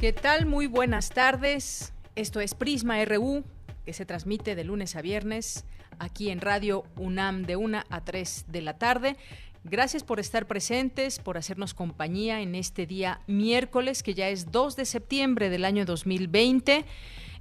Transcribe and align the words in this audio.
¿Qué 0.00 0.12
tal? 0.12 0.46
Muy 0.46 0.68
buenas 0.68 1.08
tardes. 1.10 1.92
Esto 2.14 2.38
es 2.38 2.54
Prisma 2.54 3.04
RU, 3.04 3.42
que 3.84 3.92
se 3.92 4.06
transmite 4.06 4.54
de 4.54 4.62
lunes 4.62 4.94
a 4.94 5.02
viernes 5.02 5.64
aquí 5.98 6.30
en 6.30 6.40
Radio 6.40 6.84
UNAM 6.94 7.42
de 7.42 7.56
1 7.56 7.82
a 7.90 8.04
3 8.04 8.44
de 8.46 8.62
la 8.62 8.78
tarde. 8.78 9.16
Gracias 9.64 10.04
por 10.04 10.20
estar 10.20 10.46
presentes, 10.46 11.18
por 11.18 11.36
hacernos 11.36 11.74
compañía 11.74 12.40
en 12.42 12.54
este 12.54 12.86
día 12.86 13.22
miércoles, 13.26 14.04
que 14.04 14.14
ya 14.14 14.28
es 14.28 14.52
2 14.52 14.76
de 14.76 14.84
septiembre 14.84 15.50
del 15.50 15.64
año 15.64 15.84
2020. 15.84 16.84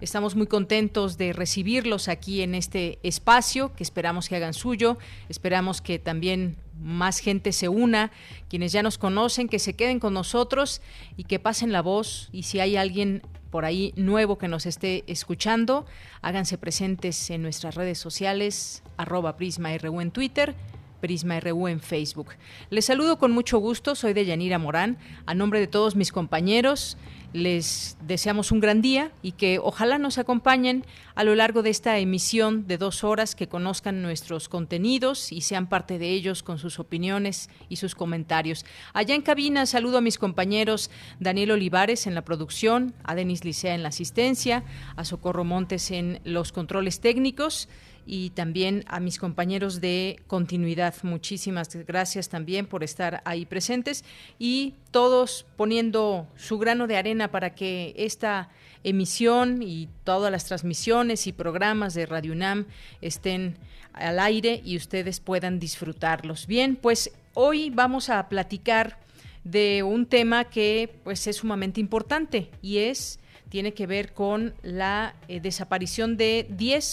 Estamos 0.02 0.36
muy 0.36 0.48
contentos 0.48 1.20
de 1.20 1.34
recibirlos 1.34 2.08
aquí 2.08 2.42
en 2.42 2.56
este 2.56 2.98
espacio 3.04 3.76
que 3.76 3.84
esperamos 3.84 4.30
que 4.30 4.36
hagan 4.36 4.56
suyo. 4.56 4.98
Esperamos 5.30 5.80
que 5.80 6.00
también 6.00 6.58
más 6.80 7.20
gente 7.20 7.52
se 7.52 7.70
una, 7.70 8.12
quienes 8.50 8.72
ya 8.72 8.84
nos 8.84 8.98
conocen, 8.98 9.48
que 9.48 9.60
se 9.60 9.76
queden 9.76 10.00
con 10.00 10.14
nosotros 10.14 10.82
y 11.16 11.24
que 11.24 11.40
pasen 11.40 11.72
la 11.72 11.82
voz. 11.82 12.30
Y 12.32 12.44
si 12.44 12.60
hay 12.60 12.78
alguien 12.78 13.22
por 13.50 13.66
ahí 13.66 13.94
nuevo 13.96 14.38
que 14.38 14.48
nos 14.48 14.66
esté 14.66 15.04
escuchando, 15.08 15.86
háganse 16.22 16.58
presentes 16.58 17.30
en 17.30 17.42
nuestras 17.42 17.76
redes 17.76 17.98
sociales, 17.98 18.84
arroba 18.98 19.38
Prisma 19.38 19.78
RU 19.78 20.02
en 20.02 20.12
Twitter, 20.12 20.56
Prisma 21.00 21.40
RU 21.40 21.68
en 21.68 21.80
Facebook. 21.80 22.30
Les 22.70 22.86
saludo 22.86 23.20
con 23.20 23.32
mucho 23.32 23.60
gusto, 23.60 23.96
soy 23.96 24.14
de 24.14 24.26
Yanira 24.26 24.58
Morán, 24.58 24.98
a 25.26 25.34
nombre 25.34 25.60
de 25.60 25.68
todos 25.68 25.96
mis 25.96 26.12
compañeros 26.12 26.98
les 27.34 27.98
deseamos 28.02 28.52
un 28.52 28.60
gran 28.60 28.82
día 28.82 29.12
y 29.22 29.34
que 29.34 29.60
ojalá 29.60 29.98
nos 29.98 30.18
acompañen 30.18 30.86
a 31.16 31.24
lo 31.24 31.36
largo 31.36 31.62
de 31.62 31.70
esta 31.70 31.98
emisión 31.98 32.68
de 32.68 32.78
dos 32.78 33.04
horas, 33.04 33.36
que 33.36 33.48
conozcan 33.48 34.02
nuestros 34.02 34.50
contenidos 34.50 35.32
y 35.32 35.42
sean 35.42 35.68
parte 35.68 35.98
de 36.00 36.10
ellos 36.10 36.44
con 36.44 36.58
sus 36.58 36.80
opiniones 36.80 37.50
y 37.70 37.78
sus 37.78 37.96
comentarios. 37.96 38.66
Allá 38.94 39.16
en 39.16 39.22
cabina 39.22 39.66
saludo 39.66 39.98
a 39.98 40.02
mis 40.02 40.18
compañeros 40.18 40.90
Daniel 41.20 41.52
Olivares 41.52 42.08
en 42.08 42.16
la 42.16 42.24
producción, 42.24 42.94
a 43.04 43.16
Denis 43.16 43.44
Licea 43.44 43.76
en 43.76 43.84
la 43.84 43.90
asistencia, 43.90 44.64
a 44.96 45.04
Socorro 45.04 45.44
Montes 45.44 45.92
en 45.92 46.22
los 46.24 46.52
controles 46.52 47.00
técnicos 47.00 47.68
y 48.08 48.30
también 48.32 48.86
a 48.88 49.00
mis 49.00 49.20
compañeros 49.20 49.82
de 49.82 50.20
continuidad. 50.28 50.96
Muchísimas 51.04 51.68
gracias 51.86 52.30
también 52.30 52.66
por 52.66 52.84
estar 52.84 53.22
ahí 53.26 53.46
presentes 53.46 54.06
y 54.40 54.74
todos 54.92 55.46
poniendo 55.58 56.28
su 56.38 56.58
grano 56.58 56.88
de 56.88 56.98
arena 56.98 57.30
para 57.30 57.54
que 57.54 57.94
esta 57.98 58.50
emisión 58.84 59.62
y 59.62 59.90
todas 60.06 60.32
las 60.32 60.46
transmisiones 60.46 61.28
y 61.28 61.34
programas 61.34 61.94
de 61.94 62.06
Radio 62.06 62.32
UNAM 62.32 62.66
estén 63.02 63.58
al 63.92 64.20
aire 64.20 64.62
y 64.64 64.78
ustedes 64.78 65.20
puedan 65.20 65.60
disfrutarlos. 65.60 66.48
Bien, 66.48 66.78
pues 66.78 67.12
hoy 67.34 67.70
vamos 67.70 68.10
a 68.10 68.30
platicar 68.30 69.00
de 69.44 69.84
un 69.84 70.06
tema 70.06 70.46
que 70.46 70.96
pues 71.04 71.28
es 71.28 71.38
sumamente 71.38 71.82
importante 71.82 72.50
y 72.62 72.78
es 72.78 73.20
tiene 73.50 73.74
que 73.74 73.88
ver 73.88 74.14
con 74.14 74.54
la 74.62 75.16
eh, 75.28 75.40
desaparición 75.40 76.18
de 76.18 76.48
10 76.50 76.86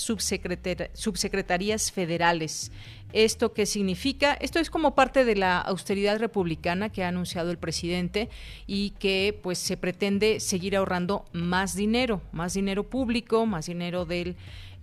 subsecretarías 0.94 1.92
federales. 1.92 2.70
¿Esto 3.12 3.53
qué 3.53 3.65
significa? 3.65 4.34
Esto 4.34 4.59
es 4.59 4.70
como 4.70 4.97
parte 4.97 5.25
de 5.25 5.37
la 5.37 5.60
austeridad 5.60 6.19
republicana 6.19 6.88
que 6.88 7.04
ha 7.04 7.09
anunciado 7.09 7.53
el 7.53 7.59
presidente 7.59 8.28
y 8.66 8.91
que 8.98 9.38
pues 9.41 9.59
se 9.59 9.76
pretende 9.76 10.41
seguir 10.41 10.76
ahorrando 10.76 11.25
más 11.32 11.76
dinero, 11.76 12.22
más 12.32 12.54
dinero 12.54 12.82
público, 12.82 13.47
más 13.47 13.66
dinero 13.66 14.04
del 14.04 14.34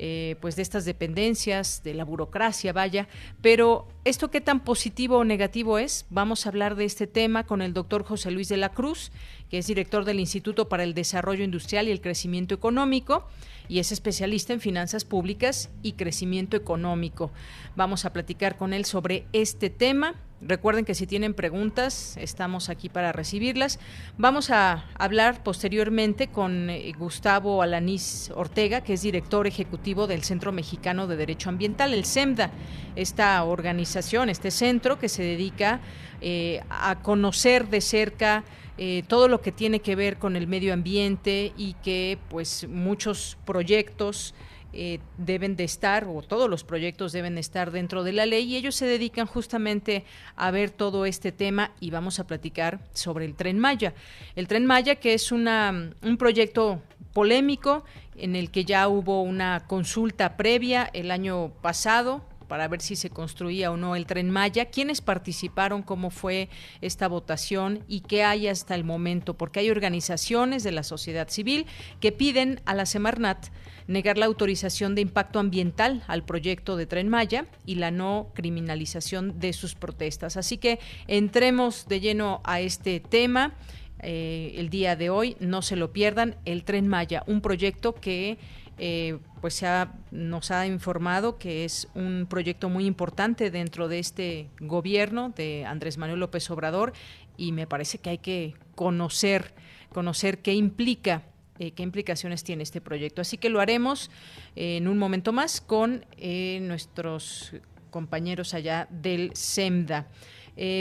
eh, 0.04 0.36
pues 0.40 0.56
de 0.56 0.64
estas 0.64 0.86
dependencias, 0.86 1.84
de 1.84 1.94
la 1.94 2.06
burocracia, 2.06 2.74
vaya. 2.74 3.08
Pero 3.42 3.88
esto 4.04 4.32
qué 4.32 4.42
tan 4.42 4.62
positivo 4.62 5.18
o 5.18 5.24
negativo 5.24 5.78
es, 5.78 6.06
vamos 6.10 6.46
a 6.46 6.50
hablar 6.50 6.76
de 6.76 6.86
este 6.86 7.06
tema 7.06 7.46
con 7.46 7.62
el 7.62 7.74
doctor 7.74 8.04
José 8.04 8.32
Luis 8.32 8.50
de 8.50 8.58
la 8.58 8.70
Cruz, 8.70 9.12
que 9.50 9.60
es 9.60 9.68
director 9.68 10.06
del 10.06 10.20
Instituto 10.20 10.70
para 10.70 10.84
el 10.84 10.96
Desarrollo 10.96 11.44
Industrial 11.44 11.88
y 11.88 11.92
el 11.92 12.02
Crecimiento 12.02 12.56
Económico 12.56 13.28
y 13.72 13.80
es 13.80 13.94
especialista 13.94 14.52
en 14.52 14.60
finanzas 14.60 15.06
públicas 15.06 15.70
y 15.82 15.94
crecimiento 15.94 16.58
económico. 16.58 17.32
Vamos 17.78 18.04
a 18.04 18.12
platicar 18.12 18.58
con 18.58 18.74
él 18.74 18.84
sobre 18.84 19.26
este 19.32 19.70
tema. 19.70 20.16
Recuerden 20.42 20.84
que 20.86 20.96
si 20.96 21.08
tienen 21.08 21.34
preguntas, 21.34 22.18
estamos 22.18 22.68
aquí 22.68 22.90
para 22.90 23.14
recibirlas. 23.14 23.80
Vamos 24.18 24.50
a 24.50 24.86
hablar 24.96 25.44
posteriormente 25.44 26.28
con 26.28 26.70
eh, 26.70 26.92
Gustavo 26.98 27.62
Alanís 27.62 28.32
Ortega, 28.36 28.82
que 28.82 28.94
es 28.94 29.04
director 29.04 29.48
ejecutivo 29.48 30.08
del 30.08 30.24
Centro 30.24 30.52
Mexicano 30.52 31.08
de 31.08 31.16
Derecho 31.16 31.48
Ambiental, 31.50 31.94
el 31.94 32.06
CEMDA, 32.06 32.52
esta 32.96 33.42
organización, 33.44 33.82
este 33.96 34.52
centro 34.52 35.00
que 35.00 35.10
se 35.10 35.24
dedica 35.24 35.82
eh, 36.22 36.62
a 36.70 37.00
conocer 37.02 37.68
de 37.68 37.82
cerca 37.82 38.44
eh, 38.78 39.04
todo 39.08 39.28
lo 39.28 39.42
que 39.42 39.52
tiene 39.52 39.80
que 39.80 39.96
ver 39.96 40.18
con 40.18 40.36
el 40.36 40.48
medio 40.48 40.74
ambiente 40.74 41.54
y 41.58 41.74
que 41.84 42.18
pues 42.30 42.68
muchos 42.68 43.38
proyectos 43.46 44.34
eh, 44.74 45.00
deben 45.18 45.58
de 45.58 45.66
estar 45.66 46.06
o 46.06 46.22
todos 46.22 46.50
los 46.50 46.64
proyectos 46.64 47.12
deben 47.12 47.38
estar 47.38 47.72
dentro 47.72 48.06
de 48.06 48.14
la 48.14 48.26
ley 48.26 48.46
y 48.46 48.56
ellos 48.56 48.74
se 48.74 48.86
dedican 48.86 49.28
justamente 49.28 50.06
a 50.38 50.50
ver 50.50 50.70
todo 50.70 51.06
este 51.06 51.34
tema 51.34 51.72
y 51.82 51.92
vamos 51.92 52.20
a 52.20 52.26
platicar 52.26 52.80
sobre 52.94 53.26
el 53.26 53.36
tren 53.36 53.60
Maya. 53.60 53.94
El 54.36 54.48
tren 54.48 54.66
Maya 54.66 54.96
que 54.96 55.14
es 55.14 55.34
una, 55.34 55.92
un 56.02 56.18
proyecto 56.18 56.82
polémico 57.12 57.84
en 58.16 58.38
el 58.38 58.50
que 58.50 58.64
ya 58.64 58.88
hubo 58.88 59.22
una 59.22 59.66
consulta 59.68 60.38
previa 60.38 60.90
el 60.94 61.12
año 61.12 61.52
pasado 61.62 62.24
para 62.52 62.68
ver 62.68 62.82
si 62.82 62.98
se 62.98 63.10
construía 63.10 63.72
o 63.72 63.78
no 63.78 63.96
el 63.96 64.06
tren 64.06 64.30
Maya, 64.30 64.66
quiénes 64.66 65.00
participaron, 65.00 65.84
cómo 65.84 66.10
fue 66.10 66.50
esta 66.82 67.08
votación 67.08 67.86
y 67.88 68.02
qué 68.02 68.26
hay 68.26 68.50
hasta 68.50 68.76
el 68.76 68.84
momento, 68.84 69.38
porque 69.38 69.62
hay 69.62 69.70
organizaciones 69.70 70.62
de 70.62 70.74
la 70.74 70.84
sociedad 70.84 71.30
civil 71.30 71.66
que 72.02 72.12
piden 72.12 72.60
a 72.66 72.76
la 72.76 72.86
Semarnat 72.86 73.48
negar 73.88 74.18
la 74.18 74.26
autorización 74.26 74.96
de 74.96 75.02
impacto 75.02 75.40
ambiental 75.40 76.04
al 76.08 76.26
proyecto 76.26 76.76
de 76.76 76.88
Tren 76.88 77.08
Maya 77.08 77.46
y 77.66 77.76
la 77.76 77.90
no 77.90 78.32
criminalización 78.34 79.40
de 79.40 79.54
sus 79.54 79.74
protestas. 79.74 80.36
Así 80.36 80.58
que 80.58 80.80
entremos 81.08 81.88
de 81.88 82.02
lleno 82.02 82.42
a 82.44 82.60
este 82.60 83.00
tema. 83.00 83.54
Eh, 84.02 84.56
el 84.58 84.70
día 84.70 84.98
de 84.98 85.10
hoy, 85.10 85.38
no 85.40 85.62
se 85.62 85.78
lo 85.78 85.94
pierdan, 85.94 86.36
el 86.44 86.66
Tren 86.66 86.90
Maya, 86.90 87.24
un 87.28 87.40
proyecto 87.40 87.96
que 87.96 88.38
eh, 88.78 89.20
pues 89.42 89.64
nos 90.12 90.52
ha 90.52 90.68
informado 90.68 91.40
que 91.40 91.66
es 91.66 91.88
un 91.96 92.28
proyecto 92.30 92.70
muy 92.70 92.86
importante 92.86 93.50
dentro 93.50 93.88
de 93.88 93.98
este 93.98 94.50
gobierno 94.60 95.34
de 95.36 95.66
Andrés 95.66 95.98
Manuel 95.98 96.20
López 96.20 96.50
Obrador 96.52 96.94
y 97.38 97.52
me 97.52 97.66
parece 97.66 97.98
que 97.98 98.12
hay 98.12 98.18
que 98.20 98.54
conocer, 98.76 99.54
conocer 99.92 100.40
qué 100.44 100.54
implica 100.54 101.24
eh, 101.60 101.72
qué 101.72 101.84
implicaciones 101.84 102.44
tiene 102.44 102.64
este 102.64 102.82
proyecto. 102.82 103.22
Así 103.22 103.38
que 103.38 103.50
lo 103.50 103.60
haremos 103.60 104.10
en 104.56 104.88
un 104.88 104.98
momento 104.98 105.32
más 105.32 105.62
con 105.62 106.06
eh, 106.18 106.60
nuestros 106.62 107.54
compañeros 107.92 108.54
allá 108.56 108.88
del 108.90 109.32
SEMDA. 109.36 110.08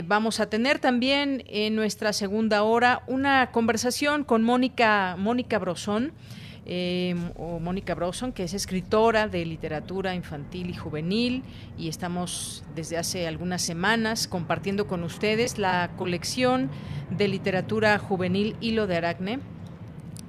vamos 0.04 0.40
a 0.40 0.48
tener 0.48 0.78
también 0.78 1.44
en 1.48 1.74
nuestra 1.74 2.12
segunda 2.12 2.62
hora 2.62 3.02
una 3.08 3.50
conversación 3.52 4.24
con 4.24 4.42
Mónica, 4.42 5.16
Mónica 5.18 5.58
Brosón. 5.58 6.12
Eh, 6.66 7.14
o 7.36 7.58
Mónica 7.58 7.94
Broson, 7.94 8.32
que 8.32 8.44
es 8.44 8.54
escritora 8.54 9.28
de 9.28 9.44
literatura 9.44 10.14
infantil 10.14 10.70
y 10.70 10.74
juvenil, 10.74 11.42
y 11.78 11.88
estamos 11.88 12.64
desde 12.74 12.96
hace 12.96 13.26
algunas 13.26 13.62
semanas 13.62 14.28
compartiendo 14.28 14.86
con 14.86 15.02
ustedes 15.02 15.58
la 15.58 15.90
colección 15.96 16.70
de 17.10 17.28
literatura 17.28 17.98
juvenil 17.98 18.56
Hilo 18.60 18.86
de 18.86 18.96
Aracne, 18.96 19.40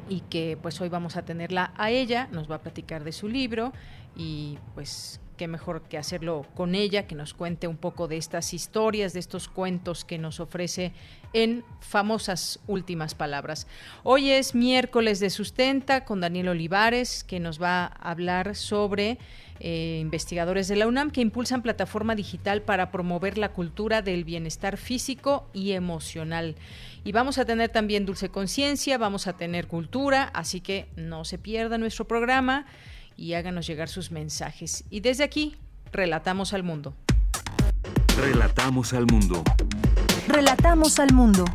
y 0.09 0.21
que 0.29 0.57
pues 0.61 0.81
hoy 0.81 0.89
vamos 0.89 1.15
a 1.15 1.23
tenerla 1.23 1.73
a 1.77 1.89
ella, 1.89 2.27
nos 2.33 2.51
va 2.51 2.55
a 2.55 2.61
platicar 2.61 3.05
de 3.05 3.13
su 3.13 3.29
libro 3.29 3.71
y 4.13 4.57
pues 4.75 5.20
qué 5.41 5.47
mejor 5.47 5.81
que 5.81 5.97
hacerlo 5.97 6.45
con 6.53 6.75
ella, 6.75 7.07
que 7.07 7.15
nos 7.15 7.33
cuente 7.33 7.65
un 7.65 7.75
poco 7.75 8.07
de 8.07 8.15
estas 8.15 8.53
historias, 8.53 9.11
de 9.13 9.19
estos 9.19 9.47
cuentos 9.47 10.05
que 10.05 10.19
nos 10.19 10.39
ofrece 10.39 10.91
en 11.33 11.63
famosas 11.79 12.59
últimas 12.67 13.15
palabras. 13.15 13.65
Hoy 14.03 14.29
es 14.29 14.53
miércoles 14.53 15.19
de 15.19 15.31
sustenta 15.31 16.05
con 16.05 16.21
Daniel 16.21 16.49
Olivares, 16.49 17.23
que 17.23 17.39
nos 17.39 17.59
va 17.59 17.85
a 17.85 18.11
hablar 18.11 18.55
sobre 18.55 19.17
eh, 19.59 19.97
investigadores 19.99 20.67
de 20.67 20.75
la 20.75 20.85
UNAM 20.85 21.09
que 21.09 21.21
impulsan 21.21 21.63
plataforma 21.63 22.13
digital 22.13 22.61
para 22.61 22.91
promover 22.91 23.39
la 23.39 23.49
cultura 23.49 24.03
del 24.03 24.25
bienestar 24.25 24.77
físico 24.77 25.49
y 25.53 25.71
emocional. 25.71 26.53
Y 27.03 27.13
vamos 27.13 27.39
a 27.39 27.45
tener 27.45 27.69
también 27.69 28.05
dulce 28.05 28.29
conciencia, 28.29 28.99
vamos 28.99 29.25
a 29.25 29.33
tener 29.33 29.65
cultura, 29.65 30.29
así 30.35 30.61
que 30.61 30.85
no 30.95 31.25
se 31.25 31.39
pierda 31.39 31.79
nuestro 31.79 32.05
programa 32.05 32.67
y 33.21 33.35
háganos 33.35 33.67
llegar 33.67 33.87
sus 33.87 34.11
mensajes. 34.11 34.83
Y 34.89 35.01
desde 35.01 35.23
aquí, 35.23 35.55
relatamos 35.91 36.53
al 36.53 36.63
mundo. 36.63 36.95
Relatamos 38.17 38.93
al 38.93 39.05
mundo. 39.05 39.43
Relatamos 40.27 40.97
al 40.99 41.13
mundo. 41.13 41.45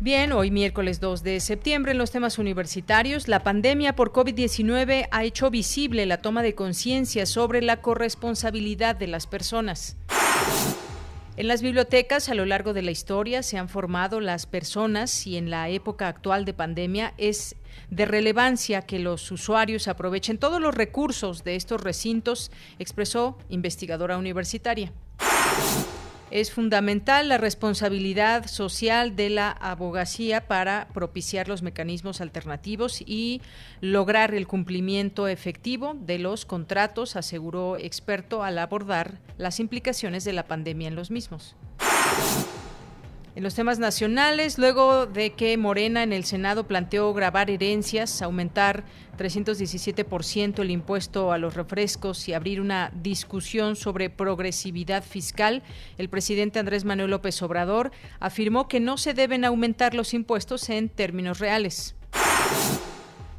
Bien, 0.00 0.32
hoy 0.32 0.50
miércoles 0.50 1.00
2 1.00 1.22
de 1.22 1.40
septiembre 1.40 1.92
en 1.92 1.98
los 1.98 2.10
temas 2.10 2.38
universitarios, 2.38 3.28
la 3.28 3.44
pandemia 3.44 3.94
por 3.94 4.12
COVID-19 4.12 5.08
ha 5.10 5.24
hecho 5.24 5.50
visible 5.50 6.04
la 6.06 6.18
toma 6.18 6.42
de 6.42 6.54
conciencia 6.54 7.24
sobre 7.24 7.62
la 7.62 7.80
corresponsabilidad 7.80 8.96
de 8.96 9.06
las 9.06 9.26
personas. 9.26 9.96
En 11.36 11.48
las 11.48 11.62
bibliotecas 11.62 12.28
a 12.28 12.34
lo 12.34 12.46
largo 12.46 12.72
de 12.74 12.82
la 12.82 12.92
historia 12.92 13.42
se 13.42 13.58
han 13.58 13.68
formado 13.68 14.20
las 14.20 14.46
personas 14.46 15.26
y 15.26 15.36
en 15.36 15.50
la 15.50 15.68
época 15.68 16.06
actual 16.06 16.44
de 16.44 16.54
pandemia 16.54 17.12
es 17.18 17.56
de 17.90 18.06
relevancia 18.06 18.82
que 18.82 19.00
los 19.00 19.32
usuarios 19.32 19.88
aprovechen 19.88 20.38
todos 20.38 20.60
los 20.60 20.76
recursos 20.76 21.42
de 21.42 21.56
estos 21.56 21.80
recintos, 21.80 22.52
expresó 22.78 23.36
investigadora 23.48 24.16
universitaria. 24.16 24.92
Es 26.34 26.50
fundamental 26.50 27.28
la 27.28 27.38
responsabilidad 27.38 28.48
social 28.48 29.14
de 29.14 29.30
la 29.30 29.52
abogacía 29.52 30.48
para 30.48 30.88
propiciar 30.92 31.46
los 31.46 31.62
mecanismos 31.62 32.20
alternativos 32.20 33.04
y 33.06 33.40
lograr 33.80 34.34
el 34.34 34.48
cumplimiento 34.48 35.28
efectivo 35.28 35.94
de 35.94 36.18
los 36.18 36.44
contratos, 36.44 37.14
aseguró 37.14 37.76
experto 37.76 38.42
al 38.42 38.58
abordar 38.58 39.20
las 39.38 39.60
implicaciones 39.60 40.24
de 40.24 40.32
la 40.32 40.48
pandemia 40.48 40.88
en 40.88 40.96
los 40.96 41.12
mismos. 41.12 41.54
En 43.36 43.42
los 43.42 43.56
temas 43.56 43.80
nacionales, 43.80 44.58
luego 44.58 45.06
de 45.06 45.32
que 45.32 45.56
Morena 45.56 46.04
en 46.04 46.12
el 46.12 46.24
Senado 46.24 46.68
planteó 46.68 47.12
grabar 47.12 47.50
herencias, 47.50 48.22
aumentar 48.22 48.84
317% 49.18 50.60
el 50.60 50.70
impuesto 50.70 51.32
a 51.32 51.38
los 51.38 51.54
refrescos 51.54 52.28
y 52.28 52.32
abrir 52.32 52.60
una 52.60 52.92
discusión 52.94 53.74
sobre 53.74 54.08
progresividad 54.08 55.02
fiscal, 55.02 55.64
el 55.98 56.08
presidente 56.08 56.60
Andrés 56.60 56.84
Manuel 56.84 57.10
López 57.10 57.42
Obrador 57.42 57.90
afirmó 58.20 58.68
que 58.68 58.78
no 58.78 58.98
se 58.98 59.14
deben 59.14 59.44
aumentar 59.44 59.94
los 59.94 60.14
impuestos 60.14 60.70
en 60.70 60.88
términos 60.88 61.40
reales. 61.40 61.96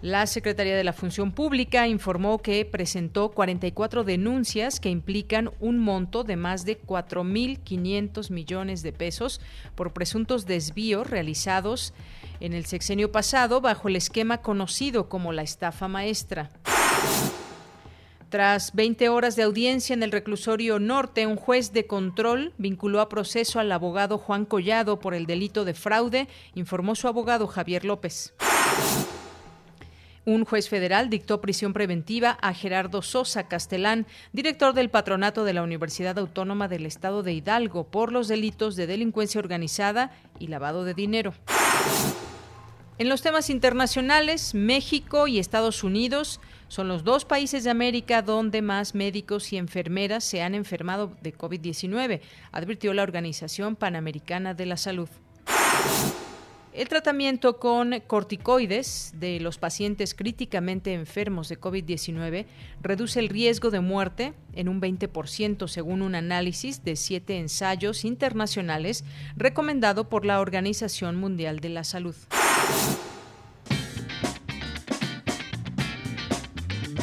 La 0.05 0.27
Secretaría 0.27 0.77
de 0.77 0.83
la 0.83 0.93
Función 0.93 1.31
Pública 1.31 1.87
informó 1.87 2.37
que 2.37 2.63
presentó 2.63 3.31
44 3.31 4.03
denuncias 4.03 4.79
que 4.79 4.91
implican 4.91 5.49
un 5.59 5.79
monto 5.79 6.23
de 6.23 6.35
más 6.35 6.63
de 6.63 6.79
4.500 6.79 8.29
millones 8.29 8.83
de 8.83 8.93
pesos 8.93 9.41
por 9.73 9.93
presuntos 9.93 10.45
desvíos 10.45 11.09
realizados 11.09 11.95
en 12.39 12.53
el 12.53 12.67
sexenio 12.67 13.11
pasado 13.11 13.61
bajo 13.61 13.87
el 13.87 13.95
esquema 13.95 14.43
conocido 14.43 15.09
como 15.09 15.33
la 15.33 15.41
estafa 15.41 15.87
maestra. 15.87 16.51
Tras 18.29 18.75
20 18.75 19.09
horas 19.09 19.35
de 19.35 19.41
audiencia 19.41 19.95
en 19.95 20.03
el 20.03 20.11
reclusorio 20.11 20.77
norte, 20.77 21.25
un 21.25 21.35
juez 21.35 21.73
de 21.73 21.87
control 21.87 22.53
vinculó 22.59 23.01
a 23.01 23.09
proceso 23.09 23.59
al 23.59 23.71
abogado 23.71 24.19
Juan 24.19 24.45
Collado 24.45 24.99
por 24.99 25.15
el 25.15 25.25
delito 25.25 25.65
de 25.65 25.73
fraude, 25.73 26.27
informó 26.53 26.93
su 26.93 27.07
abogado 27.07 27.47
Javier 27.47 27.85
López. 27.85 28.35
Un 30.27 30.43
juez 30.43 30.69
federal 30.69 31.11
dictó 31.11 31.39
prisión 31.39 31.71
preventiva 31.71 32.31
a 32.41 32.55
Gerardo 32.55 33.03
Sosa 33.03 33.47
Castelán, 33.47 34.07
director 34.33 34.73
del 34.73 34.89
patronato 34.89 35.43
de 35.43 35.53
la 35.53 35.61
Universidad 35.61 36.17
Autónoma 36.17 36.67
del 36.67 36.87
Estado 36.87 37.21
de 37.21 37.33
Hidalgo, 37.33 37.83
por 37.83 38.11
los 38.11 38.27
delitos 38.27 38.75
de 38.75 38.87
delincuencia 38.87 39.37
organizada 39.37 40.11
y 40.39 40.47
lavado 40.47 40.83
de 40.83 40.95
dinero. 40.95 41.35
En 42.97 43.07
los 43.07 43.21
temas 43.21 43.51
internacionales, 43.51 44.55
México 44.55 45.27
y 45.27 45.37
Estados 45.37 45.83
Unidos 45.83 46.39
son 46.69 46.87
los 46.87 47.03
dos 47.03 47.23
países 47.23 47.63
de 47.63 47.69
América 47.69 48.23
donde 48.23 48.63
más 48.63 48.95
médicos 48.95 49.53
y 49.53 49.57
enfermeras 49.57 50.23
se 50.23 50.41
han 50.41 50.55
enfermado 50.55 51.15
de 51.21 51.37
COVID-19, 51.37 52.21
advirtió 52.51 52.95
la 52.95 53.03
Organización 53.03 53.75
Panamericana 53.75 54.55
de 54.55 54.65
la 54.65 54.77
Salud. 54.77 55.09
El 56.75 56.89
tratamiento 56.89 57.57
con 57.57 58.01
corticoides 58.05 59.13
de 59.15 59.39
los 59.39 59.57
pacientes 59.57 60.13
críticamente 60.13 60.93
enfermos 60.93 61.47
de 61.47 61.57
COVID-19 61.57 62.45
reduce 62.81 63.21
el 63.21 63.29
riesgo 63.29 63.71
de 63.71 63.79
muerte 63.79 64.33
en 64.55 64.67
un 64.67 64.81
20% 64.81 65.69
según 65.69 66.01
un 66.01 66.15
análisis 66.15 66.83
de 66.83 66.97
siete 66.97 67.37
ensayos 67.37 68.03
internacionales 68.03 69.05
recomendado 69.37 70.09
por 70.09 70.25
la 70.25 70.41
Organización 70.41 71.15
Mundial 71.15 71.61
de 71.61 71.69
la 71.69 71.85
Salud. 71.85 72.15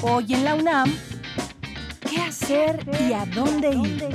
Hoy 0.03 0.35
en 0.35 0.45
la 0.45 0.55
UNAM, 0.55 0.95
¿qué 2.11 2.21
hacer 2.21 2.85
y 3.09 3.15
a 3.15 3.25
dónde 3.25 3.71
ir? 3.71 4.09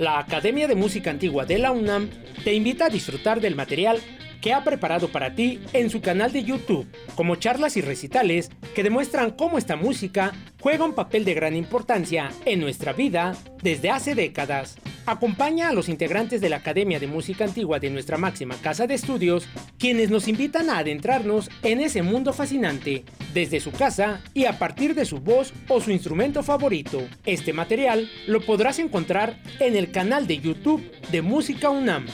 La 0.00 0.18
Academia 0.18 0.66
de 0.66 0.74
Música 0.74 1.10
Antigua 1.10 1.44
de 1.44 1.58
la 1.58 1.70
UNAM 1.70 2.10
te 2.44 2.54
invita 2.54 2.86
a 2.86 2.90
disfrutar 2.90 3.40
del 3.40 3.54
material 3.54 4.00
que 4.40 4.52
ha 4.52 4.64
preparado 4.64 5.08
para 5.08 5.34
ti 5.34 5.60
en 5.72 5.90
su 5.90 6.00
canal 6.00 6.32
de 6.32 6.44
YouTube, 6.44 6.86
como 7.14 7.36
charlas 7.36 7.76
y 7.76 7.82
recitales 7.82 8.50
que 8.74 8.82
demuestran 8.82 9.32
cómo 9.32 9.58
esta 9.58 9.76
música 9.76 10.32
juega 10.60 10.84
un 10.84 10.94
papel 10.94 11.24
de 11.24 11.34
gran 11.34 11.56
importancia 11.56 12.30
en 12.44 12.60
nuestra 12.60 12.92
vida 12.92 13.36
desde 13.62 13.90
hace 13.90 14.14
décadas. 14.14 14.76
Acompaña 15.06 15.68
a 15.68 15.72
los 15.72 15.88
integrantes 15.88 16.40
de 16.40 16.48
la 16.48 16.56
Academia 16.56 17.00
de 17.00 17.06
Música 17.06 17.44
Antigua 17.44 17.80
de 17.80 17.90
nuestra 17.90 18.16
máxima 18.16 18.54
casa 18.56 18.86
de 18.86 18.94
estudios, 18.94 19.48
quienes 19.78 20.10
nos 20.10 20.28
invitan 20.28 20.70
a 20.70 20.78
adentrarnos 20.78 21.50
en 21.62 21.80
ese 21.80 22.02
mundo 22.02 22.32
fascinante, 22.32 23.04
desde 23.34 23.60
su 23.60 23.72
casa 23.72 24.20
y 24.34 24.44
a 24.44 24.58
partir 24.58 24.94
de 24.94 25.04
su 25.04 25.18
voz 25.18 25.52
o 25.68 25.80
su 25.80 25.90
instrumento 25.90 26.42
favorito. 26.42 27.02
Este 27.26 27.52
material 27.52 28.08
lo 28.26 28.40
podrás 28.40 28.78
encontrar 28.78 29.38
en 29.58 29.76
el 29.76 29.90
canal 29.90 30.26
de 30.26 30.38
YouTube 30.38 30.82
de 31.10 31.22
Música 31.22 31.70
UNAM 31.70 32.06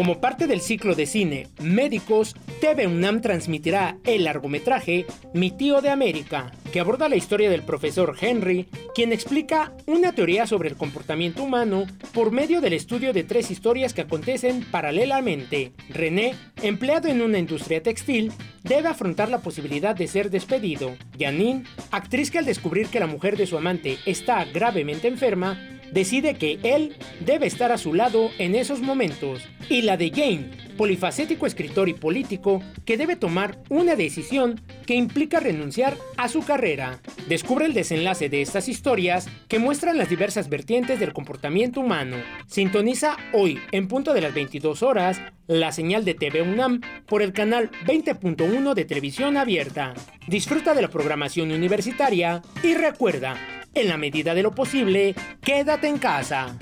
Como 0.00 0.18
parte 0.18 0.46
del 0.46 0.62
ciclo 0.62 0.94
de 0.94 1.04
cine 1.04 1.48
Médicos, 1.60 2.34
TV 2.62 2.86
UNAM 2.86 3.20
transmitirá 3.20 3.98
el 4.04 4.24
largometraje 4.24 5.04
Mi 5.34 5.50
tío 5.50 5.82
de 5.82 5.90
América, 5.90 6.52
que 6.72 6.80
aborda 6.80 7.10
la 7.10 7.16
historia 7.16 7.50
del 7.50 7.64
profesor 7.64 8.16
Henry, 8.18 8.66
quien 8.94 9.12
explica 9.12 9.74
una 9.84 10.12
teoría 10.14 10.46
sobre 10.46 10.70
el 10.70 10.76
comportamiento 10.76 11.42
humano 11.42 11.84
por 12.14 12.32
medio 12.32 12.62
del 12.62 12.72
estudio 12.72 13.12
de 13.12 13.24
tres 13.24 13.50
historias 13.50 13.92
que 13.92 14.00
acontecen 14.00 14.64
paralelamente. 14.70 15.74
René, 15.90 16.34
empleado 16.62 17.08
en 17.08 17.20
una 17.20 17.38
industria 17.38 17.82
textil, 17.82 18.32
debe 18.62 18.88
afrontar 18.88 19.28
la 19.28 19.40
posibilidad 19.42 19.94
de 19.94 20.08
ser 20.08 20.30
despedido. 20.30 20.96
Janine, 21.18 21.64
actriz 21.90 22.30
que 22.30 22.38
al 22.38 22.46
descubrir 22.46 22.86
que 22.86 23.00
la 23.00 23.06
mujer 23.06 23.36
de 23.36 23.46
su 23.46 23.58
amante 23.58 23.98
está 24.06 24.46
gravemente 24.46 25.08
enferma, 25.08 25.58
decide 25.92 26.34
que 26.34 26.58
él 26.62 26.96
debe 27.20 27.46
estar 27.46 27.72
a 27.72 27.78
su 27.78 27.94
lado 27.94 28.30
en 28.38 28.54
esos 28.54 28.80
momentos. 28.80 29.42
Y 29.68 29.82
la 29.82 29.96
de 29.96 30.10
Jane, 30.10 30.50
polifacético 30.76 31.46
escritor 31.46 31.88
y 31.88 31.94
político 31.94 32.62
que 32.84 32.96
debe 32.96 33.16
tomar 33.16 33.58
una 33.68 33.96
decisión 33.96 34.60
que 34.86 34.94
implica 34.94 35.38
renunciar 35.38 35.96
a 36.16 36.28
su 36.28 36.42
carrera. 36.42 37.00
Descubre 37.28 37.66
el 37.66 37.74
desenlace 37.74 38.28
de 38.28 38.42
estas 38.42 38.68
historias 38.68 39.28
que 39.48 39.58
muestran 39.58 39.98
las 39.98 40.08
diversas 40.08 40.48
vertientes 40.48 40.98
del 40.98 41.12
comportamiento 41.12 41.80
humano. 41.80 42.16
Sintoniza 42.46 43.16
hoy, 43.32 43.60
en 43.72 43.88
punto 43.88 44.14
de 44.14 44.22
las 44.22 44.34
22 44.34 44.82
horas, 44.82 45.20
la 45.46 45.72
señal 45.72 46.04
de 46.04 46.14
TV 46.14 46.42
UNAM 46.42 46.80
por 47.06 47.22
el 47.22 47.32
canal 47.32 47.70
20.1 47.86 48.74
de 48.74 48.84
televisión 48.84 49.36
abierta. 49.36 49.94
Disfruta 50.28 50.74
de 50.74 50.82
la 50.82 50.88
programación 50.88 51.50
universitaria 51.50 52.40
y 52.62 52.74
recuerda, 52.74 53.36
en 53.74 53.88
la 53.88 53.96
medida 53.96 54.34
de 54.34 54.42
lo 54.42 54.52
posible, 54.52 55.14
quédate 55.40 55.88
en 55.88 55.98
casa. 55.98 56.56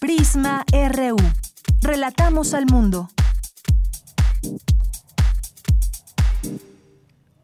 Prisma 0.00 0.64
RU. 0.72 1.16
Relatamos 1.80 2.54
al 2.54 2.66
mundo. 2.66 3.08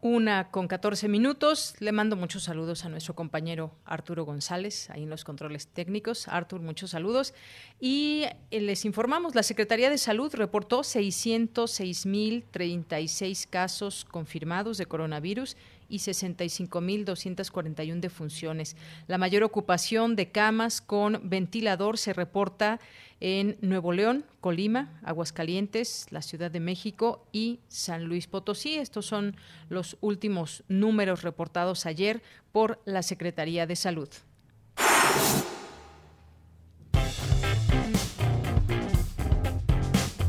Una 0.01 0.49
con 0.49 0.69
14 0.69 1.09
minutos. 1.09 1.75
Le 1.79 1.91
mando 1.91 2.15
muchos 2.15 2.43
saludos 2.43 2.85
a 2.85 2.89
nuestro 2.89 3.15
compañero 3.15 3.73
Arturo 3.83 4.23
González, 4.23 4.89
ahí 4.91 5.03
en 5.03 5.09
los 5.09 5.25
controles 5.25 5.67
técnicos. 5.67 6.29
Artur, 6.29 6.61
muchos 6.61 6.91
saludos. 6.91 7.33
Y 7.81 8.23
eh, 8.49 8.61
les 8.61 8.85
informamos, 8.85 9.35
la 9.35 9.43
Secretaría 9.43 9.89
de 9.89 9.97
Salud 9.97 10.33
reportó 10.33 10.83
606.036 10.83 13.49
casos 13.49 14.05
confirmados 14.05 14.77
de 14.77 14.85
coronavirus 14.85 15.57
y 15.89 15.97
65.241 15.97 17.99
defunciones. 17.99 18.77
La 19.07 19.17
mayor 19.17 19.43
ocupación 19.43 20.15
de 20.15 20.31
camas 20.31 20.79
con 20.79 21.19
ventilador 21.23 21.97
se 21.97 22.13
reporta 22.13 22.79
en 23.19 23.57
Nuevo 23.61 23.91
León, 23.91 24.25
Colima, 24.41 24.99
Aguascalientes, 25.03 26.07
la 26.09 26.21
Ciudad 26.21 26.51
de 26.51 26.59
México 26.59 27.27
y 27.31 27.59
San 27.67 28.05
Luis 28.05 28.27
Potosí. 28.27 28.75
Estos 28.75 29.05
son 29.05 29.35
los 29.69 29.97
últimos 30.01 30.63
números 30.67 31.23
reportados 31.23 31.85
ayer 31.85 32.21
por 32.51 32.81
la 32.85 33.03
Secretaría 33.03 33.67
de 33.67 33.75
Salud. 33.75 34.09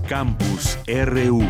Campus 0.09 0.77
RU 0.89 1.41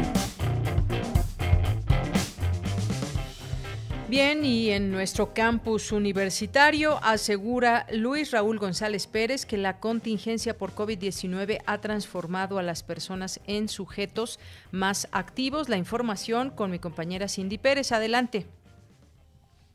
Bien, 4.11 4.45
y 4.45 4.71
en 4.71 4.91
nuestro 4.91 5.35
campus 5.35 5.93
universitario 5.93 6.99
asegura 7.05 7.87
Luis 7.93 8.33
Raúl 8.33 8.59
González 8.59 9.07
Pérez 9.07 9.47
que 9.47 9.57
la 9.57 9.79
contingencia 9.79 10.59
por 10.59 10.75
COVID-19 10.75 11.63
ha 11.65 11.81
transformado 11.81 12.59
a 12.59 12.65
las 12.65 12.83
personas 12.83 13.39
en 13.47 13.69
sujetos 13.69 14.41
más 14.73 15.07
activos. 15.13 15.69
La 15.69 15.77
información 15.77 16.51
con 16.51 16.73
mi 16.73 16.81
compañera 16.81 17.29
Cindy 17.29 17.57
Pérez. 17.57 17.93
Adelante. 17.93 18.49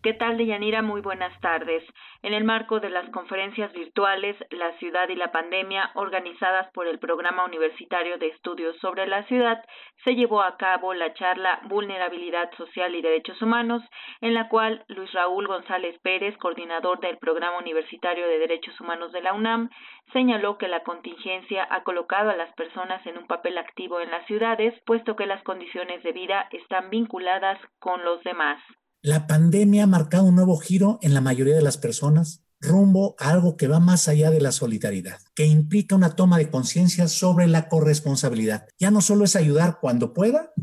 ¿Qué 0.06 0.14
tal, 0.14 0.38
Deyanira? 0.38 0.84
Muy 0.84 1.02
buenas 1.02 1.34
tardes. 1.40 1.84
En 2.22 2.36
el 2.36 2.44
marco 2.44 2.80
de 2.80 2.92
las 2.92 3.10
conferencias 3.10 3.74
virtuales 3.74 4.36
La 4.52 4.72
ciudad 4.78 5.10
y 5.10 5.16
la 5.16 5.32
pandemia, 5.32 5.90
organizadas 5.96 6.72
por 6.74 6.86
el 6.86 7.00
Programa 7.00 7.44
Universitario 7.44 8.20
de 8.20 8.28
Estudios 8.28 8.78
sobre 8.78 9.08
la 9.08 9.24
Ciudad, 9.24 9.66
se 10.04 10.14
llevó 10.14 10.44
a 10.44 10.58
cabo 10.58 10.94
la 10.94 11.12
charla 11.16 11.60
Vulnerabilidad 11.64 12.52
Social 12.56 12.94
y 12.94 13.02
Derechos 13.02 13.42
Humanos, 13.42 13.82
en 14.22 14.36
la 14.36 14.48
cual 14.48 14.86
Luis 14.90 15.12
Raúl 15.12 15.48
González 15.48 15.98
Pérez, 16.04 16.38
coordinador 16.38 17.00
del 17.00 17.18
Programa 17.18 17.58
Universitario 17.58 18.28
de 18.28 18.38
Derechos 18.38 18.80
Humanos 18.80 19.12
de 19.12 19.24
la 19.24 19.34
UNAM, 19.34 19.72
señaló 20.14 20.60
que 20.60 20.68
la 20.68 20.84
contingencia 20.84 21.68
ha 21.68 21.82
colocado 21.82 22.30
a 22.30 22.36
las 22.36 22.54
personas 22.54 23.04
en 23.08 23.18
un 23.18 23.26
papel 23.26 23.58
activo 23.58 24.00
en 24.00 24.12
las 24.12 24.24
ciudades, 24.28 24.80
puesto 24.86 25.16
que 25.16 25.26
las 25.26 25.42
condiciones 25.42 26.04
de 26.04 26.12
vida 26.12 26.48
están 26.52 26.92
vinculadas 26.92 27.58
con 27.80 28.06
los 28.06 28.24
demás. 28.24 28.62
La 29.06 29.28
pandemia 29.28 29.84
ha 29.84 29.86
marcado 29.86 30.24
un 30.24 30.34
nuevo 30.34 30.58
giro 30.58 30.98
en 31.04 31.14
la 31.14 31.22
mayoría 31.22 31.56
de 31.56 31.62
las 31.62 31.78
personas 31.78 32.42
rumbo 32.60 33.16
a 33.20 33.30
algo 33.30 33.56
que 33.56 33.68
va 33.68 33.80
más 33.80 34.08
allá 34.08 34.32
de 34.32 34.42
la 34.42 34.52
solidaridad, 34.52 35.20
que 35.36 35.46
implica 35.46 35.96
una 35.96 36.16
toma 36.16 36.40
de 36.40 36.50
conciencia 36.50 37.08
sobre 37.08 37.46
la 37.46 37.70
corresponsabilidad. 37.70 38.66
Ya 38.80 38.90
no 38.90 39.02
solo 39.02 39.24
es 39.24 39.36
ayudar 39.36 39.78
cuando 39.80 40.12
pueda 40.12 40.54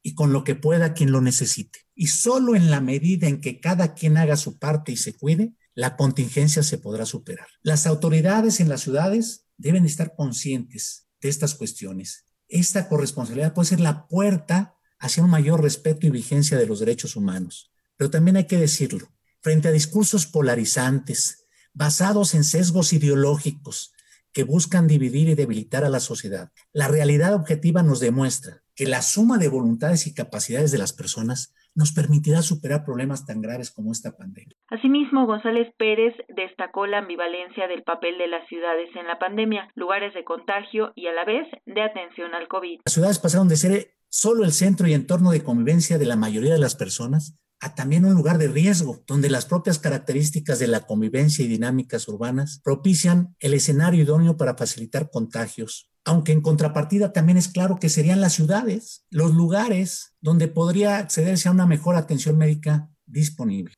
y 0.00 0.14
con 0.14 0.32
lo 0.32 0.44
que 0.44 0.54
pueda 0.54 0.94
quien 0.94 1.10
lo 1.10 1.20
necesite. 1.20 1.88
Y 1.96 2.06
solo 2.06 2.54
en 2.54 2.70
la 2.70 2.80
medida 2.80 3.26
en 3.26 3.40
que 3.40 3.58
cada 3.58 3.94
quien 3.94 4.16
haga 4.16 4.36
su 4.36 4.60
parte 4.60 4.92
y 4.92 4.96
se 4.96 5.16
cuide, 5.16 5.56
la 5.74 5.96
contingencia 5.96 6.62
se 6.62 6.78
podrá 6.78 7.04
superar. 7.04 7.48
Las 7.62 7.84
autoridades 7.88 8.60
en 8.60 8.68
las 8.68 8.82
ciudades 8.82 9.48
deben 9.56 9.84
estar 9.84 10.14
conscientes 10.14 11.08
de 11.20 11.30
estas 11.30 11.56
cuestiones. 11.56 12.26
Esta 12.46 12.88
corresponsabilidad 12.88 13.54
puede 13.54 13.70
ser 13.70 13.80
la 13.80 14.06
puerta 14.06 14.76
hacia 15.00 15.24
un 15.24 15.30
mayor 15.30 15.64
respeto 15.64 16.06
y 16.06 16.10
vigencia 16.10 16.56
de 16.56 16.66
los 16.66 16.78
derechos 16.78 17.16
humanos. 17.16 17.72
Pero 17.98 18.10
también 18.10 18.36
hay 18.36 18.46
que 18.46 18.56
decirlo, 18.56 19.08
frente 19.42 19.68
a 19.68 19.72
discursos 19.72 20.26
polarizantes, 20.26 21.46
basados 21.74 22.34
en 22.34 22.44
sesgos 22.44 22.94
ideológicos 22.94 23.92
que 24.32 24.44
buscan 24.44 24.86
dividir 24.86 25.28
y 25.28 25.34
debilitar 25.34 25.84
a 25.84 25.88
la 25.88 26.00
sociedad, 26.00 26.52
la 26.72 26.88
realidad 26.88 27.34
objetiva 27.34 27.82
nos 27.82 27.98
demuestra 27.98 28.62
que 28.76 28.86
la 28.86 29.02
suma 29.02 29.38
de 29.38 29.48
voluntades 29.48 30.06
y 30.06 30.14
capacidades 30.14 30.70
de 30.70 30.78
las 30.78 30.92
personas 30.92 31.54
nos 31.74 31.92
permitirá 31.92 32.42
superar 32.42 32.84
problemas 32.84 33.26
tan 33.26 33.40
graves 33.40 33.70
como 33.72 33.90
esta 33.90 34.16
pandemia. 34.16 34.56
Asimismo, 34.68 35.26
González 35.26 35.72
Pérez 35.76 36.14
destacó 36.28 36.86
la 36.86 36.98
ambivalencia 36.98 37.66
del 37.66 37.82
papel 37.82 38.18
de 38.18 38.28
las 38.28 38.46
ciudades 38.48 38.88
en 38.94 39.06
la 39.06 39.18
pandemia, 39.18 39.68
lugares 39.74 40.14
de 40.14 40.24
contagio 40.24 40.92
y 40.94 41.08
a 41.08 41.12
la 41.12 41.24
vez 41.24 41.48
de 41.66 41.82
atención 41.82 42.34
al 42.34 42.46
COVID. 42.46 42.80
Las 42.84 42.94
ciudades 42.94 43.18
pasaron 43.18 43.48
de 43.48 43.56
ser 43.56 43.94
solo 44.08 44.44
el 44.44 44.52
centro 44.52 44.86
y 44.86 44.94
entorno 44.94 45.30
de 45.30 45.42
convivencia 45.42 45.98
de 45.98 46.06
la 46.06 46.16
mayoría 46.16 46.52
de 46.52 46.60
las 46.60 46.76
personas 46.76 47.38
a 47.60 47.74
también 47.74 48.04
un 48.04 48.14
lugar 48.14 48.38
de 48.38 48.48
riesgo, 48.48 49.02
donde 49.06 49.30
las 49.30 49.46
propias 49.46 49.78
características 49.78 50.58
de 50.58 50.68
la 50.68 50.80
convivencia 50.86 51.44
y 51.44 51.48
dinámicas 51.48 52.06
urbanas 52.08 52.60
propician 52.62 53.34
el 53.40 53.54
escenario 53.54 54.02
idóneo 54.02 54.36
para 54.36 54.56
facilitar 54.56 55.10
contagios. 55.10 55.90
Aunque 56.04 56.32
en 56.32 56.40
contrapartida 56.40 57.12
también 57.12 57.36
es 57.38 57.48
claro 57.48 57.78
que 57.80 57.88
serían 57.88 58.20
las 58.20 58.32
ciudades, 58.32 59.04
los 59.10 59.34
lugares 59.34 60.14
donde 60.20 60.48
podría 60.48 60.98
accederse 60.98 61.48
a 61.48 61.52
una 61.52 61.66
mejor 61.66 61.96
atención 61.96 62.38
médica 62.38 62.90
disponible. 63.06 63.74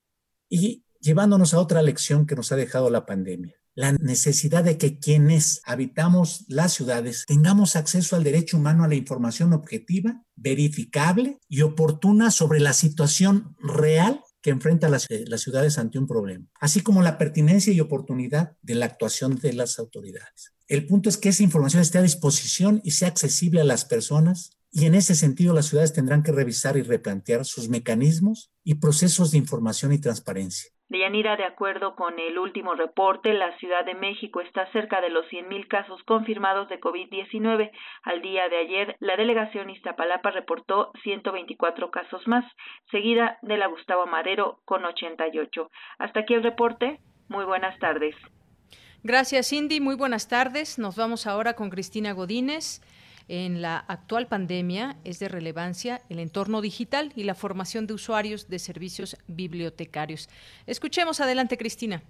Y 0.49 0.85
llevándonos 1.01 1.55
a 1.55 1.59
otra 1.59 1.83
lección 1.83 2.27
que 2.27 2.37
nos 2.37 2.53
ha 2.53 2.57
dejado 2.57 2.91
la 2.91 3.07
pandemia 3.07 3.60
la 3.75 3.93
necesidad 3.93 4.65
de 4.65 4.79
que 4.79 4.99
quienes 4.99 5.61
habitamos 5.65 6.45
las 6.49 6.73
ciudades 6.73 7.25
tengamos 7.27 7.77
acceso 7.77 8.17
al 8.17 8.25
derecho 8.25 8.57
humano 8.57 8.85
a 8.85 8.89
la 8.89 8.95
información 8.95 9.53
objetiva, 9.53 10.23
verificable 10.37 11.39
y 11.49 11.62
oportuna 11.62 12.31
sobre 12.31 12.61
la 12.61 12.73
situación 12.73 13.57
real 13.61 14.21
que 14.43 14.50
enfrenta 14.50 14.89
las, 14.89 15.07
eh, 15.11 15.25
las, 15.27 15.43
ciudades 15.43 15.79
ante 15.79 15.99
un 15.99 16.07
problema, 16.07 16.47
así 16.61 16.81
como 16.81 17.03
la 17.03 17.19
pertinencia 17.19 17.73
y 17.73 17.81
oportunidad 17.81 18.57
de 18.62 18.75
la 18.75 18.87
actuación 18.87 19.37
de 19.37 19.53
las 19.53 19.79
autoridades. 19.79 20.55
El 20.67 20.87
punto 20.87 21.09
es 21.09 21.17
que 21.17 21.29
esa 21.29 21.43
información 21.43 21.83
esté 21.83 21.99
a 21.99 22.03
disposición 22.03 22.81
y 22.85 22.93
sea 22.93 23.09
accesible 23.09 23.61
a 23.61 23.65
las 23.65 23.85
personas 23.85 24.53
y 24.73 24.87
en 24.87 24.95
ese 24.95 25.15
sentido 25.15 25.53
las 25.53 25.67
ciudades 25.67 25.93
tendrán 25.93 26.23
que 26.23 26.33
revisar 26.33 26.77
y 26.77 26.83
replantear 26.83 27.45
sus 27.45 27.69
mecanismos 27.69 28.53
y 28.62 28.77
procesos 28.77 29.33
de 29.33 29.39
información 29.39 29.93
y 29.93 29.99
transparencia. 29.99 30.71
Deyanira, 30.90 31.37
de 31.37 31.44
acuerdo 31.44 31.94
con 31.94 32.18
el 32.18 32.37
último 32.37 32.75
reporte, 32.75 33.32
la 33.32 33.56
Ciudad 33.59 33.85
de 33.85 33.94
México 33.94 34.40
está 34.40 34.66
cerca 34.73 35.00
de 35.00 35.09
los 35.09 35.25
100.000 35.26 35.68
casos 35.68 36.02
confirmados 36.02 36.68
de 36.68 36.80
COVID-19. 36.80 37.70
Al 38.02 38.23
día 38.23 38.49
de 38.49 38.59
ayer, 38.59 38.97
la 38.99 39.16
delegación 39.16 39.70
Iztapalapa 39.70 40.32
reportó 40.32 40.90
124 41.04 41.92
casos 41.92 42.26
más, 42.26 42.44
seguida 42.90 43.38
de 43.42 43.56
la 43.56 43.68
Gustavo 43.68 44.06
Madero 44.06 44.59
con 44.64 44.85
88. 44.85 45.70
Hasta 46.00 46.20
aquí 46.20 46.35
el 46.35 46.42
reporte. 46.42 46.99
Muy 47.28 47.44
buenas 47.44 47.78
tardes. 47.78 48.16
Gracias, 49.04 49.50
Cindy. 49.50 49.78
Muy 49.78 49.94
buenas 49.94 50.26
tardes. 50.26 50.76
Nos 50.80 50.97
vamos 50.97 51.28
ahora 51.28 51.54
con 51.54 51.70
Cristina 51.70 52.14
Godínez. 52.14 52.82
En 53.33 53.63
la 53.63 53.79
actual 53.79 54.27
pandemia 54.27 54.97
es 55.05 55.21
de 55.21 55.29
relevancia 55.29 56.03
el 56.09 56.19
entorno 56.19 56.61
digital 56.61 57.13
y 57.15 57.23
la 57.23 57.37
formación 57.37 57.87
de 57.87 57.95
usuarios 57.95 58.49
de 58.49 58.59
servicios 58.59 59.17
bibliotecarios. 59.29 60.29
Escuchemos 60.67 61.21
adelante, 61.21 61.57
Cristina. 61.57 62.03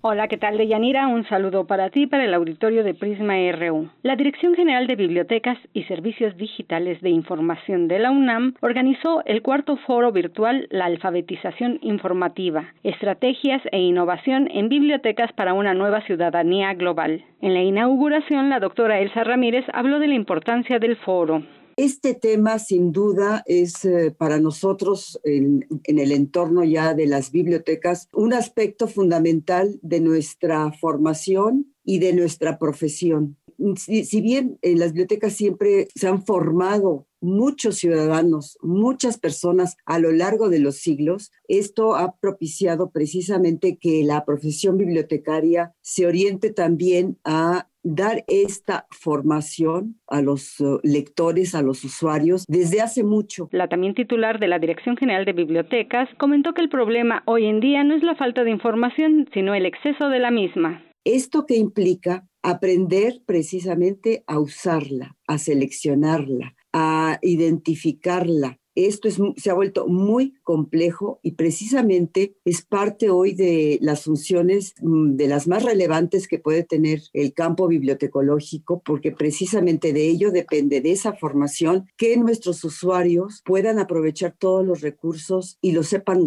Hola, 0.00 0.28
¿qué 0.28 0.36
tal, 0.36 0.58
Deyanira? 0.58 1.08
Un 1.08 1.26
saludo 1.26 1.66
para 1.66 1.90
ti, 1.90 2.06
para 2.06 2.24
el 2.24 2.32
auditorio 2.32 2.84
de 2.84 2.94
Prisma 2.94 3.34
RU. 3.50 3.90
La 4.04 4.14
Dirección 4.14 4.54
General 4.54 4.86
de 4.86 4.94
Bibliotecas 4.94 5.58
y 5.74 5.82
Servicios 5.84 6.36
Digitales 6.36 7.00
de 7.00 7.10
Información 7.10 7.88
de 7.88 7.98
la 7.98 8.12
UNAM 8.12 8.54
organizó 8.60 9.24
el 9.24 9.42
cuarto 9.42 9.76
foro 9.76 10.12
virtual 10.12 10.68
La 10.70 10.84
alfabetización 10.84 11.80
informativa, 11.82 12.72
estrategias 12.84 13.60
e 13.72 13.80
innovación 13.80 14.48
en 14.52 14.68
bibliotecas 14.68 15.32
para 15.32 15.52
una 15.52 15.74
nueva 15.74 16.00
ciudadanía 16.02 16.74
global. 16.74 17.24
En 17.40 17.54
la 17.54 17.62
inauguración, 17.62 18.50
la 18.50 18.60
doctora 18.60 19.00
Elsa 19.00 19.24
Ramírez 19.24 19.64
habló 19.72 19.98
de 19.98 20.06
la 20.06 20.14
importancia 20.14 20.78
del 20.78 20.94
foro. 20.94 21.42
Este 21.78 22.14
tema 22.14 22.58
sin 22.58 22.90
duda 22.90 23.44
es 23.46 23.84
eh, 23.84 24.10
para 24.10 24.40
nosotros 24.40 25.20
en, 25.22 25.64
el 25.84 26.10
entorno 26.10 26.64
ya 26.64 26.92
de 26.92 27.06
las 27.06 27.30
bibliotecas 27.30 28.08
un 28.12 28.32
aspecto 28.32 28.88
fundamental 28.88 29.78
de 29.80 30.00
nuestra 30.00 30.72
formación 30.72 31.72
y 31.84 32.00
de 32.00 32.14
nuestra 32.14 32.58
profesión. 32.58 33.36
Si, 33.76 34.20
bien 34.20 34.58
en 34.62 34.80
las 34.80 34.88
bibliotecas 34.88 35.34
siempre 35.34 35.86
se 35.94 36.08
han 36.08 36.26
formado 36.26 37.06
muchos 37.20 37.76
ciudadanos, 37.76 38.58
muchas 38.60 39.18
personas 39.18 39.76
a 39.84 40.00
lo 40.00 40.10
largo 40.10 40.48
de 40.48 40.58
los 40.58 40.78
siglos, 40.78 41.30
esto 41.46 41.94
ha 41.94 42.16
propiciado 42.16 42.90
precisamente 42.90 43.78
que 43.78 44.02
la 44.02 44.24
profesión 44.24 44.78
bibliotecaria 44.78 45.74
se 45.80 46.06
oriente 46.06 46.50
también 46.50 47.18
a 47.22 47.68
dar 47.94 48.24
esta 48.28 48.86
formación 48.90 49.98
a 50.06 50.20
los 50.20 50.60
uh, 50.60 50.78
lectores, 50.82 51.54
a 51.54 51.62
los 51.62 51.84
usuarios, 51.84 52.44
desde 52.46 52.80
hace 52.80 53.02
mucho. 53.02 53.48
La 53.52 53.68
también 53.68 53.94
titular 53.94 54.38
de 54.38 54.48
la 54.48 54.58
Dirección 54.58 54.96
General 54.96 55.24
de 55.24 55.32
Bibliotecas 55.32 56.08
comentó 56.18 56.52
que 56.52 56.62
el 56.62 56.68
problema 56.68 57.22
hoy 57.26 57.46
en 57.46 57.60
día 57.60 57.84
no 57.84 57.94
es 57.94 58.02
la 58.02 58.14
falta 58.14 58.44
de 58.44 58.50
información, 58.50 59.28
sino 59.32 59.54
el 59.54 59.66
exceso 59.66 60.08
de 60.08 60.18
la 60.18 60.30
misma. 60.30 60.82
Esto 61.04 61.46
que 61.46 61.56
implica 61.56 62.26
aprender 62.42 63.20
precisamente 63.24 64.24
a 64.26 64.38
usarla, 64.38 65.16
a 65.26 65.38
seleccionarla, 65.38 66.54
a 66.72 67.18
identificarla, 67.22 68.58
esto 68.86 69.08
se 69.36 69.50
ha 69.50 69.54
vuelto 69.54 69.88
muy 69.88 70.34
complejo 70.44 71.18
y 71.22 71.32
precisamente 71.32 72.36
es 72.44 72.62
parte 72.62 73.10
hoy 73.10 73.34
de 73.34 73.78
las 73.80 74.04
funciones 74.04 74.74
mm, 74.80 75.16
de 75.16 75.28
las 75.28 75.48
más 75.48 75.64
relevantes 75.64 76.28
que 76.28 76.38
puede 76.38 76.62
tener 76.62 77.02
el 77.12 77.32
campo 77.32 77.66
bibliotecológico, 77.66 78.80
porque 78.84 79.10
precisamente 79.10 79.92
de 79.92 80.08
ello 80.08 80.30
depende 80.30 80.80
de 80.80 80.92
esa 80.92 81.14
formación 81.14 81.86
que 81.96 82.16
nuestros 82.16 82.62
usuarios 82.64 83.42
puedan 83.44 83.78
aprovechar 83.78 84.36
todos 84.38 84.64
los 84.64 84.80
recursos 84.80 85.58
y 85.60 85.72
los 85.72 85.88
sepan 85.88 86.24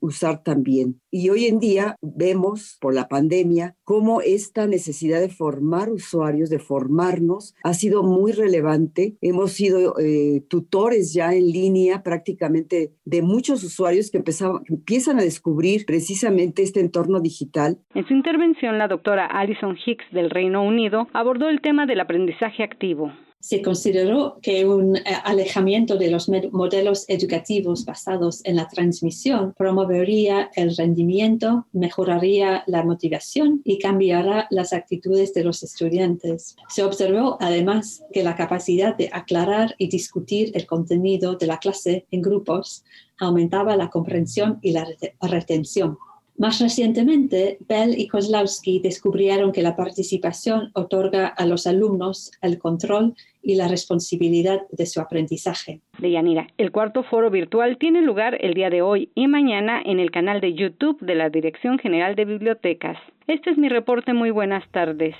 usar 0.00 0.42
también. 0.42 1.00
Y 1.10 1.30
hoy 1.30 1.46
en 1.46 1.58
día 1.58 1.96
vemos 2.02 2.76
por 2.80 2.94
la 2.94 3.08
pandemia 3.08 3.76
cómo 3.84 4.20
esta 4.20 4.66
necesidad 4.66 5.20
de 5.20 5.30
formar 5.30 5.90
usuarios, 5.90 6.50
de 6.50 6.58
formarnos, 6.58 7.54
ha 7.62 7.74
sido 7.74 8.02
muy 8.02 8.32
relevante. 8.32 9.16
Hemos 9.20 9.52
sido 9.52 9.98
eh, 9.98 10.44
tutores 10.48 11.12
ya 11.12 11.34
en 11.34 11.50
línea 11.50 11.77
prácticamente 12.04 12.92
de 13.04 13.22
muchos 13.22 13.62
usuarios 13.64 14.10
que, 14.10 14.18
empiezan 14.18 15.18
a 15.18 15.22
descubrir 15.22 15.84
precisamente 15.86 16.62
este 16.62 16.80
entorno 16.80 17.20
digital. 17.20 17.78
En 17.94 18.06
su 18.06 18.14
intervención, 18.14 18.78
la 18.78 18.88
doctora 18.88 19.26
Alison 19.26 19.76
Hicks 19.84 20.04
del 20.12 20.30
Reino 20.30 20.62
Unido 20.62 21.08
abordó 21.12 21.48
el 21.48 21.60
tema 21.60 21.86
del 21.86 22.00
aprendizaje 22.00 22.62
activo 22.62 23.12
se 23.40 23.62
consideró 23.62 24.38
que 24.42 24.66
un 24.66 24.96
eh, 24.96 25.02
alejamiento 25.24 25.96
de 25.96 26.10
los 26.10 26.28
modelos 26.28 27.04
educativos 27.08 27.84
basados 27.84 28.40
en 28.44 28.56
la 28.56 28.68
transmisión 28.68 29.54
promovería 29.56 30.50
el 30.54 30.76
rendimiento, 30.76 31.66
mejoraría 31.72 32.64
la 32.66 32.84
motivación 32.84 33.60
y 33.64 33.78
cambiará 33.78 34.46
las 34.50 34.72
actitudes 34.72 35.32
de 35.34 35.44
los 35.44 35.62
estudiantes. 35.62 36.56
Se 36.68 36.82
observó 36.82 37.36
además 37.40 38.02
que 38.12 38.22
la 38.22 38.36
capacidad 38.36 38.96
de 38.96 39.10
aclarar 39.12 39.74
y 39.78 39.88
discutir 39.88 40.50
el 40.54 40.66
contenido 40.66 41.36
de 41.36 41.46
la 41.46 41.58
clase 41.58 42.06
en 42.10 42.22
grupos 42.22 42.84
aumentaba 43.18 43.76
la 43.76 43.90
comprensión 43.90 44.58
y 44.62 44.72
la 44.72 44.86
retención. 45.20 45.98
Más 46.38 46.60
recientemente, 46.60 47.58
Bell 47.68 47.98
y 47.98 48.06
Kozlowski 48.06 48.78
descubrieron 48.78 49.50
que 49.50 49.60
la 49.60 49.74
participación 49.74 50.70
otorga 50.72 51.26
a 51.26 51.44
los 51.44 51.66
alumnos 51.66 52.30
el 52.40 52.58
control 52.58 53.14
y 53.42 53.56
la 53.56 53.66
responsabilidad 53.66 54.60
de 54.70 54.86
su 54.86 55.00
aprendizaje. 55.00 55.80
Deyanira, 55.98 56.46
el 56.56 56.70
cuarto 56.70 57.02
foro 57.02 57.28
virtual 57.30 57.76
tiene 57.76 58.02
lugar 58.02 58.38
el 58.40 58.54
día 58.54 58.70
de 58.70 58.82
hoy 58.82 59.10
y 59.16 59.26
mañana 59.26 59.82
en 59.84 59.98
el 59.98 60.12
canal 60.12 60.40
de 60.40 60.54
YouTube 60.54 61.00
de 61.00 61.16
la 61.16 61.28
Dirección 61.28 61.76
General 61.80 62.14
de 62.14 62.24
Bibliotecas. 62.24 62.96
Este 63.26 63.50
es 63.50 63.58
mi 63.58 63.68
reporte. 63.68 64.14
Muy 64.14 64.30
buenas 64.30 64.62
tardes. 64.70 65.16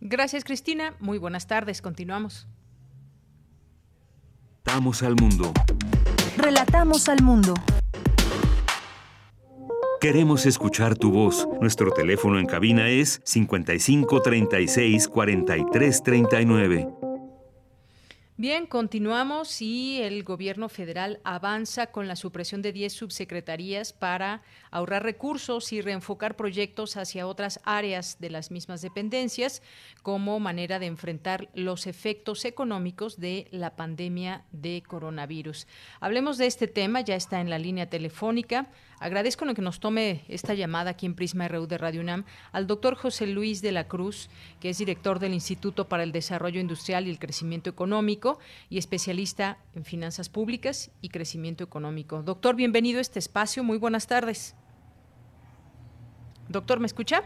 Gracias, 0.00 0.42
Cristina. 0.42 0.94
Muy 0.98 1.18
buenas 1.18 1.46
tardes. 1.46 1.80
Continuamos. 1.80 2.48
Relatamos 4.64 5.02
al 5.04 5.14
mundo. 5.14 5.52
Relatamos 6.36 7.08
al 7.08 7.22
mundo. 7.22 7.54
Queremos 10.00 10.44
escuchar 10.44 10.94
tu 10.94 11.10
voz. 11.10 11.48
Nuestro 11.60 11.90
teléfono 11.90 12.38
en 12.38 12.44
cabina 12.44 12.90
es 12.90 13.22
55 13.24 14.20
36 14.20 15.08
43 15.08 16.02
39. 16.02 16.88
Bien, 18.36 18.66
continuamos 18.66 19.62
y 19.62 20.02
el 20.02 20.22
gobierno 20.22 20.68
federal 20.68 21.20
avanza 21.24 21.86
con 21.86 22.06
la 22.06 22.16
supresión 22.16 22.60
de 22.60 22.72
10 22.72 22.92
subsecretarías 22.92 23.94
para 23.94 24.42
ahorrar 24.76 25.02
recursos 25.02 25.72
y 25.72 25.80
reenfocar 25.80 26.36
proyectos 26.36 26.96
hacia 26.96 27.26
otras 27.26 27.60
áreas 27.64 28.18
de 28.20 28.30
las 28.30 28.50
mismas 28.50 28.82
dependencias 28.82 29.62
como 30.02 30.38
manera 30.38 30.78
de 30.78 30.86
enfrentar 30.86 31.48
los 31.54 31.86
efectos 31.86 32.44
económicos 32.44 33.18
de 33.18 33.48
la 33.50 33.74
pandemia 33.76 34.44
de 34.52 34.82
coronavirus. 34.86 35.66
Hablemos 36.00 36.38
de 36.38 36.46
este 36.46 36.66
tema, 36.66 37.00
ya 37.00 37.16
está 37.16 37.40
en 37.40 37.50
la 37.50 37.58
línea 37.58 37.88
telefónica 37.88 38.68
Agradezco 38.98 39.44
que 39.54 39.62
nos 39.62 39.78
tome 39.78 40.24
esta 40.28 40.54
llamada 40.54 40.90
aquí 40.90 41.04
en 41.04 41.14
Prisma 41.14 41.48
RU 41.48 41.66
de 41.66 41.76
Radio 41.76 42.00
UNAM 42.00 42.24
al 42.52 42.66
doctor 42.66 42.94
José 42.94 43.26
Luis 43.26 43.60
de 43.60 43.70
la 43.70 43.88
Cruz, 43.88 44.30
que 44.58 44.70
es 44.70 44.78
director 44.78 45.18
del 45.18 45.34
Instituto 45.34 45.86
para 45.88 46.02
el 46.02 46.12
Desarrollo 46.12 46.60
Industrial 46.60 47.06
y 47.06 47.10
el 47.10 47.18
Crecimiento 47.18 47.68
Económico 47.68 48.38
y 48.70 48.78
especialista 48.78 49.58
en 49.74 49.84
finanzas 49.84 50.30
públicas 50.30 50.90
y 51.02 51.10
crecimiento 51.10 51.62
económico. 51.62 52.22
Doctor, 52.22 52.56
bienvenido 52.56 52.98
a 52.98 53.02
este 53.02 53.18
espacio. 53.18 53.62
Muy 53.62 53.76
buenas 53.76 54.06
tardes. 54.06 54.56
Doctor, 56.48 56.80
¿me 56.80 56.86
escucha? 56.86 57.22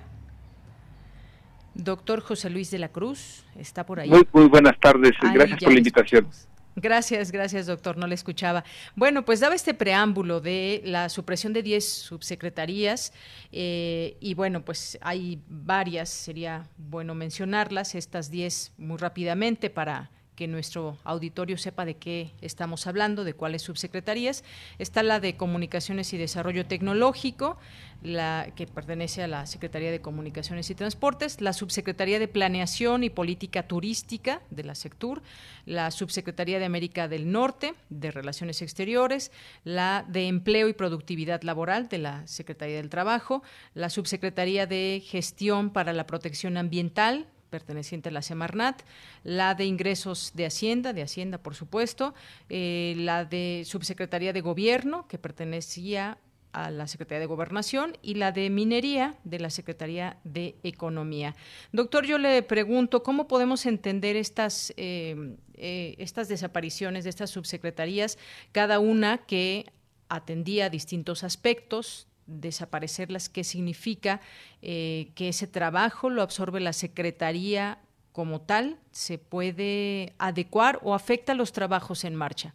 Doctor 1.74 2.20
José 2.20 2.50
Luis 2.50 2.70
de 2.70 2.78
la 2.78 2.88
Cruz, 2.88 3.44
está 3.56 3.86
por 3.86 4.00
ahí. 4.00 4.08
Muy, 4.08 4.26
muy 4.32 4.48
buenas 4.48 4.78
tardes. 4.80 5.12
Gracias 5.20 5.58
por 5.60 5.72
la 5.72 5.78
invitación. 5.78 6.28
Gracias, 6.76 7.32
gracias, 7.32 7.66
doctor. 7.66 7.96
No 7.96 8.06
le 8.06 8.14
escuchaba. 8.14 8.64
Bueno, 8.94 9.24
pues 9.24 9.40
daba 9.40 9.54
este 9.54 9.74
preámbulo 9.74 10.40
de 10.40 10.80
la 10.84 11.08
supresión 11.08 11.52
de 11.52 11.62
10 11.62 11.84
subsecretarías 11.84 13.12
eh, 13.52 14.16
y 14.20 14.34
bueno, 14.34 14.64
pues 14.64 14.98
hay 15.02 15.42
varias, 15.48 16.08
sería 16.08 16.68
bueno 16.76 17.14
mencionarlas, 17.14 17.94
estas 17.94 18.30
10 18.30 18.74
muy 18.78 18.98
rápidamente 18.98 19.68
para 19.68 20.10
que 20.40 20.48
nuestro 20.48 20.96
auditorio 21.04 21.58
sepa 21.58 21.84
de 21.84 21.98
qué 21.98 22.30
estamos 22.40 22.86
hablando, 22.86 23.24
de 23.24 23.34
cuáles 23.34 23.60
subsecretarías. 23.60 24.42
Está 24.78 25.02
la 25.02 25.20
de 25.20 25.36
Comunicaciones 25.36 26.14
y 26.14 26.16
Desarrollo 26.16 26.64
Tecnológico, 26.64 27.58
la 28.02 28.50
que 28.56 28.66
pertenece 28.66 29.22
a 29.22 29.28
la 29.28 29.44
Secretaría 29.44 29.90
de 29.90 30.00
Comunicaciones 30.00 30.70
y 30.70 30.74
Transportes, 30.74 31.42
la 31.42 31.52
Subsecretaría 31.52 32.18
de 32.18 32.26
Planeación 32.26 33.04
y 33.04 33.10
Política 33.10 33.64
Turística 33.64 34.40
de 34.48 34.64
la 34.64 34.74
Sectur, 34.74 35.20
la 35.66 35.90
Subsecretaría 35.90 36.58
de 36.58 36.64
América 36.64 37.06
del 37.06 37.30
Norte 37.30 37.74
de 37.90 38.10
Relaciones 38.10 38.62
Exteriores, 38.62 39.32
la 39.64 40.06
de 40.08 40.26
Empleo 40.26 40.70
y 40.70 40.72
Productividad 40.72 41.42
Laboral 41.42 41.90
de 41.90 41.98
la 41.98 42.26
Secretaría 42.26 42.76
del 42.76 42.88
Trabajo, 42.88 43.42
la 43.74 43.90
Subsecretaría 43.90 44.66
de 44.66 45.02
Gestión 45.06 45.68
para 45.68 45.92
la 45.92 46.06
Protección 46.06 46.56
Ambiental 46.56 47.26
perteneciente 47.50 48.08
a 48.08 48.12
la 48.12 48.22
Semarnat, 48.22 48.82
la 49.24 49.54
de 49.54 49.64
Ingresos 49.64 50.32
de 50.34 50.46
Hacienda, 50.46 50.92
de 50.92 51.02
Hacienda 51.02 51.38
por 51.38 51.54
supuesto, 51.54 52.14
eh, 52.48 52.94
la 52.96 53.24
de 53.24 53.64
Subsecretaría 53.66 54.32
de 54.32 54.40
Gobierno, 54.40 55.06
que 55.08 55.18
pertenecía 55.18 56.18
a 56.52 56.70
la 56.70 56.86
Secretaría 56.86 57.20
de 57.20 57.26
Gobernación 57.26 57.96
y 58.02 58.14
la 58.14 58.32
de 58.32 58.50
Minería 58.50 59.14
de 59.24 59.38
la 59.38 59.50
Secretaría 59.50 60.18
de 60.24 60.56
Economía. 60.62 61.36
Doctor, 61.72 62.06
yo 62.06 62.18
le 62.18 62.42
pregunto, 62.42 63.02
¿cómo 63.02 63.28
podemos 63.28 63.66
entender 63.66 64.16
estas, 64.16 64.72
eh, 64.76 65.36
eh, 65.54 65.94
estas 65.98 66.28
desapariciones 66.28 67.04
de 67.04 67.10
estas 67.10 67.30
subsecretarías, 67.30 68.18
cada 68.52 68.80
una 68.80 69.18
que 69.18 69.66
atendía 70.08 70.70
distintos 70.70 71.22
aspectos 71.22 72.08
desaparecerlas, 72.30 73.28
qué 73.28 73.44
significa 73.44 74.20
eh, 74.62 75.08
que 75.14 75.28
ese 75.28 75.46
trabajo 75.46 76.10
lo 76.10 76.22
absorbe 76.22 76.60
la 76.60 76.72
Secretaría 76.72 77.78
como 78.12 78.40
tal, 78.40 78.76
se 78.90 79.18
puede 79.18 80.14
adecuar 80.18 80.78
o 80.82 80.94
afecta 80.94 81.34
los 81.34 81.52
trabajos 81.52 82.04
en 82.04 82.14
marcha. 82.14 82.54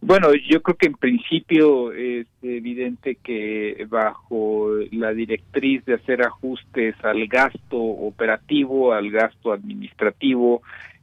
Bueno, 0.00 0.34
yo 0.34 0.62
creo 0.62 0.76
que 0.76 0.86
en 0.86 0.94
principio 0.94 1.90
es 1.92 2.26
evidente 2.42 3.16
que 3.16 3.86
bajo 3.88 4.68
la 4.92 5.14
directriz 5.14 5.82
de 5.86 5.94
hacer 5.94 6.22
ajustes 6.22 6.94
al 7.02 7.26
gasto 7.26 7.78
operativo, 7.78 8.92
al 8.92 9.10
gasto 9.10 9.50
administrativo, 9.50 10.60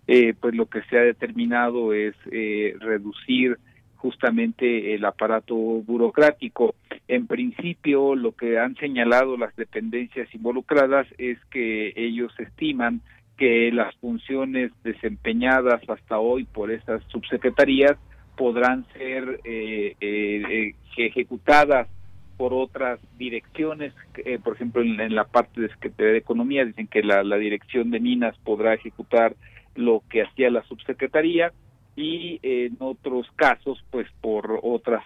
eh, 0.07 0.35
pues 0.39 0.53
lo 0.53 0.67
que 0.67 0.83
se 0.83 0.99
ha 0.99 1.01
determinado 1.01 1.93
es 1.93 2.13
eh, 2.31 2.75
reducir 2.79 3.57
justamente 4.01 4.95
el 4.95 5.05
aparato 5.05 5.55
burocrático. 5.55 6.73
En 7.07 7.27
principio, 7.27 8.15
lo 8.15 8.31
que 8.31 8.57
han 8.57 8.75
señalado 8.75 9.37
las 9.37 9.55
dependencias 9.55 10.33
involucradas 10.33 11.07
es 11.19 11.37
que 11.51 11.93
ellos 11.95 12.33
estiman 12.39 13.01
que 13.37 13.71
las 13.71 13.95
funciones 13.97 14.71
desempeñadas 14.83 15.81
hasta 15.87 16.17
hoy 16.17 16.45
por 16.45 16.71
esas 16.71 17.03
subsecretarías 17.09 17.97
podrán 18.35 18.85
ser 18.93 19.39
eh, 19.43 19.95
eh, 20.01 20.73
ejecutadas 20.97 21.87
por 22.37 22.53
otras 22.53 22.99
direcciones, 23.19 23.93
por 24.43 24.55
ejemplo 24.55 24.81
en, 24.81 25.13
la 25.13 25.25
parte 25.25 25.61
de 25.61 25.69
Secretaría 25.69 26.13
de 26.13 26.17
Economía 26.17 26.65
dicen 26.65 26.87
que 26.87 27.03
la 27.03 27.37
dirección 27.37 27.91
de 27.91 27.99
Minas 27.99 28.35
podrá 28.43 28.73
ejecutar 28.73 29.35
lo 29.75 30.01
que 30.09 30.23
hacía 30.23 30.49
la 30.49 30.63
subsecretaría 30.63 31.51
y 31.95 32.39
en 32.41 32.77
otros 32.79 33.27
casos 33.35 33.83
pues 33.91 34.07
por 34.21 34.59
otras 34.63 35.03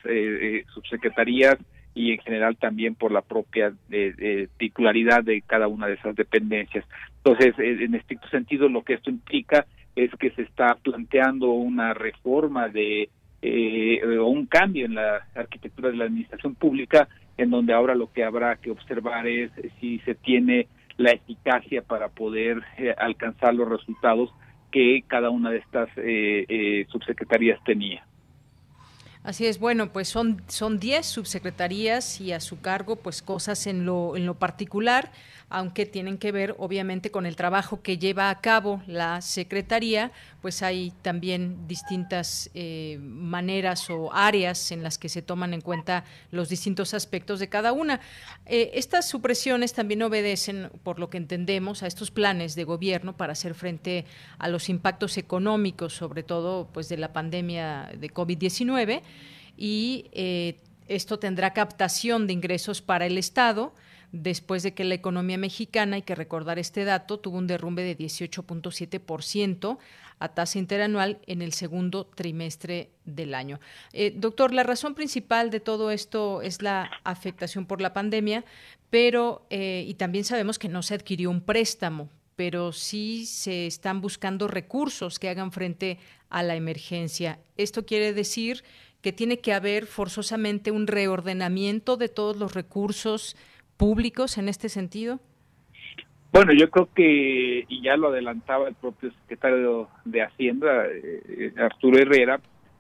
subsecretarías 0.74 1.58
y 1.96 2.12
en 2.12 2.20
general 2.20 2.58
también 2.58 2.94
por 2.94 3.12
la 3.12 3.22
propia 3.22 3.74
eh, 3.90 4.50
titularidad 4.58 5.24
de 5.24 5.42
cada 5.42 5.68
una 5.68 5.88
de 5.88 5.94
esas 5.94 6.16
dependencias. 6.16 6.86
Entonces, 7.24 7.56
en 7.58 7.96
estricto 7.96 8.28
sentido, 8.28 8.68
lo 8.68 8.84
que 8.84 8.96
esto 8.96 9.10
implica 9.10 9.66
es 9.96 10.12
que 10.20 10.32
se 10.32 10.42
está 10.42 10.76
planteando 10.76 11.52
una 11.52 11.94
reforma 11.94 12.68
de 12.68 13.10
eh, 13.42 14.02
o 14.18 14.28
un 14.28 14.46
cambio 14.46 14.86
en 14.86 14.96
la 14.96 15.26
arquitectura 15.36 15.90
de 15.90 15.98
la 15.98 16.06
administración 16.06 16.56
pública, 16.56 17.08
en 17.38 17.50
donde 17.50 17.74
ahora 17.74 17.96
lo 17.96 18.12
que 18.12 18.24
habrá 18.24 18.58
que 18.58 18.72
observar 18.72 19.26
es 19.28 19.52
si 19.80 20.00
se 20.00 20.16
tiene 20.16 20.68
la 20.98 21.12
eficacia 21.12 21.82
para 21.82 22.10
poder 22.10 22.62
eh, 22.78 22.94
alcanzar 22.98 23.56
los 23.56 23.70
resultados 23.70 24.34
que 24.76 25.06
cada 25.08 25.30
una 25.30 25.52
de 25.52 25.60
estas 25.60 25.88
eh, 25.96 26.86
subsecretarías 26.90 27.64
tenía. 27.64 28.06
Así 29.26 29.48
es, 29.48 29.58
bueno, 29.58 29.92
pues 29.92 30.08
son 30.08 30.44
son 30.48 30.80
10 30.80 31.04
subsecretarías 31.04 32.22
y 32.22 32.32
a 32.32 32.40
su 32.40 32.62
cargo 32.62 32.98
pues 32.98 33.24
cosas 33.24 33.66
en 33.66 33.84
lo 33.84 34.16
en 34.16 34.28
lo 34.28 34.36
particular 34.36 35.12
aunque 35.50 35.86
tienen 35.86 36.18
que 36.18 36.32
ver 36.32 36.56
obviamente 36.58 37.12
con 37.12 37.26
el 37.26 37.36
trabajo 37.36 37.82
que 37.82 37.98
lleva 37.98 38.30
a 38.30 38.42
cabo 38.42 38.82
la 38.88 39.22
Secretaría, 39.22 40.12
pues 40.42 40.64
hay 40.64 40.92
también 41.02 41.68
distintas 41.68 42.50
eh, 42.54 42.98
maneras 43.02 43.90
o 43.90 44.12
áreas 44.14 44.72
en 44.72 44.84
las 44.84 44.98
que 44.98 45.10
se 45.10 45.22
toman 45.22 45.54
en 45.54 45.62
cuenta 45.62 46.04
los 46.32 46.50
distintos 46.50 46.94
aspectos 46.94 47.40
de 47.40 47.48
cada 47.48 47.74
una. 47.74 48.02
Eh, 48.46 48.72
estas 48.74 49.08
supresiones 49.08 49.74
también 49.74 50.02
obedecen, 50.02 50.72
por 50.84 51.00
lo 51.00 51.10
que 51.10 51.18
entendemos, 51.18 51.84
a 51.84 51.88
estos 51.88 52.12
planes 52.12 52.56
de 52.56 52.64
gobierno 52.64 53.16
para 53.16 53.34
hacer 53.34 53.54
frente 53.54 54.06
a 54.40 54.48
los 54.48 54.70
impactos 54.70 55.18
económicos, 55.18 55.94
sobre 55.94 56.24
todo 56.24 56.68
pues 56.74 56.90
de 56.90 56.98
la 56.98 57.14
pandemia 57.14 57.92
de 57.98 58.14
COVID-19 58.14 59.02
y 59.58 60.10
eh, 60.12 60.58
esto 60.88 61.20
tendrá 61.20 61.54
captación 61.54 62.28
de 62.28 62.34
ingresos 62.34 62.82
para 62.82 63.06
el 63.06 63.18
Estado 63.18 63.74
después 64.12 64.64
de 64.64 64.74
que 64.74 64.84
la 64.84 64.96
economía 64.96 65.38
mexicana, 65.38 65.98
hay 65.98 66.02
que 66.02 66.16
recordar 66.16 66.58
este 66.58 66.86
dato, 66.86 67.20
tuvo 67.20 67.38
un 67.38 67.48
derrumbe 67.48 67.84
de 67.84 67.98
18.7% 67.98 69.78
a 70.20 70.30
tasa 70.30 70.60
interanual 70.60 71.20
en 71.28 71.42
el 71.42 71.52
segundo 71.52 72.06
trimestre 72.06 72.90
del 73.04 73.36
año. 73.36 73.60
Eh, 73.92 74.14
doctor, 74.16 74.54
la 74.54 74.64
razón 74.64 74.96
principal 74.96 75.50
de 75.50 75.60
todo 75.60 75.92
esto 75.92 76.42
es 76.42 76.62
la 76.62 76.90
afectación 77.04 77.66
por 77.66 77.82
la 77.82 77.94
pandemia, 77.94 78.46
pero 78.90 79.46
eh, 79.50 79.84
y 79.86 79.96
también 79.96 80.24
sabemos 80.24 80.58
que 80.58 80.70
no 80.70 80.82
se 80.82 80.94
adquirió 80.96 81.30
un 81.30 81.42
préstamo, 81.42 82.10
pero 82.38 82.72
sí 82.72 83.26
se 83.26 83.68
están 83.68 84.00
buscando 84.00 84.48
recursos 84.48 85.20
que 85.20 85.30
hagan 85.30 85.52
frente 85.52 86.00
a 86.30 86.44
la 86.44 86.56
emergencia. 86.56 87.40
Esto 87.58 87.86
quiere 87.86 88.14
decir 88.14 88.64
que 89.06 89.14
tiene 89.14 89.38
que 89.38 89.54
haber 89.54 89.86
forzosamente 89.86 90.72
un 90.72 90.88
reordenamiento 90.88 91.96
de 91.96 92.10
todos 92.10 92.38
los 92.38 92.56
recursos 92.56 93.38
públicos 93.78 94.40
en 94.40 94.50
este 94.50 94.68
sentido? 94.68 95.20
Bueno, 96.34 96.54
yo 96.54 96.72
creo 96.72 96.90
que, 96.92 97.66
y 97.70 97.84
ya 97.84 97.98
lo 97.98 98.08
adelantaba 98.08 98.68
el 98.68 98.74
propio 98.74 99.12
secretario 99.12 99.90
de 100.06 100.24
Hacienda, 100.24 100.88
eh, 100.88 101.54
Arturo 101.56 102.00
Herrera, 102.00 102.40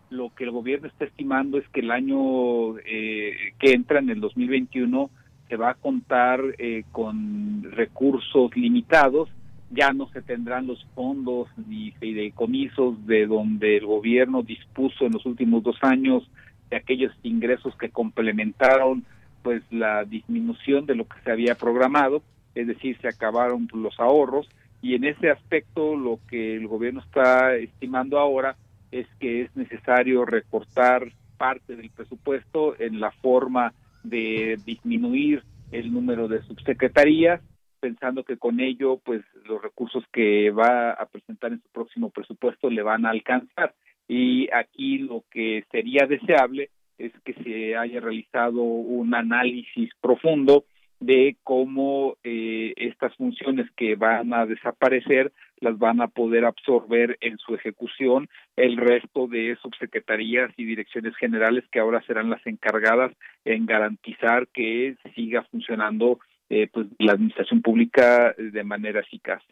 lo 0.10 0.34
que 0.34 0.46
el 0.46 0.50
gobierno 0.50 0.88
está 0.88 1.06
estimando 1.06 1.60
es 1.60 1.70
que 1.70 1.82
el 1.82 1.92
año 1.92 2.80
eh, 2.80 3.54
que 3.60 3.74
entra, 3.74 4.00
en 4.00 4.10
el 4.10 4.20
2021, 4.20 5.12
se 5.48 5.58
va 5.58 5.70
a 5.70 5.76
contar 5.76 6.42
eh, 6.58 6.86
con 6.92 7.72
recursos 7.72 8.50
limitados, 8.58 9.30
ya 9.71 9.91
no 9.93 10.08
se 10.10 10.21
tendrán 10.21 10.67
los 10.67 10.86
fondos 10.93 11.47
ni 11.67 11.91
fideicomisos 11.91 13.06
de 13.06 13.25
donde 13.25 13.78
el 13.78 13.86
gobierno 13.86 14.43
dispuso 14.43 15.06
en 15.06 15.13
los 15.13 15.25
últimos 15.25 15.63
dos 15.63 15.78
años 15.82 16.30
de 16.69 16.78
aquellos 16.78 17.13
ingresos 17.23 17.75
que 17.78 17.89
complementaron 17.89 19.06
pues 19.43 19.63
la 19.71 20.06
disminución 20.06 20.86
de 20.86 20.95
lo 20.95 21.08
que 21.08 21.19
se 21.23 21.32
había 21.32 21.56
programado, 21.56 22.23
es 22.56 22.67
decir, 22.67 22.97
se 22.99 23.08
acabaron 23.08 23.67
los 23.73 23.99
ahorros. 23.99 24.49
Y 24.82 24.95
en 24.95 25.04
ese 25.04 25.30
aspecto 25.30 25.95
lo 25.95 26.19
que 26.28 26.56
el 26.56 26.67
gobierno 26.67 27.01
está 27.01 27.56
estimando 27.56 28.17
ahora 28.17 28.56
es 28.91 29.08
que 29.19 29.41
es 29.41 29.56
necesario 29.56 30.25
recortar 30.25 31.12
parte 31.38 31.75
del 31.75 31.89
presupuesto 31.89 32.80
en 32.80 32.99
la 32.99 33.12
forma 33.12 33.73
de 34.04 34.58
disminuir 34.65 35.43
el 35.71 35.91
número 35.91 36.28
de 36.28 36.41
subsecretarías, 36.43 37.41
pensando 37.80 38.24
que 38.24 38.38
con 38.38 38.60
ello 38.60 39.00
pues 39.04 39.22
los 39.46 39.62
recursos 39.62 40.04
que 40.12 40.52
va 40.52 40.92
a 40.92 41.06
presentar 41.06 41.52
en 41.52 41.62
su 41.62 41.70
próximo 41.70 42.10
presupuesto 42.10 42.70
le 42.70 42.82
van 42.82 43.06
a 43.06 43.12
alcanzar. 43.12 43.74
Y 44.08 44.50
aquí 44.54 45.00
lo 45.00 45.24
que 45.32 45.64
sería 45.72 46.06
deseable 46.08 46.70
es 46.98 47.12
que 47.24 47.34
se 47.34 47.76
haya 47.76 48.00
realizado 48.00 48.62
un 48.62 49.14
análisis 49.14 49.90
profundo 50.02 50.66
de 51.00 51.36
cómo 51.44 52.16
eh, 52.24 52.74
estas 52.78 53.14
funciones 53.16 53.70
que 53.76 53.96
van 53.96 54.34
a 54.34 54.46
desaparecer 54.46 55.32
las 55.60 55.78
van 55.78 56.02
a 56.02 56.08
poder 56.08 56.46
absorber 56.46 57.18
en 57.22 57.38
su 57.38 57.54
ejecución 57.56 58.30
el 58.56 58.78
resto 58.78 59.28
de 59.28 59.58
subsecretarías 59.62 60.52
y 60.58 60.66
direcciones 60.66 61.16
generales 61.18 61.66
que 61.72 61.80
ahora 61.80 62.02
serán 62.08 62.30
las 62.30 62.46
encargadas 62.48 63.12
en 63.44 63.66
garantizar 63.66 64.48
que 64.48 64.96
siga 65.16 65.44
funcionando 65.52 66.20
eh, 66.56 66.70
pues 66.72 66.88
la 67.00 67.12
administración 67.12 67.62
pública 67.62 68.34
de 68.38 68.63
manera 68.63 69.02
eficaz. 69.02 69.44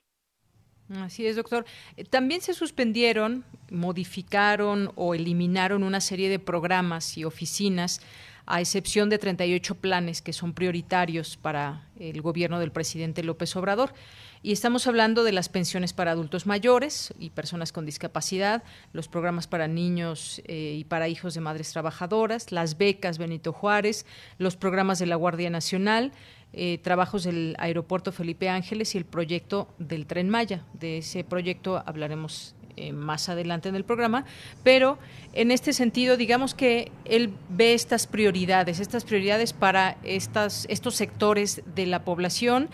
Así 1.01 1.25
es, 1.25 1.35
doctor. 1.35 1.65
Eh, 1.97 2.05
también 2.05 2.39
se 2.39 2.53
suspendieron, 2.53 3.43
modificaron 3.69 4.91
o 4.95 5.13
eliminaron 5.13 5.83
una 5.83 5.99
serie 5.99 6.29
de 6.29 6.39
programas 6.39 7.17
y 7.17 7.25
oficinas, 7.25 7.99
a 8.45 8.59
excepción 8.61 9.09
de 9.09 9.17
38 9.17 9.75
planes 9.75 10.21
que 10.21 10.33
son 10.33 10.53
prioritarios 10.53 11.37
para 11.37 11.87
el 11.97 12.21
gobierno 12.21 12.59
del 12.59 12.71
presidente 12.71 13.23
López 13.23 13.55
Obrador. 13.55 13.93
Y 14.41 14.51
estamos 14.51 14.87
hablando 14.87 15.23
de 15.23 15.31
las 15.31 15.47
pensiones 15.47 15.93
para 15.93 16.11
adultos 16.11 16.45
mayores 16.45 17.13
y 17.17 17.29
personas 17.29 17.71
con 17.71 17.85
discapacidad, 17.85 18.61
los 18.91 19.07
programas 19.07 19.47
para 19.47 19.69
niños 19.69 20.41
eh, 20.45 20.75
y 20.77 20.83
para 20.83 21.07
hijos 21.07 21.33
de 21.33 21.39
madres 21.39 21.71
trabajadoras, 21.71 22.51
las 22.51 22.77
becas 22.77 23.17
Benito 23.17 23.53
Juárez, 23.53 24.05
los 24.37 24.57
programas 24.57 24.99
de 24.99 25.05
la 25.05 25.15
Guardia 25.15 25.49
Nacional, 25.49 26.11
eh, 26.53 26.79
trabajos 26.83 27.23
del 27.23 27.55
aeropuerto 27.57 28.11
Felipe 28.11 28.47
Ángeles 28.47 28.93
y 28.93 28.99
el 28.99 29.05
proyecto 29.05 29.67
del 29.79 30.05
tren 30.05 30.29
Maya. 30.29 30.63
De 30.73 30.99
ese 30.99 31.23
proyecto 31.23 31.81
hablaremos 31.85 32.55
eh, 32.75 32.91
más 32.91 33.29
adelante 33.29 33.69
en 33.69 33.75
el 33.75 33.83
programa, 33.83 34.25
pero 34.63 34.97
en 35.33 35.51
este 35.51 35.73
sentido, 35.73 36.17
digamos 36.17 36.55
que 36.55 36.91
él 37.05 37.31
ve 37.49 37.73
estas 37.73 38.07
prioridades, 38.07 38.79
estas 38.79 39.03
prioridades 39.03 39.53
para 39.53 39.97
estas, 40.03 40.65
estos 40.69 40.95
sectores 40.95 41.61
de 41.75 41.85
la 41.85 42.03
población. 42.03 42.69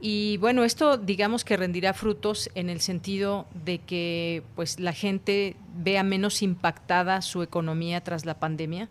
Y 0.00 0.36
bueno, 0.38 0.64
esto 0.64 0.96
digamos 0.96 1.44
que 1.44 1.56
rendirá 1.56 1.94
frutos 1.94 2.50
en 2.54 2.68
el 2.68 2.80
sentido 2.80 3.46
de 3.64 3.78
que 3.78 4.42
pues 4.56 4.80
la 4.80 4.92
gente 4.92 5.56
vea 5.76 6.02
menos 6.02 6.42
impactada 6.42 7.22
su 7.22 7.42
economía 7.42 8.02
tras 8.02 8.26
la 8.26 8.38
pandemia. 8.38 8.88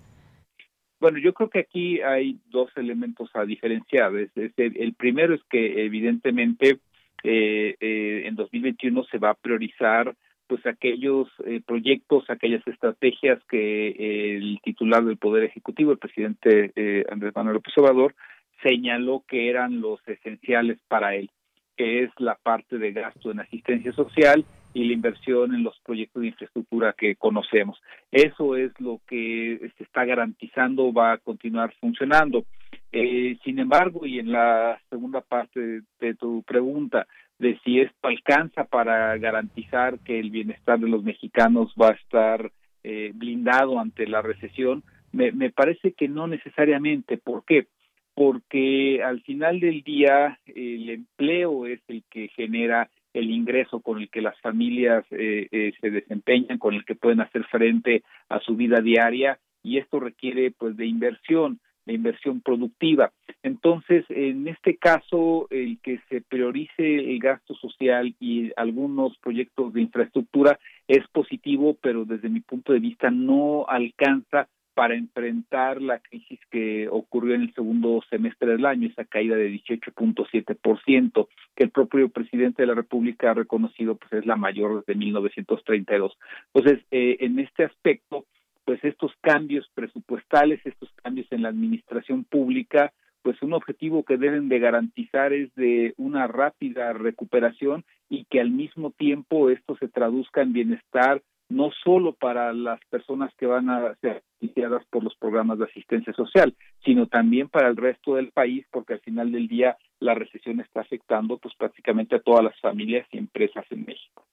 Bueno, 1.04 1.18
yo 1.18 1.34
creo 1.34 1.50
que 1.50 1.60
aquí 1.60 2.00
hay 2.00 2.40
dos 2.50 2.72
elementos 2.78 3.30
a 3.34 3.44
diferenciar. 3.44 4.14
el, 4.16 4.94
primero 4.94 5.36
es 5.36 5.42
que 5.50 5.84
evidentemente 5.84 6.80
eh, 7.26 7.76
eh, 7.78 8.22
en 8.26 8.36
2021 8.36 9.04
se 9.12 9.18
va 9.18 9.32
a 9.32 9.34
priorizar 9.34 10.16
pues 10.48 10.66
aquellos 10.66 11.28
eh, 11.46 11.60
proyectos, 11.66 12.24
aquellas 12.30 12.66
estrategias 12.66 13.44
que 13.50 14.38
el 14.38 14.62
titular 14.64 15.04
del 15.04 15.18
Poder 15.18 15.44
Ejecutivo, 15.44 15.92
el 15.92 15.98
presidente 15.98 16.72
Andrés 17.12 17.34
Manuel 17.36 17.56
López 17.56 17.78
Obrador, 17.80 18.16
señaló 18.62 19.26
que 19.28 19.50
eran 19.50 19.82
los 19.82 20.00
esenciales 20.08 20.80
para 20.88 21.16
él, 21.16 21.30
que 21.76 22.04
es 22.04 22.12
la 22.18 22.36
parte 22.36 22.78
de 22.78 22.94
gasto 22.94 23.30
en 23.30 23.42
asistencia 23.42 23.92
social 23.92 24.46
y 24.74 24.86
la 24.86 24.94
inversión 24.94 25.54
en 25.54 25.64
los 25.64 25.80
proyectos 25.80 26.22
de 26.22 26.30
infraestructura 26.30 26.94
que 26.98 27.16
conocemos. 27.16 27.80
Eso 28.12 28.56
es 28.56 28.72
lo 28.80 29.00
que 29.08 29.72
se 29.78 29.84
está 29.84 30.06
garantizando 30.06 30.92
va 30.92 31.14
a 31.14 31.18
continuar 31.20 31.74
funcionando. 31.80 32.46
Eh, 32.92 33.38
sin 33.44 33.60
embargo, 33.60 34.06
y 34.06 34.20
en 34.20 34.32
la 34.32 34.80
segunda 34.90 35.22
parte 35.22 35.82
de, 36.00 36.14
tu 36.16 36.44
pregunta, 36.44 37.08
de 37.40 37.60
si 37.64 37.80
esto 37.80 38.08
alcanza 38.08 38.66
para 38.66 39.18
garantizar 39.18 40.00
que 40.00 40.20
el 40.20 40.30
bienestar 40.30 40.80
de 40.80 40.90
los 40.90 41.04
mexicanos 41.04 41.74
va 41.80 41.90
a 41.90 41.94
estar 41.94 42.52
eh, 42.84 43.12
blindado 43.16 43.80
ante 43.80 44.08
la 44.08 44.22
recesión, 44.22 44.84
me, 45.12 45.32
me 45.32 45.52
parece 45.52 45.94
que 45.94 46.08
no 46.08 46.28
necesariamente. 46.28 47.18
¿Por 47.18 47.46
qué? 47.46 47.68
Porque 48.16 49.04
al 49.04 49.22
final 49.22 49.60
del 49.60 49.82
día 49.84 50.40
el 50.46 50.90
empleo 50.90 51.66
es 51.66 51.82
el 51.88 52.04
que 52.10 52.28
genera 52.30 52.90
el 53.14 53.32
ingreso 53.32 53.80
con 53.80 54.00
el 54.00 54.10
que 54.10 54.22
las 54.22 54.40
familias 54.42 55.06
eh, 55.12 55.48
eh, 55.52 55.74
se 55.80 55.90
desempeñan, 55.90 56.58
con 56.58 56.74
el 56.74 56.86
que 56.86 56.96
pueden 56.96 57.22
hacer 57.22 57.44
frente 57.46 58.04
a 58.30 58.40
su 58.40 58.56
vida 58.56 58.82
diaria 58.82 59.40
y 59.62 59.78
esto 59.78 60.00
requiere 60.00 60.52
pues 60.52 60.76
de 60.76 60.86
inversión 60.86 61.60
de 61.86 61.94
inversión 61.94 62.42
productiva. 62.42 63.12
Entonces, 63.42 64.06
en 64.10 64.48
este 64.48 64.78
caso, 64.78 65.48
el 65.50 65.80
que 65.82 66.00
se 66.10 66.22
priorice 66.22 66.96
el 66.96 67.20
gasto 67.20 67.56
social 67.56 68.16
y 68.20 68.52
algunos 68.56 69.18
proyectos 69.18 69.74
de 69.74 69.82
infraestructura 69.82 70.60
es 70.88 71.06
positivo, 71.10 71.78
pero 71.82 72.06
desde 72.06 72.30
mi 72.30 72.40
punto 72.40 72.74
de 72.74 72.80
vista 72.80 73.12
no 73.12 73.66
alcanza 73.68 74.48
para 74.74 74.96
enfrentar 74.96 75.82
la 75.82 76.00
crisis 76.00 76.40
que 76.50 76.88
ocurrió 76.90 77.36
en 77.36 77.42
el 77.42 77.54
segundo 77.54 78.02
semestre 78.10 78.52
del 78.52 78.66
año, 78.66 78.88
esa 78.88 79.06
caída 79.06 79.36
de 79.36 79.52
18.7%, 79.52 81.28
que 81.56 81.64
el 81.64 81.70
propio 81.70 82.10
presidente 82.10 82.64
de 82.64 82.68
la 82.68 82.74
República 82.74 83.32
ha 83.32 83.36
reconocido 83.36 83.96
pues 83.96 84.12
es 84.14 84.26
la 84.26 84.36
mayor 84.36 84.80
desde 84.80 85.00
1932. 85.00 86.18
Entonces, 86.54 86.86
eh, 86.92 87.18
en 87.20 87.40
este 87.40 87.66
aspecto, 87.66 88.26
pues 88.66 88.84
estos 88.84 89.12
cambios 89.22 89.70
presupuestales, 89.74 90.62
estos 90.66 90.90
cambios 91.04 91.28
en 91.32 91.44
la 91.44 91.50
administración 91.50 92.24
pública, 92.24 92.94
pues 93.22 93.42
un 93.42 93.54
objetivo 93.54 94.04
que 94.04 94.18
deben 94.18 94.50
de 94.50 94.60
garantizar 94.60 95.34
es 95.34 95.54
de 95.56 95.94
una 95.98 96.28
rápida 96.28 96.94
recuperación 96.94 97.86
y 98.10 98.26
que 98.26 98.42
al 98.42 98.52
mismo 98.52 98.92
tiempo 98.92 99.50
esto 99.50 99.78
se 99.78 99.88
traduzca 99.88 100.42
en 100.42 100.54
bienestar 100.54 101.22
no 101.54 101.72
solo 101.84 102.14
para 102.14 102.52
las 102.52 102.80
personas 102.90 103.34
que 103.36 103.46
van 103.46 103.70
a 103.70 103.96
ser 104.02 104.24
beneficiadas 104.42 104.84
por 104.90 105.04
los 105.04 105.16
programas 105.16 105.60
de 105.60 105.66
asistencia 105.66 106.12
social, 106.14 106.56
sino 106.84 107.08
también 107.08 107.48
para 107.48 107.68
el 107.68 107.78
resto 107.78 108.16
del 108.16 108.32
país, 108.32 108.66
porque 108.72 108.94
al 108.94 109.00
final 109.02 109.32
del 109.32 109.48
día 109.48 109.78
la 110.00 110.16
recesión 110.16 110.60
está 110.60 110.82
afectando 110.82 111.38
pues 111.38 111.54
prácticamente 111.56 112.16
a 112.16 112.22
todas 112.22 112.44
las 112.44 112.60
familias 112.60 113.08
y 113.12 113.18
empresas 113.18 113.66
en 113.70 113.86
México. 113.86 114.26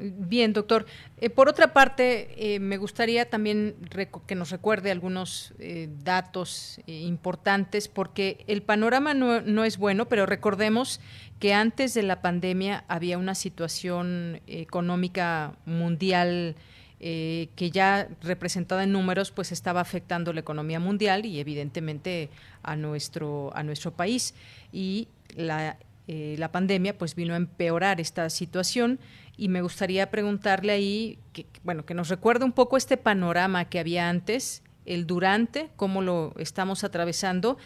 Bien, 0.00 0.52
doctor. 0.52 0.84
Eh, 1.16 1.30
por 1.30 1.48
otra 1.48 1.72
parte, 1.72 2.54
eh, 2.54 2.60
me 2.60 2.76
gustaría 2.76 3.30
también 3.30 3.74
que 4.26 4.34
nos 4.34 4.50
recuerde 4.50 4.90
algunos 4.90 5.54
eh, 5.58 5.88
datos 6.04 6.78
importantes, 6.86 7.88
porque 7.88 8.44
el 8.46 8.62
panorama 8.62 9.14
no, 9.14 9.40
no, 9.40 9.64
es 9.64 9.78
bueno, 9.78 10.06
pero 10.06 10.26
recordemos 10.26 11.00
que 11.40 11.54
antes 11.54 11.94
de 11.94 12.02
la 12.02 12.20
pandemia 12.20 12.84
había 12.86 13.16
una 13.16 13.34
situación 13.34 14.42
económica 14.46 15.54
mundial 15.64 16.56
que 17.00 17.70
ya 17.72 18.08
representada 18.22 18.82
en 18.82 18.90
números, 18.90 19.30
pues 19.30 19.52
estaba 19.52 19.80
afectando 19.80 20.32
la 20.32 20.40
economía 20.40 20.80
mundial 20.80 21.26
y 21.26 21.38
evidentemente 21.38 22.28
a 22.64 22.74
nuestro 22.74 23.52
a 23.54 23.62
nuestro 23.62 23.92
país 23.92 24.34
y 24.72 25.06
la 25.36 25.78
la 26.08 26.50
pandemia 26.50 26.96
pues 26.96 27.14
vino 27.14 27.34
a 27.34 27.36
empeorar 27.36 28.00
esta 28.00 28.30
situación 28.30 28.98
y 29.36 29.48
me 29.48 29.62
gustaría 29.62 30.10
preguntarle 30.10 30.72
ahí, 30.72 31.18
que, 31.32 31.46
bueno, 31.62 31.84
que 31.86 31.94
nos 31.94 32.08
recuerde 32.08 32.44
un 32.44 32.52
poco 32.52 32.76
este 32.76 32.96
panorama 32.96 33.66
que 33.66 33.78
había 33.78 34.08
antes, 34.08 34.62
el 34.84 35.06
durante, 35.06 35.68
cómo 35.76 36.02
lo 36.02 36.32
estamos 36.38 36.82
atravesando. 36.82 37.58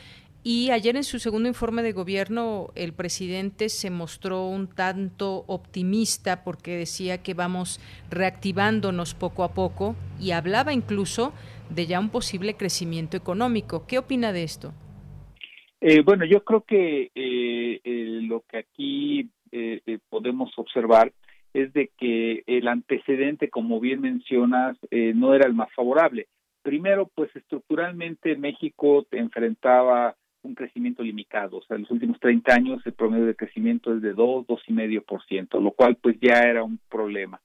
Y 0.45 0.71
ayer 0.71 0.97
en 0.97 1.05
su 1.05 1.21
segundo 1.21 1.49
informe 1.49 1.83
de 1.83 1.93
gobierno 1.93 2.73
el 2.75 2.93
presidente 2.93 3.69
se 3.69 3.91
mostró 3.91 4.45
un 4.47 4.67
tanto 4.67 5.45
optimista 5.47 6.43
porque 6.43 6.77
decía 6.77 7.23
que 7.23 7.33
vamos 7.33 7.79
reactivándonos 8.11 9.15
poco 9.15 9.45
a 9.45 9.55
poco 9.55 9.95
y 10.21 10.33
hablaba 10.33 10.73
incluso 10.73 11.33
de 11.71 11.87
ya 11.87 12.01
un 12.01 12.11
posible 12.11 12.57
crecimiento 12.57 13.17
económico. 13.17 13.87
¿Qué 13.87 13.99
opina 13.99 14.33
de 14.33 14.43
esto? 14.43 14.75
Eh, 15.85 16.03
bueno, 16.03 16.25
yo 16.25 16.45
creo 16.45 16.63
que 16.63 17.11
eh, 17.13 17.81
eh, 17.83 18.21
lo 18.23 18.45
que 18.49 18.59
aquí 18.59 19.31
podemos 20.09 20.57
observar 20.57 21.13
es 21.53 21.73
de 21.73 21.91
que 21.99 22.45
el 22.47 22.69
antecedente, 22.69 23.51
como 23.51 23.81
bien 23.81 24.01
mencionas, 24.01 24.77
eh, 24.91 25.13
no 25.15 25.35
era 25.35 25.47
el 25.47 25.55
más 25.55 25.73
favorable. 25.75 26.29
Primero, 26.63 27.11
pues 27.15 27.35
estructuralmente 27.35 28.37
México 28.37 29.05
enfrentaba 29.11 30.17
un 30.43 30.55
crecimiento 30.55 31.03
limitado, 31.03 31.59
o 31.59 31.63
sea, 31.63 31.77
en 31.77 31.83
los 31.83 31.91
últimos 31.91 32.19
30 32.19 32.55
años 32.55 32.83
el 32.85 32.95
promedio 32.95 33.27
de 33.27 33.37
crecimiento 33.37 33.95
es 33.95 34.03
de 34.03 34.13
2, 34.13 34.47
2,5%, 34.47 35.61
lo 35.61 35.73
cual 35.73 35.97
pues 35.97 36.17
ya 36.21 36.43
era 36.43 36.65
un 36.65 36.79
problema. 36.89 37.41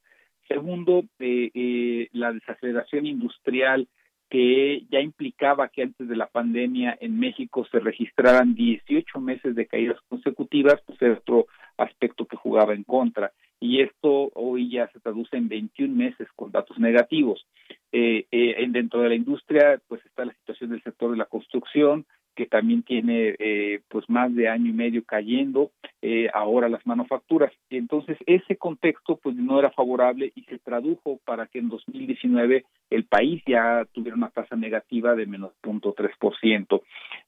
Segundo, 0.48 1.04
eh, 1.20 1.52
eh, 1.54 2.10
la 2.14 2.32
desaceleración 2.32 3.06
industrial 3.06 3.88
que 4.30 4.84
ya 4.90 5.00
implicaba 5.00 5.70
que 5.70 5.84
antes 5.84 6.08
de 6.08 6.16
la 6.16 6.28
pandemia 6.28 6.98
en 7.00 7.20
México 7.20 7.66
se 7.72 7.80
registraran 7.80 8.56
18 8.56 9.20
meses 9.22 9.56
de 9.56 9.68
caídas 9.68 10.00
consecutivas, 10.10 10.82
pues 10.86 11.02
era 11.02 11.14
otro 11.14 11.48
aspecto 11.78 12.26
que 12.26 12.36
jugaba 12.36 12.74
en 12.74 12.84
contra 12.84 13.32
y 13.60 13.82
esto 13.82 14.32
hoy 14.36 14.70
ya 14.70 14.88
se 14.90 15.00
traduce 15.00 15.36
en 15.36 15.48
21 15.48 15.94
meses 15.96 16.28
con 16.36 16.52
datos 16.52 16.78
negativos. 16.78 17.48
Eh, 17.92 18.26
eh, 18.32 18.66
dentro 18.70 19.02
de 19.02 19.10
la 19.10 19.16
industria, 19.16 19.82
pues 19.88 20.06
está 20.06 20.26
la 20.26 20.34
situación 20.34 20.72
del 20.72 20.84
sector 20.84 21.12
de 21.12 21.18
la 21.18 21.26
construcción, 21.26 22.06
que 22.38 22.46
también 22.46 22.84
tiene 22.84 23.36
eh, 23.40 23.82
pues 23.90 24.08
más 24.10 24.34
de 24.36 24.48
año 24.48 24.70
y 24.70 24.74
medio 24.74 25.04
cayendo, 25.04 25.72
eh, 26.04 26.30
ahora 26.32 26.70
las 26.70 26.86
manufacturas. 26.86 27.52
Entonces, 27.72 28.16
ese 28.28 28.58
contexto 28.58 29.18
pues 29.18 29.36
no 29.36 29.58
era 29.58 29.72
favorable 29.72 30.32
y 30.36 30.44
se 30.44 30.60
tradujo 30.60 31.20
para 31.26 31.48
que 31.48 31.58
en 31.58 31.70
2019 31.70 32.64
el 32.92 33.06
país 33.06 33.42
ya 33.48 33.86
tuviera 33.92 34.16
una 34.16 34.30
tasa 34.30 34.56
negativa 34.56 35.16
de 35.16 35.26
menos 35.26 35.52
0.3%. 35.64 36.82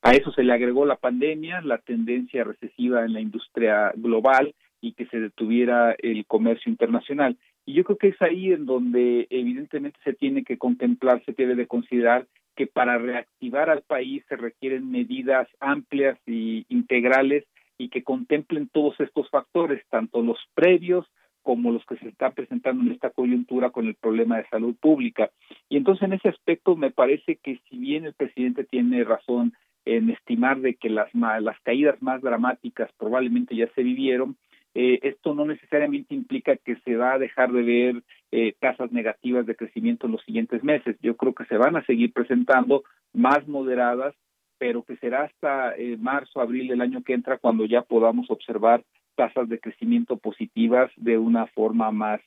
A 0.04 0.12
eso 0.12 0.32
se 0.32 0.44
le 0.44 0.54
agregó 0.54 0.86
la 0.86 0.98
pandemia, 0.98 1.62
la 1.62 1.80
tendencia 1.80 2.44
recesiva 2.44 3.04
en 3.04 3.14
la 3.14 3.20
industria 3.20 3.92
global, 3.96 4.54
y 4.82 4.94
que 4.94 5.06
se 5.08 5.20
detuviera 5.20 5.96
el 5.98 6.26
comercio 6.26 6.70
internacional. 6.70 7.38
Y 7.66 7.74
yo 7.74 7.84
creo 7.84 7.98
que 7.98 8.08
es 8.10 8.22
ahí 8.22 8.52
en 8.52 8.66
donde 8.66 9.28
evidentemente 9.30 10.00
se 10.04 10.14
tiene 10.14 10.44
que 10.44 10.58
contemplar, 10.58 11.24
se 11.26 11.34
debe 11.34 11.56
de 11.56 11.68
considerar 11.68 12.28
que 12.56 12.68
para 12.68 12.98
reactivar 12.98 13.70
al 13.70 13.84
país 13.84 14.24
se 14.28 14.36
requieren 14.36 14.92
medidas 14.92 15.48
amplias 15.60 16.18
y 16.26 16.66
integrales 16.70 17.46
y 17.78 17.90
que 17.90 18.04
contemplen 18.04 18.68
todos 18.68 19.00
estos 19.00 19.30
factores, 19.30 19.82
tanto 19.90 20.22
los 20.22 20.38
previos 20.54 21.06
como 21.42 21.72
los 21.72 21.86
que 21.86 21.96
se 21.98 22.10
están 22.10 22.34
presentando 22.34 22.84
en 22.84 22.92
esta 22.92 23.10
coyuntura 23.12 23.70
con 23.70 23.88
el 23.88 23.96
problema 23.96 24.38
de 24.38 24.48
salud 24.50 24.76
pública. 24.76 25.32
Y 25.70 25.78
entonces 25.78 26.04
en 26.04 26.14
ese 26.14 26.30
aspecto 26.30 26.76
me 26.76 26.92
parece 26.92 27.38
que 27.38 27.60
si 27.70 27.78
bien 27.78 28.06
el 28.06 28.14
presidente 28.14 28.66
tiene 28.66 29.04
razón 29.04 29.54
en 29.86 30.10
estimar 30.10 30.60
de 30.60 30.76
que 30.76 30.90
las, 30.90 31.10
las 31.16 31.60
caídas 31.62 32.02
más 32.02 32.22
dramáticas 32.22 32.92
probablemente 32.98 33.56
ya 33.56 33.68
se 33.74 33.84
vivieron, 33.84 34.36
eh, 34.82 34.98
esto 35.04 35.36
no 35.36 35.44
necesariamente 35.44 36.16
implica 36.16 36.56
que 36.56 36.78
se 36.86 36.96
va 36.96 37.12
a 37.12 37.20
dejar 37.20 37.52
de 37.52 37.64
ver 37.64 38.04
eh, 38.32 38.54
tasas 38.62 38.94
negativas 38.94 39.46
de 39.46 39.58
crecimiento 39.58 40.06
en 40.06 40.14
los 40.14 40.24
siguientes 40.24 40.64
meses. 40.64 40.96
Yo 41.02 41.18
creo 41.18 41.36
que 41.36 41.44
se 41.48 41.58
van 41.58 41.76
a 41.76 41.84
seguir 41.84 42.14
presentando 42.14 42.84
más 43.12 43.46
moderadas, 43.46 44.16
pero 44.58 44.84
que 44.84 44.96
será 44.96 45.24
hasta 45.24 45.76
eh, 45.76 45.98
marzo, 45.98 46.40
abril 46.40 46.70
del 46.70 46.80
año 46.80 47.04
que 47.04 47.12
entra 47.12 47.40
cuando 47.40 47.66
ya 47.66 47.82
podamos 47.82 48.32
observar 48.32 48.86
tasas 49.16 49.50
de 49.50 49.60
crecimiento 49.60 50.16
positivas 50.16 50.90
de 50.96 51.18
una 51.18 51.48
forma 51.48 51.92
más 51.92 52.22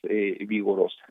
vigorosa. 0.47 1.03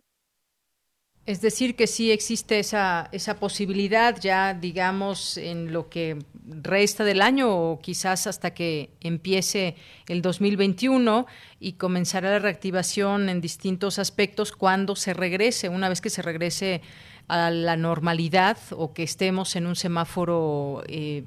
Es 1.25 1.41
decir, 1.41 1.77
que 1.77 1.87
sí 1.87 2.11
existe 2.11 2.59
esa, 2.59 3.09
esa 3.13 3.37
posibilidad 3.37 4.19
ya, 4.21 4.55
digamos, 4.55 5.37
en 5.37 5.73
lo 5.73 5.89
que 5.89 6.19
resta 6.45 7.05
del 7.05 7.23
año 7.23 7.49
o 7.49 7.81
quizás 7.81 8.27
hasta 8.27 8.55
que 8.55 8.91
empiece 9.01 9.77
el 10.09 10.21
2021 10.21 11.27
y 11.61 11.75
comenzará 11.75 12.31
la 12.31 12.39
reactivación 12.41 13.29
en 13.29 13.41
distintos 13.41 14.01
aspectos 14.01 14.51
cuando 14.51 14.97
se 14.97 15.15
regrese, 15.15 15.69
una 15.69 15.89
vez 15.89 16.01
que 16.01 16.11
se 16.11 16.23
regrese 16.23 16.83
a 17.29 17.51
la 17.51 17.77
normalidad 17.77 18.59
o 18.73 18.93
que 18.93 19.05
estemos 19.05 19.55
en 19.55 19.67
un 19.67 19.77
semáforo 19.77 20.83
eh, 20.89 21.23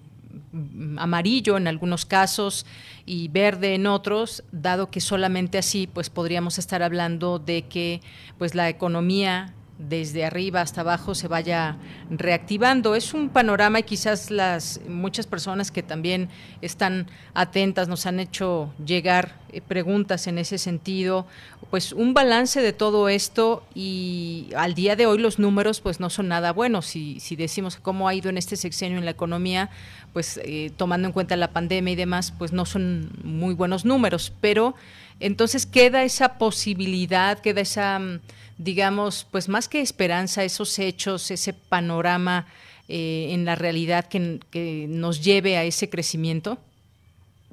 amarillo 0.97 1.55
en 1.55 1.69
algunos 1.69 2.05
casos 2.05 2.65
y 3.05 3.29
verde 3.29 3.75
en 3.75 3.87
otros, 3.87 4.43
dado 4.51 4.91
que 4.91 4.99
solamente 4.99 5.57
así 5.57 5.87
pues 5.87 6.09
podríamos 6.09 6.57
estar 6.57 6.83
hablando 6.83 7.39
de 7.39 7.61
que 7.63 8.01
pues 8.37 8.55
la 8.55 8.67
economía 8.67 9.53
desde 9.77 10.23
arriba 10.23 10.61
hasta 10.61 10.81
abajo 10.81 11.15
se 11.15 11.27
vaya 11.27 11.77
reactivando. 12.09 12.95
Es 12.95 13.13
un 13.13 13.29
panorama 13.29 13.79
y 13.79 13.83
quizás 13.83 14.31
las 14.31 14.79
muchas 14.87 15.27
personas 15.27 15.69
que 15.71 15.83
también 15.83 16.29
están 16.61 17.07
atentas 17.33 17.87
nos 17.87 18.05
han 18.05 18.19
hecho 18.19 18.73
llegar 18.83 19.35
eh, 19.49 19.61
preguntas 19.61 20.27
en 20.27 20.37
ese 20.37 20.57
sentido, 20.57 21.27
pues 21.69 21.91
un 21.91 22.13
balance 22.13 22.61
de 22.61 22.73
todo 22.73 23.09
esto 23.09 23.63
y 23.73 24.49
al 24.55 24.75
día 24.75 24.95
de 24.95 25.07
hoy 25.07 25.17
los 25.17 25.39
números 25.39 25.81
pues 25.81 25.99
no 25.99 26.09
son 26.09 26.29
nada 26.29 26.53
buenos. 26.53 26.85
Si, 26.85 27.19
si 27.19 27.35
decimos 27.35 27.75
cómo 27.75 28.07
ha 28.07 28.13
ido 28.13 28.29
en 28.29 28.37
este 28.37 28.55
sexenio 28.55 28.97
en 28.97 29.05
la 29.05 29.11
economía, 29.11 29.69
pues 30.13 30.39
eh, 30.45 30.71
tomando 30.77 31.07
en 31.07 31.11
cuenta 31.11 31.35
la 31.35 31.51
pandemia 31.51 31.91
y 31.91 31.97
demás, 31.97 32.33
pues 32.37 32.53
no 32.53 32.65
son 32.65 33.11
muy 33.23 33.53
buenos 33.53 33.83
números, 33.83 34.31
pero 34.39 34.75
entonces 35.19 35.65
queda 35.65 36.03
esa 36.03 36.37
posibilidad, 36.37 37.39
queda 37.39 37.61
esa 37.61 37.99
digamos, 38.57 39.27
pues 39.31 39.49
más 39.49 39.67
que 39.67 39.81
esperanza, 39.81 40.43
esos 40.43 40.79
hechos, 40.79 41.31
ese 41.31 41.53
panorama 41.53 42.47
eh, 42.87 43.29
en 43.31 43.45
la 43.45 43.55
realidad 43.55 44.05
que, 44.05 44.39
que, 44.51 44.85
nos 44.89 45.23
lleve 45.23 45.57
a 45.57 45.63
ese 45.63 45.89
crecimiento? 45.89 46.57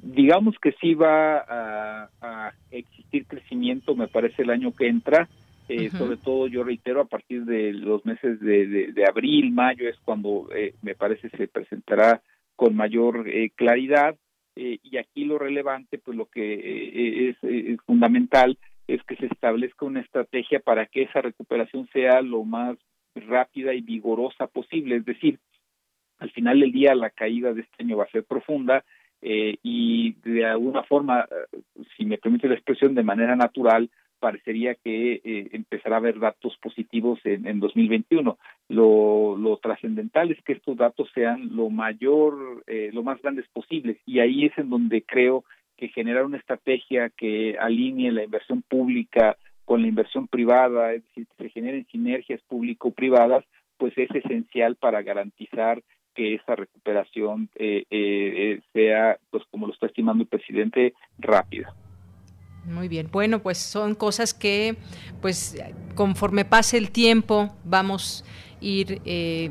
Digamos 0.01 0.55
que 0.61 0.73
sí 0.81 0.93
va 0.93 1.37
a, 1.37 2.09
a 2.21 2.53
existir 2.71 3.25
crecimiento, 3.25 3.95
me 3.95 4.07
parece, 4.07 4.41
el 4.41 4.49
año 4.49 4.73
que 4.73 4.87
entra. 4.87 5.29
Eh, 5.69 5.89
sobre 5.91 6.17
todo, 6.17 6.47
yo 6.47 6.63
reitero, 6.63 7.01
a 7.01 7.05
partir 7.05 7.45
de 7.45 7.71
los 7.71 8.05
meses 8.05 8.39
de, 8.41 9.05
abril, 9.07 9.51
mayo, 9.51 9.87
es 9.87 9.97
cuando 10.03 10.49
eh, 10.53 10.73
me 10.81 10.93
parece 10.93 11.29
se 11.29 11.47
presentará 11.47 12.21
con 12.55 12.75
mayor 12.75 13.29
eh, 13.29 13.49
claridad. 13.55 14.15
y 14.55 14.97
aquí 14.97 15.25
lo 15.25 15.39
relevante, 15.39 15.97
pues 15.97 16.15
lo 16.17 16.25
que 16.25 17.29
es, 17.29 17.37
es 17.41 17.79
fundamental 17.85 18.57
es 18.87 19.01
que 19.03 19.15
se 19.15 19.27
establezca 19.27 19.85
una 19.85 20.01
estrategia 20.01 20.59
para 20.59 20.85
que 20.85 21.03
esa 21.03 21.21
recuperación 21.21 21.87
sea 21.93 22.21
lo 22.21 22.43
más 22.43 22.77
rápida 23.15 23.73
y 23.73 23.81
vigorosa 23.81 24.47
posible. 24.47 24.97
Es 24.97 25.05
decir, 25.05 25.39
al 26.19 26.31
final 26.31 26.59
del 26.59 26.71
día 26.71 26.95
la 26.95 27.09
caída 27.09 27.53
de 27.53 27.61
este 27.61 27.83
año 27.83 27.97
va 27.97 28.05
a 28.05 28.11
ser 28.11 28.23
profunda 28.23 28.83
eh, 29.21 29.57
y 29.63 30.13
de 30.23 30.45
alguna 30.45 30.83
forma, 30.83 31.21
eh, 31.21 31.59
si 31.95 32.05
me 32.05 32.17
permite 32.17 32.47
la 32.47 32.55
expresión, 32.55 32.93
de 32.93 33.03
manera 33.03 33.35
natural, 33.35 33.89
parecería 34.23 34.75
que 34.75 35.19
eh, 35.21 35.49
empezará 35.51 35.97
a 35.97 35.99
haber 35.99 36.17
datos 36.17 36.55
positivos 36.61 37.19
en, 37.25 37.45
en 37.45 37.59
2021. 37.59 38.37
Lo, 38.69 39.35
lo 39.37 39.57
trascendental 39.57 40.31
es 40.31 40.41
que 40.43 40.53
estos 40.53 40.77
datos 40.77 41.09
sean 41.13 41.53
lo 41.53 41.69
mayor, 41.69 42.63
eh, 42.67 42.89
lo 42.93 43.03
más 43.03 43.21
grandes 43.21 43.45
posibles 43.49 43.97
y 44.05 44.19
ahí 44.19 44.45
es 44.45 44.57
en 44.57 44.69
donde 44.69 45.01
creo 45.01 45.43
que 45.77 45.89
generar 45.89 46.25
una 46.25 46.37
estrategia 46.37 47.09
que 47.09 47.57
alinee 47.59 48.11
la 48.11 48.23
inversión 48.23 48.61
pública 48.61 49.37
con 49.65 49.81
la 49.81 49.87
inversión 49.87 50.27
privada, 50.27 50.93
es 50.93 51.03
decir, 51.03 51.27
que 51.27 51.43
se 51.43 51.49
generen 51.49 51.87
sinergias 51.91 52.41
público-privadas, 52.47 53.45
pues 53.77 53.97
es 53.97 54.09
esencial 54.11 54.75
para 54.75 55.01
garantizar 55.01 55.81
que 56.13 56.35
esa 56.35 56.55
recuperación 56.55 57.49
eh, 57.55 57.85
eh, 57.89 58.61
sea, 58.71 59.17
pues 59.31 59.43
como 59.49 59.67
lo 59.67 59.73
está 59.73 59.87
estimando 59.87 60.23
el 60.23 60.29
presidente, 60.29 60.93
rápida. 61.17 61.73
Muy 62.65 62.87
bien, 62.87 63.09
bueno, 63.11 63.39
pues 63.39 63.57
son 63.57 63.93
cosas 63.95 64.33
que, 64.33 64.75
pues 65.21 65.61
conforme 65.95 66.45
pase 66.45 66.77
el 66.77 66.91
tiempo, 66.91 67.53
vamos 67.65 68.23
a 68.23 68.63
ir 68.63 69.01
eh, 69.05 69.49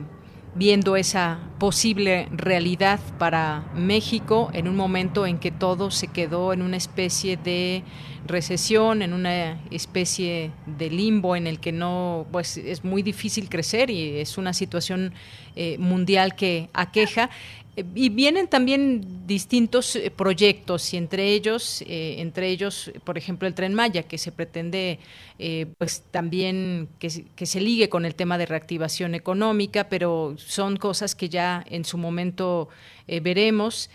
viendo 0.55 0.97
esa 0.97 1.39
posible 1.59 2.29
realidad 2.31 3.01
para 3.19 3.65
México 3.75 4.51
en 4.53 4.69
un 4.69 4.77
momento 4.77 5.27
en 5.27 5.39
que 5.39 5.51
todo 5.51 5.91
se 5.91 6.09
quedó 6.09 6.53
en 6.53 6.61
una 6.61 6.77
especie 6.77 7.39
de 7.39 7.85
recesión, 8.27 9.03
en 9.03 9.15
una 9.15 9.61
especie 9.71 10.51
de 10.67 10.91
limbo 10.91 11.37
en 11.37 11.47
el 11.47 11.59
que 11.59 11.73
no, 11.73 12.27
pues 12.31 12.57
es 12.57 12.85
muy 12.85 13.03
difícil 13.03 13.49
crecer 13.49 13.91
y 13.91 14.19
es 14.19 14.37
una 14.39 14.53
situación 14.53 15.15
eh, 15.57 15.77
mundial 15.79 16.37
que 16.37 16.69
aqueja. 16.73 17.31
Y 17.75 18.11
vienen 18.11 18.49
también 18.49 19.27
distintos 19.27 19.97
eh, 19.97 20.11
proyectos 20.11 20.93
y 20.93 20.99
entre 20.99 21.33
ellos, 21.33 21.83
eh, 21.87 22.17
entre 22.19 22.51
ellos, 22.51 22.93
por 23.03 23.17
ejemplo, 23.17 23.49
el 23.49 23.55
Tren 23.55 23.73
Maya, 23.73 24.03
que 24.03 24.19
se 24.19 24.31
pretende, 24.31 24.99
eh, 25.39 25.67
pues 25.79 26.03
también 26.11 26.91
que, 26.99 27.25
que, 27.35 27.47
se 27.47 27.63
ligue 27.63 27.89
con 27.89 28.05
el 28.05 28.15
tema 28.15 28.37
de 28.37 28.45
reactivación 28.45 29.15
económica, 29.15 29.89
pero 29.89 30.35
son 30.37 30.77
cosas 30.77 31.15
que 31.15 31.31
ya 31.31 31.65
en 31.67 31.87
su 31.87 31.97
momento 31.97 32.69
veremos. 33.07 33.91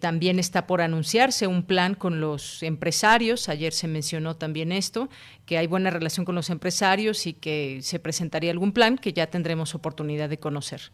también 0.00 0.38
está 0.38 0.66
por 0.66 0.80
anunciarse 0.80 1.46
un 1.46 1.62
plan 1.62 1.94
con 1.94 2.20
los 2.20 2.62
empresarios. 2.62 3.48
Ayer 3.48 3.72
se 3.72 3.88
mencionó 3.88 4.36
también 4.36 4.72
esto, 4.72 5.08
que 5.44 5.58
hay 5.58 5.66
buena 5.66 5.90
relación 5.90 6.24
con 6.24 6.34
los 6.34 6.50
empresarios 6.50 7.26
y 7.26 7.34
que 7.34 7.78
se 7.82 7.98
presentaría 7.98 8.50
algún 8.50 8.72
plan 8.72 8.98
que 8.98 9.12
ya 9.12 9.26
tendremos 9.28 9.74
oportunidad 9.74 10.28
de 10.28 10.38
conocer. 10.38 10.90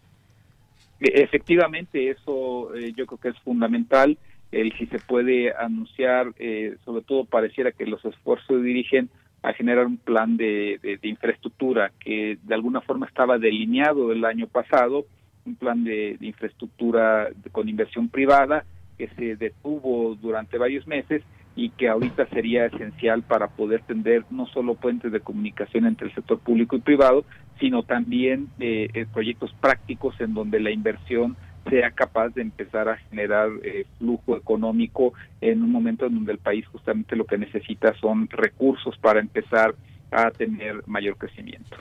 Efectivamente, 1.02 2.10
eso 2.10 2.74
eh, 2.76 2.92
yo 2.96 3.06
creo 3.06 3.18
que 3.18 3.28
es 3.30 3.38
fundamental, 3.40 4.16
el 4.52 4.72
si 4.78 4.86
se 4.86 4.98
puede 4.98 5.52
anunciar, 5.52 6.32
eh, 6.38 6.76
sobre 6.84 7.02
todo 7.02 7.24
pareciera 7.24 7.72
que 7.72 7.86
los 7.86 8.04
esfuerzos 8.04 8.62
dirigen 8.62 9.08
a 9.42 9.52
generar 9.52 9.86
un 9.86 9.96
plan 9.96 10.36
de, 10.36 10.78
infraestructura 11.02 11.90
que 11.98 12.38
de 12.40 12.54
alguna 12.54 12.80
forma 12.80 13.06
estaba 13.06 13.38
delineado 13.38 14.12
el 14.12 14.24
año 14.24 14.46
pasado, 14.46 15.06
un 15.44 15.56
plan 15.56 15.82
de, 15.82 16.16
infraestructura 16.20 17.28
con 17.50 17.68
inversión 17.68 18.08
privada 18.08 18.64
que 18.96 19.08
se 19.08 19.34
detuvo 19.34 20.14
durante 20.14 20.58
varios 20.58 20.86
meses 20.86 21.22
y 21.56 21.70
que 21.70 21.88
ahorita 21.88 22.26
sería 22.28 22.66
esencial 22.66 23.22
para 23.22 23.48
poder 23.48 23.82
tender 23.82 24.24
no 24.30 24.46
solo 24.46 24.74
puentes 24.74 25.10
de 25.10 25.20
comunicación 25.20 25.86
entre 25.86 26.08
el 26.08 26.14
sector 26.14 26.38
público 26.38 26.76
y 26.76 26.80
privado, 26.80 27.24
sino 27.62 27.84
también 27.84 28.48
eh, 28.58 28.88
eh, 28.92 29.06
proyectos 29.06 29.54
prácticos 29.60 30.20
en 30.20 30.34
donde 30.34 30.58
la 30.58 30.72
inversión 30.72 31.36
sea 31.70 31.92
capaz 31.92 32.30
de 32.30 32.42
empezar 32.42 32.88
a 32.88 32.96
generar 32.96 33.50
eh, 33.62 33.86
flujo 33.98 34.36
económico 34.36 35.12
en 35.40 35.62
un 35.62 35.70
momento 35.70 36.06
en 36.06 36.16
donde 36.16 36.32
el 36.32 36.38
país 36.38 36.66
justamente 36.66 37.14
lo 37.14 37.24
que 37.24 37.38
necesita 37.38 37.94
son 38.00 38.28
recursos 38.30 38.98
para 38.98 39.20
empezar 39.20 39.76
a 40.10 40.32
tener 40.32 40.82
mayor 40.88 41.16
crecimiento. 41.16 41.76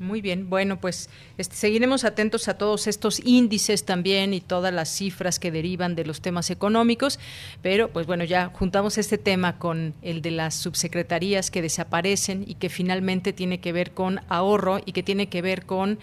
Muy 0.00 0.20
bien, 0.20 0.50
bueno, 0.50 0.80
pues 0.80 1.08
este, 1.38 1.54
seguiremos 1.54 2.04
atentos 2.04 2.48
a 2.48 2.58
todos 2.58 2.88
estos 2.88 3.20
índices 3.24 3.84
también 3.84 4.34
y 4.34 4.40
todas 4.40 4.74
las 4.74 4.88
cifras 4.88 5.38
que 5.38 5.52
derivan 5.52 5.94
de 5.94 6.04
los 6.04 6.20
temas 6.20 6.50
económicos, 6.50 7.20
pero 7.62 7.92
pues 7.92 8.04
bueno, 8.04 8.24
ya 8.24 8.50
juntamos 8.52 8.98
este 8.98 9.18
tema 9.18 9.56
con 9.56 9.94
el 10.02 10.20
de 10.20 10.32
las 10.32 10.56
subsecretarías 10.56 11.52
que 11.52 11.62
desaparecen 11.62 12.44
y 12.44 12.54
que 12.54 12.70
finalmente 12.70 13.32
tiene 13.32 13.60
que 13.60 13.72
ver 13.72 13.92
con 13.92 14.20
ahorro 14.28 14.80
y 14.84 14.90
que 14.90 15.04
tiene 15.04 15.28
que 15.28 15.42
ver 15.42 15.64
con 15.64 16.00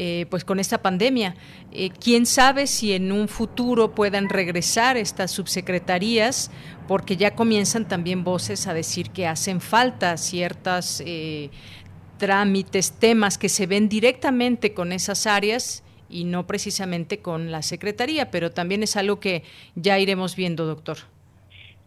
eh, 0.00 0.26
pues 0.30 0.44
con 0.44 0.60
esta 0.60 0.78
pandemia. 0.78 1.34
Eh, 1.72 1.90
¿Quién 1.90 2.24
sabe 2.26 2.68
si 2.68 2.92
en 2.92 3.10
un 3.10 3.26
futuro 3.26 3.96
puedan 3.96 4.28
regresar 4.28 4.96
estas 4.96 5.32
subsecretarías? 5.32 6.52
Porque 6.86 7.16
ya 7.16 7.34
comienzan 7.34 7.88
también 7.88 8.22
voces 8.22 8.68
a 8.68 8.74
decir 8.74 9.10
que 9.10 9.26
hacen 9.26 9.60
falta 9.60 10.16
ciertas... 10.16 11.02
Eh, 11.04 11.50
trámites, 12.18 12.92
temas 12.98 13.38
que 13.38 13.48
se 13.48 13.66
ven 13.66 13.88
directamente 13.88 14.74
con 14.74 14.92
esas 14.92 15.26
áreas 15.26 15.84
y 16.10 16.24
no 16.24 16.46
precisamente 16.46 17.18
con 17.18 17.50
la 17.50 17.62
Secretaría, 17.62 18.30
pero 18.30 18.50
también 18.50 18.82
es 18.82 18.96
algo 18.96 19.20
que 19.20 19.42
ya 19.74 19.98
iremos 19.98 20.36
viendo, 20.36 20.66
doctor. 20.66 20.98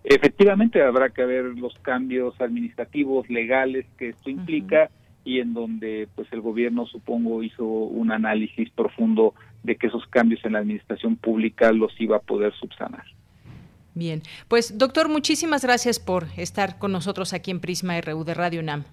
Efectivamente, 0.03 0.81
habrá 0.81 1.09
que 1.09 1.25
ver 1.25 1.45
los 1.45 1.73
cambios 1.79 2.39
administrativos, 2.41 3.29
legales 3.29 3.85
que 3.97 4.09
esto 4.09 4.29
implica 4.29 4.89
y 5.23 5.39
en 5.39 5.53
donde 5.53 6.07
pues 6.15 6.27
el 6.31 6.41
gobierno 6.41 6.87
supongo 6.87 7.43
hizo 7.43 7.65
un 7.65 8.11
análisis 8.11 8.69
profundo 8.71 9.35
de 9.61 9.75
que 9.75 9.87
esos 9.87 10.07
cambios 10.07 10.43
en 10.43 10.53
la 10.53 10.59
administración 10.59 11.15
pública 11.15 11.71
los 11.71 11.91
iba 11.99 12.17
a 12.17 12.21
poder 12.21 12.53
subsanar. 12.53 13.03
Bien, 13.93 14.21
pues 14.47 14.77
doctor, 14.77 15.09
muchísimas 15.09 15.63
gracias 15.63 15.99
por 15.99 16.27
estar 16.37 16.79
con 16.79 16.91
nosotros 16.91 17.33
aquí 17.33 17.51
en 17.51 17.59
Prisma 17.59 17.99
RU 18.01 18.23
de 18.23 18.33
Radio 18.33 18.61
UNAM. 18.61 18.85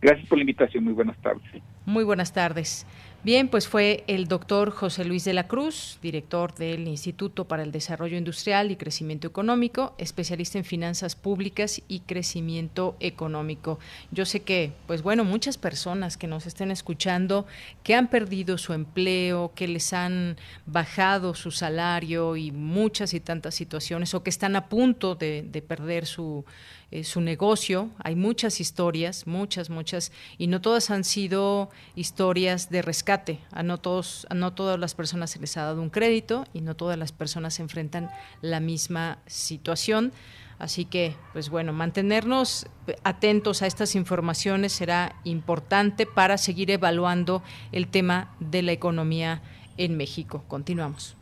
Gracias 0.00 0.26
por 0.28 0.38
la 0.38 0.42
invitación. 0.42 0.84
Muy 0.84 0.94
buenas 0.94 1.16
tardes. 1.18 1.62
Muy 1.84 2.04
buenas 2.04 2.32
tardes. 2.32 2.86
Bien, 3.22 3.48
pues 3.48 3.68
fue 3.68 4.02
el 4.06 4.28
doctor 4.28 4.70
José 4.70 5.04
Luis 5.04 5.26
de 5.26 5.34
la 5.34 5.46
Cruz, 5.46 5.98
director 6.00 6.54
del 6.54 6.88
Instituto 6.88 7.46
para 7.46 7.62
el 7.62 7.70
Desarrollo 7.70 8.16
Industrial 8.16 8.70
y 8.70 8.76
Crecimiento 8.76 9.26
Económico, 9.26 9.94
especialista 9.98 10.56
en 10.56 10.64
finanzas 10.64 11.16
públicas 11.16 11.82
y 11.86 12.00
crecimiento 12.00 12.96
económico. 12.98 13.78
Yo 14.10 14.24
sé 14.24 14.40
que, 14.40 14.72
pues 14.86 15.02
bueno, 15.02 15.24
muchas 15.24 15.58
personas 15.58 16.16
que 16.16 16.28
nos 16.28 16.46
estén 16.46 16.70
escuchando, 16.70 17.46
que 17.82 17.94
han 17.94 18.08
perdido 18.08 18.56
su 18.56 18.72
empleo, 18.72 19.52
que 19.54 19.68
les 19.68 19.92
han 19.92 20.36
bajado 20.64 21.34
su 21.34 21.50
salario 21.50 22.36
y 22.36 22.52
muchas 22.52 23.12
y 23.12 23.20
tantas 23.20 23.54
situaciones, 23.54 24.14
o 24.14 24.22
que 24.22 24.30
están 24.30 24.56
a 24.56 24.70
punto 24.70 25.14
de, 25.14 25.42
de 25.42 25.60
perder 25.60 26.06
su 26.06 26.46
eh, 26.90 27.04
su 27.04 27.20
negocio. 27.20 27.90
Hay 28.02 28.16
muchas 28.16 28.60
historias, 28.60 29.26
muchas, 29.26 29.70
muchas, 29.70 30.10
y 30.38 30.48
no 30.48 30.60
todas 30.60 30.90
han 30.90 31.04
sido 31.04 31.70
historias 31.94 32.68
de 32.68 32.82
rescate. 32.82 33.38
A 33.52 33.62
no, 33.62 33.78
todos, 33.78 34.26
a 34.28 34.34
no 34.34 34.52
todas 34.54 34.78
las 34.78 34.94
personas 34.94 35.30
se 35.30 35.38
les 35.38 35.56
ha 35.56 35.62
dado 35.62 35.82
un 35.82 35.90
crédito 35.90 36.44
y 36.52 36.62
no 36.62 36.74
todas 36.74 36.98
las 36.98 37.12
personas 37.12 37.54
se 37.54 37.62
enfrentan 37.62 38.10
la 38.42 38.58
misma 38.58 39.18
situación. 39.26 40.12
Así 40.58 40.84
que, 40.84 41.14
pues 41.32 41.48
bueno, 41.48 41.72
mantenernos 41.72 42.66
atentos 43.02 43.62
a 43.62 43.66
estas 43.66 43.94
informaciones 43.94 44.72
será 44.72 45.16
importante 45.24 46.06
para 46.06 46.36
seguir 46.38 46.70
evaluando 46.70 47.42
el 47.72 47.88
tema 47.88 48.34
de 48.40 48.62
la 48.62 48.72
economía 48.72 49.42
en 49.78 49.96
México. 49.96 50.44
Continuamos. 50.48 51.16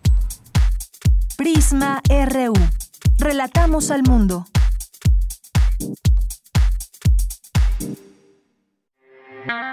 Prisma 1.37 2.03
RU. 2.09 2.55
Relatamos 3.19 3.93
al 3.93 4.03
mundo. 4.03 4.47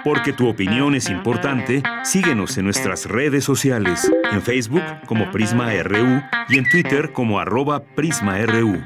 Porque 0.04 0.32
tu 0.32 0.48
opinión 0.48 0.94
es 0.94 1.10
importante, 1.10 1.82
síguenos 2.04 2.56
en 2.58 2.64
nuestras 2.64 3.06
redes 3.06 3.44
sociales, 3.44 4.10
en 4.30 4.40
Facebook 4.40 4.82
como 5.06 5.30
Prisma 5.32 5.72
RU 5.82 6.22
y 6.48 6.58
en 6.58 6.70
Twitter 6.70 7.12
como 7.12 7.40
arroba 7.40 7.82
PrismaRU. 7.82 8.82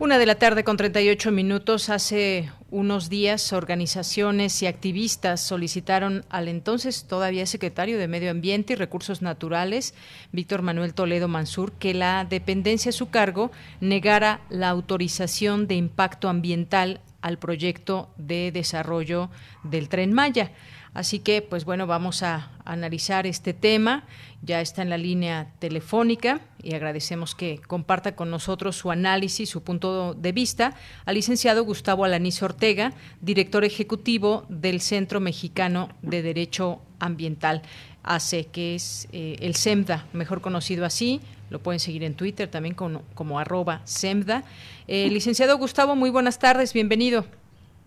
Una 0.00 0.16
de 0.16 0.24
la 0.24 0.36
tarde 0.36 0.64
con 0.64 0.78
38 0.78 1.30
minutos. 1.30 1.90
Hace 1.90 2.50
unos 2.70 3.10
días, 3.10 3.52
organizaciones 3.52 4.62
y 4.62 4.66
activistas 4.66 5.42
solicitaron 5.42 6.24
al 6.30 6.48
entonces 6.48 7.04
todavía 7.04 7.44
secretario 7.44 7.98
de 7.98 8.08
Medio 8.08 8.30
Ambiente 8.30 8.72
y 8.72 8.76
Recursos 8.76 9.20
Naturales, 9.20 9.92
Víctor 10.32 10.62
Manuel 10.62 10.94
Toledo 10.94 11.28
Mansur, 11.28 11.72
que 11.72 11.92
la 11.92 12.24
dependencia 12.24 12.88
a 12.88 12.92
su 12.92 13.10
cargo 13.10 13.50
negara 13.82 14.40
la 14.48 14.70
autorización 14.70 15.66
de 15.66 15.74
impacto 15.74 16.30
ambiental 16.30 17.02
al 17.20 17.38
proyecto 17.38 18.08
de 18.16 18.52
desarrollo 18.52 19.28
del 19.64 19.90
tren 19.90 20.14
Maya. 20.14 20.52
Así 20.92 21.20
que, 21.20 21.40
pues 21.40 21.64
bueno, 21.64 21.86
vamos 21.86 22.22
a 22.22 22.50
analizar 22.64 23.26
este 23.26 23.54
tema. 23.54 24.04
Ya 24.42 24.60
está 24.60 24.82
en 24.82 24.90
la 24.90 24.98
línea 24.98 25.52
telefónica 25.58 26.40
y 26.62 26.74
agradecemos 26.74 27.34
que 27.34 27.60
comparta 27.66 28.16
con 28.16 28.30
nosotros 28.30 28.76
su 28.76 28.90
análisis, 28.90 29.48
su 29.48 29.62
punto 29.62 30.14
de 30.14 30.32
vista, 30.32 30.74
al 31.04 31.14
licenciado 31.14 31.64
Gustavo 31.64 32.04
Alaniz 32.04 32.42
Ortega, 32.42 32.92
director 33.20 33.64
ejecutivo 33.64 34.46
del 34.48 34.80
Centro 34.80 35.20
Mexicano 35.20 35.90
de 36.02 36.22
Derecho 36.22 36.80
Ambiental, 36.98 37.62
ACE, 38.02 38.46
que 38.46 38.74
es 38.74 39.08
eh, 39.12 39.36
el 39.40 39.54
SEMDA, 39.54 40.06
mejor 40.12 40.40
conocido 40.40 40.84
así. 40.84 41.20
Lo 41.50 41.60
pueden 41.60 41.80
seguir 41.80 42.02
en 42.02 42.14
Twitter 42.14 42.48
también 42.48 42.74
como, 42.74 43.02
como 43.14 43.38
arroba 43.38 43.82
SEMDA. 43.84 44.44
Eh, 44.88 45.08
licenciado 45.10 45.56
Gustavo, 45.58 45.94
muy 45.94 46.10
buenas 46.10 46.38
tardes, 46.38 46.72
bienvenido. 46.72 47.26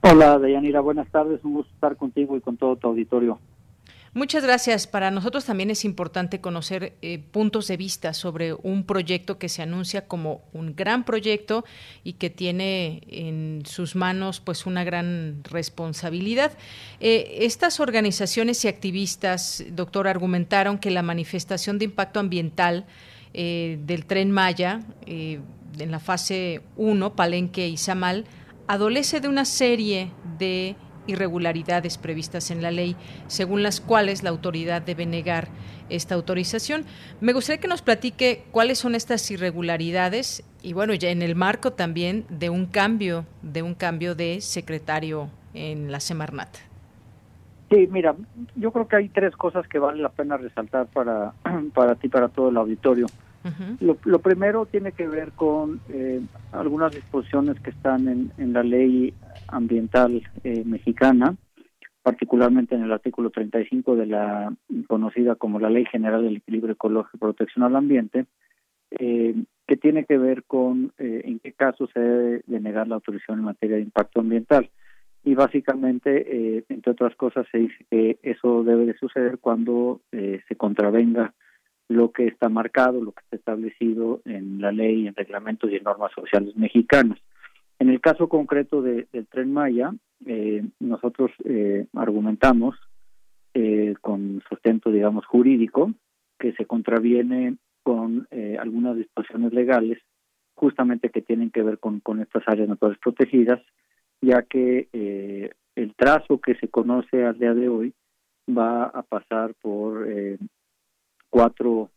Hola, 0.06 0.38
Deyanira, 0.38 0.82
buenas 0.82 1.08
tardes. 1.08 1.40
Un 1.46 1.54
gusto 1.54 1.74
estar 1.74 1.96
contigo 1.96 2.36
y 2.36 2.42
con 2.42 2.58
todo 2.58 2.76
tu 2.76 2.90
auditorio. 2.90 3.40
Muchas 4.14 4.44
gracias. 4.44 4.86
Para 4.86 5.12
nosotros 5.12 5.46
también 5.46 5.70
es 5.72 5.86
importante 5.86 6.42
conocer 6.42 6.92
eh, 7.02 7.20
puntos 7.20 7.70
de 7.70 7.78
vista 7.78 8.14
sobre 8.14 8.54
un 8.54 8.84
proyecto 8.84 9.40
que 9.40 9.48
se 9.48 9.62
anuncia 9.62 10.06
como 10.06 10.42
un 10.52 10.76
gran 10.76 11.06
proyecto 11.06 11.64
y 12.04 12.14
que 12.14 12.30
tiene 12.30 13.02
en 13.08 13.64
sus 13.66 13.96
manos 13.96 14.42
pues 14.42 14.66
una 14.66 14.84
gran 14.84 15.42
responsabilidad. 15.46 16.52
Eh, 17.00 17.38
estas 17.40 17.80
organizaciones 17.80 18.66
y 18.66 18.68
activistas, 18.68 19.64
doctor, 19.72 20.10
argumentaron 20.10 20.80
que 20.80 20.92
la 20.92 21.02
manifestación 21.02 21.80
de 21.80 21.86
impacto 21.86 22.20
ambiental 22.20 22.86
eh, 23.34 23.80
del 23.86 24.06
tren 24.06 24.32
Maya 24.32 24.82
en 25.08 25.92
la 25.92 26.00
fase 26.00 26.62
1, 26.76 27.16
Palenque 27.16 27.70
y 27.70 27.78
Samal, 27.78 28.26
adolece 28.68 29.20
de 29.20 29.28
una 29.28 29.46
serie 29.46 30.12
de 30.38 30.76
irregularidades 31.08 31.98
previstas 31.98 32.52
en 32.52 32.62
la 32.62 32.72
ley, 32.72 32.96
según 33.28 33.64
las 33.64 33.82
cuales 33.82 34.24
la 34.24 34.30
autoridad 34.30 34.82
debe 34.82 35.06
negar 35.06 35.48
esta 35.90 36.16
autorización. 36.16 36.86
Me 37.20 37.34
gustaría 37.34 37.60
que 37.60 37.68
nos 37.68 37.82
platique 37.82 38.44
cuáles 38.52 38.80
son 38.80 38.96
estas 38.96 39.30
irregularidades 39.32 40.44
y 40.62 40.74
bueno, 40.74 40.94
ya 40.94 41.10
en 41.10 41.22
el 41.22 41.36
marco 41.36 41.74
también 41.74 42.26
de 42.30 42.50
un 42.50 42.66
cambio, 42.66 43.26
de 43.42 43.62
un 43.62 43.76
cambio 43.76 44.16
de 44.16 44.40
secretario 44.42 45.30
en 45.54 45.92
la 45.92 46.00
Semarnat. 46.00 46.56
Sí, 47.70 47.88
mira, 47.92 48.16
yo 48.56 48.72
creo 48.72 48.88
que 48.88 48.96
hay 48.96 49.10
tres 49.10 49.36
cosas 49.36 49.68
que 49.68 49.80
vale 49.80 50.02
la 50.02 50.10
pena 50.10 50.38
resaltar 50.38 50.88
para, 50.88 51.34
para 51.74 51.96
ti, 51.96 52.08
para 52.08 52.30
todo 52.30 52.50
el 52.50 52.58
auditorio 52.58 53.08
lo, 53.80 54.20
primero 54.20 54.66
tiene 54.66 54.94
que 54.94 55.08
ver 55.08 55.32
con 55.34 55.82
eh, 55.90 56.22
algunas 56.52 56.94
disposiciones 56.94 57.60
que 57.60 57.72
están 57.72 58.32
en, 58.38 58.54
la 58.54 58.64
ley 58.64 59.14
ambiental 59.48 60.22
eh, 60.44 60.64
mexicana, 60.66 61.36
particularmente 62.02 62.76
en 62.76 62.84
el 62.84 62.92
artículo 62.92 63.30
35 63.30 63.96
de 63.96 64.06
la 64.06 64.54
conocida 64.88 65.36
como 65.36 65.60
la 65.60 65.70
Ley 65.70 65.86
General 65.86 66.24
del 66.24 66.38
Equilibrio 66.38 66.74
Ecológico 66.74 67.18
y 67.18 67.20
Protección 67.20 67.64
al 67.64 67.76
Ambiente, 67.76 68.26
eh, 68.92 69.36
que 69.68 69.78
tiene 69.78 70.06
que 70.06 70.18
ver 70.18 70.44
con 70.44 70.94
en 70.98 71.40
qué 71.40 71.54
caso 71.54 71.88
se 71.88 72.00
debe 72.00 72.42
denegar 72.48 72.88
la 72.88 72.96
autorización 72.96 73.40
en 73.40 73.46
materia 73.46 73.78
de 73.78 73.84
impacto 73.84 74.20
ambiental. 74.20 74.70
Y 75.26 75.36
básicamente, 75.36 76.66
entre 76.68 76.92
otras 76.92 77.16
cosas, 77.16 77.48
se 77.50 77.60
dice 77.60 77.86
que 77.90 78.20
eso 78.24 78.66
debe 78.66 78.86
de 78.86 78.98
suceder 78.98 79.40
cuando 79.40 80.02
se 80.12 80.56
contravenga 80.58 81.34
lo 81.94 82.12
que 82.12 82.26
está 82.28 82.50
marcado, 82.50 83.02
lo 83.02 83.12
que 83.12 83.22
está 83.22 83.36
establecido 83.38 84.22
en 84.26 84.60
la 84.62 84.72
ley, 84.72 85.08
en 85.08 85.16
reglamentos 85.16 85.72
y 85.72 85.76
en 85.76 85.84
normas 85.84 86.12
sociales 86.14 86.56
mexicanas. 86.56 87.20
En 87.80 87.90
el 87.90 88.02
caso 88.02 88.30
concreto 88.30 88.82
del 88.82 89.08
tren 89.30 89.52
Maya, 89.52 89.94
eh, 90.26 90.64
nosotros 90.80 91.32
eh, 91.44 91.86
argumentamos 91.94 92.76
eh, 93.54 93.96
con 94.02 94.42
sustento, 94.48 94.92
digamos, 94.92 95.26
jurídico, 95.26 95.94
que 96.40 96.54
se 96.54 96.66
contraviene 96.66 97.58
con 97.84 98.28
algunas 98.60 98.96
disposiciones 98.96 99.52
legales, 99.52 100.00
justamente 100.56 101.10
que 101.10 101.22
tienen 101.22 101.52
que 101.52 101.64
ver 101.64 101.80
con, 101.80 102.00
con 102.00 102.22
estas 102.22 102.44
áreas 102.48 102.70
naturales 102.70 102.98
protegidas, 103.04 103.62
ya 104.22 104.44
que 104.44 104.88
el 105.76 105.96
trazo 105.96 106.40
que 106.40 106.56
se 106.56 106.70
conoce 106.70 107.26
al 107.26 107.38
día 107.38 107.54
de 107.54 107.68
hoy 107.68 107.94
va 108.50 108.86
a 108.86 109.04
pasar 109.04 109.54
por 109.56 110.08
cuatro 111.34 111.90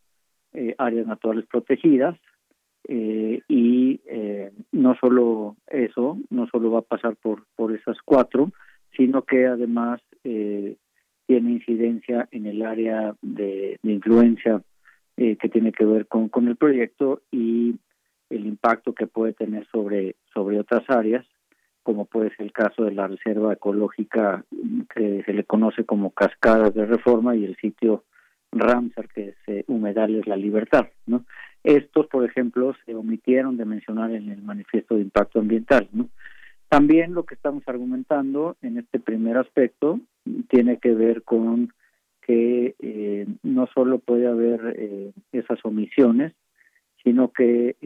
eh, 0.55 0.75
áreas 0.79 1.07
naturales 1.07 1.45
protegidas 1.45 2.17
eh, 2.89 3.43
y 3.49 4.01
eh, 4.07 4.51
no 4.73 4.97
solo 4.99 5.57
eso, 5.67 6.17
no 6.31 6.47
solo 6.47 6.71
va 6.71 6.79
a 6.79 6.93
pasar 6.95 7.17
por, 7.17 7.45
por 7.55 7.77
esas 7.77 7.99
cuatro, 8.03 8.51
sino 8.97 9.25
que 9.25 9.47
además 9.47 10.01
tiene 10.23 11.53
incidencia 11.53 12.27
en 12.31 12.47
el 12.47 12.63
área 12.63 13.15
de, 13.21 13.79
influencia 13.83 14.63
que 15.17 15.49
tiene 15.53 15.73
que 15.73 15.85
ver 15.85 16.07
con, 16.07 16.31
con 16.31 16.49
el 16.49 16.57
proyecto 16.57 17.21
y 17.31 17.75
el 18.31 18.47
impacto 18.47 18.95
que 18.95 19.07
puede 19.07 19.35
tener 19.35 19.67
sobre, 19.71 20.17
sobre 20.33 20.59
otras 20.59 20.89
áreas, 20.89 21.27
como 21.83 22.07
puede 22.07 22.31
ser 22.31 22.47
el 22.47 22.53
caso 22.53 22.85
de 22.85 22.93
la 22.93 23.07
reserva 23.07 23.53
ecológica 23.53 24.45
que 24.95 25.23
se 25.25 25.33
le 25.35 25.45
conoce 25.45 25.85
como 25.85 26.11
Cascadas 26.11 26.73
de 26.75 26.87
Reforma 26.87 27.37
y 27.37 27.45
el 27.45 27.57
sitio 27.57 28.05
Ramsar, 28.53 29.09
que 29.09 29.29
es 29.29 29.37
eh, 29.47 29.65
Humedales 29.67 30.27
La 30.27 30.37
Libertad. 30.37 30.89
¿no? 31.07 31.25
Estos, 31.63 32.07
por 32.07 32.25
ejemplo, 32.25 32.75
se 32.85 32.95
omitieron 32.95 33.57
de 33.57 33.65
mencionar 33.65 34.13
en 34.13 34.31
el 34.31 34.43
manifiesto 34.43 34.95
de 34.95 35.03
impacto 35.03 35.41
ambiental. 35.41 35.89
¿no? 35.93 36.09
También 36.69 37.15
lo 37.15 37.25
que 37.25 37.35
estamos 37.35 37.63
argumentando 37.67 38.57
en 38.63 38.79
este 38.79 38.99
primer 38.99 39.37
aspecto 39.37 40.01
tiene 40.49 40.79
que 40.79 40.95
ver 40.95 41.23
con 41.23 41.73
que 42.23 42.75
eh, 42.81 43.27
no 43.45 43.69
solo 43.69 43.99
puede 43.99 44.27
haber 44.27 44.75
eh, 44.77 45.13
esas 45.33 45.65
omisiones, 45.65 46.33
sino 47.05 47.31
que 47.31 47.77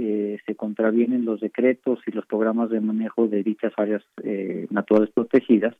se 0.46 0.54
contravienen 0.54 1.26
los 1.26 1.42
decretos 1.42 1.98
y 2.06 2.11
los 2.11 2.24
programas 2.24 2.70
de 2.70 2.80
manejo 2.80 3.28
de 3.28 3.42
dichas 3.42 3.70
áreas 3.76 4.02
naturales 4.70 5.11
protegidas, 5.12 5.76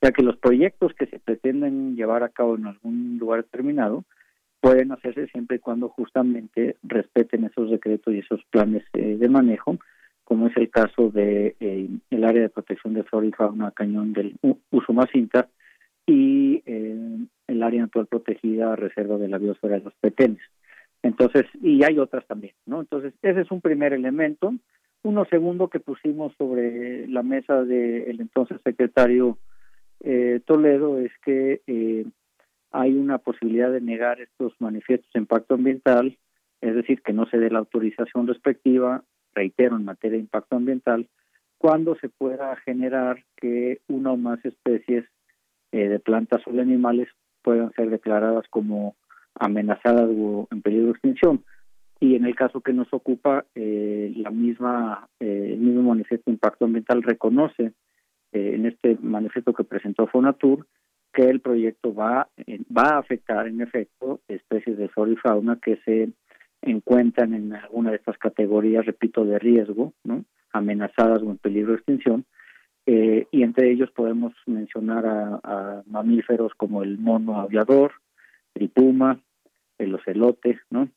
ya 0.00 0.10
que 0.10 0.22
los 0.22 0.38
proyectos 0.38 0.94
que 0.94 1.04
se 1.04 1.18
pretenden 1.18 1.96
llevar 1.96 2.22
a 2.22 2.30
cabo 2.30 2.56
en 2.56 2.66
algún 2.66 3.18
lugar 3.18 3.42
determinado 3.42 4.04
pueden 4.60 4.92
hacerse 4.92 5.26
siempre 5.28 5.56
y 5.56 5.60
cuando 5.60 5.88
justamente 5.88 6.76
respeten 6.82 7.44
esos 7.44 7.70
decretos 7.70 8.14
y 8.14 8.18
esos 8.18 8.42
planes 8.50 8.84
eh, 8.94 9.16
de 9.16 9.28
manejo, 9.28 9.78
como 10.24 10.48
es 10.48 10.56
el 10.56 10.70
caso 10.70 11.10
de 11.10 11.56
eh, 11.60 11.88
el 12.10 12.24
área 12.24 12.42
de 12.42 12.48
protección 12.48 12.94
de 12.94 13.04
flora 13.04 13.26
y 13.26 13.32
fauna 13.32 13.70
cañón 13.70 14.12
del 14.12 14.36
Usumacinta 14.70 15.48
y 16.06 16.62
eh, 16.66 17.18
el 17.46 17.62
área 17.62 17.82
natural 17.82 18.06
protegida 18.06 18.76
reserva 18.76 19.16
de 19.16 19.28
la 19.28 19.38
biosfera 19.38 19.78
de 19.78 19.84
los 19.84 19.94
petenes. 19.94 20.40
Entonces, 21.02 21.46
y 21.62 21.84
hay 21.84 21.98
otras 21.98 22.26
también, 22.26 22.54
¿no? 22.66 22.80
Entonces, 22.80 23.14
ese 23.22 23.42
es 23.42 23.50
un 23.50 23.60
primer 23.60 23.92
elemento. 23.92 24.52
Uno 25.04 25.24
segundo 25.26 25.68
que 25.68 25.78
pusimos 25.78 26.34
sobre 26.36 27.06
la 27.06 27.22
mesa 27.22 27.62
del 27.62 28.20
entonces 28.20 28.58
secretario 28.64 29.38
Toledo 30.44 30.98
es 30.98 31.12
que 31.24 31.60
hay 32.70 32.94
una 32.94 33.18
posibilidad 33.18 33.72
de 33.72 33.80
negar 33.80 34.20
estos 34.20 34.52
manifiestos 34.60 35.10
de 35.12 35.20
impacto 35.20 35.54
ambiental, 35.54 36.18
es 36.60 36.74
decir, 36.74 37.02
que 37.02 37.12
no 37.12 37.26
se 37.26 37.38
dé 37.38 37.50
la 37.50 37.60
autorización 37.60 38.26
respectiva, 38.26 39.04
reitero, 39.34 39.76
en 39.76 39.84
materia 39.84 40.16
de 40.16 40.24
impacto 40.24 40.56
ambiental, 40.56 41.08
cuando 41.56 41.96
se 41.96 42.08
pueda 42.08 42.54
generar 42.56 43.24
que 43.36 43.80
una 43.88 44.12
o 44.12 44.16
más 44.16 44.44
especies 44.44 45.04
eh, 45.72 45.88
de 45.88 45.98
plantas 45.98 46.40
o 46.46 46.52
de 46.52 46.62
animales 46.62 47.08
puedan 47.42 47.72
ser 47.72 47.90
declaradas 47.90 48.46
como 48.48 48.96
amenazadas 49.34 50.08
o 50.10 50.48
en 50.50 50.62
peligro 50.62 50.86
de 50.86 50.92
extinción. 50.92 51.44
Y 52.00 52.14
en 52.14 52.24
el 52.24 52.36
caso 52.36 52.60
que 52.60 52.72
nos 52.72 52.92
ocupa, 52.92 53.44
eh, 53.54 54.12
la 54.16 54.30
misma, 54.30 55.08
eh, 55.18 55.50
el 55.54 55.58
mismo 55.58 55.82
manifiesto 55.82 56.30
de 56.30 56.34
impacto 56.34 56.64
ambiental 56.64 57.02
reconoce 57.02 57.72
en 58.30 58.66
este 58.66 58.98
manifiesto 59.00 59.54
que 59.54 59.64
presentó 59.64 60.06
Fonatur 60.06 60.66
que 61.18 61.28
el 61.28 61.40
proyecto 61.40 61.92
va, 61.92 62.28
va 62.70 62.90
a 62.90 62.98
afectar 62.98 63.48
en 63.48 63.60
efecto 63.60 64.20
especies 64.28 64.78
de 64.78 64.88
flora 64.88 65.10
y 65.10 65.16
fauna 65.16 65.58
que 65.60 65.76
se 65.84 66.10
encuentran 66.62 67.34
en 67.34 67.52
alguna 67.52 67.90
de 67.90 67.96
estas 67.96 68.16
categorías, 68.18 68.86
repito, 68.86 69.24
de 69.24 69.40
riesgo, 69.40 69.94
¿no? 70.04 70.24
amenazadas 70.52 71.20
o 71.22 71.30
en 71.32 71.38
peligro 71.38 71.72
de 71.72 71.78
extinción, 71.78 72.24
eh, 72.86 73.26
y 73.32 73.42
entre 73.42 73.68
ellos 73.68 73.90
podemos 73.90 74.32
mencionar 74.46 75.06
a, 75.06 75.82
mamíferos 75.86 76.52
como 76.54 76.84
el 76.84 76.98
mono 76.98 77.40
aviador, 77.40 77.94
el 78.54 78.68
puma, 78.68 79.20
el 79.76 79.96
ocelote, 79.96 80.60
¿no? 80.70 80.88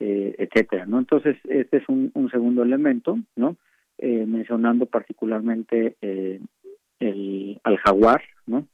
Eh, 0.00 0.34
etcétera, 0.38 0.86
¿no? 0.86 0.98
Entonces, 0.98 1.36
este 1.44 1.76
es 1.76 1.88
un, 1.88 2.10
segundo 2.32 2.64
elemento, 2.64 3.16
¿no? 3.36 3.56
Eh, 3.98 4.26
mencionando 4.26 4.86
particularmente 4.86 5.96
el 6.00 7.60
al 7.62 7.76
jaguar, 7.78 8.22
¿no? 8.46 8.66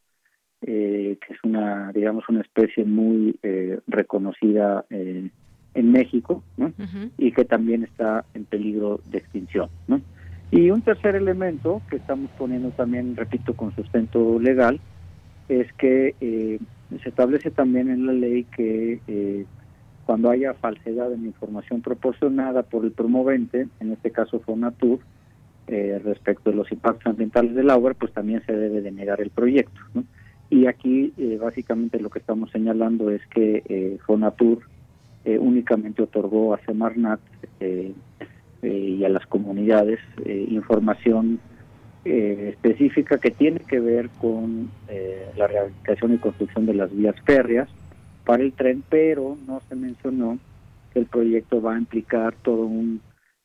Eh, 0.63 1.19
que 1.25 1.35
es 1.35 1.39
una, 1.45 1.93
digamos, 1.93 2.29
una 2.29 2.41
especie 2.41 2.85
muy 2.85 3.39
eh, 3.45 3.79
reconocida 3.87 4.85
eh, 4.91 5.31
en 5.75 5.93
México, 5.93 6.43
¿no? 6.57 6.73
Y 7.17 7.31
que 7.31 7.45
también 7.45 7.85
está 7.85 8.25
en 8.35 8.45
peligro 8.45 9.01
de 9.09 9.19
extinción, 9.19 9.69
¿no? 9.87 10.01
Y 10.51 10.71
un 10.71 10.83
tercer 10.83 11.15
elemento 11.15 11.81
que 11.89 11.97
estamos 11.97 12.31
poniendo 12.37 12.71
también, 12.71 13.15
repito, 13.15 13.55
con 13.55 13.73
sustento 13.77 14.41
legal, 14.41 14.81
es 15.49 15.73
que 15.75 16.15
se 17.03 17.09
establece 17.09 17.51
también 17.51 17.89
en 17.89 18.07
la 18.07 18.13
ley 18.13 18.45
que 18.45 19.47
cuando 20.07 20.31
haya 20.31 20.55
falsedad 20.55 21.13
en 21.13 21.27
información 21.27 21.83
proporcionada 21.83 22.63
por 22.63 22.85
el 22.85 22.93
promovente, 22.93 23.69
en 23.79 23.93
este 23.93 24.11
caso 24.11 24.41
Fonatur, 24.41 25.01
eh, 25.67 26.01
respecto 26.03 26.49
de 26.49 26.57
los 26.57 26.73
impactos 26.73 27.07
ambientales 27.07 27.55
de 27.55 27.63
la 27.63 27.77
obra, 27.77 27.93
pues 27.93 28.11
también 28.15 28.43
se 28.47 28.57
debe 28.57 28.81
de 28.81 28.91
negar 28.91 29.21
el 29.21 29.29
proyecto. 29.29 29.79
Y 30.51 30.67
aquí 30.67 31.13
eh, 31.19 31.39
básicamente 31.41 32.01
lo 32.01 32.11
que 32.11 32.21
estamos 32.21 32.51
señalando 32.51 33.11
es 33.11 33.21
que 33.29 33.63
eh, 33.69 33.99
eh, 35.25 35.39
únicamente 35.39 36.03
otorgó 36.03 36.55
a 36.55 36.61
Semarnat 36.65 37.21
y 38.63 39.05
a 39.05 39.09
las 39.09 39.27
comunidades 39.27 40.01
información 40.27 41.39
específica 42.05 43.19
que 43.19 43.31
tiene 43.31 43.61
que 43.61 43.79
ver 43.79 44.09
con 44.21 44.71
la 45.37 45.47
rehabilitación 45.47 46.15
y 46.15 46.19
construcción 46.19 46.67
de 46.67 46.75
las 46.75 46.95
vías 46.95 47.15
férreas 47.25 47.69
para 48.25 48.43
el 48.43 48.53
tren, 48.53 48.83
pero 48.89 49.37
no 49.47 49.61
se 49.69 49.77
mencionó 49.77 50.39
que 50.93 51.01
el 51.01 51.07
proyecto 51.07 51.61
va 51.61 51.75
a 51.75 51.79
implicar 51.79 52.35
todo 52.43 52.65
un 52.65 53.01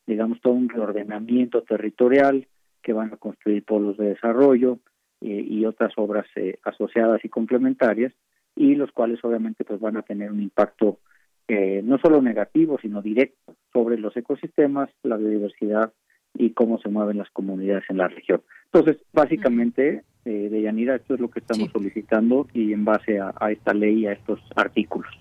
digamos, 0.05 0.41
todo 0.41 0.53
un 0.53 0.69
reordenamiento 0.69 1.61
territorial 1.61 2.47
que 2.81 2.93
van 2.93 3.13
a 3.13 3.17
construir 3.17 3.63
polos 3.63 3.97
de 3.97 4.09
desarrollo 4.09 4.79
eh, 5.23 5.45
y 5.47 5.65
otras 5.65 5.93
obras 5.97 6.25
eh, 6.35 6.59
asociadas 6.63 7.23
y 7.23 7.29
complementarias 7.29 8.13
y 8.55 8.75
los 8.75 8.91
cuales 8.91 9.19
obviamente 9.23 9.63
pues 9.63 9.79
van 9.79 9.97
a 9.97 10.01
tener 10.03 10.31
un 10.31 10.41
impacto 10.41 10.99
eh, 11.47 11.81
no 11.83 11.97
solo 11.97 12.21
negativo 12.21 12.77
sino 12.81 13.01
directo 13.01 13.55
sobre 13.71 13.97
los 13.97 14.15
ecosistemas, 14.15 14.89
la 15.03 15.17
biodiversidad 15.17 15.93
y 16.35 16.51
cómo 16.51 16.79
se 16.79 16.89
mueven 16.89 17.17
las 17.17 17.29
comunidades 17.29 17.83
en 17.89 17.97
la 17.97 18.07
región. 18.07 18.41
Entonces, 18.65 19.03
básicamente, 19.13 20.03
eh, 20.25 20.49
de 20.49 20.61
Yanira, 20.61 20.95
esto 20.95 21.13
es 21.13 21.19
lo 21.19 21.29
que 21.29 21.39
estamos 21.39 21.69
solicitando 21.71 22.47
y 22.53 22.73
en 22.73 22.85
base 22.85 23.19
a, 23.19 23.33
a 23.39 23.51
esta 23.51 23.73
ley 23.73 23.99
y 23.99 24.07
a 24.07 24.13
estos 24.13 24.39
artículos. 24.55 25.11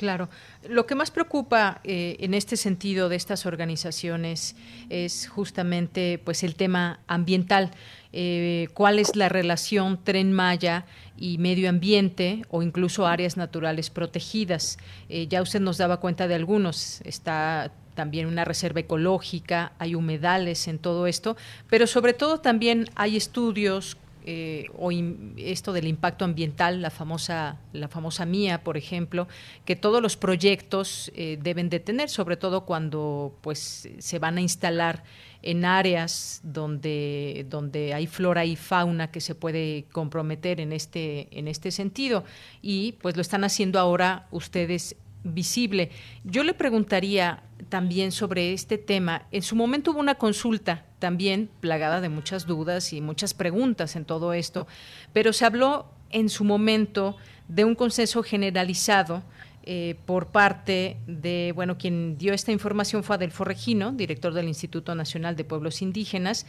Claro. 0.00 0.30
Lo 0.66 0.86
que 0.86 0.94
más 0.94 1.10
preocupa 1.10 1.82
eh, 1.84 2.16
en 2.20 2.32
este 2.32 2.56
sentido 2.56 3.10
de 3.10 3.16
estas 3.16 3.44
organizaciones 3.44 4.56
es 4.88 5.28
justamente 5.28 6.18
pues 6.24 6.42
el 6.42 6.54
tema 6.54 7.00
ambiental. 7.06 7.70
Eh, 8.14 8.68
¿Cuál 8.72 8.98
es 8.98 9.14
la 9.14 9.28
relación 9.28 10.02
Tren 10.02 10.32
Maya 10.32 10.86
y 11.18 11.36
medio 11.36 11.68
ambiente 11.68 12.46
o 12.48 12.62
incluso 12.62 13.06
áreas 13.06 13.36
naturales 13.36 13.90
protegidas? 13.90 14.78
Eh, 15.10 15.26
ya 15.26 15.42
usted 15.42 15.60
nos 15.60 15.76
daba 15.76 15.98
cuenta 15.98 16.28
de 16.28 16.34
algunos. 16.34 17.02
Está 17.02 17.70
también 17.94 18.26
una 18.26 18.46
reserva 18.46 18.80
ecológica, 18.80 19.72
hay 19.78 19.94
humedales 19.94 20.66
en 20.66 20.78
todo 20.78 21.08
esto, 21.08 21.36
pero 21.68 21.86
sobre 21.86 22.14
todo 22.14 22.40
también 22.40 22.88
hay 22.94 23.18
estudios 23.18 23.98
eh, 24.24 24.66
o 24.76 24.90
esto 25.36 25.72
del 25.72 25.86
impacto 25.86 26.24
ambiental, 26.24 26.82
la 26.82 26.90
famosa, 26.90 27.58
la 27.72 27.88
famosa 27.88 28.26
mía, 28.26 28.62
por 28.62 28.76
ejemplo, 28.76 29.28
que 29.64 29.76
todos 29.76 30.02
los 30.02 30.16
proyectos 30.16 31.10
eh, 31.14 31.38
deben 31.40 31.70
de 31.70 31.80
tener, 31.80 32.08
sobre 32.08 32.36
todo 32.36 32.66
cuando 32.66 33.36
pues 33.40 33.88
se 33.98 34.18
van 34.18 34.38
a 34.38 34.40
instalar 34.40 35.02
en 35.42 35.64
áreas 35.64 36.40
donde, 36.42 37.46
donde 37.48 37.94
hay 37.94 38.06
flora 38.06 38.44
y 38.44 38.56
fauna 38.56 39.10
que 39.10 39.20
se 39.20 39.34
puede 39.34 39.86
comprometer 39.92 40.60
en 40.60 40.72
este, 40.72 41.28
en 41.30 41.48
este 41.48 41.70
sentido. 41.70 42.24
Y 42.60 42.92
pues 43.00 43.16
lo 43.16 43.22
están 43.22 43.44
haciendo 43.44 43.78
ahora 43.78 44.26
ustedes 44.30 44.96
visible. 45.24 45.90
Yo 46.24 46.44
le 46.44 46.54
preguntaría 46.54 47.42
también 47.68 48.12
sobre 48.12 48.52
este 48.52 48.78
tema. 48.78 49.26
En 49.32 49.42
su 49.42 49.56
momento 49.56 49.90
hubo 49.90 50.00
una 50.00 50.16
consulta 50.16 50.84
también 50.98 51.50
plagada 51.60 52.00
de 52.00 52.08
muchas 52.08 52.46
dudas 52.46 52.92
y 52.92 53.00
muchas 53.00 53.34
preguntas 53.34 53.96
en 53.96 54.04
todo 54.04 54.32
esto, 54.32 54.66
pero 55.12 55.32
se 55.32 55.44
habló 55.44 55.86
en 56.10 56.28
su 56.28 56.44
momento 56.44 57.16
de 57.48 57.64
un 57.64 57.74
consenso 57.74 58.22
generalizado 58.22 59.22
eh, 59.62 59.96
por 60.06 60.28
parte 60.28 60.96
de, 61.06 61.52
bueno, 61.54 61.76
quien 61.76 62.16
dio 62.16 62.32
esta 62.32 62.50
información 62.50 63.04
fue 63.04 63.16
Adelfo 63.16 63.44
Regino, 63.44 63.92
director 63.92 64.32
del 64.32 64.48
Instituto 64.48 64.94
Nacional 64.94 65.36
de 65.36 65.44
Pueblos 65.44 65.82
Indígenas, 65.82 66.46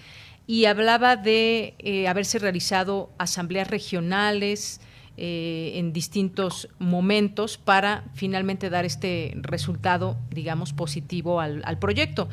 y 0.48 0.66
hablaba 0.66 1.18
de 1.18 1.76
eh, 1.80 2.08
haberse 2.08 2.40
realizado 2.40 3.12
asambleas 3.18 3.70
regionales, 3.70 4.80
eh, 5.18 5.74
en 5.76 5.94
distintos 5.94 6.70
momentos 6.80 7.58
para 7.58 8.06
finalmente 8.14 8.70
dar 8.70 8.86
este 8.86 9.34
resultado, 9.36 10.18
digamos, 10.30 10.74
positivo 10.74 11.40
al, 11.40 11.78
proyecto. 11.80 12.30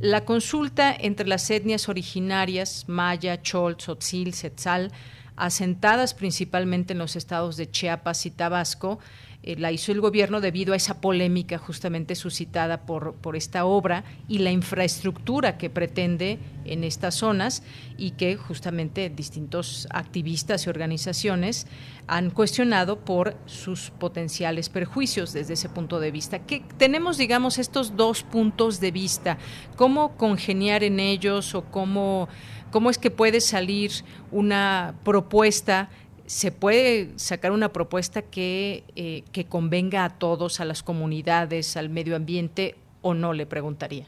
La 0.00 0.24
consulta 0.24 0.94
entre 0.98 1.26
las 1.26 1.50
etnias 1.50 1.88
originarias, 1.88 2.84
Maya, 2.88 3.42
Chol, 3.42 3.76
Tzotzil, 3.76 4.32
Setzal, 4.32 4.92
asentadas 5.36 6.14
principalmente 6.14 6.92
en 6.92 6.98
los 6.98 7.16
estados 7.16 7.56
de 7.56 7.70
Chiapas 7.70 8.24
y 8.26 8.30
Tabasco, 8.30 8.98
eh, 9.42 9.56
la 9.56 9.72
hizo 9.72 9.90
el 9.90 10.02
gobierno 10.02 10.40
debido 10.40 10.74
a 10.74 10.76
esa 10.76 11.00
polémica 11.00 11.56
justamente 11.56 12.14
suscitada 12.14 12.82
por, 12.82 13.14
por 13.14 13.36
esta 13.36 13.64
obra 13.64 14.04
y 14.28 14.38
la 14.38 14.50
infraestructura 14.50 15.56
que 15.56 15.70
pretende 15.70 16.38
en 16.66 16.84
estas 16.84 17.14
zonas 17.14 17.62
y 17.96 18.12
que 18.12 18.36
justamente 18.36 19.08
distintos 19.08 19.88
activistas 19.90 20.66
y 20.66 20.70
organizaciones 20.70 21.66
han 22.06 22.30
cuestionado 22.30 23.00
por 23.00 23.36
sus 23.46 23.90
potenciales 23.90 24.68
perjuicios 24.68 25.32
desde 25.32 25.54
ese 25.54 25.68
punto 25.68 26.00
de 26.00 26.10
vista. 26.10 26.40
Que 26.40 26.62
tenemos, 26.76 27.16
digamos, 27.16 27.58
estos 27.58 27.96
dos 27.96 28.22
puntos 28.22 28.80
de 28.80 28.90
vista, 28.90 29.38
cómo 29.76 30.16
congeniar 30.16 30.82
en 30.84 31.00
ellos 31.00 31.54
o 31.54 31.64
cómo, 31.64 32.28
cómo 32.70 32.90
es 32.90 32.98
que 32.98 33.10
puede 33.10 33.40
salir 33.40 33.92
una 34.30 34.94
propuesta 35.04 35.88
se 36.30 36.52
puede 36.52 37.18
sacar 37.18 37.50
una 37.50 37.70
propuesta 37.70 38.22
que, 38.22 38.84
eh, 38.94 39.24
que 39.32 39.46
convenga 39.46 40.04
a 40.04 40.10
todos, 40.10 40.60
a 40.60 40.64
las 40.64 40.84
comunidades, 40.84 41.76
al 41.76 41.90
medio 41.90 42.14
ambiente, 42.14 42.76
o 43.02 43.14
no, 43.14 43.32
le 43.32 43.46
preguntaría. 43.46 44.06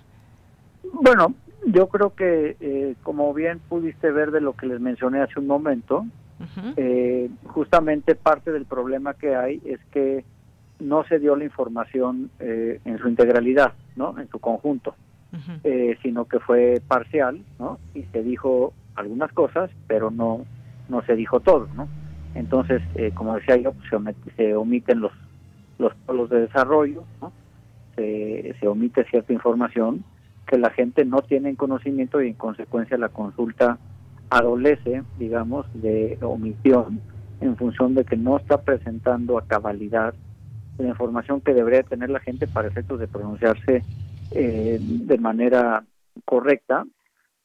Bueno, 0.93 1.35
yo 1.67 1.89
creo 1.89 2.15
que, 2.15 2.57
eh, 2.61 2.95
como 3.03 3.35
bien 3.35 3.59
pudiste 3.69 4.13
ver 4.13 4.31
de 4.31 4.41
lo 4.41 4.53
que 4.53 4.67
les 4.67 4.81
mencioné 4.81 5.21
hace 5.21 5.41
un 5.41 5.49
momento, 5.49 6.07
eh, 6.77 7.29
justamente 7.47 8.15
parte 8.15 8.53
del 8.53 8.67
problema 8.67 9.15
que 9.15 9.35
hay 9.35 9.61
es 9.65 9.81
que 9.91 10.25
no 10.79 11.03
se 11.09 11.19
dio 11.19 11.35
la 11.35 11.43
información 11.43 12.31
en 12.39 12.99
su 12.99 13.09
integralidad, 13.09 13.73
¿no? 13.97 14.17
En 14.21 14.29
su 14.29 14.39
conjunto, 14.39 14.95
sino 16.03 16.27
que 16.27 16.39
fue 16.39 16.81
parcial, 16.87 17.43
¿no? 17.59 17.81
Y 17.95 18.05
se 18.13 18.23
dijo 18.23 18.73
algunas 18.95 19.33
cosas, 19.33 19.71
pero 19.89 20.13
no 20.13 20.45
no 20.89 21.03
se 21.03 21.17
dijo 21.17 21.41
todo, 21.41 21.69
¿no? 21.75 21.89
Entonces, 22.35 22.83
eh, 22.95 23.13
como 23.15 23.35
decía 23.35 23.57
yo, 23.57 23.73
pues, 23.73 23.89
se, 24.37 24.55
omiten 24.55 25.01
los, 25.01 25.13
los 25.79 25.95
polos 26.07 26.31
de 26.31 26.43
desarrollo, 26.43 27.05
se, 27.97 28.55
se 28.59 28.69
omite 28.69 29.05
cierta 29.05 29.33
información 29.33 30.05
que 30.47 30.59
la 30.59 30.71
gente 30.71 31.05
no 31.05 31.23
tiene 31.23 31.51
en 31.51 31.57
conocimiento 31.57 32.21
y 32.21 32.29
en 32.29 32.35
consecuencia 32.35 32.97
la 32.99 33.09
consulta 33.09 33.79
adolece, 34.31 35.03
digamos, 35.19 35.67
de 35.75 36.19
omisión 36.23 37.01
en 37.41 37.57
función 37.57 37.95
de 37.95 38.05
que 38.05 38.17
no 38.17 38.37
está 38.37 38.63
presentando 38.63 39.37
a 39.37 39.47
cabalidad 39.47 40.15
la 40.79 40.89
información 40.89 41.41
que 41.41 41.55
debería 41.55 41.83
tener 41.83 42.11
la 42.11 42.21
gente 42.21 42.47
para 42.47 42.69
efectos 42.69 42.99
de 42.99 43.09
pronunciarse 43.09 43.83
eh, 44.31 44.79
de 44.81 45.19
manera 45.19 45.85
correcta, 46.25 46.85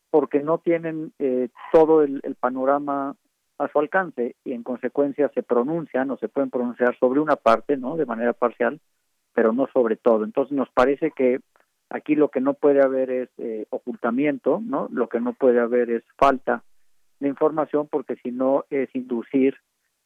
porque 0.10 0.42
no 0.42 0.60
tienen 0.60 1.12
eh, 1.20 1.50
todo 1.72 2.04
el, 2.04 2.22
panorama 2.40 3.16
a 3.58 3.68
su 3.70 3.80
alcance 3.80 4.36
y 4.43 4.53
en 4.53 4.64
consecuencia 4.64 5.30
se 5.34 5.43
pronuncian 5.43 6.12
o 6.12 6.18
se 6.18 6.30
pueden 6.30 6.49
pronunciar 6.49 6.97
sobre 6.99 7.20
una 7.20 7.36
parte, 7.36 7.78
¿no? 7.78 7.97
De 7.97 8.05
manera 8.05 8.34
parcial, 8.34 8.80
pero 9.34 9.53
no 9.53 9.68
sobre 9.74 9.95
todo. 9.95 10.24
Entonces 10.24 10.55
nos 10.55 10.70
parece 10.70 11.12
que 11.12 11.39
aquí 11.89 12.16
lo 12.16 12.30
que 12.30 12.41
no 12.41 12.53
puede 12.53 12.82
haber 12.82 13.10
es 13.10 13.30
eh, 13.38 13.66
ocultamiento, 13.70 14.62
¿no? 14.64 14.88
Lo 14.91 15.10
que 15.10 15.20
no 15.20 15.34
puede 15.34 15.60
haber 15.60 15.89
es 15.89 16.03
falta 16.18 16.64
de 17.20 17.28
información 17.28 17.88
porque 17.89 18.16
si 18.18 18.32
no 18.32 18.66
es 18.70 18.93
inducir 18.93 19.55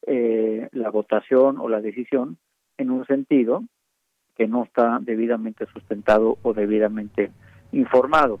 eh, 0.06 0.68
la 0.72 0.90
votación 0.90 1.58
o 1.58 1.68
la 1.68 1.80
decisión 1.80 2.38
en 2.78 2.90
un 2.90 3.06
sentido 3.06 3.64
que 4.36 4.48
no 4.48 4.64
está 4.64 4.98
debidamente 5.00 5.66
sustentado 5.66 6.38
o 6.42 6.54
debidamente 6.54 7.30
informado. 7.72 8.40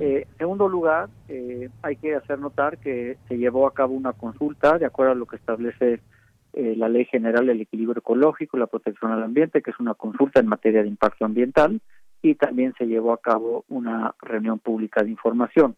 Eh, 0.00 0.26
en 0.28 0.38
segundo 0.38 0.68
lugar, 0.68 1.08
eh, 1.28 1.68
hay 1.82 1.96
que 1.96 2.14
hacer 2.16 2.38
notar 2.38 2.78
que 2.78 3.16
se 3.28 3.38
llevó 3.38 3.66
a 3.66 3.74
cabo 3.74 3.94
una 3.94 4.12
consulta 4.12 4.78
de 4.78 4.86
acuerdo 4.86 5.12
a 5.12 5.14
lo 5.14 5.26
que 5.26 5.36
establece 5.36 6.00
eh, 6.54 6.74
la 6.76 6.88
Ley 6.88 7.04
General 7.04 7.46
del 7.46 7.60
Equilibrio 7.60 7.98
Ecológico 7.98 8.56
y 8.56 8.60
la 8.60 8.66
Protección 8.66 9.12
al 9.12 9.22
Ambiente, 9.22 9.62
que 9.62 9.70
es 9.70 9.78
una 9.78 9.94
consulta 9.94 10.40
en 10.40 10.46
materia 10.46 10.82
de 10.82 10.88
impacto 10.88 11.24
ambiental, 11.24 11.80
y 12.22 12.34
también 12.34 12.74
se 12.76 12.86
llevó 12.86 13.12
a 13.12 13.20
cabo 13.20 13.64
una 13.68 14.14
reunión 14.20 14.58
pública 14.58 15.02
de 15.02 15.10
información. 15.10 15.76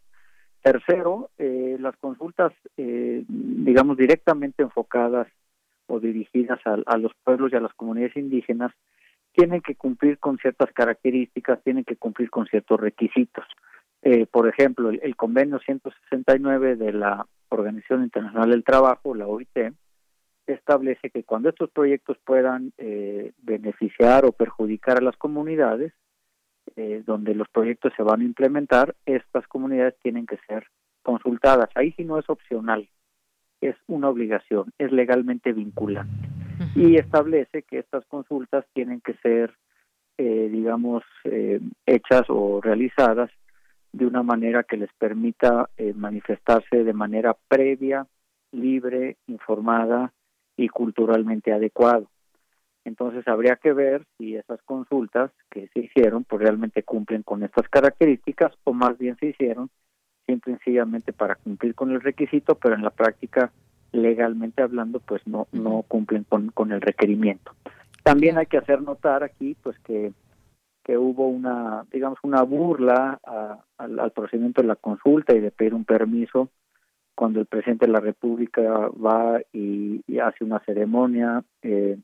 Tercero, 0.63 1.31
eh, 1.39 1.77
las 1.81 1.97
consultas, 1.97 2.53
eh, 2.77 3.25
digamos, 3.29 3.97
directamente 3.97 4.63
enfocadas 4.63 5.27
o 5.87 6.01
dirigidas 6.01 6.61
a, 6.65 6.97
los 6.99 7.13
pueblos 7.25 7.53
y 7.53 7.57
a 7.57 7.61
las 7.61 7.75
comunidades 7.75 8.17
indígenas, 8.17 8.73
tienen 9.33 9.61
que 9.63 9.75
cumplir 9.75 10.19
con 10.19 10.39
ciertas 10.39 10.71
características, 10.73 11.63
tienen 11.63 11.85
que 11.85 11.97
cumplir 11.97 12.31
con 12.31 12.47
ciertos 12.47 12.79
requisitos. 12.79 13.45
Eh, 14.03 14.27
por 14.27 14.49
ejemplo, 14.49 14.91
el, 14.91 15.17
convenio 15.17 15.59
169 15.59 16.77
de 16.77 16.93
la 16.93 17.27
Organización 17.51 18.05
Internacional 18.05 18.51
del 18.51 18.65
Trabajo, 18.65 19.15
la 19.15 19.27
OIT, 19.27 19.75
establece 20.47 21.11
que 21.11 21.23
cuando 21.25 21.49
estos 21.49 21.71
proyectos 21.71 22.17
puedan 22.25 22.73
beneficiar 23.43 24.25
o 24.25 24.33
perjudicar 24.33 24.99
a 24.99 25.03
las 25.03 25.17
comunidades, 25.17 25.93
eh, 26.77 27.03
donde 27.05 27.35
los 27.35 27.49
proyectos 27.49 27.93
se 27.97 28.03
van 28.03 28.21
a 28.21 28.25
implementar, 28.25 28.95
estas 29.05 29.47
comunidades 29.49 29.97
tienen 30.03 30.25
que 30.25 30.39
ser 30.47 30.67
consultadas. 31.03 31.69
Ahí 31.75 31.93
sí 31.93 32.05
no 32.05 32.19
es 32.19 32.31
opcional, 32.31 32.89
es 33.61 33.75
una 33.89 34.09
obligación, 34.09 34.73
es 34.79 34.93
legalmente 34.93 35.53
vinculante. 35.53 36.29
Y 36.77 36.97
establece 36.97 37.63
que 37.63 37.79
estas 37.79 38.05
consultas 38.07 38.67
tienen 38.73 39.01
que 39.01 39.15
ser, 39.15 39.53
eh, 40.19 40.49
digamos, 40.53 41.03
eh, 41.25 41.61
hechas 41.87 42.27
o 42.29 42.61
realizadas 42.63 43.31
de 43.93 44.07
una 44.07 44.23
manera 44.23 44.63
que 44.63 44.77
les 44.77 44.93
permita 44.95 45.69
manifestarse 45.95 46.85
de 46.85 46.93
manera 46.93 47.37
previa, 47.49 48.07
libre, 48.53 49.17
informada 49.27 50.13
y 50.57 50.69
culturalmente 50.69 51.53
adecuado. 51.53 52.09
Entonces 52.85 53.27
habría 53.29 53.57
que 53.57 53.73
ver 53.73 54.05
si 54.17 54.37
esas 54.37 54.61
consultas 54.63 55.31
que 55.51 55.69
se 55.69 55.81
hicieron 55.81 56.25
pues 56.25 56.43
realmente 56.43 56.83
cumplen 56.83 57.23
con 57.23 57.43
estas 57.43 57.69
características 57.69 58.53
o 58.65 58.73
más 58.73 58.97
bien 58.99 59.17
se 59.19 59.27
hicieron 59.27 59.71
simple 60.27 60.53
y 60.53 60.57
sencillamente 60.57 61.13
para 61.13 61.35
cumplir 61.35 61.75
con 61.75 61.91
el 61.91 62.01
requisito, 62.01 62.55
pero 62.55 62.75
en 62.75 62.83
la 62.83 62.91
práctica 62.91 63.53
legalmente 63.93 64.63
hablando 64.63 65.01
pues 65.01 65.27
no 65.27 65.49
no 65.53 65.85
cumplen 65.89 66.25
con, 66.25 66.51
con 66.51 66.73
el 66.73 66.81
requerimiento. 66.81 67.53
También 68.03 68.39
hay 68.39 68.47
que 68.47 68.59
hacer 68.59 68.81
notar 68.81 69.25
aquí 69.25 69.57
pues 69.63 69.79
que 69.81 70.13
que 70.85 70.97
hubo 70.97 71.29
una 71.29 71.85
digamos 71.93 72.19
una 72.23 72.43
burla 72.43 73.21
al, 73.79 74.11
procedimiento 74.13 74.63
de 74.63 74.69
la 74.69 74.77
consulta 74.77 75.35
y 75.35 75.41
de 75.41 75.51
pedir 75.51 75.75
un 75.75 75.85
permiso 75.85 76.49
cuando 77.15 77.41
el 77.41 77.47
presidente 77.47 77.87
de 77.87 77.93
la 77.93 78.01
República 78.01 78.63
va 78.89 79.41
y, 79.53 80.03
y 80.07 80.19
hace 80.19 80.45
una 80.45 80.61
ceremonia 80.61 81.45
eh, 81.63 81.99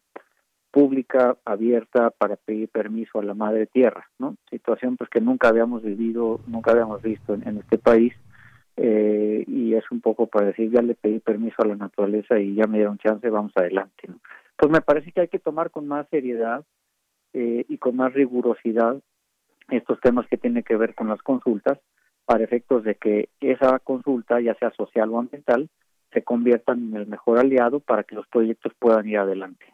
pública 0.77 1.39
abierta 1.47 2.11
para 2.11 2.37
pedir 2.37 2.69
permiso 2.69 3.19
a 3.19 3.23
la 3.23 3.33
madre 3.33 3.67
tierra, 3.67 4.11
¿no? 4.19 4.37
Situación 4.51 4.99
pues 4.99 5.09
que 5.09 5.23
nunca 5.23 5.49
habíamos 5.49 5.83
vivido, 5.83 6.41
nunca 6.47 6.73
habíamos 6.73 7.01
visto 7.01 7.33
en, 7.33 7.57
este 7.57 7.79
país 7.79 8.13
eh, 8.77 9.43
y 9.47 9.73
es 9.73 9.91
un 9.91 10.03
poco 10.03 10.27
para 10.27 10.49
decir 10.49 10.71
ya 10.71 10.83
le 10.83 10.95
pedí 10.95 11.19
permiso 11.19 11.63
a 11.63 11.67
la 11.67 11.77
naturaleza 11.77 12.39
y 12.39 12.55
ya 12.55 12.67
me 12.67 12.77
dieron 12.77 12.99
chance, 12.99 13.31
vamos 13.31 13.53
adelante, 13.57 14.07
¿no? 14.07 14.17
Pues 14.59 14.71
me 14.71 14.83
parece 14.83 15.13
que 15.13 15.23
hay 15.23 15.29
que 15.29 15.39
tomar 15.39 15.71
con 15.71 15.89
más 15.89 16.07
seriedad 16.11 16.63
eh, 17.39 17.67
y 17.69 17.77
con 17.77 17.97
más 17.97 18.15
rigurosidad 18.15 18.97
estos 19.69 20.01
temas 20.01 20.27
que 20.27 20.39
tienen 20.39 20.63
que 20.63 20.75
ver 20.75 20.95
con 20.95 21.09
las 21.09 21.21
consultas 21.21 21.79
para 22.25 22.43
efectos 22.43 22.83
de 22.83 22.95
que 22.95 23.29
esa 23.41 23.79
consulta, 23.79 24.41
ya 24.41 24.55
sea 24.55 24.71
social 24.71 25.11
o 25.11 25.19
ambiental, 25.19 25.69
se 26.15 26.23
conviertan 26.23 26.89
en 26.89 26.97
el 26.97 27.07
mejor 27.07 27.39
aliado 27.39 27.81
para 27.81 28.05
que 28.05 28.15
los 28.15 28.27
proyectos 28.29 28.73
puedan 28.79 29.07
ir 29.07 29.19
adelante. 29.19 29.67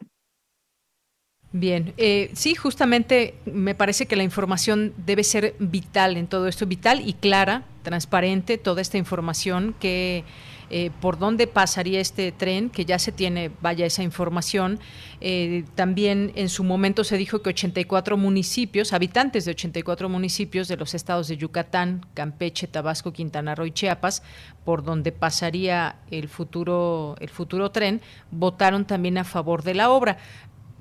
Bien, 1.53 1.93
eh, 1.95 2.31
sí, 2.33 2.53
justamente 2.53 3.35
me 3.45 3.75
parece 3.75 4.07
que 4.07 4.17
la 4.17 4.23
información 4.23 4.91
debe 4.97 5.23
ser 5.23 5.53
vital 5.59 6.17
en 6.17 6.27
todo 6.27 6.49
esto, 6.49 6.65
vital 6.65 6.99
y 7.07 7.13
clara, 7.13 7.63
transparente, 7.83 8.57
toda 8.57 8.81
esta 8.81 8.97
información 8.97 9.73
que 9.79 10.25
eh, 10.75 10.89
por 11.01 11.19
dónde 11.19 11.45
pasaría 11.45 11.99
este 11.99 12.31
tren, 12.31 12.71
que 12.71 12.83
ya 12.83 12.97
se 12.97 13.11
tiene, 13.11 13.51
vaya 13.61 13.85
esa 13.85 14.01
información. 14.01 14.79
Eh, 15.21 15.65
también 15.75 16.31
en 16.33 16.49
su 16.49 16.63
momento 16.63 17.03
se 17.03 17.15
dijo 17.15 17.43
que 17.43 17.51
84 17.51 18.17
municipios, 18.17 18.91
habitantes 18.91 19.45
de 19.45 19.51
84 19.51 20.09
municipios 20.09 20.67
de 20.67 20.75
los 20.77 20.95
estados 20.95 21.27
de 21.27 21.37
Yucatán, 21.37 22.03
Campeche, 22.15 22.65
Tabasco, 22.65 23.13
Quintana 23.13 23.53
Roo 23.53 23.67
y 23.67 23.71
Chiapas, 23.71 24.23
por 24.65 24.83
donde 24.83 25.11
pasaría 25.11 25.97
el 26.09 26.27
futuro, 26.27 27.17
el 27.19 27.29
futuro 27.29 27.69
tren, 27.69 28.01
votaron 28.31 28.85
también 28.85 29.19
a 29.19 29.25
favor 29.25 29.61
de 29.61 29.75
la 29.75 29.91
obra. 29.91 30.17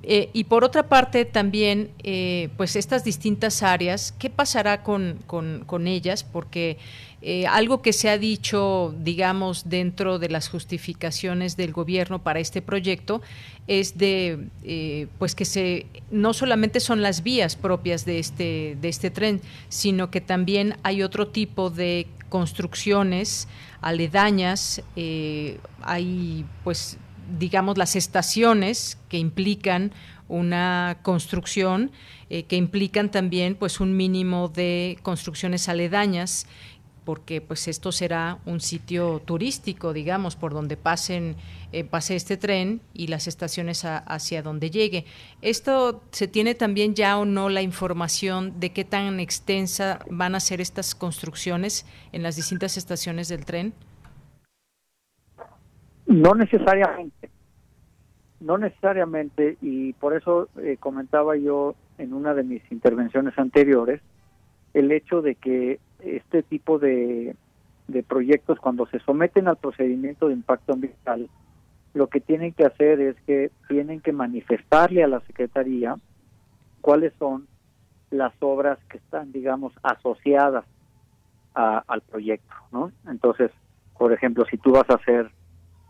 Eh, 0.04 0.30
y 0.32 0.44
por 0.44 0.64
otra 0.64 0.88
parte, 0.88 1.26
también, 1.26 1.90
pues 2.56 2.76
estas 2.76 3.04
distintas 3.04 3.62
áreas, 3.62 4.12
¿qué 4.18 4.30
pasará 4.30 4.82
con, 4.82 5.18
con, 5.26 5.86
ellas? 5.86 6.24
Porque 6.24 6.78
eh, 7.22 7.46
algo 7.46 7.82
que 7.82 7.92
se 7.92 8.08
ha 8.10 8.18
dicho, 8.18 8.94
digamos, 8.98 9.68
dentro 9.68 10.18
de 10.18 10.28
las 10.28 10.48
justificaciones 10.48 11.56
del 11.56 11.72
gobierno 11.72 12.22
para 12.22 12.40
este 12.40 12.62
proyecto 12.62 13.22
es 13.68 13.96
de, 13.96 14.48
pues 15.18 15.36
que 15.36 15.44
se, 15.44 15.86
no 16.10 16.32
solamente 16.32 16.80
son 16.80 17.00
las 17.00 17.22
vías 17.22 17.54
propias 17.54 18.04
de 18.04 18.18
este, 18.18 18.76
de 18.80 18.88
este 18.88 19.10
tren, 19.10 19.40
sino 19.68 20.10
que 20.10 20.20
también 20.20 20.76
hay 20.82 21.02
otro 21.02 21.28
tipo 21.28 21.70
de 21.70 22.08
construcciones 22.28 23.46
aledañas, 23.80 24.82
hay, 25.82 26.44
pues, 26.64 26.98
digamos, 27.38 27.78
las 27.78 27.94
estaciones 27.94 28.98
que 29.08 29.18
implican 29.18 29.92
una 30.32 30.98
construcción, 31.02 31.90
eh, 32.30 32.44
que 32.44 32.56
implican 32.56 33.10
también 33.10 33.54
pues 33.54 33.80
un 33.80 33.96
mínimo 33.96 34.48
de 34.48 34.98
construcciones 35.02 35.68
aledañas, 35.68 36.46
porque 37.04 37.40
pues 37.40 37.68
esto 37.68 37.92
será 37.92 38.38
un 38.46 38.60
sitio 38.60 39.20
turístico, 39.24 39.92
digamos, 39.92 40.36
por 40.36 40.52
donde 40.52 40.76
pasen 40.76 41.36
eh, 41.72 41.84
pase 41.84 42.16
este 42.16 42.36
tren 42.36 42.82
y 42.92 43.06
las 43.06 43.26
estaciones 43.26 43.84
hacia 43.86 44.42
donde 44.42 44.70
llegue. 44.70 45.06
Esto 45.40 46.02
se 46.10 46.28
tiene 46.28 46.54
también 46.54 46.94
ya 46.94 47.18
o 47.18 47.24
no 47.24 47.48
la 47.48 47.62
información 47.62 48.60
de 48.60 48.70
qué 48.70 48.84
tan 48.84 49.20
extensa 49.20 50.00
van 50.10 50.34
a 50.34 50.40
ser 50.40 50.60
estas 50.60 50.94
construcciones 50.94 51.86
en 52.12 52.22
las 52.22 52.36
distintas 52.36 52.76
estaciones 52.76 53.28
del 53.28 53.46
tren. 53.46 53.72
No 56.06 56.34
necesariamente, 56.34 57.30
no 58.40 58.58
necesariamente, 58.58 59.56
y 59.62 59.94
por 59.94 60.14
eso 60.14 60.48
eh, 60.58 60.76
comentaba 60.78 61.38
yo 61.38 61.74
en 61.96 62.12
una 62.12 62.34
de 62.34 62.42
mis 62.42 62.62
intervenciones 62.70 63.38
anteriores 63.38 64.02
el 64.74 64.92
hecho 64.92 65.22
de 65.22 65.36
que 65.36 65.80
este 66.04 66.42
tipo 66.42 66.78
de, 66.78 67.36
de 67.88 68.02
proyectos, 68.02 68.58
cuando 68.58 68.86
se 68.86 68.98
someten 69.00 69.48
al 69.48 69.56
procedimiento 69.56 70.28
de 70.28 70.34
impacto 70.34 70.72
ambiental, 70.72 71.28
lo 71.94 72.06
que 72.08 72.20
tienen 72.20 72.52
que 72.52 72.64
hacer 72.64 73.00
es 73.00 73.16
que 73.26 73.50
tienen 73.68 74.00
que 74.00 74.12
manifestarle 74.12 75.04
a 75.04 75.08
la 75.08 75.20
Secretaría 75.20 75.96
cuáles 76.80 77.12
son 77.18 77.46
las 78.10 78.32
obras 78.40 78.78
que 78.88 78.98
están, 78.98 79.32
digamos, 79.32 79.72
asociadas 79.82 80.64
al 81.54 82.00
proyecto, 82.02 82.54
¿no? 82.72 82.92
Entonces, 83.06 83.50
por 83.98 84.12
ejemplo, 84.12 84.44
si 84.50 84.56
tú 84.56 84.72
vas 84.72 84.88
a 84.88 84.94
hacer 84.94 85.30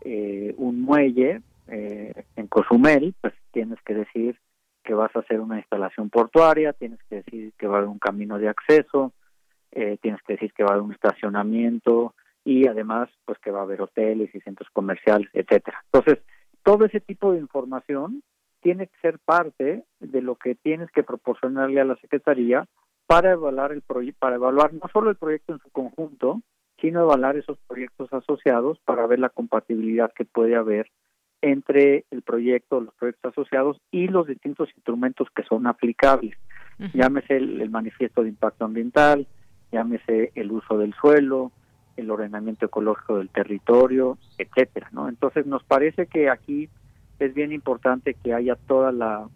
eh, 0.01 0.53
un 0.57 0.81
muelle 0.81 1.41
eh, 1.67 2.25
en 2.35 2.47
Cozumel, 2.47 3.15
pues 3.21 3.33
tienes 3.51 3.81
que 3.85 3.93
decir 3.93 4.37
que 4.83 4.93
vas 4.93 5.15
a 5.15 5.19
hacer 5.19 5.39
una 5.39 5.57
instalación 5.57 6.09
portuaria, 6.09 6.73
tienes 6.73 6.99
que 7.09 7.17
decir 7.17 7.53
que 7.57 7.67
va 7.67 7.75
a 7.75 7.77
haber 7.77 7.89
un 7.89 7.99
camino 7.99 8.37
de 8.37 8.49
acceso, 8.49 9.13
eh, 9.75 9.97
tienes 10.01 10.21
que 10.23 10.33
decir 10.33 10.53
que 10.53 10.63
va 10.63 10.69
a 10.69 10.73
haber 10.73 10.83
un 10.83 10.93
estacionamiento 10.93 12.13
y 12.45 12.67
además 12.67 13.09
pues 13.25 13.39
que 13.39 13.51
va 13.51 13.59
a 13.59 13.63
haber 13.63 13.81
hoteles 13.81 14.33
y 14.33 14.39
centros 14.41 14.69
comerciales, 14.71 15.29
etcétera. 15.33 15.83
Entonces, 15.91 16.23
todo 16.63 16.85
ese 16.85 16.99
tipo 16.99 17.31
de 17.31 17.39
información 17.39 18.23
tiene 18.61 18.87
que 18.87 18.97
ser 19.01 19.19
parte 19.19 19.83
de 19.99 20.21
lo 20.21 20.35
que 20.35 20.55
tienes 20.55 20.89
que 20.91 21.03
proporcionarle 21.03 21.81
a 21.81 21.85
la 21.85 21.97
Secretaría 21.97 22.65
para 23.05 23.31
evaluar 23.31 23.71
el 23.73 23.83
para 24.17 24.35
evaluar 24.35 24.73
no 24.73 24.89
solo 24.91 25.09
el 25.09 25.17
proyecto 25.17 25.53
en 25.53 25.59
su 25.59 25.69
conjunto, 25.71 26.41
sino 26.79 27.01
evaluar 27.01 27.37
esos 27.37 27.57
proyectos 27.67 28.11
asociados 28.13 28.79
para 28.85 29.05
ver 29.07 29.19
la 29.19 29.29
compatibilidad 29.29 30.11
que 30.13 30.25
puede 30.25 30.55
haber 30.55 30.89
entre 31.41 32.05
el 32.09 32.21
proyecto, 32.21 32.79
los 32.79 32.93
proyectos 32.95 33.33
asociados 33.33 33.77
y 33.91 34.07
los 34.07 34.27
distintos 34.27 34.69
instrumentos 34.75 35.27
que 35.35 35.43
son 35.43 35.67
aplicables. 35.67 36.37
Llámese 36.93 37.35
el, 37.35 37.69
manifiesto 37.69 38.23
de 38.23 38.29
impacto 38.29 38.65
ambiental, 38.65 39.27
llámese 39.73 40.31
el 40.35 40.51
uso 40.51 40.77
del 40.77 40.93
suelo, 40.93 41.51
el 41.97 42.09
ordenamiento 42.09 42.67
ecológico 42.67 43.17
del 43.17 43.29
territorio, 43.29 44.17
etcétera, 44.37 44.89
¿no? 44.91 45.09
Entonces 45.09 45.45
nos 45.45 45.63
parece 45.63 46.07
que 46.07 46.29
aquí 46.29 46.69
es 47.19 47.33
bien 47.33 47.51
importante 47.51 48.13
que 48.13 48.33
haya 48.33 48.55
toda 48.55 48.91
la, 48.91 49.27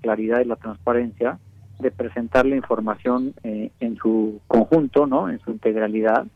claridad 0.00 0.40
y 0.40 0.44
la 0.44 0.56
transparencia 0.56 1.38
de 1.78 1.90
presentar 1.90 2.44
la 2.44 2.56
información 2.56 3.34
eh, 3.44 3.70
en 3.80 3.96
su 3.96 4.40
conjunto, 4.48 5.06
¿no? 5.06 5.28
En 5.28 5.38
su 5.40 5.50
integralidad 5.50 6.26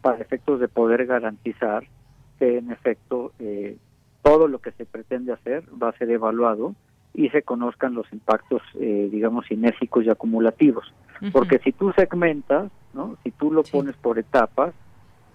para 0.00 0.18
efectos 0.18 0.60
de 0.60 0.68
poder 0.68 1.06
garantizar 1.06 1.84
que 2.38 2.58
en 2.58 2.70
efecto 2.70 3.32
eh, 3.38 3.76
todo 4.22 4.48
lo 4.48 4.58
que 4.60 4.72
se 4.72 4.86
pretende 4.86 5.32
hacer 5.32 5.64
va 5.80 5.90
a 5.90 5.98
ser 5.98 6.10
evaluado 6.10 6.74
y 7.12 7.28
se 7.30 7.42
conozcan 7.42 7.94
los 7.94 8.10
impactos, 8.12 8.62
eh, 8.78 9.08
digamos, 9.10 9.46
sinérgicos 9.46 10.04
y 10.04 10.10
acumulativos. 10.10 10.92
Porque 11.32 11.58
si 11.60 11.72
tú 11.72 11.92
segmentas, 11.92 12.70
¿no? 12.96 13.16
si 13.22 13.30
tú 13.30 13.52
lo 13.52 13.62
pones 13.62 13.94
por 13.96 14.18
etapas, 14.18 14.74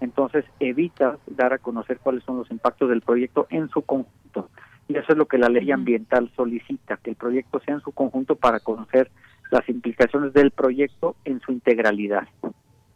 entonces 0.00 0.44
evita 0.60 1.18
dar 1.26 1.52
a 1.52 1.58
conocer 1.58 1.98
cuáles 2.00 2.24
son 2.24 2.36
los 2.36 2.50
impactos 2.50 2.90
del 2.90 3.02
proyecto 3.02 3.46
en 3.50 3.68
su 3.70 3.82
conjunto. 3.82 4.50
Y 4.88 4.96
eso 4.96 5.12
es 5.12 5.16
lo 5.16 5.26
que 5.26 5.38
la 5.38 5.48
ley 5.48 5.70
ambiental 5.70 6.30
solicita, 6.34 6.96
que 6.96 7.10
el 7.10 7.16
proyecto 7.16 7.60
sea 7.60 7.74
en 7.74 7.80
su 7.82 7.92
conjunto 7.92 8.34
para 8.34 8.58
conocer 8.60 9.10
las 9.50 9.68
implicaciones 9.68 10.32
del 10.32 10.50
proyecto 10.50 11.14
en 11.24 11.40
su 11.40 11.52
integralidad. 11.52 12.26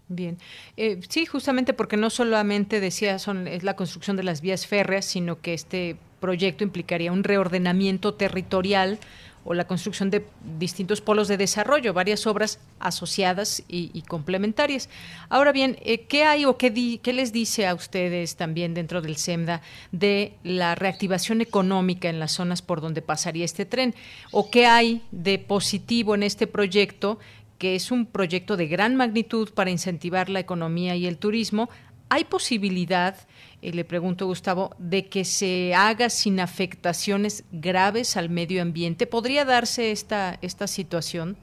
Bien, 0.08 0.38
eh, 0.76 1.00
sí, 1.08 1.26
justamente 1.26 1.74
porque 1.74 1.96
no 1.96 2.10
solamente 2.10 2.80
decía 2.80 3.18
son 3.18 3.48
es 3.48 3.64
la 3.64 3.74
construcción 3.74 4.16
de 4.16 4.22
las 4.22 4.40
vías 4.40 4.66
férreas, 4.66 5.04
sino 5.04 5.40
que 5.40 5.52
este 5.52 5.96
proyecto 6.20 6.64
implicaría 6.64 7.12
un 7.12 7.24
reordenamiento 7.24 8.14
territorial 8.14 8.98
o 9.46 9.54
la 9.54 9.66
construcción 9.66 10.10
de 10.10 10.26
distintos 10.58 11.00
polos 11.00 11.28
de 11.28 11.36
desarrollo, 11.36 11.94
varias 11.94 12.26
obras 12.26 12.58
asociadas 12.80 13.62
y, 13.68 14.02
complementarias. 14.02 14.88
Ahora 15.28 15.52
bien, 15.52 15.78
eh, 15.82 16.02
¿qué 16.02 16.24
hay 16.24 16.44
o 16.44 16.58
qué, 16.58 17.00
qué 17.00 17.12
les 17.12 17.32
dice 17.32 17.66
a 17.66 17.74
ustedes 17.74 18.36
también 18.36 18.74
dentro 18.74 19.00
del 19.00 19.16
SEMDA 19.16 19.62
de 19.92 20.34
la 20.42 20.74
reactivación 20.74 21.40
económica 21.40 22.08
en 22.08 22.18
las 22.18 22.32
zonas 22.32 22.60
por 22.60 22.80
donde 22.80 23.02
pasaría 23.02 23.44
este 23.44 23.64
tren? 23.64 23.94
¿O 24.32 24.50
qué 24.50 24.66
hay 24.66 25.02
de 25.12 25.38
positivo 25.38 26.16
en 26.16 26.24
este 26.24 26.48
proyecto 26.48 27.18
que 27.58 27.74
es 27.74 27.90
un 27.90 28.06
proyecto 28.06 28.56
de 28.56 28.66
gran 28.66 28.96
magnitud 28.96 29.50
para 29.54 29.70
incentivar 29.70 30.28
la 30.28 30.40
economía 30.40 30.94
y 30.96 31.06
el 31.06 31.16
turismo, 31.16 31.70
¿hay 32.08 32.24
posibilidad, 32.24 33.14
eh, 33.62 33.72
le 33.72 33.84
pregunto 33.84 34.26
Gustavo, 34.26 34.70
de 34.78 35.08
que 35.08 35.24
se 35.24 35.74
haga 35.74 36.08
sin 36.10 36.40
afectaciones 36.40 37.44
graves 37.52 38.16
al 38.16 38.30
medio 38.30 38.62
ambiente? 38.62 39.06
¿Podría 39.06 39.44
darse 39.44 39.90
esta, 39.90 40.34
esta 40.42 40.66
situación? 40.66 41.36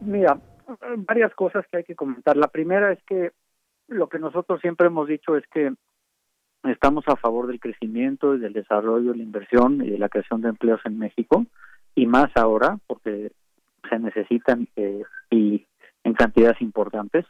Mira, 0.00 0.40
varias 0.98 1.34
cosas 1.34 1.64
que 1.70 1.78
hay 1.78 1.84
que 1.84 1.94
comentar. 1.94 2.36
La 2.36 2.48
primera 2.48 2.92
es 2.92 3.02
que 3.04 3.32
lo 3.88 4.08
que 4.08 4.18
nosotros 4.18 4.60
siempre 4.60 4.86
hemos 4.86 5.08
dicho 5.08 5.36
es 5.36 5.44
que 5.48 5.72
estamos 6.64 7.04
a 7.08 7.16
favor 7.16 7.46
del 7.46 7.60
crecimiento 7.60 8.34
y 8.34 8.38
del 8.38 8.52
desarrollo, 8.52 9.12
de 9.12 9.18
la 9.18 9.22
inversión 9.22 9.84
y 9.84 9.90
de 9.90 9.98
la 9.98 10.08
creación 10.08 10.40
de 10.40 10.50
empleos 10.50 10.80
en 10.84 10.98
México, 10.98 11.44
y 11.94 12.06
más 12.06 12.30
ahora, 12.36 12.78
porque 12.86 13.32
se 13.88 13.98
necesitan 13.98 14.68
eh, 14.76 15.02
y 15.30 15.66
en 16.04 16.14
cantidades 16.14 16.60
importantes. 16.60 17.26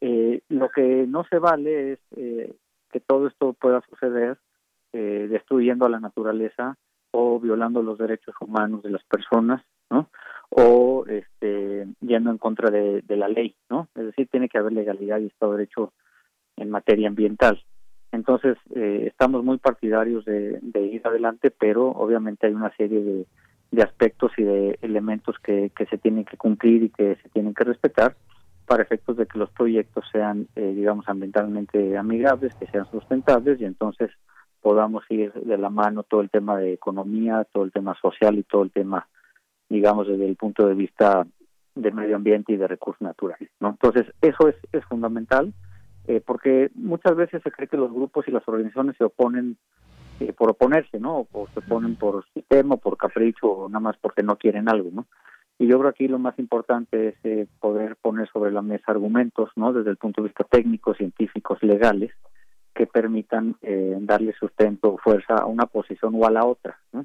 Eh, 0.00 0.40
lo 0.48 0.70
que 0.70 1.06
no 1.06 1.24
se 1.24 1.38
vale 1.38 1.92
es 1.92 1.98
eh, 2.16 2.54
que 2.90 3.00
todo 3.00 3.26
esto 3.26 3.52
pueda 3.52 3.82
suceder 3.88 4.38
destruyendo 4.92 5.86
a 5.86 5.88
la 5.88 6.00
naturaleza 6.00 6.76
o 7.12 7.38
violando 7.38 7.80
los 7.80 7.96
derechos 7.96 8.34
humanos 8.40 8.82
de 8.82 8.90
las 8.90 9.04
personas, 9.04 9.62
¿no? 9.88 10.10
O 10.48 11.04
este, 11.06 11.86
yendo 12.00 12.30
en 12.32 12.38
contra 12.38 12.70
de, 12.70 13.04
la 13.06 13.28
ley, 13.28 13.54
¿no? 13.68 13.86
Es 13.94 14.06
decir, 14.06 14.26
tiene 14.26 14.48
que 14.48 14.58
haber 14.58 14.72
legalidad 14.72 15.20
y 15.20 15.26
Estado 15.26 15.52
de 15.52 15.58
Derecho 15.58 15.92
en 16.56 16.70
materia 16.70 17.06
ambiental. 17.06 17.62
Entonces, 18.10 18.58
estamos 18.74 19.44
muy 19.44 19.58
partidarios 19.58 20.24
de, 20.24 20.58
ir 20.74 21.02
adelante, 21.04 21.52
pero 21.52 21.90
obviamente 21.90 22.48
hay 22.48 22.54
una 22.54 22.74
serie 22.74 23.00
de, 23.70 23.82
aspectos 23.84 24.32
y 24.38 24.42
de 24.42 24.76
elementos 24.82 25.36
que 25.38 25.70
se 25.88 25.98
tienen 25.98 26.24
que 26.24 26.36
cumplir 26.36 26.82
y 26.82 26.88
que 26.88 27.14
se 27.22 27.28
tienen 27.28 27.54
que 27.54 27.62
respetar 27.62 28.16
para 28.70 28.84
efectos 28.84 29.16
de 29.16 29.26
que 29.26 29.36
los 29.36 29.50
proyectos 29.50 30.04
sean, 30.12 30.46
eh, 30.54 30.72
digamos, 30.76 31.08
ambientalmente 31.08 31.98
amigables, 31.98 32.54
que 32.54 32.68
sean 32.68 32.88
sustentables 32.88 33.60
y 33.60 33.64
entonces 33.64 34.12
podamos 34.62 35.02
ir 35.08 35.32
de 35.32 35.58
la 35.58 35.70
mano 35.70 36.04
todo 36.04 36.20
el 36.20 36.30
tema 36.30 36.56
de 36.56 36.74
economía, 36.74 37.44
todo 37.52 37.64
el 37.64 37.72
tema 37.72 37.96
social 38.00 38.38
y 38.38 38.44
todo 38.44 38.62
el 38.62 38.70
tema, 38.70 39.08
digamos, 39.68 40.06
desde 40.06 40.24
el 40.24 40.36
punto 40.36 40.68
de 40.68 40.74
vista 40.74 41.26
del 41.74 41.94
medio 41.94 42.14
ambiente 42.14 42.52
y 42.52 42.58
de 42.58 42.68
recursos 42.68 43.02
naturales. 43.02 43.50
¿no? 43.58 43.70
Entonces, 43.70 44.06
eso 44.22 44.46
es, 44.46 44.54
es 44.70 44.84
fundamental, 44.84 45.52
eh, 46.06 46.22
porque 46.24 46.70
muchas 46.76 47.16
veces 47.16 47.42
se 47.42 47.50
cree 47.50 47.66
que 47.66 47.76
los 47.76 47.92
grupos 47.92 48.28
y 48.28 48.30
las 48.30 48.46
organizaciones 48.46 48.96
se 48.96 49.02
oponen 49.02 49.56
eh, 50.20 50.32
por 50.32 50.48
oponerse, 50.48 51.00
¿no? 51.00 51.26
O 51.32 51.48
se 51.48 51.60
ponen 51.60 51.96
por 51.96 52.24
sistema, 52.34 52.76
por 52.76 52.96
capricho, 52.96 53.48
o 53.48 53.68
nada 53.68 53.80
más 53.80 53.96
porque 54.00 54.22
no 54.22 54.36
quieren 54.36 54.68
algo, 54.68 54.90
¿no? 54.92 55.06
Y 55.60 55.66
yo 55.66 55.78
creo 55.78 55.92
que 55.92 56.04
aquí 56.04 56.08
lo 56.08 56.18
más 56.18 56.38
importante 56.38 57.08
es 57.08 57.14
eh, 57.22 57.46
poder 57.60 57.96
poner 57.96 58.26
sobre 58.30 58.50
la 58.50 58.62
mesa 58.62 58.84
argumentos, 58.86 59.50
¿no? 59.56 59.74
Desde 59.74 59.90
el 59.90 59.98
punto 59.98 60.22
de 60.22 60.28
vista 60.28 60.42
técnico, 60.44 60.94
científicos, 60.94 61.62
legales, 61.62 62.12
que 62.74 62.86
permitan 62.86 63.56
eh, 63.60 63.94
darle 64.00 64.32
sustento 64.32 64.94
o 64.94 64.96
fuerza 64.96 65.34
a 65.34 65.44
una 65.44 65.66
posición 65.66 66.14
o 66.16 66.24
a 66.24 66.30
la 66.30 66.46
otra, 66.46 66.78
¿no? 66.94 67.04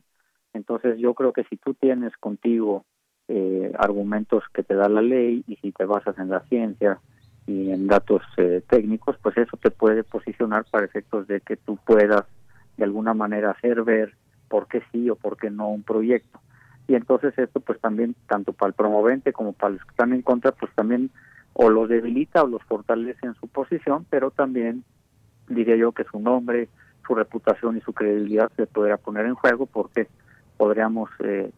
Entonces 0.54 0.98
yo 1.00 1.14
creo 1.16 1.34
que 1.34 1.44
si 1.50 1.58
tú 1.58 1.74
tienes 1.74 2.16
contigo 2.16 2.86
eh, 3.28 3.74
argumentos 3.78 4.46
que 4.54 4.64
te 4.64 4.76
da 4.76 4.88
la 4.88 5.02
ley 5.02 5.44
y 5.48 5.58
si 5.58 5.74
te 5.74 5.84
basas 5.84 6.18
en 6.18 6.30
la 6.30 6.40
ciencia 6.48 7.02
y 7.46 7.72
en 7.72 7.88
datos 7.88 8.22
técnicos, 8.70 9.18
pues 9.22 9.38
eso 9.38 9.58
te 9.58 9.70
puede 9.70 10.06
posicionar 10.06 10.64
para 10.72 10.86
efectos 10.86 11.28
de 11.28 11.42
que 11.42 11.58
tú 11.58 11.78
puedas 11.86 12.24
de 12.78 12.86
alguna 12.86 13.14
manera 13.14 13.52
hacer 13.52 13.84
ver 13.84 14.16
por 14.48 14.70
qué 14.70 14.82
sí 14.94 15.10
o 15.10 15.18
por 15.18 15.36
qué 15.36 15.50
no 15.50 15.68
un 15.68 15.84
proyecto. 15.84 16.40
Y 16.88 16.96
entonces 16.96 17.38
esto 17.38 17.60
pues 17.60 17.80
también, 17.80 18.16
tanto 18.28 18.54
para 18.54 18.70
el 18.70 18.74
promovente 18.74 19.34
como 19.34 19.54
para 19.54 19.74
los 19.74 19.84
que 19.84 19.90
están 19.90 20.14
en 20.14 20.22
contra, 20.22 20.52
pues 20.52 20.72
también 20.76 21.10
o 21.54 21.70
los 21.70 21.90
debilita 21.90 22.44
o 22.44 22.48
los 22.48 22.62
fortalece 22.64 23.26
en 23.26 23.34
su 23.36 23.48
posición, 23.48 24.06
pero 24.10 24.30
también 24.30 24.84
diría 25.48 25.76
yo 25.76 25.94
que 25.94 26.04
su 26.04 26.20
nombre, 26.20 26.70
su 27.08 27.16
reputación 27.16 27.78
y 27.78 27.82
su 27.82 27.94
credibilidad 27.94 28.52
se 28.56 28.68
podrá 28.68 28.98
poner 28.98 29.26
en 29.26 29.36
juego 29.36 29.66
porque 29.66 30.08
podríamos 30.58 31.10
eh, 31.20 31.52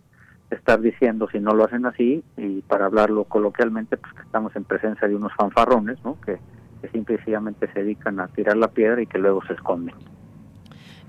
estar 0.51 0.79
diciendo 0.79 1.27
si 1.31 1.39
no 1.39 1.53
lo 1.53 1.65
hacen 1.65 1.85
así 1.85 2.23
y 2.37 2.61
para 2.61 2.85
hablarlo 2.85 3.25
coloquialmente 3.25 3.97
pues 3.97 4.13
que 4.13 4.21
estamos 4.21 4.55
en 4.55 4.63
presencia 4.63 5.07
de 5.07 5.15
unos 5.15 5.33
fanfarrones, 5.33 5.97
¿no? 6.03 6.19
Que, 6.21 6.37
que 6.81 6.89
simplemente 6.89 7.71
se 7.73 7.79
dedican 7.83 8.19
a 8.19 8.27
tirar 8.27 8.55
la 8.55 8.67
piedra 8.69 9.01
y 9.01 9.07
que 9.07 9.17
luego 9.17 9.43
se 9.45 9.53
esconden. 9.53 9.95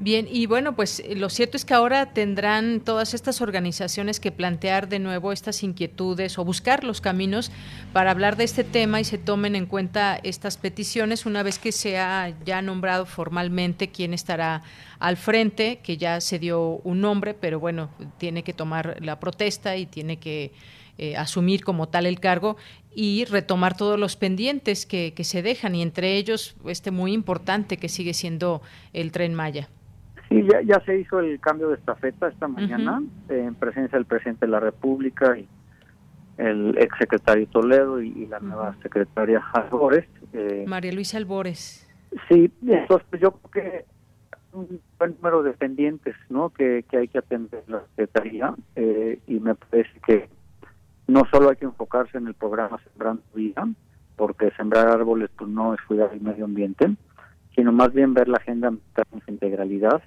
Bien, 0.00 0.28
y 0.30 0.46
bueno, 0.46 0.76
pues 0.76 1.00
eh, 1.00 1.16
lo 1.16 1.28
cierto 1.28 1.56
es 1.56 1.64
que 1.64 1.74
ahora 1.74 2.12
tendrán 2.12 2.78
todas 2.78 3.14
estas 3.14 3.40
organizaciones 3.40 4.20
que 4.20 4.30
plantear 4.30 4.88
de 4.88 5.00
nuevo 5.00 5.32
estas 5.32 5.64
inquietudes 5.64 6.38
o 6.38 6.44
buscar 6.44 6.84
los 6.84 7.00
caminos 7.00 7.50
para 7.92 8.12
hablar 8.12 8.36
de 8.36 8.44
este 8.44 8.62
tema 8.62 9.00
y 9.00 9.04
se 9.04 9.18
tomen 9.18 9.56
en 9.56 9.66
cuenta 9.66 10.20
estas 10.22 10.56
peticiones 10.56 11.26
una 11.26 11.42
vez 11.42 11.58
que 11.58 11.72
se 11.72 11.98
ha 11.98 12.32
ya 12.44 12.62
nombrado 12.62 13.06
formalmente 13.06 13.88
quién 13.88 14.14
estará 14.14 14.62
al 15.00 15.16
frente, 15.16 15.80
que 15.82 15.96
ya 15.96 16.20
se 16.20 16.38
dio 16.38 16.80
un 16.84 17.00
nombre, 17.00 17.34
pero 17.34 17.58
bueno, 17.58 17.90
tiene 18.18 18.44
que 18.44 18.52
tomar 18.52 18.98
la 19.00 19.18
protesta 19.18 19.76
y 19.76 19.86
tiene 19.86 20.18
que 20.18 20.52
eh, 20.96 21.16
asumir 21.16 21.64
como 21.64 21.88
tal 21.88 22.06
el 22.06 22.20
cargo 22.20 22.56
y 22.94 23.24
retomar 23.24 23.76
todos 23.76 23.98
los 23.98 24.14
pendientes 24.14 24.86
que, 24.86 25.12
que 25.12 25.24
se 25.24 25.42
dejan 25.42 25.74
y 25.74 25.82
entre 25.82 26.16
ellos 26.16 26.54
este 26.66 26.92
muy 26.92 27.12
importante 27.12 27.78
que 27.78 27.88
sigue 27.88 28.14
siendo 28.14 28.62
el 28.92 29.10
tren 29.10 29.34
Maya. 29.34 29.68
Sí, 30.28 30.46
ya, 30.50 30.60
ya 30.62 30.80
se 30.84 30.98
hizo 30.98 31.20
el 31.20 31.40
cambio 31.40 31.68
de 31.68 31.76
estafeta 31.76 32.28
esta 32.28 32.48
mañana 32.48 33.02
en 33.28 33.54
presencia 33.54 33.96
del 33.96 34.04
presidente 34.04 34.44
de 34.44 34.52
la 34.52 34.60
República 34.60 35.38
y 35.38 35.48
el 36.36 36.76
ex 36.78 36.96
secretario 36.98 37.46
Toledo 37.48 38.00
y, 38.00 38.26
la 38.26 38.38
nueva 38.38 38.76
secretaria 38.82 39.42
Albores. 39.52 40.06
Eh, 40.32 40.64
María 40.66 40.92
Luisa 40.92 41.18
Albores. 41.18 41.88
Sí, 42.28 42.50
entonces 42.66 43.06
pues, 43.10 43.22
yo 43.22 43.32
creo 43.32 43.50
que 43.50 43.84
un 44.52 44.80
buen 44.98 45.14
número 45.16 45.42
de 45.42 45.52
pendientes 45.52 46.14
¿no? 46.30 46.50
que, 46.50 46.84
que 46.90 46.98
hay 46.98 47.08
que 47.08 47.18
atender 47.18 47.64
la 47.66 47.82
Secretaría 47.90 48.54
eh, 48.76 49.20
y 49.26 49.40
me 49.40 49.54
parece 49.54 50.00
que 50.06 50.28
no 51.06 51.24
solo 51.30 51.50
hay 51.50 51.56
que 51.56 51.64
enfocarse 51.64 52.18
en 52.18 52.26
el 52.26 52.34
programa 52.34 52.80
Sembrando 52.84 53.22
Vida, 53.34 53.66
porque 54.16 54.50
sembrar 54.56 54.88
árboles 54.88 55.30
pues 55.36 55.50
no 55.50 55.74
es 55.74 55.80
cuidar 55.82 56.10
el 56.12 56.20
medio 56.20 56.44
ambiente, 56.44 56.94
sino 57.54 57.72
más 57.72 57.92
bien 57.92 58.14
ver 58.14 58.28
la 58.28 58.38
agenda 58.38 58.68
en 58.68 59.20
su 59.24 59.30
integralidad 59.30 60.02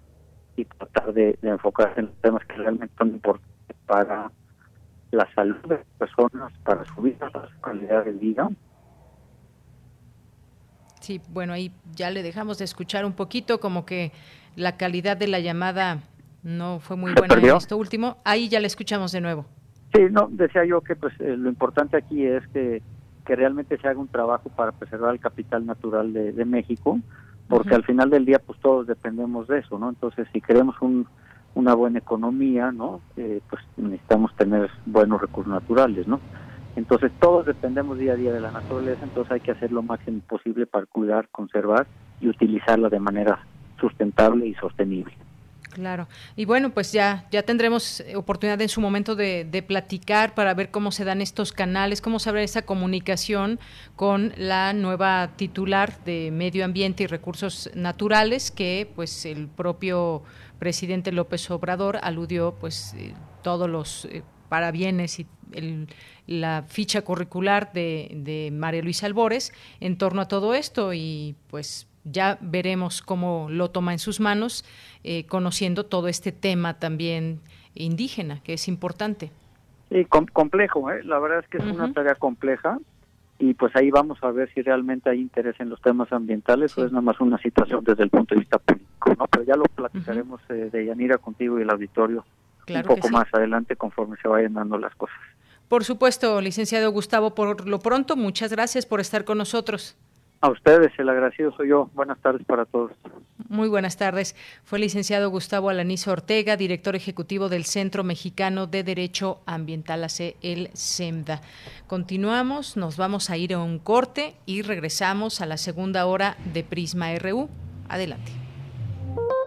y 0.56 0.66
tratar 0.66 1.14
de, 1.14 1.38
enfocarse 1.42 2.00
en 2.00 2.08
los 2.08 2.16
temas 2.18 2.46
que 2.46 2.56
realmente 2.56 2.94
son 2.98 3.10
importantes 3.10 3.76
para 3.86 4.32
la 5.12 5.34
salud 5.34 5.58
de 5.64 5.76
las 5.76 5.86
personas, 5.98 6.54
para 6.64 6.86
su 6.86 7.02
vida, 7.02 7.30
para 7.30 7.50
su 7.50 7.60
calidad 7.62 8.06
de 8.06 8.12
vida. 8.12 8.50
Sí, 11.02 11.20
bueno, 11.30 11.54
ahí 11.54 11.74
ya 11.94 12.12
le 12.12 12.24
dejamos 12.24 12.58
de 12.60 12.66
escuchar 12.66 13.06
un 13.06 13.14
poquito, 13.14 13.60
como 13.60 13.86
que 13.86 14.12
la 14.56 14.78
calidad 14.78 15.18
de 15.18 15.28
la 15.28 15.40
llamada 15.40 16.00
no 16.44 16.80
fue 16.80 16.96
muy 16.96 17.14
buena 17.14 17.34
en 17.36 17.56
esto 17.56 17.78
último. 17.78 18.18
Ahí 18.24 18.50
ya 18.50 18.60
le 18.60 18.68
escuchamos 18.68 19.12
de 19.12 19.22
nuevo. 19.22 19.46
Sí, 19.94 20.02
no, 20.10 20.30
decía 20.32 20.64
yo 20.66 20.82
que 20.82 20.96
pues 20.96 21.14
eh, 21.20 21.36
lo 21.36 21.50
importante 21.50 21.98
aquí 21.98 22.26
es 22.26 22.48
que, 22.50 22.82
que 23.26 23.36
realmente 23.36 23.78
se 23.78 23.88
haga 23.88 24.00
un 24.00 24.08
trabajo 24.08 24.50
para 24.50 24.72
preservar 24.72 25.14
el 25.14 25.20
capital 25.20 25.66
natural 25.66 26.14
de, 26.14 26.32
de 26.32 26.46
México, 26.46 27.00
porque 27.52 27.76
al 27.76 27.84
final 27.84 28.10
del 28.10 28.26
día 28.26 28.40
pues 28.40 28.58
todos 28.62 28.88
dependemos 28.88 29.46
de 29.50 29.60
eso, 29.60 29.78
¿no? 29.78 29.90
Entonces 29.90 30.26
si 30.32 30.40
queremos 30.40 30.82
un, 30.82 31.06
una 31.54 31.74
buena 31.74 32.00
economía, 32.00 32.72
¿no? 32.72 33.02
Eh, 33.18 33.42
pues 33.50 33.62
necesitamos 33.76 34.34
tener 34.38 34.72
buenos 34.86 35.20
recursos 35.20 35.52
naturales, 35.52 36.08
¿no? 36.08 36.22
Entonces 36.78 37.12
todos 37.20 37.46
dependemos 37.46 37.98
día 37.98 38.14
a 38.14 38.16
día 38.16 38.32
de 38.32 38.40
la 38.40 38.52
naturaleza, 38.52 39.04
entonces 39.04 39.34
hay 39.34 39.42
que 39.42 39.52
hacer 39.52 39.70
lo 39.74 39.84
máximo 39.84 40.22
posible 40.30 40.66
para 40.66 40.86
cuidar, 40.86 41.28
conservar 41.28 41.88
y 42.22 42.30
utilizarla 42.30 42.88
de 42.88 43.02
manera 43.02 43.40
sustentable 43.82 44.48
y 44.48 44.54
sostenible. 44.54 45.14
Claro. 45.72 46.08
Y 46.36 46.46
bueno, 46.46 46.72
pues 46.72 46.92
ya, 46.92 47.28
ya 47.32 47.44
tendremos 47.44 48.04
oportunidad 48.16 48.62
en 48.62 48.68
su 48.70 48.82
momento 48.82 49.16
de, 49.16 49.46
de, 49.50 49.64
platicar 49.64 50.36
para 50.36 50.54
ver 50.54 50.70
cómo 50.70 50.92
se 50.92 51.06
dan 51.06 51.22
estos 51.22 51.54
canales, 51.54 52.02
cómo 52.02 52.20
se 52.20 52.30
abre 52.30 52.44
esa 52.44 52.64
comunicación 52.64 53.60
con 53.96 54.34
la 54.36 54.74
nueva 54.74 55.32
titular 55.38 56.04
de 56.04 56.30
Medio 56.32 56.66
Ambiente 56.66 57.04
y 57.04 57.08
Recursos 57.08 57.70
Naturales, 57.74 58.52
que 58.52 58.90
pues 58.96 59.26
el 59.26 59.48
propio 59.48 60.24
presidente 60.60 61.12
López 61.12 61.50
Obrador 61.50 62.00
aludió 62.04 62.56
pues 62.60 62.94
eh, 62.96 63.14
todos 63.42 63.70
los 63.70 64.06
eh, 64.06 64.24
parabienes 64.50 65.20
y 65.20 65.28
el, 65.54 65.88
la 66.28 66.66
ficha 66.68 67.02
curricular 67.02 67.72
de, 67.74 68.12
de 68.14 68.52
María 68.52 68.82
Luisa 68.82 69.06
Albores 69.06 69.54
en 69.80 69.98
torno 69.98 70.22
a 70.22 70.28
todo 70.28 70.54
esto 70.54 70.94
y 70.94 71.36
pues 71.48 71.88
ya 72.04 72.38
veremos 72.42 73.02
cómo 73.02 73.48
lo 73.50 73.70
toma 73.72 73.94
en 73.94 74.00
sus 74.00 74.20
manos, 74.20 74.66
eh, 75.04 75.26
conociendo 75.26 75.86
todo 75.86 76.08
este 76.08 76.32
tema 76.32 76.80
también 76.80 77.40
indígena, 77.74 78.42
que 78.44 78.54
es 78.54 78.68
importante. 78.68 79.32
Sí, 79.90 80.06
complejo, 80.06 80.90
¿eh? 80.92 81.04
la 81.04 81.20
verdad 81.20 81.40
es 81.40 81.48
que 81.48 81.58
es 81.58 81.66
una 81.66 81.92
tarea 81.92 82.16
compleja 82.16 82.80
y 83.40 83.56
pues 83.56 83.76
ahí 83.76 83.92
vamos 83.92 84.20
a 84.22 84.32
ver 84.32 84.50
si 84.54 84.62
realmente 84.62 85.10
hay 85.10 85.20
interés 85.20 85.60
en 85.60 85.70
los 85.70 85.82
temas 85.82 86.12
ambientales 86.14 86.78
o 86.78 86.86
es 86.86 86.92
nada 86.92 87.02
más 87.02 87.20
una 87.20 87.38
situación 87.40 87.84
desde 87.84 88.04
el 88.04 88.10
punto 88.10 88.36
de 88.36 88.40
vista 88.40 88.58
político, 88.60 89.16
¿no? 89.18 89.28
Pero 89.28 89.44
ya 89.44 89.56
lo 89.56 89.64
platicaremos 89.64 90.40
eh, 90.50 90.70
de 90.72 90.86
Yanira 90.86 91.18
contigo 91.18 91.60
y 91.60 91.64
el 91.64 91.70
auditorio 91.70 92.24
un 92.70 92.84
poco 92.84 93.10
más 93.10 93.28
adelante 93.34 93.76
conforme 93.76 94.16
se 94.22 94.28
vayan 94.28 94.54
dando 94.54 94.78
las 94.78 94.96
cosas. 94.96 95.18
Por 95.68 95.84
supuesto, 95.84 96.40
licenciado 96.42 96.92
Gustavo, 96.92 97.34
por 97.34 97.68
lo 97.68 97.80
pronto, 97.80 98.16
muchas 98.16 98.52
gracias 98.52 98.86
por 98.86 99.00
estar 99.00 99.26
con 99.26 99.38
nosotros. 99.38 99.98
A 100.42 100.50
ustedes, 100.50 100.92
el 100.98 101.08
agradecido 101.08 101.56
soy 101.56 101.70
yo. 101.70 101.92
Buenas 101.94 102.20
tardes 102.20 102.44
para 102.46 102.66
todos. 102.66 102.92
Muy 103.48 103.70
buenas 103.70 103.96
tardes. 103.98 104.36
Fue 104.64 104.80
el 104.80 104.82
licenciado 104.82 105.30
Gustavo 105.30 105.70
Alanizo 105.70 106.12
Ortega, 106.12 106.58
director 106.58 106.96
ejecutivo 106.96 107.48
del 107.48 107.64
Centro 107.64 108.04
Mexicano 108.04 108.66
de 108.66 108.84
Derecho 108.84 109.42
Ambiental, 109.46 110.04
AC 110.04 110.36
el 110.42 110.70
CEMDA. 110.74 111.42
Continuamos, 111.86 112.76
nos 112.76 112.98
vamos 112.98 113.30
a 113.30 113.38
ir 113.38 113.54
a 113.54 113.60
un 113.60 113.78
corte 113.78 114.36
y 114.48 114.64
regresamos 114.64 115.42
a 115.42 115.46
la 115.46 115.58
segunda 115.58 116.08
hora 116.08 116.38
de 116.52 116.64
Prisma 116.64 117.16
RU. 117.20 117.48
Adelante. 117.88 118.32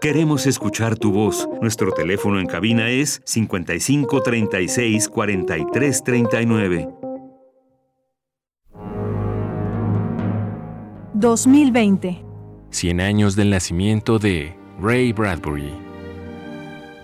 Queremos 0.01 0.47
escuchar 0.47 0.97
tu 0.97 1.11
voz. 1.11 1.49
Nuestro 1.61 1.91
teléfono 1.91 2.39
en 2.39 2.47
cabina 2.47 2.91
es 2.91 3.21
55 3.25 4.23
36 4.23 5.09
2020. 11.15 12.25
100 12.71 13.01
años 13.01 13.37
del 13.37 13.51
nacimiento 13.51 14.19
de 14.19 14.57
Ray 14.81 15.13
Bradbury. 15.13 15.73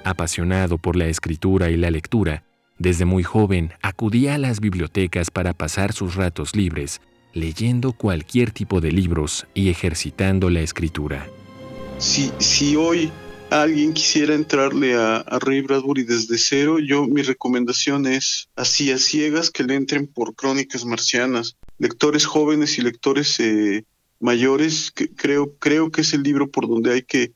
Apasionado 0.02 0.78
por 0.78 0.96
la 0.96 1.06
escritura 1.06 1.70
y 1.70 1.76
la 1.76 1.92
lectura, 1.92 2.42
desde 2.76 3.04
muy 3.04 3.22
joven 3.22 3.72
acudía 3.82 4.34
a 4.34 4.38
las 4.38 4.58
bibliotecas 4.58 5.30
para 5.30 5.52
pasar 5.52 5.92
sus 5.92 6.16
ratos 6.16 6.56
libres, 6.56 7.00
leyendo 7.34 7.92
cualquier 7.92 8.50
tipo 8.50 8.80
de 8.80 8.90
libros 8.90 9.46
y 9.54 9.68
ejercitando 9.68 10.50
la 10.50 10.60
escritura. 10.60 11.28
Si, 11.98 12.32
si 12.38 12.74
hoy 12.74 13.12
alguien 13.50 13.92
quisiera 13.92 14.34
entrarle 14.34 14.96
a, 14.96 15.24
Ray 15.38 15.60
Bradbury 15.60 16.02
desde 16.02 16.36
cero, 16.36 16.80
yo 16.80 17.06
mi 17.06 17.22
recomendación 17.22 18.06
es 18.06 18.48
así 18.56 18.90
a 18.90 18.98
ciegas 18.98 19.50
que 19.50 19.62
le 19.62 19.76
entren 19.76 20.08
por 20.08 20.34
Crónicas 20.34 20.84
Marcianas. 20.84 21.56
Lectores 21.78 22.26
jóvenes 22.26 22.76
y 22.78 22.82
lectores 22.82 23.38
eh, 23.38 23.84
mayores, 24.20 24.90
que 24.90 25.08
creo, 25.08 25.54
creo 25.58 25.90
que 25.90 26.02
es 26.02 26.12
el 26.12 26.22
libro 26.22 26.48
por 26.48 26.68
donde 26.68 26.92
hay 26.92 27.02
que, 27.02 27.32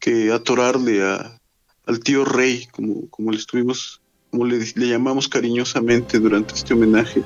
que 0.00 0.32
atorarle 0.32 1.02
a, 1.02 1.38
al 1.86 2.00
tío 2.00 2.24
Rey, 2.24 2.66
como, 2.72 3.08
como 3.10 3.30
le 3.30 3.36
estuvimos, 3.36 4.00
como 4.30 4.46
le, 4.46 4.58
le 4.74 4.88
llamamos 4.88 5.28
cariñosamente 5.28 6.18
durante 6.18 6.54
este 6.54 6.74
homenaje. 6.74 7.22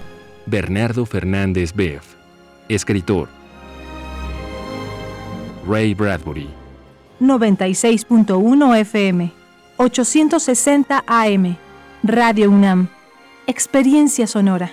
Bernardo 0.47 1.07
Fernández 1.07 1.73
Beff, 1.75 2.05
escritor. 2.69 3.29
Ray 5.67 5.95
Bradbury. 5.95 6.49
96.1 7.21 8.79
FM, 8.81 9.33
860 9.79 11.05
AM, 11.07 11.57
Radio 12.03 12.51
UNAM. 12.51 12.89
Experiencia 13.47 14.27
sonora. 14.27 14.73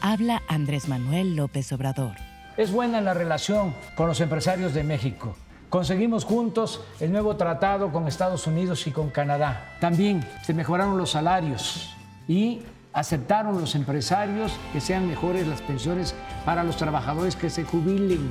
Habla 0.00 0.42
Andrés 0.46 0.88
Manuel 0.88 1.34
López 1.34 1.72
Obrador. 1.72 2.12
Es 2.56 2.70
buena 2.70 3.00
la 3.00 3.14
relación 3.14 3.74
con 3.96 4.06
los 4.06 4.20
empresarios 4.20 4.72
de 4.72 4.84
México. 4.84 5.34
Conseguimos 5.70 6.24
juntos 6.24 6.84
el 7.00 7.10
nuevo 7.10 7.36
tratado 7.36 7.90
con 7.92 8.06
Estados 8.06 8.46
Unidos 8.46 8.86
y 8.86 8.92
con 8.92 9.10
Canadá. 9.10 9.76
También 9.80 10.24
se 10.44 10.54
mejoraron 10.54 10.96
los 10.96 11.10
salarios 11.10 11.94
y 12.28 12.62
aceptaron 12.92 13.60
los 13.60 13.74
empresarios 13.74 14.52
que 14.72 14.80
sean 14.80 15.08
mejores 15.08 15.46
las 15.46 15.62
pensiones 15.62 16.14
para 16.44 16.62
los 16.62 16.76
trabajadores 16.76 17.34
que 17.34 17.50
se 17.50 17.64
jubilen. 17.64 18.30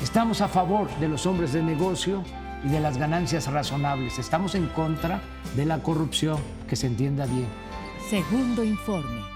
Estamos 0.00 0.40
a 0.40 0.48
favor 0.48 0.88
de 0.98 1.08
los 1.08 1.26
hombres 1.26 1.52
de 1.52 1.62
negocio 1.62 2.22
y 2.64 2.68
de 2.68 2.80
las 2.80 2.96
ganancias 2.96 3.50
razonables. 3.52 4.18
Estamos 4.18 4.54
en 4.54 4.66
contra 4.68 5.20
de 5.54 5.66
la 5.66 5.82
corrupción, 5.82 6.38
que 6.68 6.76
se 6.76 6.86
entienda 6.86 7.26
bien. 7.26 7.48
Segundo 8.08 8.64
informe. 8.64 9.35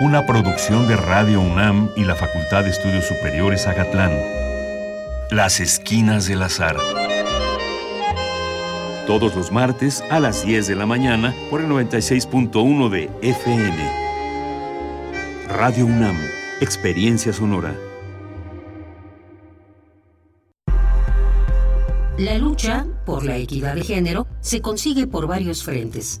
Una 0.00 0.26
producción 0.26 0.88
de 0.88 0.96
Radio 0.96 1.40
UNAM 1.40 1.88
y 1.94 2.02
la 2.04 2.16
Facultad 2.16 2.64
de 2.64 2.70
Estudios 2.70 3.06
Superiores 3.06 3.68
Agatlán. 3.68 4.10
Las 5.30 5.60
Esquinas 5.60 6.26
del 6.26 6.42
Azar. 6.42 6.76
todos 9.06 9.36
los 9.36 9.52
martes 9.52 10.02
a 10.10 10.18
las 10.18 10.44
10 10.44 10.66
de 10.66 10.74
la 10.74 10.86
mañana 10.86 11.32
por 11.48 11.60
el 11.60 11.68
96.1 11.68 12.88
de 12.88 13.08
FM. 13.22 13.76
Radio 15.48 15.86
UNAM, 15.86 16.16
Experiencia 16.60 17.32
Sonora. 17.32 17.76
La 22.18 22.38
lucha 22.38 22.86
por 23.06 23.24
la 23.24 23.36
equidad 23.36 23.76
de 23.76 23.84
género 23.84 24.26
se 24.40 24.60
consigue 24.60 25.06
por 25.06 25.28
varios 25.28 25.62
frentes, 25.62 26.20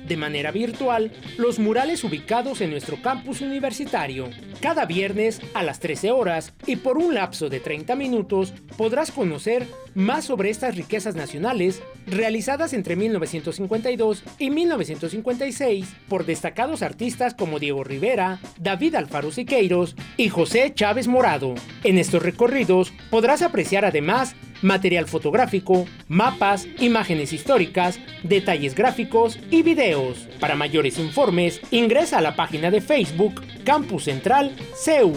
de 0.11 0.17
manera 0.17 0.51
virtual 0.51 1.09
los 1.37 1.57
murales 1.57 2.03
ubicados 2.03 2.59
en 2.59 2.69
nuestro 2.69 3.01
campus 3.01 3.39
universitario. 3.39 4.29
Cada 4.59 4.85
viernes 4.85 5.39
a 5.53 5.63
las 5.63 5.79
13 5.79 6.11
horas 6.11 6.51
y 6.67 6.75
por 6.75 6.97
un 6.97 7.13
lapso 7.13 7.47
de 7.47 7.61
30 7.61 7.95
minutos 7.95 8.53
podrás 8.75 9.09
conocer 9.09 9.65
más 9.95 10.25
sobre 10.25 10.49
estas 10.49 10.75
riquezas 10.75 11.15
nacionales 11.15 11.81
realizadas 12.07 12.73
entre 12.73 12.97
1952 12.97 14.23
y 14.37 14.49
1956 14.49 15.87
por 16.09 16.25
destacados 16.25 16.81
artistas 16.81 17.33
como 17.33 17.57
Diego 17.57 17.85
Rivera, 17.85 18.41
David 18.59 18.95
Alfaro 18.95 19.31
Siqueiros 19.31 19.95
y 20.17 20.27
José 20.27 20.73
Chávez 20.75 21.07
Morado. 21.07 21.55
En 21.85 21.97
estos 21.97 22.21
recorridos 22.21 22.91
podrás 23.09 23.41
apreciar 23.43 23.85
además 23.85 24.35
material 24.61 25.07
fotográfico, 25.07 25.85
mapas, 26.07 26.67
imágenes 26.79 27.33
históricas, 27.33 27.99
detalles 28.23 28.75
gráficos 28.75 29.39
y 29.49 29.63
videos. 29.63 30.00
Para 30.39 30.55
mayores 30.55 30.97
informes, 30.97 31.61
ingresa 31.71 32.17
a 32.17 32.21
la 32.21 32.35
página 32.35 32.71
de 32.71 32.81
Facebook 32.81 33.43
Campus 33.63 34.05
Central 34.05 34.55
CEU. 34.75 35.13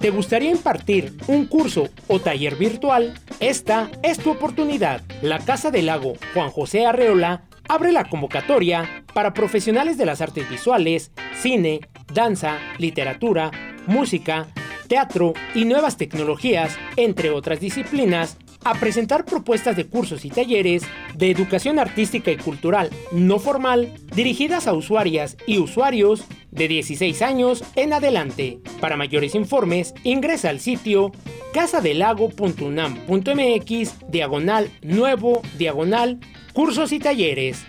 ¿Te 0.00 0.10
gustaría 0.10 0.50
impartir 0.50 1.16
un 1.28 1.46
curso 1.46 1.88
o 2.08 2.20
taller 2.20 2.56
virtual? 2.56 3.14
Esta 3.40 3.90
es 4.02 4.18
tu 4.18 4.30
oportunidad. 4.30 5.02
La 5.22 5.38
Casa 5.38 5.70
del 5.70 5.86
Lago 5.86 6.14
Juan 6.34 6.50
José 6.50 6.86
Arreola 6.86 7.44
abre 7.68 7.90
la 7.90 8.04
convocatoria 8.04 9.04
para 9.14 9.32
profesionales 9.32 9.96
de 9.96 10.06
las 10.06 10.20
artes 10.20 10.48
visuales, 10.50 11.10
cine, 11.40 11.80
danza, 12.12 12.58
literatura, 12.78 13.50
música, 13.86 14.48
teatro 14.88 15.32
y 15.54 15.64
nuevas 15.64 15.96
tecnologías, 15.96 16.76
entre 16.96 17.30
otras 17.30 17.60
disciplinas, 17.60 18.36
a 18.64 18.74
presentar 18.74 19.24
propuestas 19.24 19.76
de 19.76 19.86
cursos 19.86 20.24
y 20.24 20.30
talleres 20.30 20.82
de 21.14 21.30
educación 21.30 21.78
artística 21.78 22.30
y 22.30 22.36
cultural 22.36 22.90
no 23.12 23.38
formal 23.38 23.92
dirigidas 24.14 24.66
a 24.66 24.72
usuarias 24.72 25.36
y 25.46 25.58
usuarios 25.58 26.24
de 26.50 26.68
16 26.68 27.22
años 27.22 27.62
en 27.76 27.92
adelante. 27.92 28.58
Para 28.80 28.96
mayores 28.96 29.34
informes, 29.34 29.94
ingresa 30.02 30.48
al 30.50 30.60
sitio 30.60 31.12
casadelago.unam.mx 31.52 34.10
diagonal 34.10 34.70
nuevo 34.82 35.42
diagonal 35.58 36.18
cursos 36.52 36.92
y 36.92 36.98
talleres. 36.98 37.64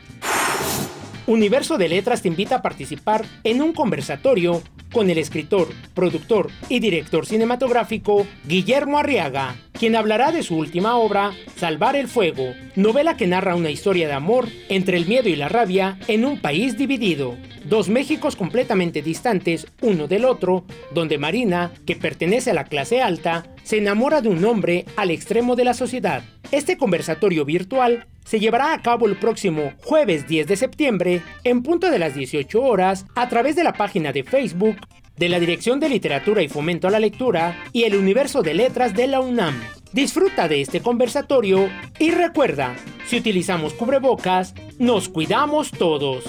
Universo 1.28 1.80
de 1.80 1.90
Letras 1.90 2.22
te 2.22 2.28
invita 2.28 2.58
a 2.58 2.62
participar 2.62 3.26
en 3.44 3.64
un 3.64 3.74
conversatorio 3.74 4.62
con 4.96 5.10
el 5.10 5.18
escritor, 5.18 5.68
productor 5.94 6.50
y 6.70 6.80
director 6.80 7.26
cinematográfico 7.26 8.26
Guillermo 8.46 8.98
Arriaga, 8.98 9.58
quien 9.74 9.94
hablará 9.94 10.32
de 10.32 10.42
su 10.42 10.56
última 10.56 10.96
obra, 10.96 11.34
Salvar 11.58 11.98
el 11.98 12.08
Fuego, 12.08 12.54
novela 12.78 13.18
que 13.18 13.28
narra 13.28 13.58
una 13.58 13.72
historia 13.72 14.08
de 14.08 14.14
amor 14.14 14.48
entre 14.70 14.96
el 14.96 15.06
miedo 15.06 15.28
y 15.28 15.36
la 15.36 15.50
rabia 15.50 16.00
en 16.08 16.24
un 16.24 16.40
país 16.40 16.78
dividido. 16.78 17.36
Dos 17.66 17.90
Méxicos 17.90 18.38
completamente 18.38 19.02
distantes 19.02 19.68
uno 19.82 20.08
del 20.08 20.24
otro, 20.24 20.64
donde 20.94 21.18
Marina, 21.18 21.74
que 21.86 21.98
pertenece 21.98 22.52
a 22.52 22.54
la 22.54 22.64
clase 22.64 23.02
alta, 23.02 23.44
se 23.66 23.80
enamora 23.80 24.22
de 24.22 24.30
un 24.30 24.46
hombre 24.46 24.86
al 24.96 25.12
extremo 25.12 25.56
de 25.56 25.66
la 25.66 25.74
sociedad. 25.74 26.24
Este 26.52 26.78
conversatorio 26.78 27.44
virtual 27.44 28.08
se 28.24 28.40
llevará 28.40 28.74
a 28.74 28.82
cabo 28.82 29.08
el 29.08 29.18
próximo 29.18 29.74
jueves 29.84 30.28
10 30.28 30.48
de 30.48 30.56
septiembre 30.56 31.22
en 31.44 31.64
punto 31.64 31.90
de 31.90 32.00
las 32.00 32.14
18 32.14 32.62
horas 32.62 33.06
a 33.16 33.28
través 33.28 33.56
de 33.56 33.64
la 33.64 33.74
página 33.74 34.14
de 34.14 34.24
Facebook 34.24 34.78
de 35.18 35.30
la 35.30 35.40
Dirección 35.40 35.80
de 35.80 35.90
Literatura 35.90 36.44
y 36.44 36.48
Fomento 36.48 36.88
a 36.88 36.92
la 36.92 37.00
Lectura 37.00 37.64
y 37.74 37.84
el 37.84 37.96
Universo 37.96 38.44
de 38.44 38.54
Letras 38.54 38.94
de 38.94 39.08
la 39.08 39.20
UNAM. 39.20 39.60
Disfruta 39.94 40.48
de 40.48 40.62
este 40.62 40.82
conversatorio 40.82 41.70
y 42.00 42.12
recuerda, 42.12 42.76
si 43.08 43.18
utilizamos 43.18 43.74
cubrebocas, 43.74 44.54
nos 44.78 45.10
cuidamos 45.10 45.72
todos. 45.72 46.26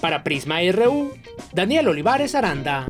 Para 0.00 0.22
Prisma 0.22 0.58
RU, 0.72 1.12
Daniel 1.52 1.88
Olivares 1.88 2.34
Aranda. 2.34 2.88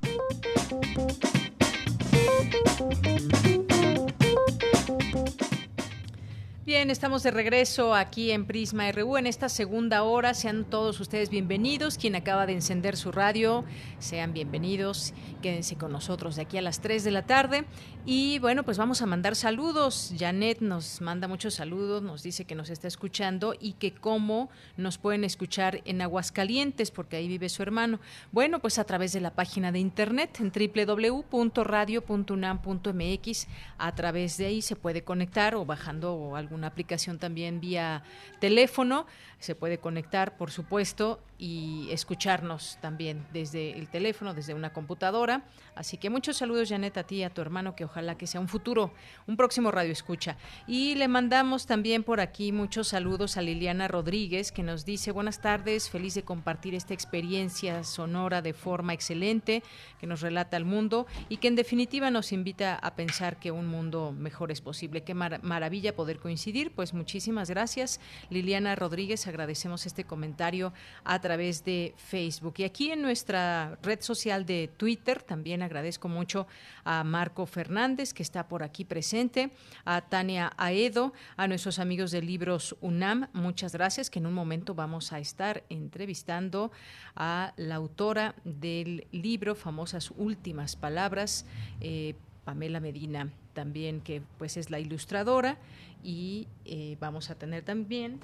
Bien, 6.69 6.91
estamos 6.91 7.23
de 7.23 7.31
regreso 7.31 7.95
aquí 7.95 8.31
en 8.31 8.45
Prisma 8.45 8.93
RU 8.93 9.17
en 9.17 9.27
esta 9.27 9.49
segunda 9.49 10.03
hora. 10.03 10.35
Sean 10.35 10.67
todos 10.69 11.01
ustedes 11.01 11.31
bienvenidos. 11.31 11.97
Quien 11.97 12.15
acaba 12.15 12.45
de 12.45 12.53
encender 12.53 12.99
su 12.99 13.11
radio, 13.11 13.65
sean 13.99 14.35
bienvenidos. 14.35 15.15
Quédense 15.41 15.77
con 15.77 15.93
nosotros 15.93 16.37
de 16.37 16.43
aquí 16.43 16.59
a 16.59 16.61
las 16.61 16.83
3 16.83 17.05
de 17.05 17.11
la 17.11 17.25
tarde. 17.25 17.65
Y 18.11 18.39
bueno, 18.39 18.63
pues 18.63 18.79
vamos 18.79 19.03
a 19.03 19.07
mandar 19.07 19.37
saludos. 19.37 20.15
Janet 20.19 20.63
nos 20.63 21.03
manda 21.03 21.29
muchos 21.29 21.53
saludos, 21.53 22.03
nos 22.03 22.23
dice 22.23 22.47
que 22.47 22.55
nos 22.55 22.71
está 22.71 22.89
escuchando 22.89 23.55
y 23.61 23.75
que 23.75 23.93
cómo 23.93 24.49
nos 24.79 24.97
pueden 24.97 25.25
escuchar 25.25 25.83
en 25.85 26.01
Aguascalientes, 26.01 26.91
porque 26.91 27.17
ahí 27.17 27.29
vive 27.29 27.51
su 27.51 27.61
hermano. 27.61 28.01
Bueno, 28.33 28.61
pues 28.61 28.79
a 28.79 28.85
través 28.85 29.13
de 29.13 29.21
la 29.21 29.35
página 29.35 29.73
de 29.73 29.81
internet 29.81 30.41
en 30.41 30.51
www.radio.unam.mx. 30.51 33.47
A 33.77 33.95
través 33.95 34.39
de 34.39 34.47
ahí 34.47 34.63
se 34.63 34.75
puede 34.75 35.05
conectar 35.05 35.55
o 35.55 35.67
bajando 35.67 36.35
algún 36.35 36.61
una 36.61 36.69
aplicación 36.69 37.19
también 37.19 37.61
vía 37.61 38.05
teléfono. 38.41 39.05
Se 39.39 39.55
puede 39.55 39.79
conectar, 39.79 40.37
por 40.37 40.51
supuesto, 40.51 41.21
y 41.39 41.89
escucharnos 41.93 42.79
también 42.81 43.25
desde 43.33 43.79
el 43.79 43.89
teléfono, 43.89 44.35
desde 44.35 44.55
una 44.55 44.73
computadora. 44.73 45.45
Así 45.77 45.97
que 45.97 46.11
muchos 46.11 46.39
saludos, 46.39 46.69
Janet, 46.69 46.99
a 46.99 47.05
ti 47.05 47.17
y 47.17 47.23
a 47.23 47.31
tu 47.31 47.41
hermano, 47.41 47.77
que 47.77 47.85
ojalá 47.85 48.17
que 48.19 48.27
sea 48.27 48.41
un 48.41 48.49
futuro, 48.49 48.93
un 49.29 49.37
próximo 49.37 49.71
radio 49.71 49.93
escucha. 49.93 50.37
Y 50.67 50.97
le 50.97 51.07
mandamos 51.07 51.67
también 51.67 52.03
por 52.03 52.21
aquí 52.21 52.51
muchos 52.51 52.89
saludos 52.89 53.37
a 53.37 53.43
Liliana 53.43 53.87
Rodríguez, 53.87 54.51
que 54.51 54.65
nos 54.65 54.85
dice 54.85 55.13
buenas 55.13 55.41
tardes, 55.41 55.89
feliz 55.89 56.15
de 56.15 56.25
compartir 56.25 56.75
esta 56.75 56.95
experiencia 56.95 57.85
sonora 57.85 58.43
de 58.43 58.53
forma 58.53 58.93
excelente, 58.93 59.63
que 60.01 60.09
nos 60.09 60.21
relata 60.21 60.57
el 60.57 60.65
mundo 60.65 61.07
y 61.29 61.37
que 61.37 61.47
en 61.47 61.55
definitiva 61.55 62.11
nos 62.11 62.33
invita 62.33 62.75
a 62.75 62.97
pensar 62.97 63.39
que 63.39 63.53
un 63.53 63.69
mundo 63.69 64.13
mejor 64.13 64.51
es 64.51 64.61
posible. 64.61 65.05
Qué 65.05 65.15
maravilla 65.15 65.95
poder 65.95 66.19
coincidir 66.19 66.73
pues 66.75 66.95
muchísimas 66.95 67.49
gracias. 67.49 68.01
Liliana 68.31 68.75
Rodríguez, 68.75 69.28
agradecemos 69.29 69.87
este 69.87 70.05
comentario 70.05 70.73
a 71.05 71.21
través 71.21 71.65
de 71.65 71.95
Facebook. 71.97 72.55
Y 72.59 72.65
aquí 72.65 72.91
en 72.91 73.03
nuestra 73.03 73.79
red 73.83 74.01
social 74.01 74.47
de 74.47 74.71
Twitter 74.77 75.23
también 75.23 75.63
agradezco 75.63 76.09
mucho 76.09 76.47
a 76.85 77.05
Marco 77.05 77.47
Fernández, 77.47 78.13
que 78.13 78.23
está 78.23 78.49
por 78.49 78.63
aquí 78.63 78.85
presente, 78.85 79.51
a 79.85 80.01
Tania 80.01 80.53
Aedo, 80.57 81.13
a 81.37 81.47
nuestros 81.47 81.79
amigos 81.79 82.11
de 82.11 82.23
Libros 82.23 82.77
UNAM, 82.81 83.29
muchas 83.33 83.73
gracias, 83.73 84.11
que 84.11 84.19
en 84.19 84.27
un 84.27 84.35
momento 84.35 84.75
vamos 84.75 85.13
a 85.13 85.19
estar 85.19 85.65
entrevistando 85.69 86.73
a 87.15 87.53
la 87.57 87.77
autora 87.77 88.35
del 88.45 89.07
libro 89.13 89.55
Famosas 89.55 90.11
Últimas 90.17 90.77
Palabras, 90.77 91.47
eh, 91.81 92.15
Pamela 92.45 92.81
Medina, 92.81 93.31
también 93.53 94.01
que 94.01 94.23
pues 94.39 94.57
es 94.57 94.71
la 94.71 94.79
ilustradora 94.79 95.59
y 96.03 96.47
eh, 96.65 96.97
vamos 97.01 97.31
a 97.31 97.35
tener 97.35 97.65
también 97.65 98.21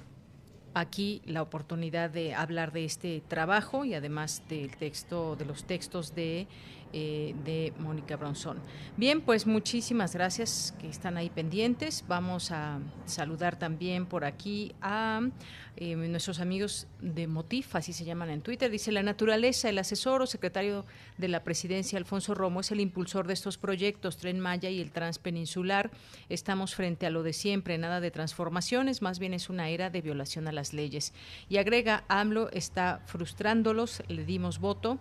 aquí 0.75 1.21
la 1.25 1.41
oportunidad 1.41 2.09
de 2.09 2.35
hablar 2.35 2.71
de 2.71 2.85
este 2.85 3.21
trabajo 3.27 3.85
y 3.85 3.95
además 3.95 4.43
del 4.49 4.75
texto, 4.75 5.35
de 5.35 5.45
los 5.45 5.63
textos 5.63 6.13
de 6.13 6.47
eh, 6.97 7.35
de 7.43 7.73
Mónica 7.77 8.15
Bronzón. 8.15 8.57
Bien, 8.95 9.19
pues 9.19 9.45
muchísimas 9.45 10.13
gracias 10.13 10.73
que 10.79 10.87
están 10.87 11.17
ahí 11.17 11.29
pendientes. 11.29 12.05
Vamos 12.07 12.51
a 12.51 12.79
saludar 13.05 13.59
también 13.59 14.05
por 14.05 14.23
aquí 14.23 14.73
a 14.81 15.19
eh, 15.75 15.97
nuestros 15.97 16.39
amigos 16.39 16.87
de 17.01 17.27
Motif, 17.27 17.75
así 17.75 17.91
se 17.91 18.05
llaman 18.05 18.29
en 18.29 18.41
Twitter. 18.41 18.71
Dice, 18.71 18.93
la 18.93 19.03
naturaleza, 19.03 19.67
el 19.67 19.77
asesor 19.77 20.21
o 20.21 20.25
secretario 20.25 20.85
de 21.17 21.27
la 21.27 21.43
presidencia, 21.43 21.97
Alfonso 21.97 22.33
Romo, 22.33 22.61
es 22.61 22.71
el 22.71 22.79
impulsor 22.79 23.27
de 23.27 23.33
estos 23.33 23.57
proyectos, 23.57 24.15
Tren 24.15 24.39
Maya 24.39 24.69
y 24.69 24.79
el 24.79 24.91
Transpeninsular. 24.91 25.91
Estamos 26.29 26.75
frente 26.75 27.05
a 27.05 27.09
lo 27.09 27.23
de 27.23 27.33
siempre, 27.33 27.77
nada 27.77 27.99
de 27.99 28.09
transformaciones, 28.09 29.01
más 29.01 29.19
bien 29.19 29.33
es 29.33 29.49
una 29.49 29.67
era 29.67 29.89
de 29.89 29.99
violación 29.99 30.47
a 30.47 30.53
las 30.53 30.71
leyes. 30.71 31.11
Y 31.49 31.57
agrega, 31.57 32.05
AMLO 32.07 32.49
está 32.51 33.01
frustrándolos, 33.05 34.01
le 34.07 34.23
dimos 34.23 34.59
voto 34.59 34.97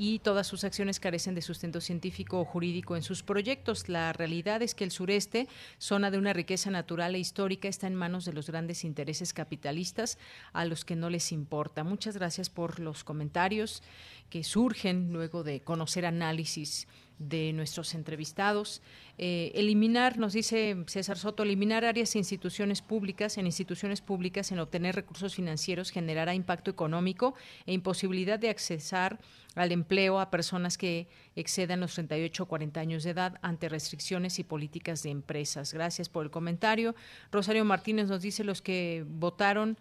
y 0.00 0.20
todas 0.20 0.46
sus 0.46 0.62
acciones 0.62 1.00
carecen 1.00 1.34
de 1.34 1.42
sustento 1.42 1.80
científico 1.80 2.38
o 2.38 2.44
jurídico 2.44 2.94
en 2.94 3.02
sus 3.02 3.24
proyectos. 3.24 3.88
La 3.88 4.12
realidad 4.12 4.62
es 4.62 4.76
que 4.76 4.84
el 4.84 4.92
sureste, 4.92 5.48
zona 5.78 6.12
de 6.12 6.18
una 6.18 6.32
riqueza 6.32 6.70
natural 6.70 7.16
e 7.16 7.18
histórica, 7.18 7.66
está 7.66 7.88
en 7.88 7.96
manos 7.96 8.24
de 8.24 8.32
los 8.32 8.48
grandes 8.48 8.84
intereses 8.84 9.32
capitalistas 9.32 10.16
a 10.52 10.64
los 10.66 10.84
que 10.84 10.94
no 10.94 11.10
les 11.10 11.32
importa. 11.32 11.82
Muchas 11.82 12.16
gracias 12.16 12.48
por 12.48 12.78
los 12.78 13.02
comentarios 13.02 13.82
que 14.30 14.44
surgen 14.44 15.12
luego 15.12 15.42
de 15.42 15.62
conocer 15.62 16.06
análisis 16.06 16.86
de 17.18 17.52
nuestros 17.52 17.94
entrevistados. 17.94 18.82
Eh, 19.18 19.50
eliminar, 19.54 20.18
nos 20.18 20.32
dice 20.32 20.76
César 20.86 21.18
Soto, 21.18 21.42
eliminar 21.42 21.84
áreas 21.84 22.14
e 22.14 22.18
instituciones 22.18 22.82
públicas, 22.82 23.38
en 23.38 23.46
instituciones 23.46 24.00
públicas, 24.00 24.52
en 24.52 24.60
obtener 24.60 24.94
recursos 24.94 25.34
financieros 25.34 25.90
generará 25.90 26.34
impacto 26.34 26.70
económico 26.70 27.34
e 27.66 27.72
imposibilidad 27.72 28.38
de 28.38 28.50
accesar 28.50 29.18
al 29.54 29.72
empleo 29.72 30.20
a 30.20 30.30
personas 30.30 30.78
que 30.78 31.08
excedan 31.34 31.80
los 31.80 31.94
38 31.94 32.42
o 32.42 32.46
40 32.46 32.80
años 32.80 33.02
de 33.02 33.10
edad 33.10 33.38
ante 33.42 33.68
restricciones 33.68 34.38
y 34.38 34.44
políticas 34.44 35.02
de 35.02 35.10
empresas. 35.10 35.74
Gracias 35.74 36.08
por 36.08 36.24
el 36.24 36.30
comentario. 36.30 36.94
Rosario 37.32 37.64
Martínez 37.64 38.08
nos 38.08 38.22
dice 38.22 38.44
los 38.44 38.62
que 38.62 39.04
votaron 39.08 39.78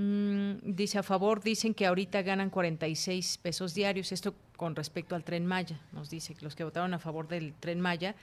Mm, 0.00 0.58
dice 0.62 0.98
a 0.98 1.02
favor, 1.02 1.42
dicen 1.42 1.74
que 1.74 1.84
ahorita 1.84 2.22
ganan 2.22 2.50
46 2.50 3.38
pesos 3.38 3.74
diarios. 3.74 4.12
Esto 4.12 4.32
con 4.58 4.74
respecto 4.74 5.14
al 5.14 5.22
tren 5.22 5.46
Maya, 5.46 5.78
nos 5.92 6.10
dice 6.10 6.34
que 6.34 6.44
los 6.44 6.56
que 6.56 6.64
votaron 6.64 6.92
a 6.92 6.98
favor 6.98 7.28
del 7.28 7.54
tren 7.54 7.80
Maya 7.80 8.16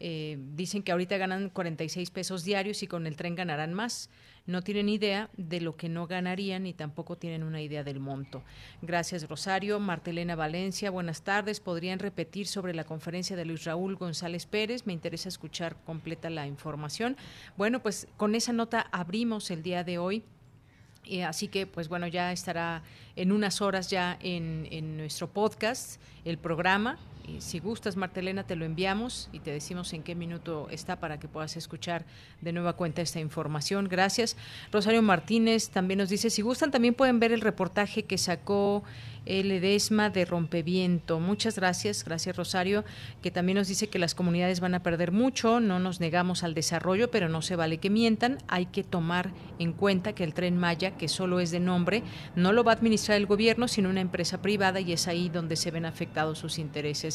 eh, 0.00 0.38
dicen 0.54 0.82
que 0.82 0.90
ahorita 0.90 1.18
ganan 1.18 1.50
46 1.50 2.10
pesos 2.10 2.44
diarios 2.44 2.82
y 2.82 2.86
con 2.86 3.06
el 3.06 3.14
tren 3.14 3.34
ganarán 3.34 3.74
más. 3.74 4.08
No 4.46 4.62
tienen 4.62 4.88
idea 4.88 5.28
de 5.36 5.60
lo 5.60 5.76
que 5.76 5.90
no 5.90 6.06
ganarían 6.06 6.66
y 6.66 6.72
tampoco 6.72 7.16
tienen 7.16 7.42
una 7.42 7.60
idea 7.60 7.84
del 7.84 8.00
monto. 8.00 8.42
Gracias, 8.80 9.28
Rosario. 9.28 9.78
Martelena 9.80 10.34
Valencia, 10.34 10.90
buenas 10.90 11.22
tardes. 11.22 11.60
¿Podrían 11.60 11.98
repetir 11.98 12.46
sobre 12.46 12.74
la 12.74 12.84
conferencia 12.84 13.36
de 13.36 13.44
Luis 13.44 13.64
Raúl 13.64 13.96
González 13.96 14.46
Pérez? 14.46 14.86
Me 14.86 14.94
interesa 14.94 15.28
escuchar 15.28 15.76
completa 15.84 16.30
la 16.30 16.46
información. 16.46 17.18
Bueno, 17.58 17.82
pues 17.82 18.08
con 18.16 18.34
esa 18.34 18.54
nota 18.54 18.88
abrimos 18.92 19.50
el 19.50 19.62
día 19.62 19.84
de 19.84 19.98
hoy 19.98 20.24
eh, 21.06 21.24
así 21.24 21.48
que, 21.48 21.66
pues 21.66 21.88
bueno, 21.88 22.06
ya 22.06 22.32
estará 22.32 22.82
en 23.16 23.32
unas 23.32 23.60
horas 23.60 23.90
ya 23.90 24.16
en, 24.20 24.68
en 24.70 24.96
nuestro 24.96 25.28
podcast 25.28 26.00
el 26.24 26.38
programa 26.38 26.98
si 27.38 27.58
gustas, 27.58 27.96
Martelena, 27.96 28.44
te 28.44 28.56
lo 28.56 28.64
enviamos 28.64 29.28
y 29.32 29.40
te 29.40 29.50
decimos 29.50 29.92
en 29.92 30.02
qué 30.02 30.14
minuto 30.14 30.68
está 30.70 31.00
para 31.00 31.18
que 31.18 31.28
puedas 31.28 31.56
escuchar 31.56 32.04
de 32.40 32.52
nueva 32.52 32.74
cuenta 32.74 33.02
esta 33.02 33.20
información. 33.20 33.88
Gracias. 33.88 34.36
Rosario 34.70 35.02
Martínez 35.02 35.70
también 35.70 35.98
nos 35.98 36.08
dice, 36.08 36.30
si 36.30 36.42
gustan, 36.42 36.70
también 36.70 36.94
pueden 36.94 37.20
ver 37.20 37.32
el 37.32 37.40
reportaje 37.40 38.04
que 38.04 38.18
sacó 38.18 38.82
el 39.24 39.60
de 39.60 40.24
Rompeviento. 40.24 41.20
Muchas 41.20 41.56
gracias, 41.56 42.04
gracias 42.04 42.36
Rosario, 42.36 42.84
que 43.22 43.30
también 43.30 43.58
nos 43.58 43.68
dice 43.68 43.88
que 43.88 43.98
las 43.98 44.14
comunidades 44.14 44.60
van 44.60 44.74
a 44.74 44.82
perder 44.82 45.12
mucho, 45.12 45.60
no 45.60 45.78
nos 45.78 46.00
negamos 46.00 46.42
al 46.42 46.54
desarrollo, 46.54 47.10
pero 47.10 47.28
no 47.28 47.42
se 47.42 47.54
vale 47.56 47.78
que 47.78 47.90
mientan, 47.90 48.38
hay 48.48 48.66
que 48.66 48.82
tomar 48.82 49.30
en 49.58 49.72
cuenta 49.72 50.14
que 50.14 50.24
el 50.24 50.34
tren 50.34 50.56
Maya, 50.56 50.96
que 50.96 51.08
solo 51.08 51.38
es 51.38 51.50
de 51.50 51.60
nombre, 51.60 52.02
no 52.34 52.52
lo 52.52 52.64
va 52.64 52.72
a 52.72 52.74
administrar 52.74 53.16
el 53.16 53.26
gobierno, 53.26 53.68
sino 53.68 53.90
una 53.90 54.00
empresa 54.00 54.42
privada 54.42 54.80
y 54.80 54.92
es 54.92 55.06
ahí 55.06 55.28
donde 55.28 55.56
se 55.56 55.70
ven 55.70 55.86
afectados 55.86 56.38
sus 56.38 56.58
intereses 56.58 57.11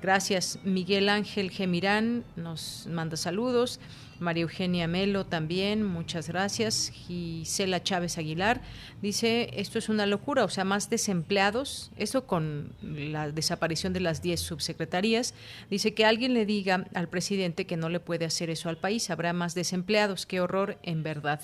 Gracias. 0.00 0.58
Miguel 0.64 1.08
Ángel 1.08 1.50
Gemirán 1.50 2.24
nos 2.36 2.86
manda 2.88 3.16
saludos. 3.16 3.80
María 4.20 4.42
Eugenia 4.42 4.88
Melo 4.88 5.26
también, 5.26 5.84
muchas 5.84 6.28
gracias. 6.28 6.90
Gisela 6.92 7.82
Chávez 7.82 8.18
Aguilar 8.18 8.60
dice, 9.00 9.50
esto 9.54 9.78
es 9.78 9.88
una 9.88 10.06
locura, 10.06 10.44
o 10.44 10.48
sea, 10.48 10.64
más 10.64 10.90
desempleados, 10.90 11.90
esto 11.96 12.26
con 12.26 12.72
la 12.82 13.30
desaparición 13.30 13.92
de 13.92 14.00
las 14.00 14.20
10 14.20 14.40
subsecretarías, 14.40 15.34
dice 15.70 15.94
que 15.94 16.04
alguien 16.04 16.34
le 16.34 16.46
diga 16.46 16.86
al 16.94 17.08
presidente 17.08 17.66
que 17.66 17.76
no 17.76 17.88
le 17.88 18.00
puede 18.00 18.24
hacer 18.24 18.50
eso 18.50 18.68
al 18.68 18.78
país, 18.78 19.10
habrá 19.10 19.32
más 19.32 19.54
desempleados, 19.54 20.26
qué 20.26 20.40
horror 20.40 20.78
en 20.82 21.02
verdad. 21.02 21.40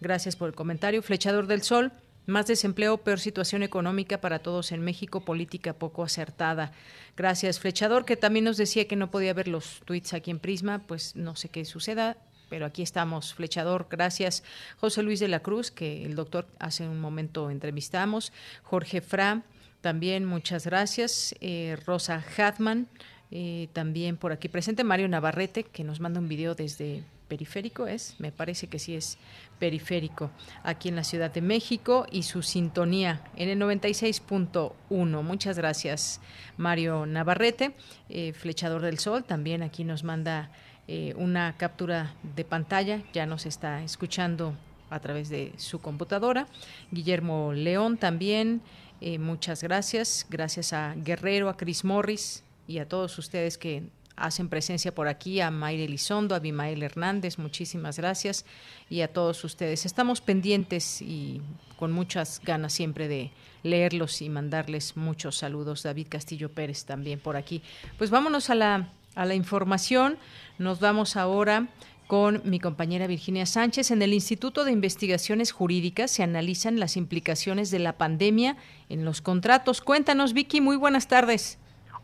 Gracias 0.00 0.34
por 0.36 0.48
el 0.48 0.54
comentario. 0.54 1.02
Flechador 1.02 1.46
del 1.46 1.62
Sol, 1.62 1.92
más 2.26 2.46
desempleo, 2.46 2.98
peor 2.98 3.20
situación 3.20 3.62
económica 3.62 4.20
para 4.20 4.40
todos 4.40 4.72
en 4.72 4.82
México, 4.82 5.24
política 5.24 5.72
poco 5.72 6.02
acertada. 6.02 6.72
Gracias, 7.16 7.60
Flechador, 7.60 8.04
que 8.04 8.16
también 8.16 8.44
nos 8.44 8.56
decía 8.56 8.86
que 8.88 8.96
no 8.96 9.10
podía 9.10 9.32
ver 9.32 9.48
los 9.48 9.80
tweets 9.84 10.14
aquí 10.14 10.30
en 10.30 10.38
Prisma, 10.38 10.82
pues 10.86 11.16
no 11.16 11.36
sé 11.36 11.48
qué 11.48 11.64
suceda, 11.64 12.16
pero 12.48 12.66
aquí 12.66 12.82
estamos, 12.82 13.34
Flechador. 13.34 13.86
Gracias, 13.90 14.42
José 14.78 15.02
Luis 15.02 15.20
de 15.20 15.28
la 15.28 15.40
Cruz, 15.40 15.70
que 15.70 16.04
el 16.04 16.14
doctor 16.14 16.46
hace 16.58 16.86
un 16.88 17.00
momento 17.00 17.50
entrevistamos. 17.50 18.32
Jorge 18.62 19.00
Fra, 19.00 19.42
también 19.80 20.24
muchas 20.24 20.66
gracias. 20.66 21.34
Eh, 21.40 21.76
Rosa 21.86 22.24
Hatman, 22.36 22.88
eh, 23.30 23.68
también 23.72 24.16
por 24.16 24.32
aquí 24.32 24.48
presente. 24.48 24.84
Mario 24.84 25.08
Navarrete, 25.08 25.64
que 25.64 25.84
nos 25.84 26.00
manda 26.00 26.20
un 26.20 26.28
video 26.28 26.54
desde 26.54 27.02
periférico 27.28 27.86
es, 27.86 28.14
me 28.18 28.32
parece 28.32 28.66
que 28.66 28.78
sí 28.78 28.94
es 28.94 29.18
periférico, 29.58 30.30
aquí 30.62 30.88
en 30.88 30.96
la 30.96 31.04
Ciudad 31.04 31.30
de 31.30 31.40
México 31.40 32.06
y 32.10 32.22
su 32.22 32.42
sintonía 32.42 33.22
en 33.36 33.48
el 33.48 33.58
96.1. 33.58 35.22
Muchas 35.22 35.56
gracias, 35.56 36.20
Mario 36.56 37.06
Navarrete, 37.06 37.74
eh, 38.08 38.32
Flechador 38.32 38.82
del 38.82 38.98
Sol, 38.98 39.24
también 39.24 39.62
aquí 39.62 39.84
nos 39.84 40.04
manda 40.04 40.50
eh, 40.88 41.14
una 41.16 41.56
captura 41.56 42.14
de 42.36 42.44
pantalla, 42.44 43.02
ya 43.12 43.26
nos 43.26 43.46
está 43.46 43.82
escuchando 43.82 44.54
a 44.88 45.00
través 45.00 45.28
de 45.28 45.52
su 45.56 45.80
computadora. 45.80 46.46
Guillermo 46.92 47.52
León 47.52 47.98
también, 47.98 48.62
eh, 49.00 49.18
muchas 49.18 49.62
gracias. 49.62 50.26
Gracias 50.30 50.72
a 50.72 50.94
Guerrero, 50.96 51.48
a 51.48 51.56
Chris 51.56 51.84
Morris 51.84 52.44
y 52.66 52.78
a 52.78 52.88
todos 52.88 53.18
ustedes 53.18 53.58
que 53.58 53.82
hacen 54.16 54.48
presencia 54.48 54.94
por 54.94 55.08
aquí, 55.08 55.40
a 55.40 55.50
Mayre 55.50 55.84
Elizondo, 55.84 56.34
a 56.34 56.38
Bimael 56.38 56.82
Hernández, 56.82 57.38
muchísimas 57.38 57.98
gracias, 57.98 58.44
y 58.90 59.02
a 59.02 59.12
todos 59.12 59.44
ustedes. 59.44 59.86
Estamos 59.86 60.20
pendientes 60.20 61.02
y 61.02 61.42
con 61.76 61.92
muchas 61.92 62.40
ganas 62.42 62.72
siempre 62.72 63.08
de 63.08 63.30
leerlos 63.62 64.22
y 64.22 64.28
mandarles 64.28 64.96
muchos 64.96 65.36
saludos. 65.36 65.82
David 65.82 66.06
Castillo 66.08 66.50
Pérez 66.50 66.84
también 66.84 67.20
por 67.20 67.36
aquí. 67.36 67.62
Pues 67.98 68.10
vámonos 68.10 68.50
a 68.50 68.54
la, 68.54 68.92
a 69.14 69.24
la 69.26 69.34
información. 69.34 70.18
Nos 70.58 70.80
vamos 70.80 71.16
ahora 71.16 71.68
con 72.06 72.40
mi 72.44 72.60
compañera 72.60 73.06
Virginia 73.06 73.46
Sánchez. 73.46 73.90
En 73.90 74.00
el 74.00 74.14
Instituto 74.14 74.64
de 74.64 74.72
Investigaciones 74.72 75.52
Jurídicas 75.52 76.10
se 76.10 76.22
analizan 76.22 76.78
las 76.78 76.96
implicaciones 76.96 77.70
de 77.70 77.80
la 77.80 77.98
pandemia 77.98 78.56
en 78.88 79.04
los 79.04 79.20
contratos. 79.20 79.80
Cuéntanos, 79.80 80.32
Vicky, 80.32 80.60
muy 80.60 80.76
buenas 80.76 81.08
tardes. 81.08 81.58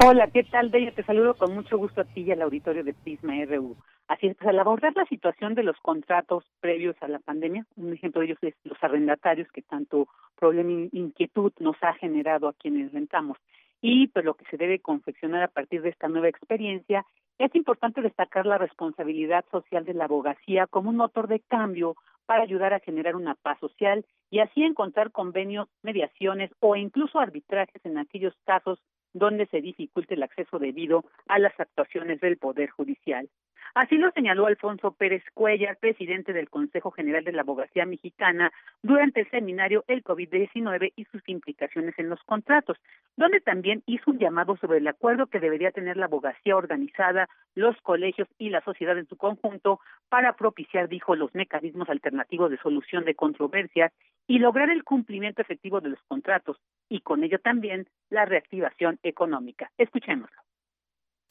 Hola, 0.05 0.26
¿qué 0.32 0.42
tal, 0.42 0.68
Bella? 0.70 0.90
Te 0.90 1.05
saludo 1.05 1.34
con 1.34 1.55
mucho 1.55 1.78
gusto 1.78 2.00
a 2.00 2.05
ti 2.05 2.22
y 2.22 2.32
al 2.32 2.42
auditorio 2.42 2.82
de 2.82 2.92
Prisma 2.92 3.34
RU. 3.44 3.76
Así 4.09 4.26
es, 4.26 4.36
pues 4.36 4.48
al 4.48 4.59
abordar 4.59 4.96
la 4.96 5.05
situación 5.05 5.55
de 5.55 5.62
los 5.62 5.76
contratos 5.80 6.42
previos 6.59 6.96
a 7.03 7.07
la 7.07 7.20
pandemia, 7.20 7.64
un 7.76 7.92
ejemplo 7.92 8.20
de 8.20 8.26
ellos 8.26 8.38
es 8.42 8.57
los 8.64 8.76
arrendatarios 8.82 9.46
que 9.53 9.62
tanto 9.62 10.09
problema 10.34 10.72
e 10.72 10.89
inquietud 10.98 11.52
nos 11.60 11.77
ha 11.82 11.93
generado 11.94 12.48
a 12.48 12.52
quienes 12.52 12.93
rentamos. 12.93 13.39
y 13.81 14.09
pues 14.09 14.24
lo 14.24 14.35
que 14.35 14.44
se 14.47 14.56
debe 14.56 14.81
confeccionar 14.81 15.44
a 15.44 15.48
partir 15.48 15.82
de 15.82 15.90
esta 15.90 16.09
nueva 16.09 16.28
experiencia. 16.28 17.06
Es 17.39 17.55
importante 17.55 18.02
destacar 18.02 18.44
la 18.44 18.59
responsabilidad 18.59 19.44
social 19.52 19.85
de 19.85 19.94
la 19.94 20.06
abogacía 20.06 20.66
como 20.66 20.90
un 20.90 20.97
motor 20.97 21.28
de 21.28 21.39
cambio 21.39 21.94
para 22.27 22.43
ayudar 22.43 22.74
a 22.74 22.81
generar 22.81 23.14
una 23.14 23.36
paz 23.36 23.60
social 23.60 24.05
y 24.31 24.40
así 24.40 24.64
encontrar 24.64 25.12
convenios, 25.12 25.68
mediaciones 25.82 26.51
o 26.59 26.74
incluso 26.74 27.20
arbitrajes 27.20 27.85
en 27.85 27.98
aquellos 27.98 28.35
casos 28.44 28.81
donde 29.12 29.47
se 29.47 29.60
dificulte 29.60 30.14
el 30.14 30.22
acceso 30.22 30.59
debido 30.59 31.05
a 31.28 31.39
las 31.39 31.59
actuaciones 31.59 32.20
del 32.20 32.39
Poder 32.39 32.70
Judicial. 32.70 33.28
Así 33.74 33.97
lo 33.97 34.10
señaló 34.10 34.47
Alfonso 34.47 34.93
Pérez 34.93 35.22
Cuellar, 35.34 35.78
presidente 35.78 36.32
del 36.32 36.51
Consejo 36.51 36.90
General 36.90 37.24
de 37.24 37.32
la 37.32 37.43
Abogacía 37.43 37.86
Mexicana, 37.86 38.52
durante 38.82 39.20
el 39.20 39.30
seminario 39.30 39.84
El 39.89 40.05
COVID-19 40.05 40.93
y 40.94 41.05
sus 41.06 41.22
implicaciones 41.26 41.98
en 41.98 42.10
los 42.10 42.22
contratos, 42.24 42.76
donde 43.16 43.40
también 43.40 43.82
hizo 43.86 44.10
un 44.10 44.18
llamado 44.18 44.56
sobre 44.56 44.78
el 44.78 44.89
acuerdo 44.89 45.26
que 45.26 45.40
debería 45.40 45.70
tener 45.70 45.97
la 45.97 46.06
abogacía 46.06 46.56
organizada, 46.56 47.28
los 47.55 47.76
colegios 47.82 48.28
y 48.39 48.51
la 48.51 48.60
sociedad 48.62 48.98
en 48.98 49.09
su 49.09 49.16
conjunto 49.16 49.80
para 50.09 50.34
propiciar, 50.34 50.89
dijo, 50.89 51.16
los 51.16 51.34
mecanismos 51.34 51.89
alternativos 51.89 52.51
de 52.51 52.59
solución 52.59 53.05
de 53.05 53.14
controversias 53.14 53.93
y 54.26 54.39
lograr 54.39 54.70
el 54.70 54.84
cumplimiento 54.84 55.43
efectivo 55.43 55.80
de 55.80 55.90
los 55.90 56.02
contratos 56.09 56.59
y 56.89 57.01
con 57.01 57.24
ello 57.24 57.39
también 57.39 57.89
la 58.10 58.24
reactivación 58.24 58.98
económica. 59.02 59.70
Escuchémoslo 59.78 60.43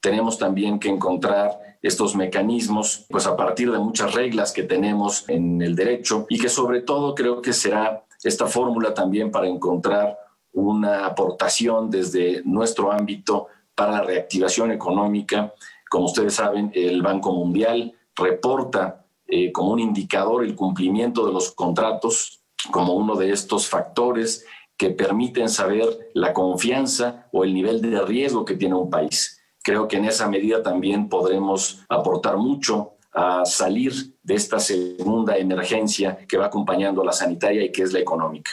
tenemos 0.01 0.37
también 0.37 0.79
que 0.79 0.89
encontrar 0.89 1.77
estos 1.81 2.15
mecanismos, 2.15 3.05
pues 3.09 3.25
a 3.25 3.35
partir 3.35 3.71
de 3.71 3.79
muchas 3.79 4.13
reglas 4.13 4.51
que 4.51 4.63
tenemos 4.63 5.27
en 5.29 5.61
el 5.61 5.75
derecho 5.75 6.25
y 6.29 6.39
que 6.39 6.49
sobre 6.49 6.81
todo 6.81 7.15
creo 7.15 7.41
que 7.41 7.53
será 7.53 8.03
esta 8.23 8.47
fórmula 8.47 8.93
también 8.93 9.31
para 9.31 9.47
encontrar 9.47 10.17
una 10.53 11.05
aportación 11.05 11.89
desde 11.89 12.41
nuestro 12.43 12.91
ámbito 12.91 13.47
para 13.73 13.93
la 13.93 14.01
reactivación 14.01 14.71
económica. 14.71 15.53
Como 15.89 16.05
ustedes 16.05 16.35
saben, 16.35 16.71
el 16.75 17.01
Banco 17.01 17.31
Mundial 17.31 17.93
reporta 18.15 19.05
eh, 19.27 19.51
como 19.51 19.71
un 19.71 19.79
indicador 19.79 20.43
el 20.43 20.55
cumplimiento 20.55 21.25
de 21.25 21.33
los 21.33 21.51
contratos 21.51 22.41
como 22.69 22.93
uno 22.93 23.15
de 23.15 23.31
estos 23.31 23.67
factores 23.67 24.45
que 24.77 24.89
permiten 24.89 25.49
saber 25.49 26.11
la 26.13 26.33
confianza 26.33 27.27
o 27.31 27.43
el 27.43 27.53
nivel 27.53 27.81
de 27.81 28.01
riesgo 28.01 28.45
que 28.45 28.55
tiene 28.55 28.75
un 28.75 28.89
país. 28.89 29.40
Creo 29.63 29.87
que 29.87 29.97
en 29.97 30.05
esa 30.05 30.29
medida 30.29 30.63
también 30.63 31.09
podremos 31.09 31.85
aportar 31.89 32.37
mucho 32.37 32.93
a 33.13 33.45
salir 33.45 33.91
de 34.23 34.35
esta 34.35 34.59
segunda 34.59 35.37
emergencia 35.37 36.17
que 36.27 36.37
va 36.37 36.45
acompañando 36.45 37.01
a 37.01 37.05
la 37.05 37.11
sanitaria 37.11 37.63
y 37.63 37.71
que 37.71 37.83
es 37.83 37.93
la 37.93 37.99
económica. 37.99 38.51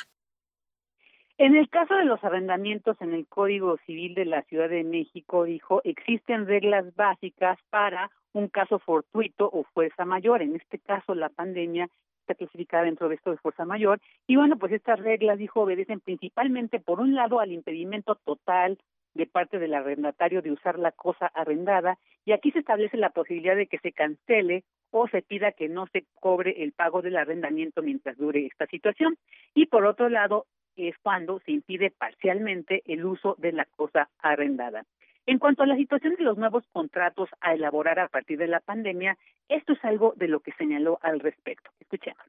En 1.39 1.55
el 1.55 1.68
caso 1.68 1.94
de 1.94 2.05
los 2.05 2.22
arrendamientos 2.24 2.97
en 3.01 3.14
el 3.14 3.28
Código 3.28 3.76
Civil 3.86 4.14
de 4.14 4.24
la 4.24 4.43
Ciudad 4.43 4.68
de 4.68 4.82
México, 4.82 5.44
dijo, 5.44 5.80
existen 5.85 6.47
reglas 6.47 6.85
básicas 6.97 7.59
para 7.70 8.10
un 8.32 8.48
caso 8.48 8.80
fortuito 8.80 9.48
o 9.52 9.62
fuerza 9.72 10.05
mayor. 10.05 10.43
En 10.43 10.56
este 10.56 10.80
caso, 10.80 11.14
la 11.14 11.28
pandemia 11.28 11.89
está 12.22 12.35
clasificada 12.35 12.82
dentro 12.82 13.09
de 13.09 13.14
esto 13.14 13.30
de 13.30 13.36
fuerza 13.36 13.64
mayor. 13.64 14.01
Y 14.26 14.35
bueno, 14.35 14.59
pues 14.59 14.72
estas 14.72 14.98
reglas, 14.98 15.39
dijo, 15.39 15.60
obedecen 15.60 16.01
principalmente, 16.01 16.80
por 16.80 16.98
un 16.98 17.14
lado, 17.14 17.39
al 17.39 17.52
impedimento 17.52 18.16
total 18.16 18.76
de 19.14 19.26
parte 19.26 19.59
del 19.59 19.74
arrendatario 19.74 20.43
de 20.43 20.52
usar 20.52 20.78
la 20.78 20.93
cosa 20.93 21.26
arrendada 21.26 21.98
y 22.24 22.32
aquí 22.32 22.51
se 22.51 22.60
establece 22.60 22.97
la 22.97 23.10
posibilidad 23.10 23.56
de 23.56 23.66
que 23.66 23.78
se 23.78 23.93
cancele 23.93 24.64
o 24.90 25.09
se 25.09 25.22
pida 25.22 25.52
que 25.52 25.68
no 25.68 25.86
se 25.89 26.05
cobre 26.14 26.62
el 26.62 26.72
pago 26.72 27.02
del 27.02 27.16
arrendamiento 27.16 27.82
mientras 27.82 28.16
dure 28.16 28.47
esta 28.47 28.66
situación. 28.66 29.16
Y 29.55 29.66
por 29.66 29.85
otro 29.86 30.09
lado, 30.09 30.47
es 30.76 30.97
cuando 30.98 31.40
se 31.40 31.52
impide 31.52 31.90
parcialmente 31.90 32.82
el 32.86 33.05
uso 33.05 33.35
de 33.39 33.52
la 33.52 33.64
cosa 33.64 34.09
arrendada. 34.20 34.85
En 35.26 35.39
cuanto 35.39 35.62
a 35.62 35.66
la 35.66 35.76
situación 35.76 36.14
de 36.14 36.24
los 36.24 36.39
nuevos 36.39 36.64
contratos 36.72 37.28
a 37.40 37.52
elaborar 37.55 37.98
a 37.98 38.09
partir 38.09 38.39
de 38.39 38.47
la 38.47 38.60
pandemia, 38.60 39.18
esto 39.48 39.74
es 39.74 39.85
algo 39.85 40.14
de 40.16 40.28
lo 40.28 40.40
que 40.40 40.52
señaló 40.52 40.98
al 41.02 41.20
respecto. 41.20 41.70
Escuchemos. 41.80 42.24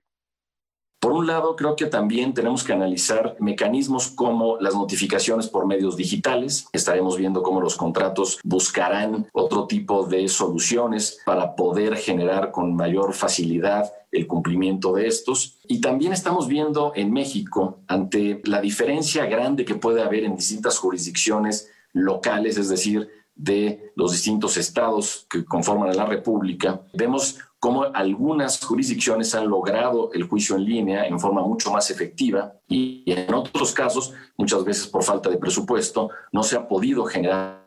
Por 0.99 1.13
un 1.13 1.27
lado, 1.27 1.55
creo 1.55 1.77
que 1.77 1.85
también 1.85 2.33
tenemos 2.33 2.63
que 2.63 2.73
analizar 2.73 3.37
mecanismos 3.39 4.09
como 4.09 4.57
las 4.59 4.75
notificaciones 4.75 5.47
por 5.47 5.65
medios 5.65 5.95
digitales. 5.95 6.67
Estaremos 6.73 7.17
viendo 7.17 7.41
cómo 7.41 7.61
los 7.61 7.77
contratos 7.77 8.39
buscarán 8.43 9.25
otro 9.31 9.65
tipo 9.65 10.05
de 10.05 10.27
soluciones 10.27 11.19
para 11.25 11.55
poder 11.55 11.95
generar 11.95 12.51
con 12.51 12.75
mayor 12.75 13.13
facilidad 13.13 13.93
el 14.11 14.27
cumplimiento 14.27 14.93
de 14.93 15.07
estos. 15.07 15.59
Y 15.67 15.79
también 15.79 16.11
estamos 16.11 16.49
viendo 16.49 16.91
en 16.95 17.13
México, 17.13 17.79
ante 17.87 18.41
la 18.43 18.59
diferencia 18.59 19.25
grande 19.25 19.63
que 19.63 19.75
puede 19.75 20.01
haber 20.01 20.25
en 20.25 20.35
distintas 20.35 20.77
jurisdicciones 20.77 21.71
locales, 21.93 22.57
es 22.57 22.67
decir, 22.67 23.09
de 23.35 23.93
los 23.95 24.11
distintos 24.11 24.57
estados 24.57 25.25
que 25.29 25.45
conforman 25.45 25.89
a 25.89 25.93
la 25.93 26.05
República, 26.05 26.81
vemos 26.93 27.39
cómo 27.59 27.83
algunas 27.93 28.63
jurisdicciones 28.63 29.35
han 29.35 29.49
logrado 29.49 30.11
el 30.13 30.23
juicio 30.23 30.55
en 30.55 30.65
línea 30.65 31.05
en 31.05 31.19
forma 31.19 31.41
mucho 31.41 31.71
más 31.71 31.91
efectiva 31.91 32.53
y 32.67 33.03
en 33.05 33.33
otros 33.33 33.73
casos, 33.73 34.13
muchas 34.37 34.63
veces 34.63 34.87
por 34.87 35.03
falta 35.03 35.29
de 35.29 35.37
presupuesto, 35.37 36.09
no 36.31 36.43
se 36.43 36.55
ha 36.55 36.67
podido 36.67 37.03
generar 37.05 37.59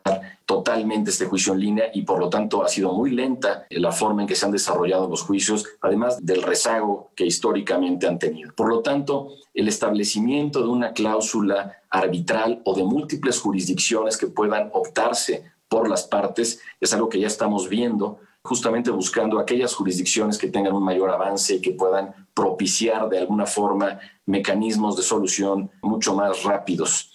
totalmente 0.45 1.11
este 1.11 1.25
juicio 1.25 1.53
en 1.53 1.59
línea 1.59 1.85
y 1.93 2.01
por 2.01 2.19
lo 2.19 2.29
tanto 2.29 2.63
ha 2.63 2.67
sido 2.67 2.91
muy 2.91 3.11
lenta 3.11 3.65
la 3.69 3.91
forma 3.91 4.23
en 4.23 4.27
que 4.27 4.35
se 4.35 4.45
han 4.45 4.51
desarrollado 4.51 5.07
los 5.07 5.21
juicios, 5.21 5.65
además 5.81 6.25
del 6.25 6.41
rezago 6.41 7.11
que 7.15 7.25
históricamente 7.25 8.07
han 8.07 8.19
tenido. 8.19 8.51
Por 8.53 8.69
lo 8.69 8.81
tanto, 8.81 9.29
el 9.53 9.67
establecimiento 9.67 10.61
de 10.61 10.69
una 10.69 10.93
cláusula 10.93 11.77
arbitral 11.89 12.61
o 12.65 12.75
de 12.75 12.83
múltiples 12.83 13.39
jurisdicciones 13.39 14.17
que 14.17 14.27
puedan 14.27 14.69
optarse 14.73 15.51
por 15.67 15.89
las 15.89 16.03
partes 16.03 16.59
es 16.79 16.93
algo 16.93 17.09
que 17.09 17.19
ya 17.19 17.27
estamos 17.27 17.69
viendo 17.69 18.19
justamente 18.43 18.91
buscando 18.91 19.39
aquellas 19.39 19.73
jurisdicciones 19.73 20.37
que 20.37 20.49
tengan 20.49 20.73
un 20.73 20.83
mayor 20.83 21.09
avance 21.09 21.55
y 21.55 21.61
que 21.61 21.71
puedan 21.71 22.13
propiciar 22.33 23.07
de 23.07 23.19
alguna 23.19 23.45
forma 23.45 23.99
mecanismos 24.25 24.97
de 24.97 25.03
solución 25.03 25.71
mucho 25.81 26.13
más 26.13 26.43
rápidos. 26.43 27.09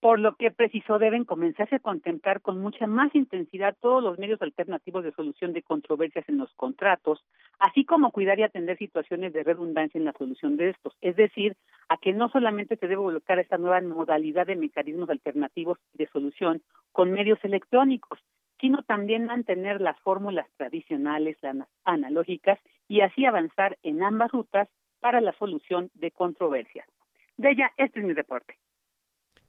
Por 0.00 0.18
lo 0.18 0.34
que 0.34 0.50
precisó 0.50 0.98
deben 0.98 1.24
comenzarse 1.24 1.76
a 1.76 1.78
contemplar 1.78 2.40
con 2.40 2.60
mucha 2.60 2.88
más 2.88 3.14
intensidad 3.14 3.76
todos 3.80 4.02
los 4.02 4.18
medios 4.18 4.42
alternativos 4.42 5.04
de 5.04 5.12
solución 5.12 5.52
de 5.52 5.62
controversias 5.62 6.28
en 6.28 6.38
los 6.38 6.52
contratos, 6.54 7.24
así 7.60 7.84
como 7.84 8.10
cuidar 8.10 8.40
y 8.40 8.42
atender 8.42 8.76
situaciones 8.78 9.32
de 9.32 9.44
redundancia 9.44 9.98
en 9.98 10.04
la 10.04 10.12
solución 10.14 10.56
de 10.56 10.70
estos. 10.70 10.92
Es 11.00 11.14
decir, 11.14 11.56
a 11.88 11.98
que 11.98 12.12
no 12.12 12.28
solamente 12.30 12.74
se 12.74 12.88
debe 12.88 13.00
colocar 13.00 13.38
esta 13.38 13.58
nueva 13.58 13.80
modalidad 13.80 14.48
de 14.48 14.56
mecanismos 14.56 15.08
alternativos 15.08 15.78
de 15.92 16.08
solución 16.08 16.62
con 16.90 17.12
medios 17.12 17.38
electrónicos, 17.44 18.18
sino 18.62 18.82
también 18.84 19.26
mantener 19.26 19.80
las 19.80 19.98
fórmulas 20.00 20.46
tradicionales, 20.56 21.36
las 21.42 21.56
analógicas, 21.84 22.60
y 22.86 23.00
así 23.00 23.26
avanzar 23.26 23.76
en 23.82 24.04
ambas 24.04 24.30
rutas 24.30 24.68
para 25.00 25.20
la 25.20 25.32
solución 25.32 25.90
de 25.94 26.12
controversias. 26.12 26.86
De 27.36 27.50
ella, 27.50 27.72
este 27.76 27.98
es 27.98 28.06
mi 28.06 28.14
reporte. 28.14 28.56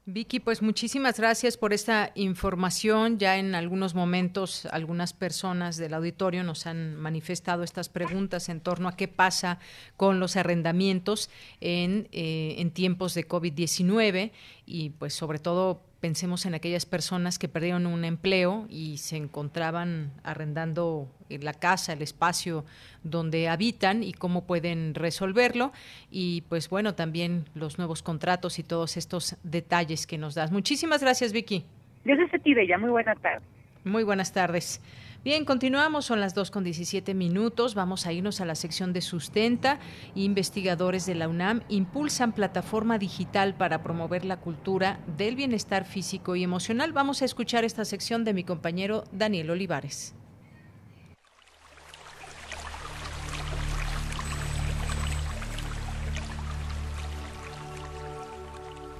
Vicky, 0.05 0.39
pues 0.39 0.63
muchísimas 0.63 1.19
gracias 1.19 1.57
por 1.57 1.73
esta 1.73 2.11
información. 2.15 3.19
Ya 3.19 3.37
en 3.37 3.53
algunos 3.53 3.93
momentos 3.93 4.65
algunas 4.65 5.13
personas 5.13 5.77
del 5.77 5.93
auditorio 5.93 6.43
nos 6.43 6.65
han 6.65 6.95
manifestado 6.95 7.63
estas 7.63 7.89
preguntas 7.89 8.49
en 8.49 8.61
torno 8.61 8.89
a 8.89 8.97
qué 8.97 9.07
pasa 9.07 9.59
con 9.95 10.19
los 10.19 10.35
arrendamientos 10.37 11.29
en, 11.61 12.09
eh, 12.11 12.55
en 12.57 12.71
tiempos 12.71 13.13
de 13.13 13.27
COVID-19 13.27 14.31
y 14.65 14.89
pues 14.89 15.13
sobre 15.13 15.37
todo 15.37 15.92
pensemos 16.03 16.45
en 16.45 16.53
aquellas 16.53 16.85
personas 16.85 17.39
que 17.39 17.47
perdieron 17.47 17.87
un 17.87 18.03
empleo 18.03 18.65
y 18.67 18.97
se 18.97 19.15
encontraban 19.15 20.11
arrendando 20.21 21.07
la 21.29 21.53
casa, 21.53 21.93
el 21.93 22.01
espacio 22.01 22.65
donde 23.03 23.47
habitan 23.47 24.03
y 24.03 24.11
cómo 24.11 24.45
pueden 24.45 24.95
resolverlo. 24.95 25.71
Y 26.11 26.41
pues 26.49 26.67
bueno, 26.67 26.93
también 26.93 27.45
los 27.55 27.77
nuevos 27.77 28.03
contratos 28.03 28.59
y 28.59 28.63
todos 28.63 28.97
estos 28.97 29.37
detalles 29.43 30.05
que 30.05 30.17
nos 30.17 30.35
das. 30.35 30.51
Muchísimas 30.51 30.99
gracias, 31.01 31.31
Vicky. 31.31 31.63
Gracias 32.03 32.33
a 32.33 32.37
ti, 32.37 32.53
Bella. 32.53 32.77
Muy 32.77 32.89
buenas 32.89 33.17
tardes. 33.21 33.47
Muy 33.85 34.03
buenas 34.03 34.33
tardes. 34.33 34.81
Bien, 35.23 35.45
continuamos, 35.45 36.03
son 36.03 36.19
las 36.19 36.33
2 36.33 36.51
con 36.51 36.65
17 36.65 37.13
minutos. 37.13 37.75
Vamos 37.75 38.05
a 38.05 38.11
irnos 38.11 38.41
a 38.41 38.45
la 38.45 38.55
sección 38.55 38.91
de 38.91 38.99
sustenta. 38.99 39.79
Investigadores 40.15 41.05
de 41.05 41.15
la 41.15 41.29
UNAM 41.29 41.61
impulsan 41.69 42.33
plataforma 42.33 42.97
digital 42.97 43.55
para 43.55 43.81
promover 43.83 44.25
la 44.25 44.41
cultura 44.41 44.99
del 45.15 45.37
bienestar 45.37 45.85
físico 45.85 46.35
y 46.35 46.43
emocional. 46.43 46.91
Vamos 46.91 47.21
a 47.21 47.25
escuchar 47.25 47.63
esta 47.63 47.85
sección 47.85 48.25
de 48.25 48.33
mi 48.33 48.43
compañero 48.43 49.05
Daniel 49.13 49.51
Olivares. 49.51 50.13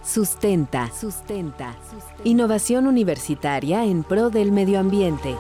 Sustenta. 0.06 0.90
Sustenta. 0.94 1.76
Innovación 2.24 2.88
universitaria 2.88 3.84
en 3.84 4.04
pro 4.04 4.30
del 4.30 4.54
medio 4.54 4.80
ambiente. 4.80 5.36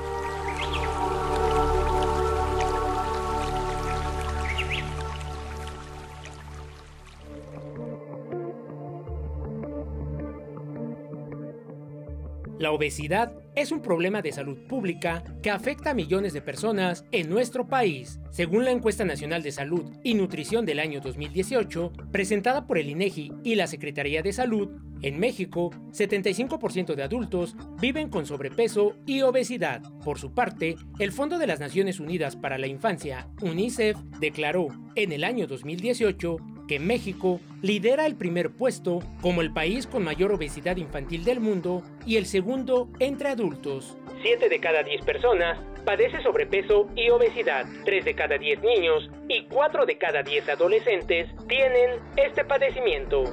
La 12.63 12.71
obesidad 12.71 13.33
es 13.55 13.73
un 13.73 13.81
problema 13.81 14.21
de 14.21 14.31
salud 14.31 14.57
pública 14.69 15.21
que 15.41 15.49
afecta 15.49 15.89
a 15.89 15.93
millones 15.93 16.31
de 16.31 16.41
personas 16.41 17.03
en 17.11 17.29
nuestro 17.29 17.67
país. 17.67 18.21
Según 18.31 18.63
la 18.63 18.71
encuesta 18.71 19.03
nacional 19.03 19.43
de 19.43 19.51
salud 19.51 19.91
y 20.01 20.13
nutrición 20.13 20.65
del 20.65 20.79
año 20.79 21.01
2018, 21.01 21.91
presentada 22.13 22.65
por 22.65 22.77
el 22.77 22.89
INEGI 22.89 23.33
y 23.43 23.55
la 23.55 23.67
Secretaría 23.67 24.21
de 24.21 24.31
Salud, 24.31 24.69
en 25.01 25.19
México, 25.19 25.71
75% 25.91 26.95
de 26.95 27.03
adultos 27.03 27.57
viven 27.81 28.07
con 28.07 28.25
sobrepeso 28.25 28.95
y 29.05 29.23
obesidad. 29.23 29.81
Por 30.05 30.17
su 30.17 30.33
parte, 30.33 30.77
el 30.99 31.11
Fondo 31.11 31.39
de 31.39 31.47
las 31.47 31.59
Naciones 31.59 31.99
Unidas 31.99 32.37
para 32.37 32.57
la 32.57 32.67
Infancia, 32.67 33.27
UNICEF, 33.41 33.97
declaró 34.21 34.67
en 34.95 35.11
el 35.11 35.25
año 35.25 35.47
2018 35.47 36.37
que 36.73 36.79
México 36.79 37.39
lidera 37.61 38.07
el 38.07 38.15
primer 38.15 38.49
puesto 38.49 39.03
como 39.21 39.41
el 39.41 39.53
país 39.53 39.85
con 39.85 40.03
mayor 40.03 40.31
obesidad 40.31 40.77
infantil 40.77 41.23
del 41.23 41.39
mundo 41.39 41.83
y 42.03 42.17
el 42.17 42.25
segundo 42.25 42.89
entre 42.97 43.29
adultos. 43.29 43.95
7 44.23 44.49
de 44.49 44.59
cada 44.59 44.81
10 44.81 45.05
personas 45.05 45.59
padece 45.85 46.23
sobrepeso 46.23 46.89
y 46.95 47.11
obesidad. 47.11 47.67
3 47.85 48.05
de 48.05 48.15
cada 48.15 48.39
10 48.39 48.61
niños 48.63 49.07
y 49.29 49.45
4 49.49 49.85
de 49.85 49.99
cada 49.99 50.23
10 50.23 50.49
adolescentes 50.49 51.29
tienen 51.47 51.99
este 52.17 52.43
padecimiento. 52.43 53.25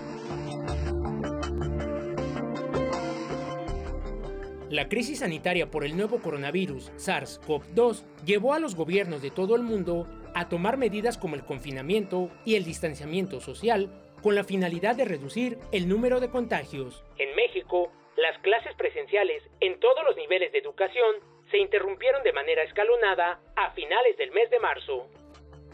La 4.69 4.91
crisis 4.91 5.21
sanitaria 5.21 5.71
por 5.71 5.87
el 5.87 5.97
nuevo 5.97 6.21
coronavirus 6.21 6.93
SARS-CoV-2 6.99 8.05
llevó 8.27 8.53
a 8.53 8.61
los 8.61 8.77
gobiernos 8.77 9.23
de 9.23 9.31
todo 9.31 9.57
el 9.57 9.63
mundo 9.63 10.07
a 10.35 10.49
tomar 10.49 10.77
medidas 10.77 11.19
como 11.19 11.35
el 11.35 11.45
confinamiento 11.45 12.31
y 12.45 12.57
el 12.57 12.65
distanciamiento 12.65 13.41
social 13.41 13.91
con 14.23 14.35
la 14.35 14.45
finalidad 14.45 14.97
de 14.97 15.05
reducir 15.05 15.59
el 15.73 15.89
número 15.89 16.21
de 16.21 16.31
contagios. 16.31 17.05
En 17.19 17.35
México, 17.37 17.91
las 18.17 18.39
clases 18.43 18.75
presenciales 18.77 19.43
en 19.61 19.81
todos 19.81 20.05
los 20.05 20.17
niveles 20.17 20.53
de 20.53 20.59
educación 20.59 21.17
se 21.51 21.59
interrumpieron 21.59 22.23
de 22.23 22.33
manera 22.33 22.63
escalonada 22.63 23.41
a 23.57 23.71
finales 23.73 24.17
del 24.19 24.31
mes 24.33 24.51
de 24.51 24.61
marzo. 24.61 25.09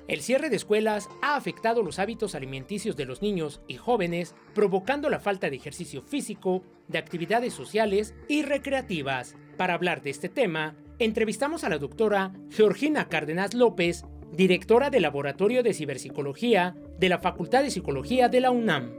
El 0.08 0.20
cierre 0.20 0.50
de 0.50 0.56
escuelas 0.56 1.08
ha 1.20 1.34
afectado 1.34 1.82
los 1.82 1.98
hábitos 1.98 2.36
alimenticios 2.36 2.96
de 2.96 3.06
los 3.06 3.22
niños 3.22 3.60
y 3.66 3.76
jóvenes, 3.76 4.36
provocando 4.54 5.10
la 5.10 5.18
falta 5.18 5.50
de 5.50 5.56
ejercicio 5.56 6.00
físico, 6.00 6.62
de 6.86 6.98
actividades 6.98 7.52
sociales 7.52 8.14
y 8.28 8.42
recreativas. 8.42 9.34
Para 9.56 9.74
hablar 9.74 10.02
de 10.02 10.10
este 10.10 10.28
tema, 10.28 10.76
entrevistamos 11.00 11.64
a 11.64 11.68
la 11.68 11.78
doctora 11.78 12.32
Georgina 12.50 13.08
Cárdenas 13.08 13.52
López, 13.52 14.04
directora 14.32 14.90
del 14.90 15.02
Laboratorio 15.02 15.62
de 15.62 15.74
Ciberpsicología 15.74 16.74
de 16.98 17.08
la 17.08 17.18
Facultad 17.18 17.62
de 17.62 17.70
Psicología 17.70 18.28
de 18.28 18.40
la 18.40 18.50
UNAM. 18.50 18.92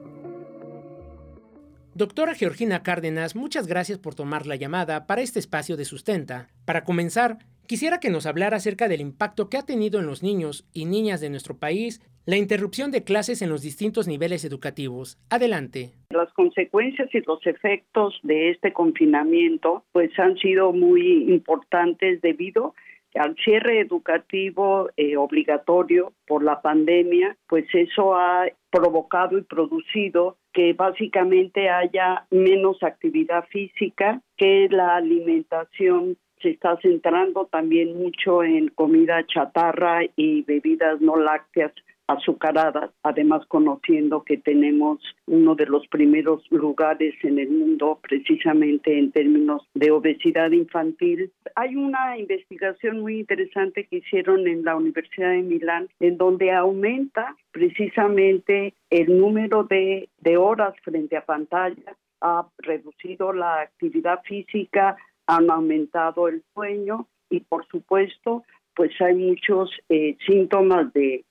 Doctora 1.93 2.35
Georgina 2.35 2.83
Cárdenas, 2.83 3.35
muchas 3.35 3.67
gracias 3.67 3.97
por 3.97 4.13
tomar 4.13 4.45
la 4.45 4.55
llamada 4.55 5.07
para 5.07 5.21
este 5.21 5.39
espacio 5.39 5.77
de 5.77 5.85
sustenta. 5.85 6.49
Para 6.65 6.83
comenzar, 6.83 7.39
Quisiera 7.67 7.99
que 7.99 8.09
nos 8.09 8.25
hablara 8.25 8.55
acerca 8.55 8.87
del 8.87 9.01
impacto 9.01 9.49
que 9.49 9.57
ha 9.57 9.65
tenido 9.65 9.99
en 9.99 10.05
los 10.05 10.23
niños 10.23 10.65
y 10.73 10.85
niñas 10.85 11.19
de 11.19 11.29
nuestro 11.29 11.57
país 11.57 12.01
la 12.25 12.37
interrupción 12.37 12.91
de 12.91 13.03
clases 13.03 13.41
en 13.41 13.49
los 13.49 13.61
distintos 13.61 14.07
niveles 14.07 14.45
educativos. 14.45 15.17
Adelante. 15.29 15.91
Las 16.09 16.31
consecuencias 16.31 17.13
y 17.13 17.19
los 17.27 17.45
efectos 17.45 18.17
de 18.23 18.51
este 18.51 18.71
confinamiento 18.71 19.83
pues 19.91 20.17
han 20.17 20.37
sido 20.37 20.71
muy 20.71 21.29
importantes 21.29 22.21
debido 22.21 22.73
al 23.17 23.35
cierre 23.43 23.79
educativo 23.79 24.89
eh, 24.97 25.17
obligatorio 25.17 26.13
por 26.25 26.43
la 26.43 26.61
pandemia, 26.61 27.37
pues 27.47 27.65
eso 27.73 28.15
ha 28.15 28.45
provocado 28.69 29.37
y 29.37 29.43
producido 29.43 30.37
que 30.53 30.73
básicamente 30.73 31.69
haya 31.69 32.25
menos 32.31 32.81
actividad 32.83 33.45
física, 33.49 34.21
que 34.37 34.67
la 34.69 34.95
alimentación 34.95 36.17
se 36.41 36.49
está 36.51 36.77
centrando 36.81 37.45
también 37.45 37.97
mucho 37.97 38.43
en 38.43 38.67
comida 38.69 39.25
chatarra 39.25 40.01
y 40.15 40.43
bebidas 40.43 41.01
no 41.01 41.15
lácteas 41.15 41.73
azucaradas, 42.07 42.91
además 43.03 43.45
conociendo 43.47 44.23
que 44.23 44.37
tenemos 44.37 44.99
uno 45.25 45.55
de 45.55 45.65
los 45.65 45.87
primeros 45.87 46.43
lugares 46.51 47.13
en 47.23 47.37
el 47.37 47.49
mundo 47.49 47.99
precisamente 48.01 48.97
en 48.97 49.11
términos 49.11 49.67
de 49.73 49.91
obesidad 49.91 50.51
infantil. 50.51 51.31
Hay 51.55 51.75
una 51.75 52.17
investigación 52.17 53.01
muy 53.01 53.19
interesante 53.19 53.85
que 53.87 53.97
hicieron 53.97 54.47
en 54.47 54.63
la 54.63 54.75
Universidad 54.75 55.31
de 55.31 55.41
Milán 55.41 55.89
en 55.99 56.17
donde 56.17 56.51
aumenta 56.53 57.35
precisamente 57.51 58.73
el 58.89 59.19
número 59.19 59.63
de, 59.63 60.09
de 60.19 60.37
horas 60.37 60.73
frente 60.83 61.17
a 61.17 61.25
pantalla, 61.25 61.95
ha 62.21 62.47
reducido 62.59 63.33
la 63.33 63.61
actividad 63.61 64.21
física, 64.23 64.95
han 65.27 65.49
aumentado 65.49 66.29
el 66.29 66.41
sueño 66.53 67.07
y 67.29 67.41
por 67.41 67.67
supuesto 67.67 68.43
pues 68.75 68.91
hay 69.01 69.15
muchos 69.15 69.71
eh, 69.89 70.15
síntomas 70.25 70.93
de, 70.93 71.25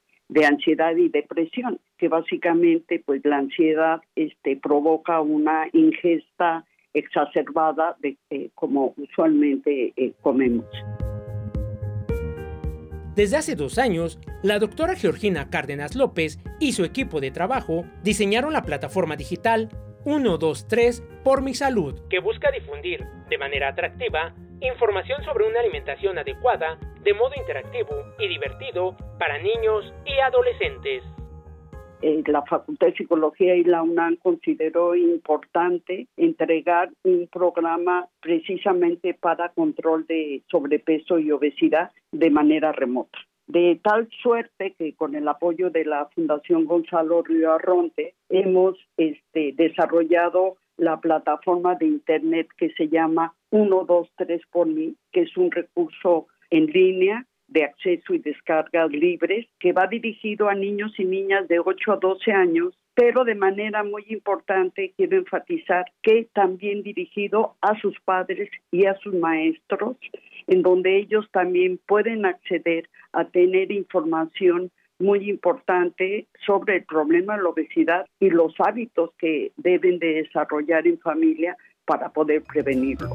ansiedad 0.44 0.96
y 0.96 1.08
depresión 1.08 1.78
que 1.98 2.08
básicamente 2.08 3.02
pues 3.04 3.24
la 3.24 3.38
ansiedad 3.38 4.00
este 4.14 4.56
provoca 4.56 5.20
una 5.20 5.68
ingesta 5.72 6.64
exacerbada 6.94 7.96
de 8.00 8.16
eh, 8.30 8.50
como 8.54 8.94
usualmente 8.96 9.92
eh, 9.96 10.12
comemos. 10.20 10.66
Desde 13.14 13.38
hace 13.38 13.54
dos 13.54 13.78
años, 13.78 14.18
la 14.42 14.58
doctora 14.58 14.94
Georgina 14.94 15.48
Cárdenas 15.48 15.94
López 15.94 16.38
y 16.60 16.72
su 16.72 16.84
equipo 16.84 17.20
de 17.20 17.30
trabajo 17.30 17.86
diseñaron 18.02 18.52
la 18.52 18.62
plataforma 18.62 19.16
digital 19.16 19.70
123 20.06 21.02
por 21.24 21.42
mi 21.42 21.52
salud, 21.52 21.98
que 22.08 22.20
busca 22.20 22.52
difundir 22.52 23.04
de 23.28 23.38
manera 23.38 23.70
atractiva 23.70 24.32
información 24.60 25.24
sobre 25.24 25.48
una 25.48 25.58
alimentación 25.58 26.16
adecuada 26.16 26.78
de 27.02 27.12
modo 27.12 27.32
interactivo 27.36 28.04
y 28.16 28.28
divertido 28.28 28.96
para 29.18 29.38
niños 29.38 29.92
y 30.04 30.20
adolescentes. 30.20 31.02
Eh, 32.02 32.22
la 32.28 32.42
Facultad 32.42 32.86
de 32.86 32.94
Psicología 32.94 33.56
y 33.56 33.64
la 33.64 33.82
UNAM 33.82 34.14
consideró 34.22 34.94
importante 34.94 36.06
entregar 36.16 36.90
un 37.02 37.26
programa 37.26 38.06
precisamente 38.20 39.12
para 39.12 39.48
control 39.48 40.06
de 40.06 40.44
sobrepeso 40.48 41.18
y 41.18 41.32
obesidad 41.32 41.90
de 42.12 42.30
manera 42.30 42.70
remota 42.70 43.18
de 43.46 43.78
tal 43.82 44.08
suerte 44.22 44.74
que 44.78 44.94
con 44.94 45.14
el 45.14 45.28
apoyo 45.28 45.70
de 45.70 45.84
la 45.84 46.06
Fundación 46.06 46.64
Gonzalo 46.64 47.22
Río 47.22 47.52
Arronte 47.52 48.14
hemos 48.28 48.76
este, 48.96 49.52
desarrollado 49.56 50.56
la 50.76 51.00
plataforma 51.00 51.74
de 51.74 51.86
Internet 51.86 52.48
que 52.58 52.70
se 52.70 52.88
llama 52.88 53.34
123 53.50 54.42
por 54.50 54.66
mí, 54.66 54.94
que 55.12 55.22
es 55.22 55.36
un 55.36 55.50
recurso 55.50 56.26
en 56.50 56.66
línea 56.66 57.24
de 57.48 57.64
acceso 57.64 58.12
y 58.12 58.18
descargas 58.18 58.90
libres 58.90 59.46
que 59.60 59.72
va 59.72 59.86
dirigido 59.86 60.48
a 60.48 60.54
niños 60.54 60.92
y 60.98 61.04
niñas 61.04 61.46
de 61.48 61.60
8 61.60 61.92
a 61.92 61.96
12 61.96 62.32
años, 62.32 62.74
pero 62.94 63.24
de 63.24 63.36
manera 63.36 63.84
muy 63.84 64.04
importante 64.08 64.92
quiero 64.96 65.16
enfatizar 65.16 65.84
que 66.02 66.28
también 66.32 66.82
dirigido 66.82 67.54
a 67.60 67.78
sus 67.80 67.98
padres 68.00 68.50
y 68.72 68.86
a 68.86 68.94
sus 68.98 69.14
maestros 69.14 69.96
en 70.46 70.62
donde 70.62 70.96
ellos 70.96 71.28
también 71.32 71.80
pueden 71.86 72.24
acceder 72.26 72.88
a 73.12 73.24
tener 73.24 73.72
información 73.72 74.70
muy 74.98 75.28
importante 75.28 76.26
sobre 76.46 76.76
el 76.76 76.84
problema 76.84 77.36
de 77.36 77.42
la 77.42 77.48
obesidad 77.50 78.06
y 78.18 78.30
los 78.30 78.54
hábitos 78.58 79.10
que 79.18 79.52
deben 79.56 79.98
de 79.98 80.22
desarrollar 80.22 80.86
en 80.86 80.98
familia 80.98 81.56
para 81.84 82.10
poder 82.10 82.42
prevenirlo. 82.42 83.10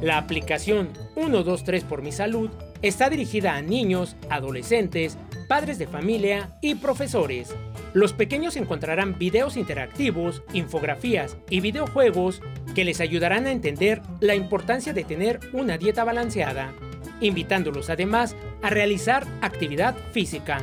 La 0.00 0.16
aplicación 0.16 0.88
123 1.14 1.84
por 1.84 2.00
mi 2.00 2.10
salud 2.10 2.50
está 2.80 3.10
dirigida 3.10 3.56
a 3.56 3.60
niños, 3.60 4.16
adolescentes, 4.30 5.18
padres 5.46 5.78
de 5.78 5.86
familia 5.86 6.56
y 6.62 6.76
profesores 6.76 7.54
los 7.92 8.12
pequeños 8.12 8.56
encontrarán 8.56 9.18
videos 9.18 9.56
interactivos, 9.56 10.42
infografías 10.52 11.36
y 11.50 11.60
videojuegos 11.60 12.42
que 12.74 12.84
les 12.84 13.00
ayudarán 13.00 13.46
a 13.46 13.52
entender 13.52 14.00
la 14.20 14.34
importancia 14.34 14.92
de 14.92 15.04
tener 15.04 15.40
una 15.52 15.76
dieta 15.76 16.04
balanceada, 16.04 16.72
invitándolos 17.20 17.90
además 17.90 18.36
a 18.62 18.70
realizar 18.70 19.24
actividad 19.42 19.96
física. 20.12 20.58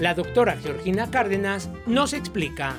La 0.00 0.14
doctora 0.14 0.56
Georgina 0.56 1.10
Cárdenas 1.10 1.70
nos 1.86 2.12
explica. 2.12 2.74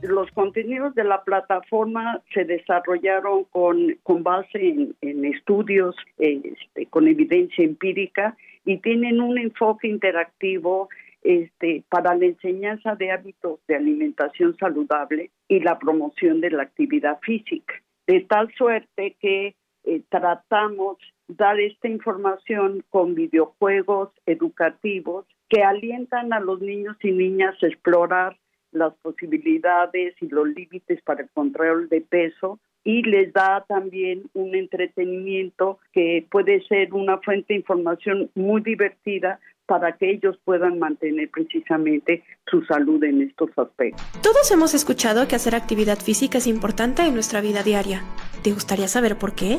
Los 0.00 0.30
contenidos 0.30 0.94
de 0.94 1.04
la 1.04 1.22
plataforma 1.22 2.22
se 2.32 2.44
desarrollaron 2.44 3.44
con, 3.44 3.96
con 4.02 4.22
base 4.22 4.92
en, 5.00 5.24
estudios 5.24 5.94
este, 6.18 6.86
con 6.86 7.06
evidencia 7.08 7.64
empírica 7.64 8.36
y 8.64 8.78
tienen 8.78 9.20
un 9.20 9.38
enfoque 9.38 9.88
interactivo 9.88 10.88
este, 11.28 11.84
para 11.90 12.14
la 12.14 12.24
enseñanza 12.24 12.94
de 12.94 13.10
hábitos 13.10 13.60
de 13.68 13.76
alimentación 13.76 14.56
saludable 14.56 15.30
y 15.46 15.60
la 15.60 15.78
promoción 15.78 16.40
de 16.40 16.50
la 16.50 16.62
actividad 16.62 17.18
física. 17.20 17.74
De 18.06 18.20
tal 18.20 18.50
suerte 18.54 19.14
que 19.20 19.54
eh, 19.84 20.02
tratamos 20.08 20.96
dar 21.28 21.60
esta 21.60 21.86
información 21.86 22.82
con 22.88 23.14
videojuegos 23.14 24.08
educativos 24.24 25.26
que 25.50 25.62
alientan 25.62 26.32
a 26.32 26.40
los 26.40 26.62
niños 26.62 26.96
y 27.02 27.12
niñas 27.12 27.62
a 27.62 27.66
explorar 27.66 28.38
las 28.72 28.94
posibilidades 28.94 30.14
y 30.22 30.28
los 30.28 30.48
límites 30.48 31.02
para 31.02 31.24
el 31.24 31.28
control 31.34 31.90
de 31.90 32.00
peso 32.00 32.58
y 32.84 33.02
les 33.02 33.34
da 33.34 33.66
también 33.68 34.30
un 34.32 34.54
entretenimiento 34.54 35.78
que 35.92 36.26
puede 36.30 36.62
ser 36.68 36.94
una 36.94 37.18
fuente 37.18 37.52
de 37.52 37.58
información 37.58 38.30
muy 38.34 38.62
divertida 38.62 39.40
para 39.68 39.92
que 39.92 40.10
ellos 40.10 40.36
puedan 40.44 40.78
mantener 40.78 41.30
precisamente 41.30 42.24
su 42.50 42.64
salud 42.64 43.04
en 43.04 43.20
estos 43.20 43.50
aspectos. 43.56 44.02
Todos 44.22 44.50
hemos 44.50 44.72
escuchado 44.72 45.28
que 45.28 45.36
hacer 45.36 45.54
actividad 45.54 45.98
física 45.98 46.38
es 46.38 46.46
importante 46.46 47.02
en 47.02 47.12
nuestra 47.12 47.42
vida 47.42 47.62
diaria. 47.62 48.02
¿Te 48.42 48.52
gustaría 48.52 48.88
saber 48.88 49.18
por 49.18 49.34
qué? 49.34 49.58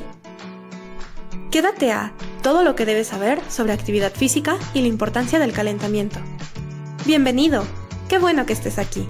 Quédate 1.51 1.91
a 1.91 2.11
todo 2.41 2.63
lo 2.63 2.75
que 2.75 2.85
debes 2.85 3.07
saber 3.07 3.39
sobre 3.49 3.73
actividad 3.73 4.11
física 4.11 4.57
y 4.73 4.81
la 4.81 4.87
importancia 4.87 5.37
del 5.37 5.53
calentamiento. 5.53 6.19
Bienvenido, 7.05 7.63
qué 8.09 8.17
bueno 8.17 8.47
que 8.47 8.53
estés 8.53 8.79
aquí. 8.79 9.07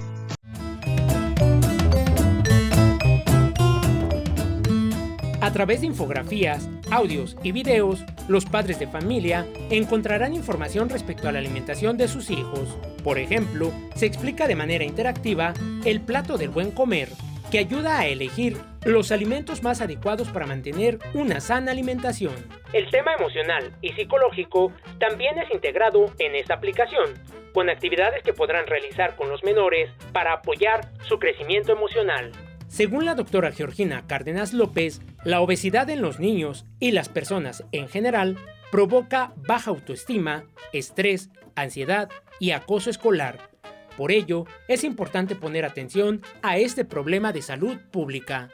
A 5.49 5.51
través 5.51 5.81
de 5.81 5.87
infografías, 5.87 6.69
audios 6.91 7.35
y 7.41 7.51
videos, 7.51 8.05
los 8.27 8.45
padres 8.45 8.77
de 8.77 8.85
familia 8.85 9.47
encontrarán 9.71 10.35
información 10.35 10.89
respecto 10.89 11.27
a 11.27 11.31
la 11.31 11.39
alimentación 11.39 11.97
de 11.97 12.07
sus 12.07 12.29
hijos. 12.29 12.77
Por 13.03 13.17
ejemplo, 13.17 13.73
se 13.95 14.05
explica 14.05 14.47
de 14.47 14.55
manera 14.55 14.83
interactiva 14.83 15.55
el 15.85 16.01
plato 16.01 16.37
del 16.37 16.49
buen 16.49 16.69
comer, 16.69 17.09
que 17.49 17.57
ayuda 17.57 17.97
a 17.97 18.05
elegir 18.05 18.57
los 18.85 19.11
alimentos 19.11 19.63
más 19.63 19.81
adecuados 19.81 20.29
para 20.29 20.45
mantener 20.45 20.99
una 21.15 21.39
sana 21.39 21.71
alimentación. 21.71 22.35
El 22.71 22.87
tema 22.91 23.15
emocional 23.17 23.75
y 23.81 23.89
psicológico 23.93 24.71
también 24.99 25.35
es 25.39 25.49
integrado 25.51 26.13
en 26.19 26.35
esta 26.35 26.53
aplicación, 26.53 27.15
con 27.55 27.71
actividades 27.71 28.21
que 28.21 28.33
podrán 28.33 28.67
realizar 28.67 29.15
con 29.15 29.29
los 29.29 29.43
menores 29.43 29.89
para 30.13 30.33
apoyar 30.33 30.91
su 31.07 31.17
crecimiento 31.17 31.71
emocional. 31.71 32.33
Según 32.67 33.03
la 33.03 33.15
doctora 33.15 33.51
Georgina 33.51 34.03
Cárdenas 34.05 34.53
López, 34.53 35.01
la 35.23 35.41
obesidad 35.41 35.89
en 35.89 36.01
los 36.01 36.19
niños 36.19 36.65
y 36.79 36.91
las 36.91 37.09
personas 37.09 37.63
en 37.71 37.87
general 37.89 38.37
provoca 38.71 39.33
baja 39.35 39.71
autoestima, 39.71 40.45
estrés, 40.73 41.29
ansiedad 41.55 42.09
y 42.39 42.51
acoso 42.51 42.89
escolar. 42.89 43.49
Por 43.97 44.11
ello, 44.11 44.45
es 44.67 44.83
importante 44.83 45.35
poner 45.35 45.65
atención 45.65 46.21
a 46.41 46.57
este 46.57 46.85
problema 46.85 47.33
de 47.33 47.41
salud 47.41 47.77
pública. 47.91 48.49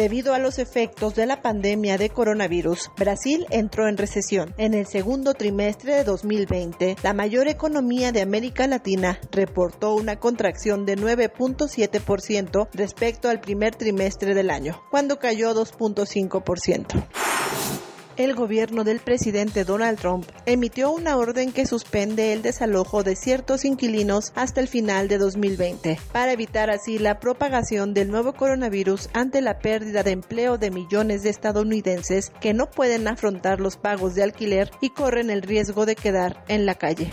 Debido 0.00 0.32
a 0.32 0.38
los 0.38 0.58
efectos 0.58 1.14
de 1.14 1.26
la 1.26 1.42
pandemia 1.42 1.98
de 1.98 2.08
coronavirus, 2.08 2.90
Brasil 2.96 3.46
entró 3.50 3.86
en 3.86 3.98
recesión. 3.98 4.54
En 4.56 4.72
el 4.72 4.86
segundo 4.86 5.34
trimestre 5.34 5.94
de 5.94 6.04
2020, 6.04 6.96
la 7.02 7.12
mayor 7.12 7.48
economía 7.48 8.10
de 8.10 8.22
América 8.22 8.66
Latina 8.66 9.20
reportó 9.30 9.94
una 9.94 10.16
contracción 10.16 10.86
de 10.86 10.96
9.7% 10.96 12.68
respecto 12.72 13.28
al 13.28 13.42
primer 13.42 13.74
trimestre 13.74 14.34
del 14.34 14.48
año, 14.48 14.80
cuando 14.90 15.18
cayó 15.18 15.54
2.5% 15.54 17.79
el 18.16 18.34
gobierno 18.34 18.84
del 18.84 19.00
presidente 19.00 19.64
Donald 19.64 19.98
Trump 19.98 20.26
emitió 20.46 20.90
una 20.90 21.16
orden 21.16 21.52
que 21.52 21.66
suspende 21.66 22.32
el 22.32 22.42
desalojo 22.42 23.02
de 23.02 23.16
ciertos 23.16 23.64
inquilinos 23.64 24.32
hasta 24.34 24.60
el 24.60 24.68
final 24.68 25.08
de 25.08 25.18
2020, 25.18 25.98
para 26.12 26.32
evitar 26.32 26.70
así 26.70 26.98
la 26.98 27.20
propagación 27.20 27.94
del 27.94 28.10
nuevo 28.10 28.32
coronavirus 28.32 29.10
ante 29.12 29.40
la 29.40 29.58
pérdida 29.58 30.02
de 30.02 30.12
empleo 30.12 30.58
de 30.58 30.70
millones 30.70 31.22
de 31.22 31.30
estadounidenses 31.30 32.32
que 32.40 32.54
no 32.54 32.70
pueden 32.70 33.08
afrontar 33.08 33.60
los 33.60 33.76
pagos 33.76 34.14
de 34.14 34.22
alquiler 34.22 34.70
y 34.80 34.90
corren 34.90 35.30
el 35.30 35.42
riesgo 35.42 35.86
de 35.86 35.96
quedar 35.96 36.44
en 36.48 36.66
la 36.66 36.74
calle. 36.74 37.10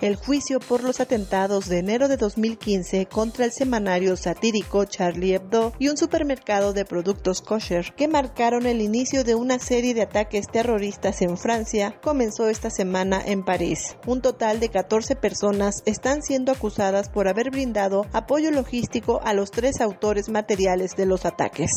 El 0.00 0.16
juicio 0.16 0.58
por 0.58 0.82
los 0.82 1.00
atentados 1.00 1.68
de 1.68 1.78
enero 1.78 2.08
de 2.08 2.16
2015 2.16 3.06
contra 3.06 3.44
el 3.44 3.52
semanario 3.52 4.16
satírico 4.16 4.84
Charlie 4.84 5.34
Hebdo 5.34 5.72
y 5.78 5.88
un 5.88 5.96
supermercado 5.96 6.72
de 6.72 6.84
productos 6.84 7.40
kosher 7.40 7.94
que 7.94 8.08
marcaron 8.08 8.66
el 8.66 8.80
inicio 8.80 9.22
de 9.22 9.34
una 9.34 9.58
serie 9.58 9.94
de 9.94 10.02
ataques 10.02 10.46
terroristas 10.48 11.22
en 11.22 11.38
Francia 11.38 11.98
comenzó 12.02 12.48
esta 12.48 12.70
semana 12.70 13.22
en 13.24 13.44
París. 13.44 13.96
Un 14.06 14.20
total 14.20 14.58
de 14.58 14.68
14 14.68 15.14
personas 15.16 15.82
están 15.86 16.22
siendo 16.22 16.50
acusadas 16.50 17.08
por 17.08 17.28
haber 17.28 17.50
brindado 17.50 18.06
apoyo 18.12 18.50
logístico 18.50 19.20
a 19.22 19.32
los 19.32 19.52
tres 19.52 19.80
autores 19.80 20.28
materiales 20.28 20.96
de 20.96 21.06
los 21.06 21.24
ataques. 21.24 21.70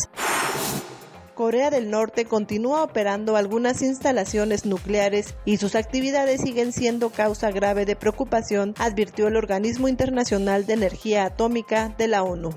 Corea 1.37 1.69
del 1.69 1.91
Norte 1.91 2.25
continúa 2.25 2.81
operando 2.81 3.35
algunas 3.35 3.83
instalaciones 3.83 4.65
nucleares 4.65 5.35
y 5.45 5.57
sus 5.57 5.75
actividades 5.75 6.41
siguen 6.41 6.73
siendo 6.73 7.11
causa 7.11 7.51
grave 7.51 7.85
de 7.85 7.95
preocupación, 7.95 8.73
advirtió 8.79 9.27
el 9.27 9.35
Organismo 9.35 9.87
Internacional 9.87 10.65
de 10.65 10.73
Energía 10.73 11.25
Atómica 11.25 11.93
de 11.95 12.07
la 12.07 12.23
ONU 12.23 12.49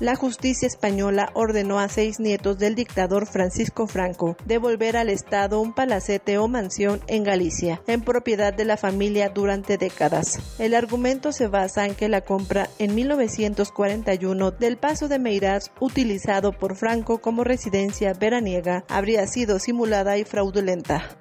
la 0.00 0.16
justicia 0.16 0.66
española 0.66 1.30
ordenó 1.34 1.78
a 1.78 1.88
seis 1.88 2.18
nietos 2.18 2.58
del 2.58 2.74
dictador 2.74 3.26
Francisco 3.26 3.86
Franco 3.86 4.36
devolver 4.46 4.96
al 4.96 5.10
Estado 5.10 5.60
un 5.60 5.74
palacete 5.74 6.38
o 6.38 6.48
mansión 6.48 7.00
en 7.06 7.22
Galicia, 7.22 7.82
en 7.86 8.00
propiedad 8.00 8.52
de 8.52 8.64
la 8.64 8.76
familia 8.76 9.28
durante 9.28 9.76
décadas. 9.76 10.38
El 10.58 10.74
argumento 10.74 11.32
se 11.32 11.46
basa 11.46 11.86
en 11.86 11.94
que 11.94 12.08
la 12.08 12.22
compra 12.22 12.68
en 12.78 12.94
1941 12.94 14.50
del 14.52 14.78
Paso 14.78 15.08
de 15.08 15.18
Meirás, 15.18 15.70
utilizado 15.80 16.52
por 16.52 16.76
Franco 16.76 17.20
como 17.20 17.44
residencia 17.44 18.14
veraniega, 18.14 18.84
habría 18.88 19.26
sido 19.26 19.58
simulada 19.58 20.16
y 20.16 20.24
fraudulenta 20.24 21.16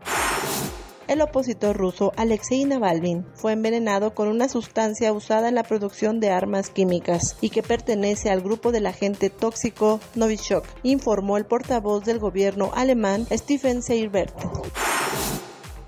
el 1.09 1.21
opositor 1.21 1.75
ruso 1.75 2.13
Alexei 2.15 2.63
Navalny 2.65 3.23
fue 3.33 3.53
envenenado 3.53 4.13
con 4.13 4.27
una 4.27 4.47
sustancia 4.47 5.11
usada 5.11 5.49
en 5.49 5.55
la 5.55 5.63
producción 5.63 6.19
de 6.19 6.29
armas 6.29 6.69
químicas 6.69 7.35
y 7.41 7.49
que 7.49 7.63
pertenece 7.63 8.29
al 8.29 8.41
grupo 8.41 8.71
del 8.71 8.85
agente 8.85 9.31
tóxico 9.31 9.99
Novichok, 10.13 10.65
informó 10.83 11.37
el 11.37 11.45
portavoz 11.45 12.05
del 12.05 12.19
gobierno 12.19 12.71
alemán 12.75 13.25
Stephen 13.31 13.81
Seibert. 13.81 14.35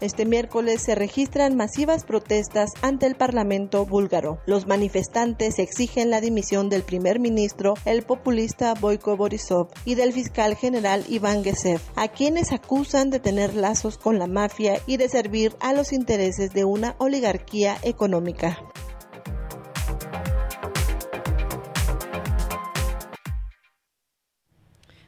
Este 0.02 0.26
miércoles 0.26 0.82
se 0.82 0.96
registran 0.96 1.56
masivas 1.56 2.06
protestas 2.06 2.72
ante 2.82 3.06
el 3.06 3.14
Parlamento 3.14 3.86
búlgaro. 3.86 4.40
Los 4.48 4.66
manifestantes 4.66 5.60
exigen 5.60 6.10
la 6.10 6.22
dimisión 6.22 6.70
del 6.70 6.82
primer 6.82 7.20
ministro, 7.20 7.76
el 7.86 8.02
populista 8.02 8.74
Boyko 8.74 9.16
Borisov, 9.16 9.68
y 9.86 9.94
del 9.94 10.12
fiscal 10.12 10.56
general 10.56 11.06
Iván 11.08 11.44
Gesev, 11.44 11.82
a 11.96 12.08
quienes 12.08 12.52
acusan 12.52 13.12
de 13.12 13.20
tener 13.20 13.54
lazos 13.54 14.00
con 14.00 14.18
la 14.18 14.26
mafia 14.26 14.82
y 14.88 14.98
de 14.98 15.08
servir 15.08 15.56
a 15.60 15.72
los 15.72 15.94
intereses 15.94 16.52
de 16.52 16.66
una 16.66 16.96
oligarquía 16.98 17.78
económica. 17.84 18.58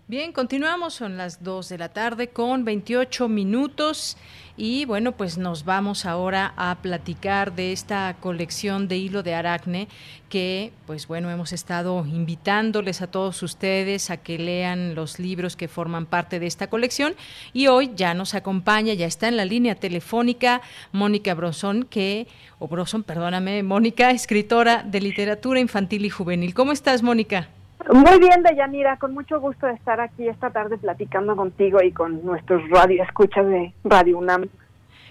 Bien, 0.05 0.31
continuamos, 0.31 0.93
son 0.93 1.17
las 1.17 1.41
2 1.41 1.69
de 1.69 1.77
la 1.79 1.89
tarde 1.89 2.27
con 2.27 2.65
28 2.65 3.27
minutos 3.29 4.17
y 4.55 4.85
bueno, 4.85 5.13
pues 5.13 5.37
nos 5.37 5.65
vamos 5.65 6.05
ahora 6.05 6.53
a 6.57 6.75
platicar 6.81 7.55
de 7.55 7.71
esta 7.71 8.15
colección 8.19 8.87
de 8.87 8.97
hilo 8.97 9.23
de 9.23 9.33
aracne 9.33 9.87
que 10.29 10.71
pues 10.85 11.07
bueno, 11.07 11.31
hemos 11.31 11.53
estado 11.53 12.05
invitándoles 12.05 13.01
a 13.01 13.07
todos 13.07 13.41
ustedes 13.41 14.11
a 14.11 14.17
que 14.17 14.37
lean 14.37 14.93
los 14.93 15.17
libros 15.17 15.55
que 15.55 15.67
forman 15.67 16.05
parte 16.05 16.39
de 16.39 16.45
esta 16.45 16.67
colección 16.67 17.15
y 17.51 17.67
hoy 17.67 17.91
ya 17.95 18.13
nos 18.13 18.35
acompaña, 18.35 18.93
ya 18.93 19.07
está 19.07 19.27
en 19.27 19.37
la 19.37 19.45
línea 19.45 19.75
telefónica 19.75 20.61
Mónica 20.91 21.33
Brosón, 21.33 21.83
que, 21.83 22.27
o 22.59 22.67
Broson, 22.67 23.03
perdóname, 23.03 23.63
Mónica, 23.63 24.11
escritora 24.11 24.83
de 24.83 25.01
literatura 25.01 25.59
infantil 25.59 26.05
y 26.05 26.09
juvenil. 26.09 26.53
¿Cómo 26.53 26.71
estás, 26.71 27.01
Mónica? 27.01 27.49
Muy 27.91 28.19
bien, 28.19 28.43
Deyanira, 28.43 28.97
con 28.97 29.13
mucho 29.13 29.39
gusto 29.39 29.65
de 29.67 29.73
estar 29.73 29.99
aquí 29.99 30.27
esta 30.27 30.49
tarde 30.51 30.77
platicando 30.77 31.35
contigo 31.35 31.81
y 31.83 31.91
con 31.91 32.23
nuestros 32.25 32.61
radioescuchas 32.69 33.45
de 33.47 33.73
Radio 33.83 34.17
UNAM. 34.19 34.47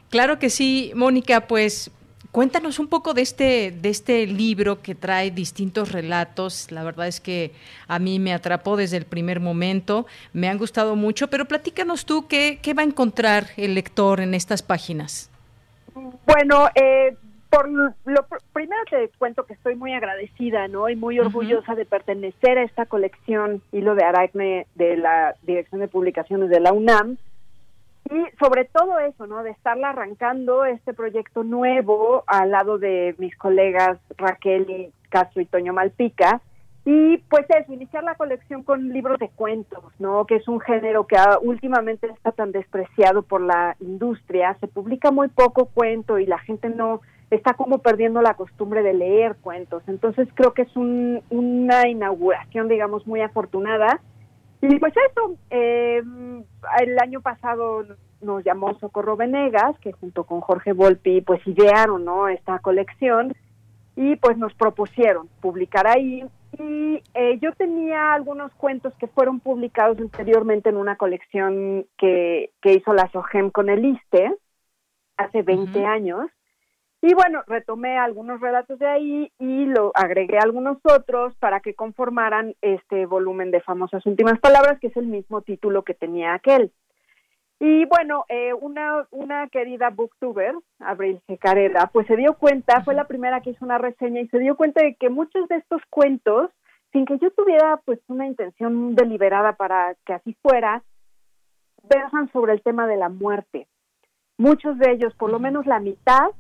Claro 0.08 0.38
que 0.38 0.50
sí, 0.50 0.92
Mónica, 0.94 1.42
pues 1.42 1.90
cuéntanos 2.30 2.78
un 2.78 2.88
poco 2.88 3.12
de 3.12 3.22
este, 3.22 3.70
de 3.70 3.90
este 3.90 4.26
libro 4.26 4.80
que 4.80 4.94
trae 4.94 5.30
distintos 5.30 5.92
relatos. 5.92 6.72
La 6.72 6.82
verdad 6.82 7.06
es 7.06 7.20
que 7.20 7.52
a 7.88 7.98
mí 7.98 8.18
me 8.18 8.32
atrapó 8.32 8.76
desde 8.76 8.96
el 8.96 9.04
primer 9.04 9.40
momento, 9.40 10.06
me 10.32 10.48
han 10.48 10.58
gustado 10.58 10.96
mucho, 10.96 11.28
pero 11.28 11.44
platícanos 11.44 12.06
tú 12.06 12.26
qué, 12.26 12.58
qué 12.62 12.72
va 12.74 12.82
a 12.82 12.86
encontrar 12.86 13.48
el 13.56 13.74
lector 13.74 14.20
en 14.20 14.34
estas 14.34 14.62
páginas. 14.62 15.30
Bueno, 15.94 16.68
eh, 16.74 17.16
por 17.52 17.68
lo 17.68 17.94
primero 18.54 18.80
te 18.88 19.10
cuento 19.18 19.44
que 19.44 19.52
estoy 19.52 19.74
muy 19.74 19.92
agradecida, 19.92 20.68
¿no? 20.68 20.88
Y 20.88 20.96
muy 20.96 21.20
orgullosa 21.20 21.74
de 21.74 21.84
pertenecer 21.84 22.56
a 22.56 22.62
esta 22.62 22.86
colección 22.86 23.60
Hilo 23.72 23.94
de 23.94 24.04
Aracne 24.04 24.66
de 24.74 24.96
la 24.96 25.34
Dirección 25.42 25.82
de 25.82 25.88
Publicaciones 25.88 26.48
de 26.48 26.60
la 26.60 26.72
UNAM. 26.72 27.18
Y 28.10 28.24
sobre 28.42 28.64
todo 28.64 28.98
eso, 29.00 29.26
¿no? 29.26 29.42
De 29.42 29.50
estarla 29.50 29.90
arrancando 29.90 30.64
este 30.64 30.94
proyecto 30.94 31.44
nuevo 31.44 32.24
al 32.26 32.52
lado 32.52 32.78
de 32.78 33.14
mis 33.18 33.36
colegas 33.36 33.98
Raquel 34.16 34.70
y 34.70 34.92
Castro 35.10 35.42
y 35.42 35.46
Toño 35.46 35.74
Malpica. 35.74 36.40
Y 36.86 37.18
pues 37.18 37.44
eso, 37.50 37.70
iniciar 37.70 38.02
la 38.02 38.14
colección 38.14 38.62
con 38.62 38.88
libros 38.88 39.18
de 39.18 39.28
cuentos, 39.28 39.84
¿no? 39.98 40.24
Que 40.24 40.36
es 40.36 40.48
un 40.48 40.58
género 40.58 41.06
que 41.06 41.16
últimamente 41.42 42.06
está 42.06 42.32
tan 42.32 42.50
despreciado 42.50 43.20
por 43.20 43.42
la 43.42 43.76
industria. 43.78 44.56
Se 44.58 44.68
publica 44.68 45.10
muy 45.10 45.28
poco 45.28 45.66
cuento 45.66 46.18
y 46.18 46.24
la 46.24 46.38
gente 46.38 46.70
no 46.70 47.02
está 47.34 47.54
como 47.54 47.78
perdiendo 47.78 48.20
la 48.20 48.34
costumbre 48.34 48.82
de 48.82 48.92
leer 48.92 49.36
cuentos. 49.36 49.82
Entonces 49.86 50.28
creo 50.34 50.52
que 50.52 50.62
es 50.62 50.76
una 50.76 51.88
inauguración, 51.88 52.68
digamos, 52.68 53.06
muy 53.06 53.22
afortunada. 53.22 54.00
Y 54.60 54.78
pues 54.78 54.92
eso, 55.10 55.34
eh, 55.50 56.02
el 56.80 56.98
año 56.98 57.20
pasado 57.22 57.84
nos 58.20 58.44
llamó 58.44 58.74
Socorro 58.78 59.16
Venegas, 59.16 59.76
que 59.80 59.92
junto 59.92 60.24
con 60.24 60.40
Jorge 60.40 60.72
Volpi, 60.72 61.22
pues 61.22 61.44
idearon, 61.46 62.04
¿no? 62.04 62.28
Esta 62.28 62.58
colección 62.58 63.34
y 63.96 64.16
pues 64.16 64.36
nos 64.36 64.54
propusieron 64.54 65.28
publicar 65.40 65.86
ahí. 65.86 66.24
Y 66.58 67.02
eh, 67.14 67.38
yo 67.40 67.52
tenía 67.54 68.12
algunos 68.12 68.52
cuentos 68.54 68.92
que 68.98 69.06
fueron 69.06 69.40
publicados 69.40 69.98
anteriormente 69.98 70.68
en 70.68 70.76
una 70.76 70.96
colección 70.96 71.86
que, 71.96 72.50
que 72.60 72.74
hizo 72.74 72.92
la 72.92 73.10
SOGEM 73.10 73.50
con 73.50 73.70
el 73.70 73.84
ISTE 73.86 74.36
hace 75.16 75.42
20 75.42 75.86
años 75.86 76.30
y 77.04 77.14
bueno, 77.14 77.42
retomé 77.48 77.98
algunos 77.98 78.40
relatos 78.40 78.78
de 78.78 78.86
ahí 78.86 79.32
y 79.40 79.64
lo 79.64 79.90
agregué 79.92 80.38
algunos 80.38 80.78
otros 80.84 81.34
para 81.38 81.58
que 81.58 81.74
conformaran 81.74 82.54
este 82.62 83.06
volumen 83.06 83.50
de 83.50 83.60
famosas 83.60 84.06
últimas 84.06 84.38
palabras, 84.38 84.78
que 84.78 84.86
es 84.86 84.96
el 84.96 85.06
mismo 85.06 85.42
título 85.42 85.82
que 85.82 85.94
tenía 85.94 86.32
aquel. 86.32 86.72
Y 87.58 87.86
bueno, 87.86 88.24
eh, 88.28 88.54
una, 88.54 89.08
una 89.10 89.48
querida 89.48 89.90
booktuber, 89.90 90.54
Abril 90.78 91.20
Carrera, 91.40 91.90
pues 91.92 92.06
se 92.06 92.16
dio 92.16 92.34
cuenta, 92.34 92.84
fue 92.84 92.94
la 92.94 93.08
primera 93.08 93.40
que 93.40 93.50
hizo 93.50 93.64
una 93.64 93.78
reseña 93.78 94.20
y 94.20 94.28
se 94.28 94.38
dio 94.38 94.56
cuenta 94.56 94.80
de 94.82 94.94
que 94.94 95.10
muchos 95.10 95.48
de 95.48 95.56
estos 95.56 95.82
cuentos, 95.90 96.50
sin 96.92 97.04
que 97.04 97.18
yo 97.18 97.32
tuviera 97.32 97.80
pues 97.84 97.98
una 98.06 98.28
intención 98.28 98.94
deliberada 98.94 99.54
para 99.54 99.96
que 100.06 100.12
así 100.12 100.36
fuera, 100.40 100.84
versan 101.82 102.30
sobre 102.30 102.52
el 102.52 102.62
tema 102.62 102.86
de 102.86 102.96
la 102.96 103.08
muerte. 103.08 103.66
Muchos 104.38 104.78
de 104.78 104.92
ellos, 104.92 105.12
por 105.14 105.32
lo 105.32 105.40
menos 105.40 105.66
la 105.66 105.80
mitad, 105.80 106.30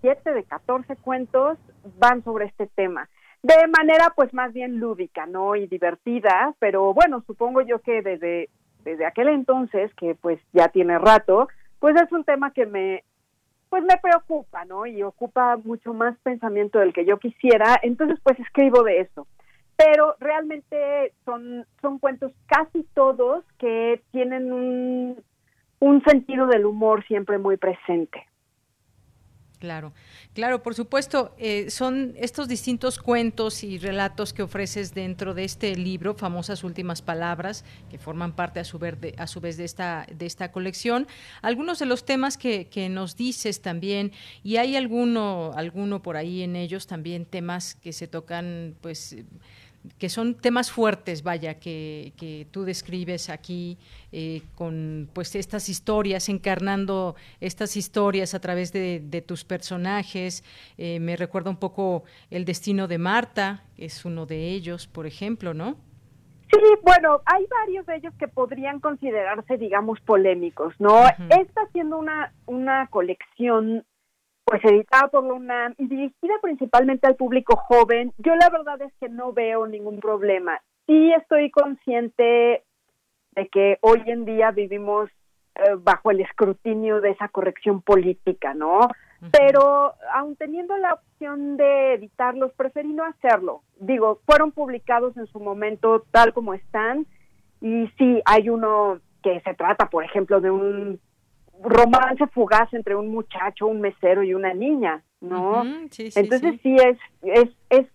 siete 0.00 0.32
de 0.32 0.44
14 0.44 0.96
cuentos 0.96 1.58
van 1.98 2.22
sobre 2.24 2.46
este 2.46 2.66
tema 2.68 3.08
de 3.42 3.66
manera 3.68 4.12
pues 4.14 4.32
más 4.34 4.52
bien 4.52 4.78
lúdica, 4.78 5.26
¿no? 5.26 5.56
Y 5.56 5.66
divertida, 5.66 6.54
pero 6.58 6.92
bueno, 6.92 7.22
supongo 7.26 7.62
yo 7.62 7.80
que 7.80 8.02
desde, 8.02 8.50
desde 8.84 9.06
aquel 9.06 9.28
entonces, 9.28 9.92
que 9.94 10.14
pues 10.14 10.38
ya 10.52 10.68
tiene 10.68 10.98
rato, 10.98 11.48
pues 11.78 11.96
es 11.96 12.12
un 12.12 12.24
tema 12.24 12.52
que 12.52 12.66
me, 12.66 13.02
pues 13.70 13.82
me 13.84 13.96
preocupa, 13.96 14.64
¿no? 14.66 14.84
Y 14.86 15.02
ocupa 15.02 15.56
mucho 15.56 15.94
más 15.94 16.16
pensamiento 16.18 16.78
del 16.78 16.92
que 16.92 17.06
yo 17.06 17.18
quisiera, 17.18 17.78
entonces 17.82 18.18
pues 18.22 18.38
escribo 18.38 18.82
de 18.82 19.00
eso. 19.00 19.26
Pero 19.76 20.16
realmente 20.20 21.14
son, 21.24 21.64
son 21.80 21.98
cuentos 21.98 22.32
casi 22.46 22.82
todos 22.92 23.42
que 23.58 24.02
tienen 24.10 24.52
un, 24.52 25.16
un 25.78 26.02
sentido 26.02 26.46
del 26.46 26.66
humor 26.66 27.02
siempre 27.06 27.38
muy 27.38 27.56
presente. 27.56 28.26
Claro, 29.60 29.92
claro, 30.32 30.62
por 30.62 30.74
supuesto, 30.74 31.34
eh, 31.38 31.68
son 31.68 32.14
estos 32.16 32.48
distintos 32.48 32.98
cuentos 32.98 33.62
y 33.62 33.76
relatos 33.76 34.32
que 34.32 34.42
ofreces 34.42 34.94
dentro 34.94 35.34
de 35.34 35.44
este 35.44 35.76
libro, 35.76 36.14
famosas 36.14 36.64
últimas 36.64 37.02
palabras, 37.02 37.62
que 37.90 37.98
forman 37.98 38.32
parte 38.32 38.58
a 38.58 38.64
su, 38.64 38.78
vez 38.78 38.98
de, 38.98 39.14
a 39.18 39.26
su 39.26 39.38
vez 39.42 39.58
de 39.58 39.66
esta, 39.66 40.06
de 40.10 40.24
esta 40.24 40.50
colección. 40.50 41.06
Algunos 41.42 41.78
de 41.78 41.84
los 41.84 42.06
temas 42.06 42.38
que, 42.38 42.68
que 42.68 42.88
nos 42.88 43.16
dices 43.16 43.60
también, 43.60 44.12
y 44.42 44.56
hay 44.56 44.76
alguno, 44.76 45.52
alguno 45.54 46.00
por 46.00 46.16
ahí 46.16 46.40
en 46.42 46.56
ellos 46.56 46.86
también 46.86 47.26
temas 47.26 47.74
que 47.74 47.92
se 47.92 48.06
tocan, 48.06 48.76
pues 48.80 49.14
que 49.98 50.08
son 50.08 50.34
temas 50.34 50.70
fuertes, 50.70 51.22
vaya, 51.22 51.58
que, 51.58 52.12
que 52.16 52.46
tú 52.50 52.64
describes 52.64 53.30
aquí 53.30 53.78
eh, 54.12 54.42
con 54.54 55.08
pues 55.12 55.34
estas 55.34 55.68
historias, 55.68 56.28
encarnando 56.28 57.16
estas 57.40 57.76
historias 57.76 58.34
a 58.34 58.40
través 58.40 58.72
de, 58.72 59.24
tus 59.26 59.44
personajes. 59.44 60.44
Eh, 60.78 61.00
me 61.00 61.16
recuerda 61.16 61.50
un 61.50 61.56
poco 61.56 62.04
el 62.30 62.44
destino 62.44 62.88
de 62.88 62.98
Marta, 62.98 63.64
es 63.76 64.04
uno 64.04 64.26
de 64.26 64.48
ellos, 64.48 64.86
por 64.86 65.06
ejemplo, 65.06 65.54
¿no? 65.54 65.76
Sí, 66.52 66.58
bueno, 66.82 67.20
hay 67.26 67.46
varios 67.46 67.86
de 67.86 67.96
ellos 67.96 68.12
que 68.18 68.26
podrían 68.26 68.80
considerarse, 68.80 69.56
digamos, 69.56 70.00
polémicos, 70.00 70.74
¿no? 70.80 71.06
Está 71.06 71.66
siendo 71.72 71.96
una, 71.96 72.32
una 72.46 72.88
colección 72.88 73.84
pues 74.50 74.64
editada 74.64 75.06
por 75.06 75.22
la 75.24 75.34
UNAM 75.34 75.74
y 75.78 75.86
dirigida 75.86 76.34
principalmente 76.42 77.06
al 77.06 77.14
público 77.14 77.54
joven, 77.54 78.12
yo 78.18 78.34
la 78.34 78.50
verdad 78.50 78.82
es 78.82 78.92
que 78.98 79.08
no 79.08 79.32
veo 79.32 79.68
ningún 79.68 80.00
problema. 80.00 80.60
Sí 80.88 81.12
estoy 81.12 81.52
consciente 81.52 82.64
de 83.36 83.48
que 83.48 83.78
hoy 83.80 84.02
en 84.06 84.24
día 84.24 84.50
vivimos 84.50 85.08
eh, 85.54 85.76
bajo 85.78 86.10
el 86.10 86.20
escrutinio 86.20 87.00
de 87.00 87.10
esa 87.10 87.28
corrección 87.28 87.80
política, 87.80 88.52
¿no? 88.52 88.88
Pero 89.30 89.94
aun 90.14 90.34
teniendo 90.34 90.76
la 90.78 90.94
opción 90.94 91.56
de 91.56 91.94
editarlos, 91.94 92.52
preferí 92.54 92.92
no 92.92 93.04
hacerlo. 93.04 93.62
Digo, 93.78 94.18
fueron 94.26 94.50
publicados 94.50 95.16
en 95.16 95.28
su 95.28 95.38
momento 95.38 96.06
tal 96.10 96.32
como 96.32 96.54
están 96.54 97.06
y 97.60 97.86
sí 97.98 98.20
hay 98.24 98.48
uno 98.48 98.98
que 99.22 99.40
se 99.42 99.54
trata, 99.54 99.90
por 99.90 100.02
ejemplo, 100.02 100.40
de 100.40 100.50
un 100.50 101.00
romance 101.62 102.26
fugaz 102.28 102.72
entre 102.72 102.96
un 102.96 103.08
muchacho, 103.08 103.66
un 103.66 103.80
mesero 103.80 104.22
y 104.22 104.34
una 104.34 104.54
niña, 104.54 105.02
¿no? 105.20 105.64
Entonces 105.64 106.60
sí. 106.62 106.76
es, 106.76 106.98
es, 107.22 107.50
es, 107.68 107.86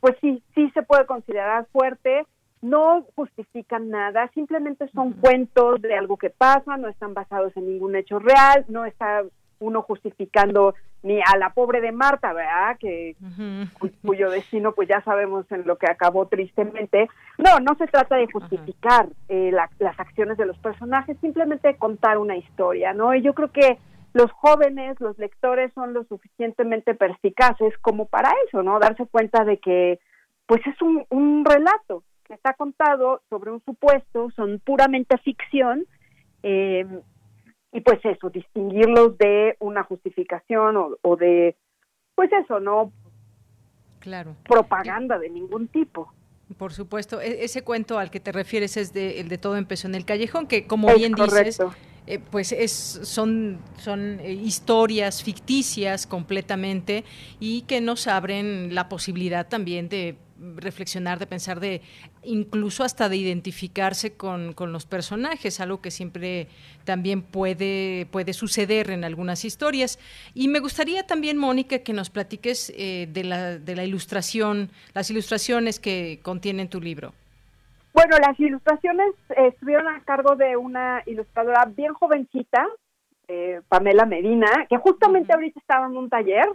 pues 0.00 0.16
sí, 0.20 0.42
sí 0.54 0.70
se 0.70 0.82
puede 0.82 1.06
considerar 1.06 1.66
fuerte, 1.72 2.26
no 2.60 3.04
justifican 3.16 3.90
nada, 3.90 4.30
simplemente 4.34 4.88
son 4.94 5.12
cuentos 5.14 5.82
de 5.82 5.96
algo 5.96 6.16
que 6.16 6.30
pasa, 6.30 6.76
no 6.76 6.88
están 6.88 7.12
basados 7.14 7.56
en 7.56 7.66
ningún 7.66 7.96
hecho 7.96 8.18
real, 8.18 8.64
no 8.68 8.84
está 8.84 9.22
uno 9.58 9.82
justificando 9.82 10.74
ni 11.02 11.20
a 11.20 11.36
la 11.36 11.50
pobre 11.50 11.80
de 11.80 11.92
Marta, 11.92 12.32
¿verdad? 12.32 12.76
Que 12.78 13.16
cuyo 14.04 14.30
destino 14.30 14.72
pues 14.72 14.88
ya 14.88 15.02
sabemos 15.02 15.50
en 15.50 15.66
lo 15.66 15.76
que 15.76 15.90
acabó 15.90 16.26
tristemente. 16.26 17.08
No, 17.38 17.58
no 17.58 17.74
se 17.76 17.86
trata 17.86 18.16
de 18.16 18.30
justificar 18.30 19.08
eh, 19.28 19.50
las 19.50 20.00
acciones 20.00 20.36
de 20.36 20.46
los 20.46 20.58
personajes, 20.58 21.16
simplemente 21.20 21.68
de 21.68 21.76
contar 21.76 22.18
una 22.18 22.36
historia, 22.36 22.92
¿no? 22.92 23.14
Y 23.14 23.22
yo 23.22 23.34
creo 23.34 23.50
que 23.50 23.78
los 24.12 24.30
jóvenes, 24.32 25.00
los 25.00 25.18
lectores 25.18 25.72
son 25.74 25.94
lo 25.94 26.04
suficientemente 26.04 26.94
perspicaces 26.94 27.76
como 27.78 28.06
para 28.06 28.30
eso, 28.46 28.62
¿no? 28.62 28.78
Darse 28.78 29.06
cuenta 29.06 29.44
de 29.44 29.58
que 29.58 29.98
pues 30.46 30.60
es 30.66 30.80
un, 30.82 31.04
un 31.08 31.44
relato 31.44 32.04
que 32.24 32.34
está 32.34 32.52
contado 32.54 33.22
sobre 33.30 33.50
un 33.50 33.62
supuesto, 33.64 34.30
son 34.36 34.60
puramente 34.64 35.16
ficción, 35.18 35.86
eh, 36.42 36.86
y 37.72 37.80
pues 37.80 38.00
eso, 38.04 38.28
distinguirlos 38.30 39.16
de 39.18 39.56
una 39.58 39.82
justificación 39.82 40.76
o, 40.76 40.98
o 41.00 41.16
de, 41.16 41.56
pues 42.14 42.30
eso, 42.32 42.60
¿no? 42.60 42.92
Claro. 43.98 44.36
Propaganda 44.44 45.18
de 45.18 45.30
ningún 45.30 45.68
tipo. 45.68 46.12
Por 46.58 46.72
supuesto, 46.72 47.20
e 47.20 47.44
ese 47.44 47.62
cuento 47.62 47.98
al 47.98 48.10
que 48.10 48.20
te 48.20 48.32
refieres 48.32 48.76
es 48.76 48.92
de, 48.92 49.20
el 49.20 49.28
de 49.28 49.38
todo 49.38 49.56
empezó 49.56 49.88
en 49.88 49.94
el 49.94 50.04
callejón, 50.04 50.46
que 50.46 50.66
como 50.66 50.90
es 50.90 50.96
bien 50.96 51.12
dices, 51.14 51.60
eh, 52.06 52.18
pues 52.18 52.52
es, 52.52 52.72
son, 52.72 53.60
son 53.78 54.20
eh, 54.20 54.32
historias 54.32 55.22
ficticias 55.22 56.06
completamente 56.06 57.04
y 57.40 57.62
que 57.62 57.80
nos 57.80 58.06
abren 58.06 58.74
la 58.74 58.88
posibilidad 58.88 59.48
también 59.48 59.88
de 59.88 60.16
reflexionar, 60.56 61.18
de 61.18 61.26
pensar, 61.26 61.60
de 61.60 61.82
incluso 62.22 62.84
hasta 62.84 63.08
de 63.08 63.16
identificarse 63.16 64.16
con, 64.16 64.52
con, 64.52 64.72
los 64.72 64.86
personajes, 64.86 65.60
algo 65.60 65.80
que 65.80 65.90
siempre 65.90 66.48
también 66.84 67.22
puede, 67.22 68.06
puede 68.10 68.32
suceder 68.32 68.90
en 68.90 69.04
algunas 69.04 69.44
historias. 69.44 69.98
Y 70.34 70.48
me 70.48 70.60
gustaría 70.60 71.06
también, 71.06 71.38
Mónica, 71.38 71.78
que 71.80 71.92
nos 71.92 72.10
platiques 72.10 72.72
eh, 72.76 73.08
de, 73.10 73.24
la, 73.24 73.58
de 73.58 73.76
la 73.76 73.84
ilustración, 73.84 74.70
las 74.94 75.10
ilustraciones 75.10 75.78
que 75.78 76.20
contienen 76.22 76.68
tu 76.68 76.80
libro. 76.80 77.12
Bueno, 77.92 78.16
las 78.26 78.38
ilustraciones 78.40 79.14
eh, 79.30 79.48
estuvieron 79.48 79.86
a 79.88 80.00
cargo 80.00 80.34
de 80.34 80.56
una 80.56 81.02
ilustradora 81.06 81.66
bien 81.66 81.92
jovencita, 81.92 82.66
eh, 83.28 83.60
Pamela 83.68 84.06
Medina, 84.06 84.66
que 84.68 84.78
justamente 84.78 85.32
ahorita 85.32 85.60
estaba 85.60 85.86
en 85.86 85.96
un 85.96 86.08
taller 86.08 86.46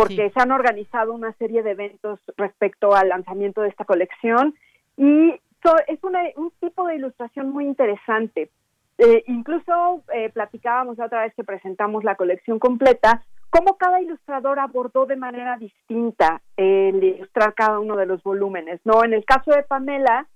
porque 0.00 0.30
se 0.30 0.40
han 0.40 0.52
organizado 0.52 1.12
una 1.12 1.32
serie 1.34 1.62
de 1.62 1.72
eventos 1.72 2.20
respecto 2.36 2.94
al 2.94 3.08
lanzamiento 3.08 3.62
de 3.62 3.68
esta 3.68 3.84
colección 3.84 4.54
y 4.96 5.38
es 5.86 5.98
un 6.02 6.52
tipo 6.60 6.86
de 6.86 6.96
ilustración 6.96 7.50
muy 7.50 7.66
interesante. 7.66 8.50
Eh, 8.98 9.24
incluso 9.26 10.02
eh, 10.12 10.30
platicábamos 10.30 10.98
la 10.98 11.06
otra 11.06 11.22
vez 11.22 11.34
que 11.34 11.44
presentamos 11.44 12.04
la 12.04 12.16
colección 12.16 12.58
completa, 12.58 13.22
cómo 13.50 13.76
cada 13.76 14.00
ilustrador 14.00 14.58
abordó 14.58 15.06
de 15.06 15.16
manera 15.16 15.56
distinta 15.56 16.42
el 16.56 17.02
ilustrar 17.02 17.54
cada 17.54 17.78
uno 17.78 17.96
de 17.96 18.06
los 18.06 18.22
volúmenes. 18.22 18.80
No, 18.84 19.04
en 19.04 19.14
el 19.14 19.24
caso 19.24 19.50
de 19.52 19.62
Pamela 19.62 20.26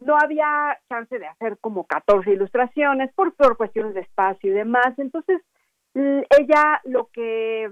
no 0.00 0.16
había 0.16 0.78
chance 0.88 1.18
de 1.18 1.26
hacer 1.26 1.58
como 1.58 1.84
14 1.84 2.30
ilustraciones 2.30 3.12
por, 3.14 3.34
por 3.34 3.56
cuestiones 3.56 3.94
de 3.94 4.00
espacio 4.00 4.50
y 4.50 4.54
demás. 4.54 4.98
Entonces 4.98 5.42
ella 5.94 6.80
lo 6.84 7.08
que 7.12 7.70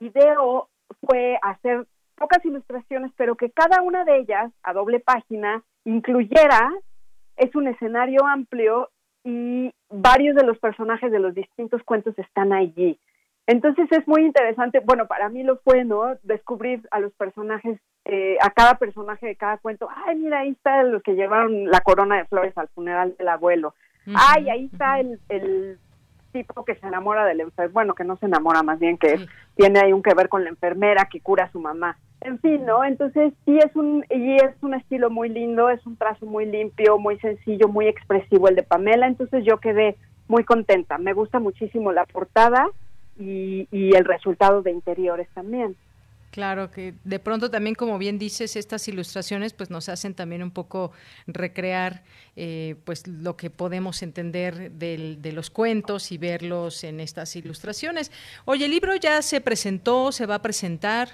ideó 0.00 0.68
fue 1.00 1.38
hacer 1.42 1.86
pocas 2.16 2.44
ilustraciones, 2.44 3.12
pero 3.16 3.36
que 3.36 3.50
cada 3.50 3.82
una 3.82 4.04
de 4.04 4.18
ellas, 4.18 4.52
a 4.62 4.72
doble 4.72 5.00
página, 5.00 5.62
incluyera, 5.84 6.72
es 7.36 7.54
un 7.54 7.68
escenario 7.68 8.26
amplio 8.26 8.90
y 9.24 9.72
varios 9.90 10.34
de 10.36 10.44
los 10.44 10.58
personajes 10.58 11.12
de 11.12 11.18
los 11.18 11.34
distintos 11.34 11.82
cuentos 11.82 12.18
están 12.18 12.52
allí. 12.52 12.98
Entonces 13.46 13.86
es 13.92 14.06
muy 14.08 14.22
interesante, 14.22 14.80
bueno, 14.80 15.06
para 15.06 15.28
mí 15.28 15.44
lo 15.44 15.58
fue, 15.58 15.84
¿no? 15.84 16.16
Descubrir 16.22 16.86
a 16.90 16.98
los 16.98 17.12
personajes, 17.12 17.78
eh, 18.04 18.36
a 18.40 18.50
cada 18.50 18.74
personaje 18.74 19.26
de 19.26 19.36
cada 19.36 19.58
cuento. 19.58 19.88
Ay, 20.04 20.16
mira, 20.16 20.40
ahí 20.40 20.50
está 20.50 20.82
los 20.82 21.02
que 21.02 21.14
llevaron 21.14 21.70
la 21.70 21.80
corona 21.80 22.16
de 22.16 22.24
flores 22.24 22.56
al 22.58 22.68
funeral 22.68 23.14
del 23.16 23.28
abuelo. 23.28 23.74
Ay, 24.14 24.48
ahí 24.48 24.68
está 24.72 25.00
el, 25.00 25.20
el 25.28 25.78
tipo 26.44 26.64
que 26.64 26.74
se 26.74 26.86
enamora 26.86 27.24
del 27.24 27.40
enfermero, 27.40 27.72
bueno, 27.72 27.94
que 27.94 28.04
no 28.04 28.16
se 28.16 28.26
enamora, 28.26 28.62
más 28.62 28.78
bien 28.78 28.98
que 28.98 29.26
tiene 29.54 29.80
ahí 29.80 29.92
un 29.92 30.02
que 30.02 30.14
ver 30.14 30.28
con 30.28 30.44
la 30.44 30.50
enfermera 30.50 31.08
que 31.10 31.20
cura 31.20 31.44
a 31.44 31.52
su 31.52 31.60
mamá. 31.60 31.96
En 32.20 32.38
fin, 32.40 32.64
¿no? 32.64 32.84
Entonces 32.84 33.32
sí 33.44 33.58
es 33.58 33.74
un 33.76 34.04
y 34.10 34.36
es 34.36 34.54
un 34.62 34.74
estilo 34.74 35.10
muy 35.10 35.28
lindo, 35.28 35.68
es 35.70 35.84
un 35.86 35.96
trazo 35.96 36.26
muy 36.26 36.46
limpio, 36.46 36.98
muy 36.98 37.18
sencillo, 37.18 37.68
muy 37.68 37.86
expresivo 37.86 38.48
el 38.48 38.56
de 38.56 38.62
Pamela, 38.62 39.06
entonces 39.06 39.44
yo 39.44 39.58
quedé 39.58 39.96
muy 40.28 40.44
contenta. 40.44 40.98
Me 40.98 41.12
gusta 41.12 41.38
muchísimo 41.38 41.92
la 41.92 42.04
portada 42.04 42.68
y, 43.18 43.68
y 43.70 43.94
el 43.96 44.04
resultado 44.04 44.62
de 44.62 44.72
interiores 44.72 45.28
también. 45.34 45.76
Claro, 46.36 46.70
que 46.70 46.92
de 47.02 47.18
pronto 47.18 47.50
también, 47.50 47.74
como 47.74 47.96
bien 47.96 48.18
dices, 48.18 48.56
estas 48.56 48.86
ilustraciones 48.88 49.54
pues 49.54 49.70
nos 49.70 49.88
hacen 49.88 50.12
también 50.12 50.42
un 50.42 50.50
poco 50.50 50.92
recrear 51.26 52.02
eh, 52.36 52.76
pues 52.84 53.06
lo 53.06 53.38
que 53.38 53.48
podemos 53.48 54.02
entender 54.02 54.70
del, 54.72 55.22
de 55.22 55.32
los 55.32 55.48
cuentos 55.48 56.12
y 56.12 56.18
verlos 56.18 56.84
en 56.84 57.00
estas 57.00 57.34
ilustraciones. 57.36 58.12
Oye, 58.44 58.66
el 58.66 58.70
libro 58.70 58.94
ya 58.96 59.22
se 59.22 59.40
presentó, 59.40 60.12
se 60.12 60.26
va 60.26 60.34
a 60.34 60.42
presentar. 60.42 61.08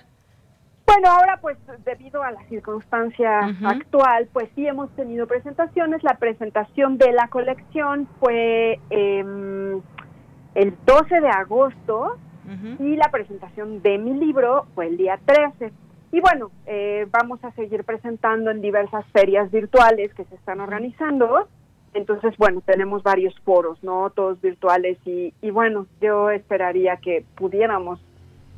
Bueno, 0.87 1.09
ahora 1.09 1.39
pues 1.41 1.57
debido 1.85 2.21
a 2.25 2.33
la 2.33 2.43
circunstancia 2.49 3.57
actual, 3.65 4.29
pues 4.33 4.49
sí 4.57 4.67
hemos 4.67 4.91
tenido 4.97 5.29
presentaciones. 5.29 6.03
La 6.03 6.17
presentación 6.17 6.99
de 6.99 7.13
la 7.13 7.29
colección 7.29 8.09
fue 8.19 8.81
eh, 8.91 9.25
el 10.57 10.77
12 10.85 11.21
de 11.21 11.29
agosto 11.29 12.19
y 12.79 12.97
la 12.97 13.11
presentación 13.11 13.83
de 13.83 13.99
mi 13.99 14.15
libro 14.15 14.67
fue 14.75 14.87
el 14.87 14.97
día 14.97 15.19
13. 15.25 15.73
Y 16.13 16.21
bueno, 16.21 16.51
eh, 16.67 17.07
vamos 17.11 17.43
a 17.45 17.53
seguir 17.53 17.85
presentando 17.85 18.51
en 18.51 18.61
diversas 18.61 19.05
ferias 19.13 19.51
virtuales 19.51 20.13
que 20.15 20.25
se 20.25 20.35
están 20.35 20.61
organizando. 20.61 21.49
Entonces, 21.95 22.37
bueno, 22.39 22.63
tenemos 22.65 23.03
varios 23.03 23.39
foros, 23.41 23.83
¿no? 23.83 24.11
Todos 24.11 24.41
virtuales 24.41 24.99
y, 25.05 25.33
y 25.41 25.51
bueno, 25.51 25.87
yo 26.01 26.31
esperaría 26.31 26.97
que 26.99 27.25
pudiéramos 27.37 28.01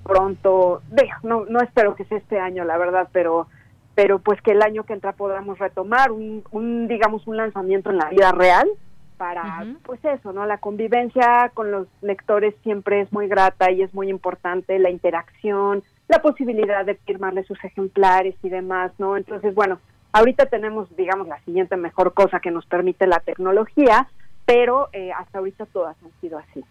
pronto, 0.04 0.82
no, 1.22 1.46
no 1.46 1.60
espero 1.60 1.96
que 1.96 2.04
sea 2.04 2.18
este 2.18 2.38
año, 2.38 2.64
la 2.64 2.76
verdad, 2.76 3.08
pero 3.12 3.48
pero 3.94 4.18
pues 4.18 4.40
que 4.42 4.50
el 4.50 4.62
año 4.62 4.82
que 4.82 4.92
entra 4.92 5.12
podamos 5.12 5.58
retomar 5.58 6.10
un, 6.10 6.42
un 6.50 6.88
digamos 6.88 7.26
un 7.26 7.36
lanzamiento 7.36 7.90
en 7.90 7.98
la 7.98 8.10
vida 8.10 8.32
real 8.32 8.68
para, 9.16 9.64
pues 9.84 10.04
eso, 10.04 10.32
¿no? 10.32 10.46
La 10.46 10.58
convivencia 10.58 11.50
con 11.54 11.70
los 11.70 11.86
lectores 12.02 12.54
siempre 12.62 13.00
es 13.00 13.12
muy 13.12 13.28
grata 13.28 13.70
y 13.70 13.82
es 13.82 13.94
muy 13.94 14.08
importante, 14.08 14.78
la 14.78 14.90
interacción, 14.90 15.82
la 16.08 16.20
posibilidad 16.20 16.84
de 16.84 16.94
firmarle 16.94 17.44
sus 17.44 17.62
ejemplares 17.64 18.34
y 18.42 18.48
demás, 18.48 18.92
¿no? 18.98 19.16
Entonces, 19.16 19.54
bueno, 19.54 19.78
ahorita 20.12 20.46
tenemos, 20.46 20.94
digamos, 20.96 21.28
la 21.28 21.38
siguiente 21.40 21.76
mejor 21.76 22.14
cosa 22.14 22.40
que 22.40 22.50
nos 22.50 22.66
permite 22.66 23.06
la 23.06 23.20
tecnología, 23.20 24.08
pero 24.44 24.88
eh, 24.92 25.12
hasta 25.12 25.38
ahorita 25.38 25.66
todas 25.66 25.96
han 26.02 26.10
sido 26.20 26.38
así. 26.38 26.64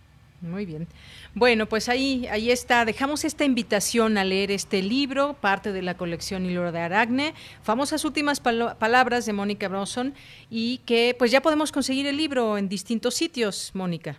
Muy 0.44 0.65
bien. 0.65 0.88
Bueno, 1.36 1.68
pues 1.68 1.88
ahí, 1.88 2.28
ahí 2.28 2.52
está. 2.52 2.84
Dejamos 2.84 3.24
esta 3.24 3.45
invitación 3.45 4.18
a 4.18 4.26
leer 4.26 4.52
este 4.52 4.82
libro, 4.82 5.36
parte 5.36 5.72
de 5.72 5.82
la 5.82 5.95
colección 5.95 6.45
Hilo 6.45 6.70
de 6.74 6.80
Aragne, 6.80 7.34
famosas 7.61 8.03
últimas 8.03 8.41
palabras 8.41 9.26
de 9.26 9.32
Mónica 9.32 9.70
Bronson, 9.70 10.14
y 10.49 10.80
que 10.80 11.15
pues 11.18 11.32
ya 11.32 11.41
podemos 11.41 11.72
conseguir 11.72 12.07
el 12.07 12.18
libro 12.18 12.57
en 12.57 12.68
distintos 12.68 13.14
sitios, 13.14 13.72
Mónica. 13.74 14.18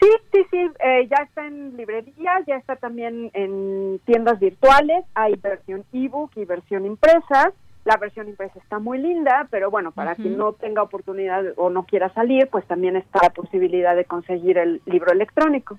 Sí, 0.00 0.08
sí, 0.32 0.40
sí, 0.50 0.58
eh, 0.84 1.08
ya 1.10 1.24
está 1.24 1.46
en 1.46 1.78
librerías, 1.78 2.44
ya 2.46 2.56
está 2.56 2.76
también 2.76 3.30
en 3.32 4.00
tiendas 4.04 4.38
virtuales, 4.38 5.04
hay 5.14 5.34
versión 5.36 5.84
ebook 5.94 6.32
y 6.36 6.44
versión 6.44 6.84
impresa. 6.84 7.54
La 7.84 7.96
versión 7.98 8.28
impresa 8.28 8.58
está 8.58 8.78
muy 8.78 8.98
linda, 8.98 9.46
pero 9.50 9.70
bueno, 9.70 9.92
para 9.92 10.14
quien 10.14 10.38
no 10.38 10.54
tenga 10.54 10.82
oportunidad 10.82 11.44
o 11.56 11.68
no 11.68 11.84
quiera 11.84 12.12
salir, 12.14 12.48
pues 12.48 12.66
también 12.66 12.96
está 12.96 13.20
la 13.22 13.30
posibilidad 13.30 13.94
de 13.94 14.06
conseguir 14.06 14.56
el 14.56 14.80
libro 14.86 15.12
electrónico. 15.12 15.78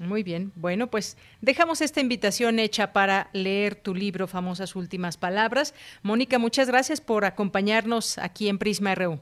Muy 0.00 0.22
bien, 0.22 0.52
bueno, 0.54 0.86
pues 0.86 1.18
dejamos 1.40 1.80
esta 1.80 2.00
invitación 2.00 2.58
hecha 2.58 2.92
para 2.92 3.28
leer 3.32 3.74
tu 3.74 3.94
libro, 3.94 4.26
famosas 4.26 4.76
últimas 4.76 5.16
palabras. 5.16 5.74
Mónica, 6.02 6.38
muchas 6.38 6.68
gracias 6.68 7.00
por 7.00 7.24
acompañarnos 7.24 8.16
aquí 8.18 8.48
en 8.48 8.58
Prisma 8.58 8.94
RU. 8.94 9.18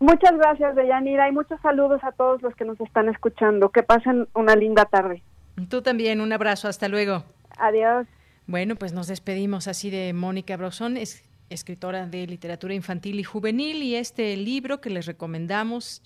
Muchas 0.00 0.36
gracias, 0.36 0.76
Deyanira, 0.76 1.28
y 1.28 1.32
muchos 1.32 1.60
saludos 1.60 2.04
a 2.04 2.12
todos 2.12 2.40
los 2.42 2.54
que 2.54 2.64
nos 2.64 2.80
están 2.80 3.08
escuchando. 3.08 3.70
Que 3.70 3.82
pasen 3.82 4.28
una 4.34 4.54
linda 4.54 4.84
tarde. 4.84 5.22
Tú 5.68 5.82
también, 5.82 6.20
un 6.20 6.32
abrazo, 6.32 6.68
hasta 6.68 6.88
luego. 6.88 7.24
Adiós. 7.58 8.06
Bueno, 8.46 8.76
pues 8.76 8.92
nos 8.92 9.08
despedimos 9.08 9.66
así 9.66 9.90
de 9.90 10.12
Mónica 10.12 10.56
Brosón. 10.56 10.96
Es 10.96 11.27
escritora 11.50 12.06
de 12.06 12.26
literatura 12.26 12.74
infantil 12.74 13.18
y 13.20 13.24
juvenil, 13.24 13.82
y 13.82 13.94
este 13.94 14.36
libro 14.36 14.80
que 14.80 14.90
les 14.90 15.06
recomendamos 15.06 16.02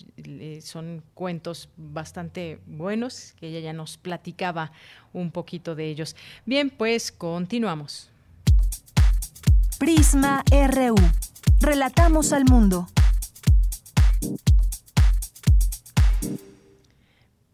son 0.60 1.02
cuentos 1.14 1.68
bastante 1.76 2.60
buenos, 2.66 3.34
que 3.40 3.48
ella 3.48 3.60
ya 3.60 3.72
nos 3.72 3.96
platicaba 3.96 4.72
un 5.12 5.30
poquito 5.30 5.74
de 5.74 5.86
ellos. 5.86 6.16
Bien, 6.46 6.70
pues 6.70 7.10
continuamos. 7.12 8.10
Prisma 9.78 10.44
RU. 10.50 10.94
Relatamos 11.60 12.32
al 12.32 12.44
mundo. 12.44 12.86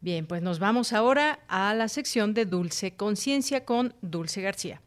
Bien, 0.01 0.27
pues 0.27 0.43
nos 0.43 0.59
vamos 0.59 0.93
ahora 0.93 1.41
a 1.49 1.75
la 1.75 1.89
sección 1.89 2.33
de 2.33 2.45
Dulce 2.45 2.93
Conciencia 2.93 3.65
con 3.65 3.95
Dulce 4.01 4.41
García. 4.43 4.81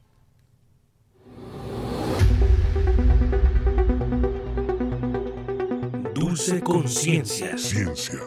Dulce 6.31 6.61
Conciencia. 6.61 7.57
Ciencia. 7.57 8.21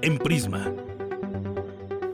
En 0.00 0.16
Prisma. 0.16 0.72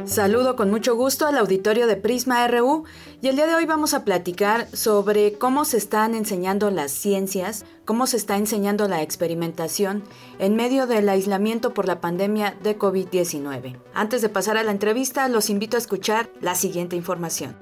Saludo 0.04 0.56
con 0.56 0.72
mucho 0.72 0.96
gusto 0.96 1.28
al 1.28 1.38
auditorio 1.38 1.86
de 1.86 1.94
Prisma 1.94 2.44
RU 2.48 2.82
y 3.22 3.28
el 3.28 3.36
día 3.36 3.46
de 3.46 3.54
hoy 3.54 3.64
vamos 3.64 3.94
a 3.94 4.04
platicar 4.04 4.66
sobre 4.72 5.34
cómo 5.34 5.64
se 5.64 5.76
están 5.76 6.16
enseñando 6.16 6.72
las 6.72 6.90
ciencias, 6.90 7.64
cómo 7.84 8.08
se 8.08 8.16
está 8.16 8.36
enseñando 8.38 8.88
la 8.88 9.02
experimentación 9.02 10.02
en 10.40 10.56
medio 10.56 10.88
del 10.88 11.08
aislamiento 11.08 11.74
por 11.74 11.86
la 11.86 12.00
pandemia 12.00 12.56
de 12.64 12.76
COVID-19. 12.76 13.76
Antes 13.94 14.20
de 14.20 14.28
pasar 14.28 14.56
a 14.56 14.64
la 14.64 14.72
entrevista, 14.72 15.28
los 15.28 15.48
invito 15.48 15.76
a 15.76 15.78
escuchar 15.78 16.28
la 16.40 16.56
siguiente 16.56 16.96
información. 16.96 17.54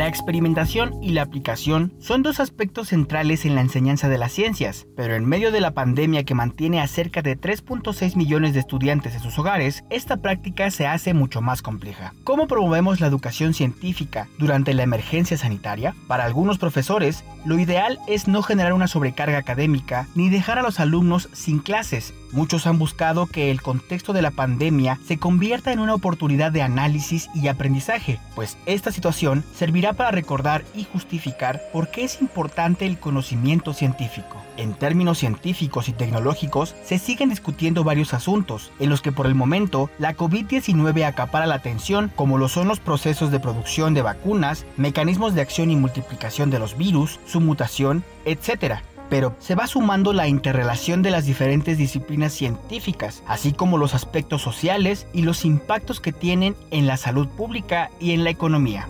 La 0.00 0.08
experimentación 0.08 0.94
y 1.02 1.10
la 1.10 1.20
aplicación 1.20 1.92
son 1.98 2.22
dos 2.22 2.40
aspectos 2.40 2.88
centrales 2.88 3.44
en 3.44 3.54
la 3.54 3.60
enseñanza 3.60 4.08
de 4.08 4.16
las 4.16 4.32
ciencias, 4.32 4.86
pero 4.96 5.14
en 5.14 5.26
medio 5.26 5.52
de 5.52 5.60
la 5.60 5.74
pandemia 5.74 6.24
que 6.24 6.34
mantiene 6.34 6.80
a 6.80 6.86
cerca 6.86 7.20
de 7.20 7.38
3.6 7.38 8.16
millones 8.16 8.54
de 8.54 8.60
estudiantes 8.60 9.14
en 9.14 9.20
sus 9.20 9.38
hogares, 9.38 9.84
esta 9.90 10.16
práctica 10.16 10.70
se 10.70 10.86
hace 10.86 11.12
mucho 11.12 11.42
más 11.42 11.60
compleja. 11.60 12.14
¿Cómo 12.24 12.46
promovemos 12.46 13.00
la 13.00 13.08
educación 13.08 13.52
científica 13.52 14.26
durante 14.38 14.72
la 14.72 14.84
emergencia 14.84 15.36
sanitaria? 15.36 15.94
Para 16.08 16.24
algunos 16.24 16.56
profesores, 16.56 17.22
lo 17.44 17.58
ideal 17.58 17.98
es 18.06 18.26
no 18.26 18.42
generar 18.42 18.72
una 18.72 18.88
sobrecarga 18.88 19.36
académica 19.36 20.08
ni 20.14 20.30
dejar 20.30 20.58
a 20.58 20.62
los 20.62 20.80
alumnos 20.80 21.28
sin 21.34 21.58
clases. 21.58 22.14
Muchos 22.32 22.66
han 22.66 22.78
buscado 22.78 23.26
que 23.26 23.50
el 23.50 23.60
contexto 23.60 24.12
de 24.12 24.22
la 24.22 24.30
pandemia 24.30 24.98
se 25.06 25.18
convierta 25.18 25.72
en 25.72 25.80
una 25.80 25.94
oportunidad 25.94 26.52
de 26.52 26.62
análisis 26.62 27.28
y 27.34 27.48
aprendizaje, 27.48 28.20
pues 28.34 28.56
esta 28.66 28.92
situación 28.92 29.44
servirá 29.54 29.94
para 29.94 30.12
recordar 30.12 30.64
y 30.74 30.84
justificar 30.84 31.60
por 31.72 31.90
qué 31.90 32.04
es 32.04 32.20
importante 32.20 32.86
el 32.86 32.98
conocimiento 32.98 33.74
científico. 33.74 34.36
En 34.56 34.74
términos 34.74 35.18
científicos 35.18 35.88
y 35.88 35.92
tecnológicos, 35.92 36.76
se 36.84 36.98
siguen 36.98 37.30
discutiendo 37.30 37.82
varios 37.82 38.14
asuntos, 38.14 38.70
en 38.78 38.90
los 38.90 39.02
que 39.02 39.12
por 39.12 39.26
el 39.26 39.34
momento 39.34 39.90
la 39.98 40.16
COVID-19 40.16 41.04
acapara 41.06 41.46
la 41.46 41.54
atención, 41.56 42.12
como 42.14 42.38
lo 42.38 42.48
son 42.48 42.68
los 42.68 42.78
procesos 42.78 43.30
de 43.30 43.40
producción 43.40 43.94
de 43.94 44.02
vacunas, 44.02 44.66
mecanismos 44.76 45.34
de 45.34 45.40
acción 45.40 45.70
y 45.70 45.76
multiplicación 45.76 46.50
de 46.50 46.58
los 46.58 46.76
virus, 46.76 47.18
su 47.26 47.40
mutación, 47.40 48.04
etc 48.24 48.82
pero 49.10 49.34
se 49.40 49.54
va 49.54 49.66
sumando 49.66 50.14
la 50.14 50.28
interrelación 50.28 51.02
de 51.02 51.10
las 51.10 51.26
diferentes 51.26 51.76
disciplinas 51.76 52.32
científicas, 52.32 53.22
así 53.26 53.52
como 53.52 53.76
los 53.76 53.94
aspectos 53.94 54.40
sociales 54.40 55.06
y 55.12 55.22
los 55.22 55.44
impactos 55.44 56.00
que 56.00 56.12
tienen 56.12 56.56
en 56.70 56.86
la 56.86 56.96
salud 56.96 57.28
pública 57.28 57.90
y 58.00 58.12
en 58.12 58.24
la 58.24 58.30
economía. 58.30 58.86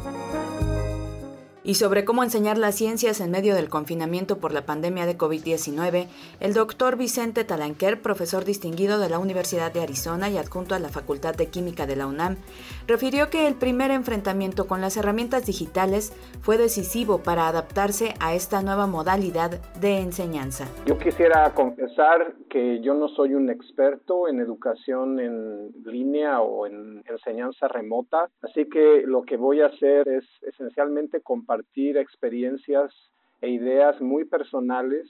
Y 1.62 1.74
sobre 1.74 2.06
cómo 2.06 2.24
enseñar 2.24 2.56
las 2.56 2.74
ciencias 2.74 3.20
en 3.20 3.30
medio 3.30 3.54
del 3.54 3.68
confinamiento 3.68 4.38
por 4.38 4.52
la 4.52 4.64
pandemia 4.64 5.04
de 5.04 5.18
COVID-19, 5.18 6.06
el 6.40 6.54
doctor 6.54 6.96
Vicente 6.96 7.44
Talanquer, 7.44 8.00
profesor 8.00 8.46
distinguido 8.46 8.98
de 8.98 9.10
la 9.10 9.18
Universidad 9.18 9.70
de 9.70 9.82
Arizona 9.82 10.30
y 10.30 10.38
adjunto 10.38 10.74
a 10.74 10.78
la 10.78 10.88
Facultad 10.88 11.34
de 11.34 11.48
Química 11.48 11.86
de 11.86 11.96
la 11.96 12.06
UNAM, 12.06 12.38
refirió 12.86 13.30
que 13.30 13.46
el 13.46 13.54
primer 13.54 13.90
enfrentamiento 13.90 14.66
con 14.66 14.80
las 14.80 14.96
herramientas 14.96 15.46
digitales 15.46 16.12
fue 16.40 16.58
decisivo 16.58 17.22
para 17.22 17.48
adaptarse 17.48 18.14
a 18.20 18.34
esta 18.34 18.62
nueva 18.62 18.86
modalidad 18.86 19.60
de 19.80 19.98
enseñanza. 19.98 20.66
Yo 20.86 20.98
quisiera 20.98 21.52
confesar 21.54 22.34
que 22.48 22.80
yo 22.80 22.94
no 22.94 23.08
soy 23.08 23.34
un 23.34 23.50
experto 23.50 24.28
en 24.28 24.40
educación 24.40 25.20
en 25.20 25.72
línea 25.84 26.40
o 26.40 26.66
en 26.66 27.02
enseñanza 27.08 27.68
remota, 27.68 28.28
así 28.42 28.66
que 28.68 29.02
lo 29.06 29.22
que 29.22 29.36
voy 29.36 29.60
a 29.60 29.66
hacer 29.66 30.08
es 30.08 30.24
esencialmente 30.42 31.20
compartir 31.20 31.96
experiencias 31.96 32.92
e 33.40 33.50
ideas 33.50 34.00
muy 34.00 34.24
personales 34.24 35.06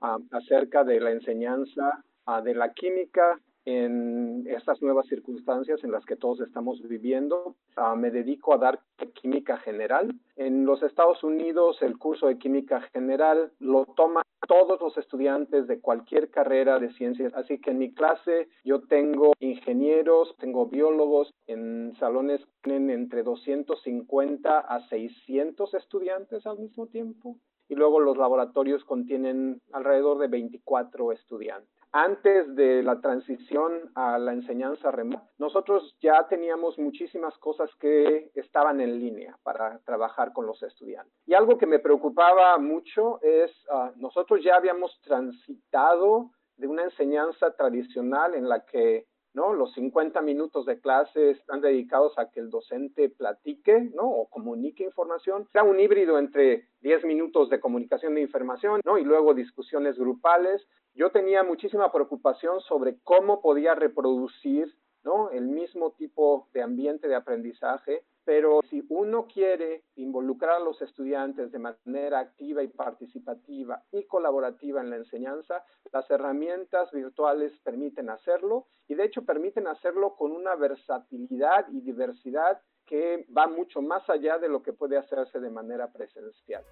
ah, 0.00 0.18
acerca 0.32 0.84
de 0.84 1.00
la 1.00 1.10
enseñanza 1.10 2.02
uh, 2.26 2.42
de 2.42 2.54
la 2.54 2.72
química 2.72 3.38
en 3.66 4.46
estas 4.46 4.80
nuevas 4.80 5.06
circunstancias 5.08 5.82
en 5.82 5.90
las 5.90 6.06
que 6.06 6.16
todos 6.16 6.40
estamos 6.40 6.80
viviendo. 6.88 7.56
Uh, 7.76 7.96
me 7.96 8.10
dedico 8.10 8.54
a 8.54 8.58
dar 8.58 8.80
química 9.20 9.58
general. 9.58 10.14
En 10.36 10.64
los 10.64 10.82
Estados 10.82 11.22
Unidos 11.24 11.82
el 11.82 11.98
curso 11.98 12.28
de 12.28 12.38
química 12.38 12.80
general 12.92 13.52
lo 13.58 13.84
toman 13.96 14.22
todos 14.46 14.80
los 14.80 14.96
estudiantes 14.96 15.66
de 15.66 15.80
cualquier 15.80 16.30
carrera 16.30 16.78
de 16.78 16.92
ciencias. 16.92 17.34
Así 17.34 17.58
que 17.58 17.72
en 17.72 17.78
mi 17.78 17.92
clase 17.92 18.48
yo 18.64 18.82
tengo 18.82 19.32
ingenieros, 19.40 20.36
tengo 20.38 20.66
biólogos, 20.66 21.34
en 21.48 21.94
salones 21.98 22.40
tienen 22.62 22.90
entre 22.90 23.24
250 23.24 24.58
a 24.60 24.88
600 24.88 25.74
estudiantes 25.74 26.46
al 26.46 26.60
mismo 26.60 26.86
tiempo. 26.86 27.36
Y 27.68 27.74
luego 27.74 27.98
los 27.98 28.16
laboratorios 28.16 28.84
contienen 28.84 29.60
alrededor 29.72 30.18
de 30.18 30.28
24 30.28 31.10
estudiantes 31.10 31.75
antes 31.96 32.54
de 32.54 32.82
la 32.82 33.00
transición 33.00 33.90
a 33.94 34.18
la 34.18 34.34
enseñanza 34.34 34.90
remota, 34.90 35.26
nosotros 35.38 35.96
ya 35.98 36.28
teníamos 36.28 36.78
muchísimas 36.78 37.36
cosas 37.38 37.70
que 37.80 38.30
estaban 38.34 38.82
en 38.82 38.98
línea 38.98 39.38
para 39.42 39.78
trabajar 39.78 40.34
con 40.34 40.44
los 40.44 40.62
estudiantes. 40.62 41.14
Y 41.24 41.32
algo 41.32 41.56
que 41.56 41.64
me 41.64 41.78
preocupaba 41.78 42.58
mucho 42.58 43.18
es, 43.22 43.50
uh, 43.70 43.98
nosotros 43.98 44.44
ya 44.44 44.56
habíamos 44.56 45.00
transitado 45.00 46.32
de 46.58 46.66
una 46.66 46.84
enseñanza 46.84 47.56
tradicional 47.56 48.34
en 48.34 48.46
la 48.46 48.66
que 48.66 49.06
¿no? 49.36 49.52
Los 49.52 49.74
50 49.74 50.22
minutos 50.22 50.64
de 50.64 50.80
clase 50.80 51.32
están 51.32 51.60
dedicados 51.60 52.18
a 52.18 52.30
que 52.30 52.40
el 52.40 52.48
docente 52.48 53.10
platique, 53.10 53.90
¿no? 53.94 54.08
O 54.08 54.30
comunique 54.30 54.82
información. 54.82 55.46
Sea 55.52 55.62
un 55.62 55.78
híbrido 55.78 56.18
entre 56.18 56.70
10 56.80 57.04
minutos 57.04 57.50
de 57.50 57.60
comunicación 57.60 58.14
de 58.14 58.22
información, 58.22 58.80
¿no? 58.82 58.96
Y 58.96 59.04
luego 59.04 59.34
discusiones 59.34 59.98
grupales. 59.98 60.66
Yo 60.94 61.10
tenía 61.10 61.42
muchísima 61.42 61.92
preocupación 61.92 62.62
sobre 62.62 62.96
cómo 63.04 63.42
podía 63.42 63.74
reproducir, 63.74 64.74
¿no? 65.04 65.30
El 65.30 65.48
mismo 65.48 65.92
tipo 65.92 66.48
de 66.54 66.62
ambiente 66.62 67.06
de 67.06 67.16
aprendizaje 67.16 68.04
pero 68.26 68.60
si 68.68 68.84
uno 68.88 69.28
quiere 69.32 69.84
involucrar 69.94 70.56
a 70.56 70.64
los 70.64 70.82
estudiantes 70.82 71.52
de 71.52 71.60
manera 71.60 72.18
activa 72.18 72.60
y 72.60 72.66
participativa 72.66 73.84
y 73.92 74.02
colaborativa 74.02 74.80
en 74.80 74.90
la 74.90 74.96
enseñanza, 74.96 75.64
las 75.92 76.10
herramientas 76.10 76.90
virtuales 76.90 77.52
permiten 77.62 78.10
hacerlo 78.10 78.66
y 78.88 78.96
de 78.96 79.04
hecho 79.04 79.24
permiten 79.24 79.68
hacerlo 79.68 80.16
con 80.16 80.32
una 80.32 80.56
versatilidad 80.56 81.66
y 81.70 81.80
diversidad 81.82 82.60
que 82.84 83.26
va 83.36 83.46
mucho 83.46 83.80
más 83.80 84.02
allá 84.10 84.38
de 84.38 84.48
lo 84.48 84.60
que 84.60 84.72
puede 84.72 84.96
hacerse 84.98 85.38
de 85.38 85.50
manera 85.50 85.92
presencial. 85.92 86.64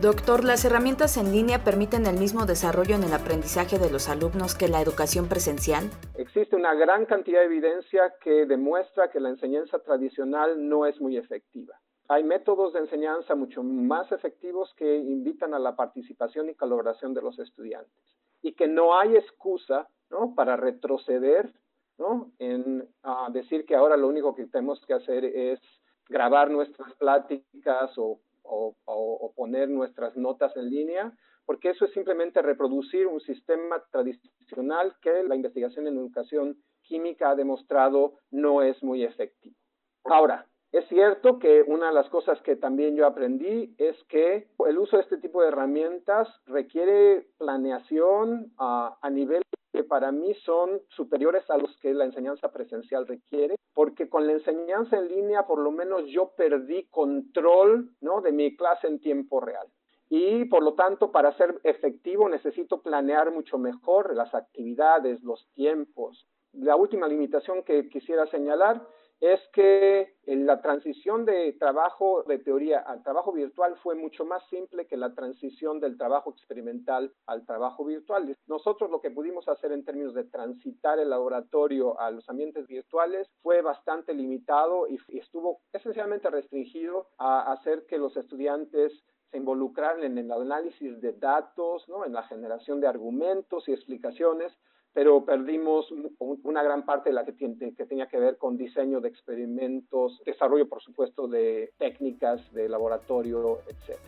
Doctor, 0.00 0.42
¿las 0.42 0.64
herramientas 0.64 1.16
en 1.16 1.30
línea 1.30 1.62
permiten 1.62 2.06
el 2.06 2.18
mismo 2.18 2.46
desarrollo 2.46 2.96
en 2.96 3.04
el 3.04 3.12
aprendizaje 3.12 3.78
de 3.78 3.90
los 3.92 4.08
alumnos 4.08 4.56
que 4.56 4.66
la 4.66 4.80
educación 4.80 5.28
presencial? 5.28 5.88
Existe 6.18 6.56
una 6.56 6.74
gran 6.74 7.06
cantidad 7.06 7.38
de 7.38 7.46
evidencia 7.46 8.12
que 8.20 8.44
demuestra 8.44 9.10
que 9.12 9.20
la 9.20 9.28
enseñanza 9.28 9.78
tradicional 9.78 10.68
no 10.68 10.84
es 10.84 11.00
muy 11.00 11.16
efectiva. 11.16 11.78
Hay 12.08 12.24
métodos 12.24 12.72
de 12.72 12.80
enseñanza 12.80 13.36
mucho 13.36 13.62
más 13.62 14.10
efectivos 14.10 14.74
que 14.76 14.96
invitan 14.96 15.54
a 15.54 15.60
la 15.60 15.76
participación 15.76 16.50
y 16.50 16.54
colaboración 16.54 17.14
de 17.14 17.22
los 17.22 17.38
estudiantes 17.38 18.16
y 18.42 18.52
que 18.54 18.66
no 18.66 18.98
hay 18.98 19.16
excusa 19.16 19.88
¿no? 20.10 20.34
para 20.34 20.56
retroceder 20.56 21.54
¿no? 21.98 22.32
en 22.40 22.88
decir 23.30 23.64
que 23.64 23.76
ahora 23.76 23.96
lo 23.96 24.08
único 24.08 24.34
que 24.34 24.46
tenemos 24.46 24.84
que 24.86 24.94
hacer 24.94 25.24
es 25.24 25.60
grabar 26.08 26.50
nuestras 26.50 26.92
pláticas 26.94 27.96
o 27.96 28.20
o, 28.44 29.32
poner 29.36 29.68
nuestras 29.68 30.16
notas 30.16 30.56
en 30.56 30.70
línea, 30.70 31.12
porque 31.44 31.70
eso 31.70 31.84
es 31.84 31.92
simplemente 31.92 32.40
reproducir 32.40 33.06
un 33.06 33.20
sistema 33.20 33.82
tradicional 33.90 34.94
que 35.02 35.22
la 35.24 35.34
investigación 35.34 35.86
en 35.86 35.98
educación 35.98 36.56
química 36.82 37.30
ha 37.30 37.34
demostrado 37.34 38.14
no 38.30 38.62
es 38.62 38.82
muy 38.82 39.04
efectivo. 39.04 39.56
Ahora, 40.04 40.46
es 40.72 40.86
cierto 40.88 41.38
que 41.38 41.62
una 41.62 41.88
de 41.88 41.94
las 41.94 42.08
cosas 42.08 42.40
que 42.42 42.56
también 42.56 42.96
yo 42.96 43.06
aprendí 43.06 43.74
es 43.78 43.96
que 44.04 44.48
el 44.66 44.78
uso 44.78 44.96
de 44.96 45.02
este 45.02 45.18
tipo 45.18 45.42
de 45.42 45.48
herramientas 45.48 46.28
requiere 46.46 47.28
planeación 47.38 48.52
a 48.58 49.10
nivel 49.10 49.42
que 49.74 49.82
para 49.82 50.12
mí 50.12 50.32
son 50.44 50.80
superiores 50.90 51.50
a 51.50 51.58
los 51.58 51.76
que 51.78 51.92
la 51.92 52.04
enseñanza 52.04 52.52
presencial 52.52 53.08
requiere, 53.08 53.56
porque 53.74 54.08
con 54.08 54.24
la 54.24 54.34
enseñanza 54.34 54.96
en 54.96 55.08
línea 55.08 55.48
por 55.48 55.58
lo 55.58 55.72
menos 55.72 56.04
yo 56.06 56.30
perdí 56.36 56.84
control 56.90 57.90
¿no? 58.00 58.20
de 58.20 58.30
mi 58.30 58.54
clase 58.56 58.86
en 58.86 59.00
tiempo 59.00 59.40
real. 59.40 59.66
Y 60.08 60.44
por 60.44 60.62
lo 60.62 60.74
tanto, 60.74 61.10
para 61.10 61.36
ser 61.36 61.58
efectivo 61.64 62.28
necesito 62.28 62.82
planear 62.82 63.32
mucho 63.32 63.58
mejor 63.58 64.14
las 64.14 64.32
actividades, 64.32 65.24
los 65.24 65.44
tiempos. 65.54 66.24
La 66.52 66.76
última 66.76 67.08
limitación 67.08 67.64
que 67.64 67.88
quisiera 67.88 68.28
señalar 68.28 68.80
es 69.20 69.40
que 69.52 70.14
la 70.26 70.60
transición 70.60 71.24
de 71.24 71.52
trabajo 71.54 72.24
de 72.24 72.38
teoría 72.38 72.80
al 72.80 73.02
trabajo 73.02 73.32
virtual 73.32 73.76
fue 73.82 73.94
mucho 73.94 74.24
más 74.24 74.42
simple 74.48 74.86
que 74.86 74.96
la 74.96 75.14
transición 75.14 75.80
del 75.80 75.96
trabajo 75.96 76.30
experimental 76.30 77.12
al 77.26 77.46
trabajo 77.46 77.84
virtual. 77.84 78.36
Nosotros 78.46 78.90
lo 78.90 79.00
que 79.00 79.10
pudimos 79.10 79.48
hacer 79.48 79.72
en 79.72 79.84
términos 79.84 80.14
de 80.14 80.24
transitar 80.24 80.98
el 80.98 81.10
laboratorio 81.10 81.98
a 82.00 82.10
los 82.10 82.28
ambientes 82.28 82.66
virtuales 82.66 83.28
fue 83.42 83.62
bastante 83.62 84.14
limitado 84.14 84.86
y, 84.88 84.98
estuvo 85.18 85.60
esencialmente 85.72 86.30
restringido 86.30 87.08
a 87.18 87.52
hacer 87.52 87.86
que 87.86 87.98
los 87.98 88.16
estudiantes 88.16 88.92
se 89.30 89.38
involucraran 89.38 90.04
en 90.04 90.18
el 90.18 90.30
análisis 90.30 91.00
de 91.00 91.12
datos, 91.12 91.88
¿no? 91.88 92.04
en 92.04 92.12
la 92.12 92.22
generación 92.24 92.80
de 92.80 92.86
argumentos 92.86 93.68
y 93.68 93.72
explicaciones, 93.72 94.52
pero 94.94 95.24
perdimos 95.24 95.92
una 96.18 96.62
gran 96.62 96.86
parte 96.86 97.10
de 97.10 97.14
la 97.16 97.24
que, 97.24 97.32
tiene, 97.32 97.74
que 97.74 97.84
tenía 97.84 98.06
que 98.06 98.18
ver 98.18 98.38
con 98.38 98.56
diseño 98.56 99.00
de 99.00 99.08
experimentos, 99.08 100.22
desarrollo, 100.24 100.68
por 100.68 100.80
supuesto, 100.80 101.26
de 101.26 101.72
técnicas 101.78 102.40
de 102.54 102.68
laboratorio, 102.68 103.58
etc. 103.66 103.98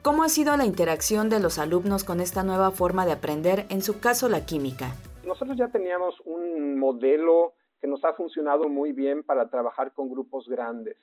¿Cómo 0.00 0.22
ha 0.22 0.28
sido 0.28 0.56
la 0.56 0.64
interacción 0.64 1.28
de 1.28 1.40
los 1.40 1.58
alumnos 1.58 2.04
con 2.04 2.20
esta 2.20 2.44
nueva 2.44 2.70
forma 2.70 3.04
de 3.04 3.12
aprender, 3.12 3.66
en 3.68 3.82
su 3.82 3.98
caso 3.98 4.28
la 4.28 4.46
química? 4.46 4.94
Nosotros 5.26 5.58
ya 5.58 5.68
teníamos 5.68 6.14
un 6.24 6.78
modelo 6.78 7.54
que 7.80 7.88
nos 7.88 8.04
ha 8.04 8.12
funcionado 8.12 8.68
muy 8.68 8.92
bien 8.92 9.24
para 9.24 9.50
trabajar 9.50 9.92
con 9.92 10.08
grupos 10.08 10.48
grandes. 10.48 10.96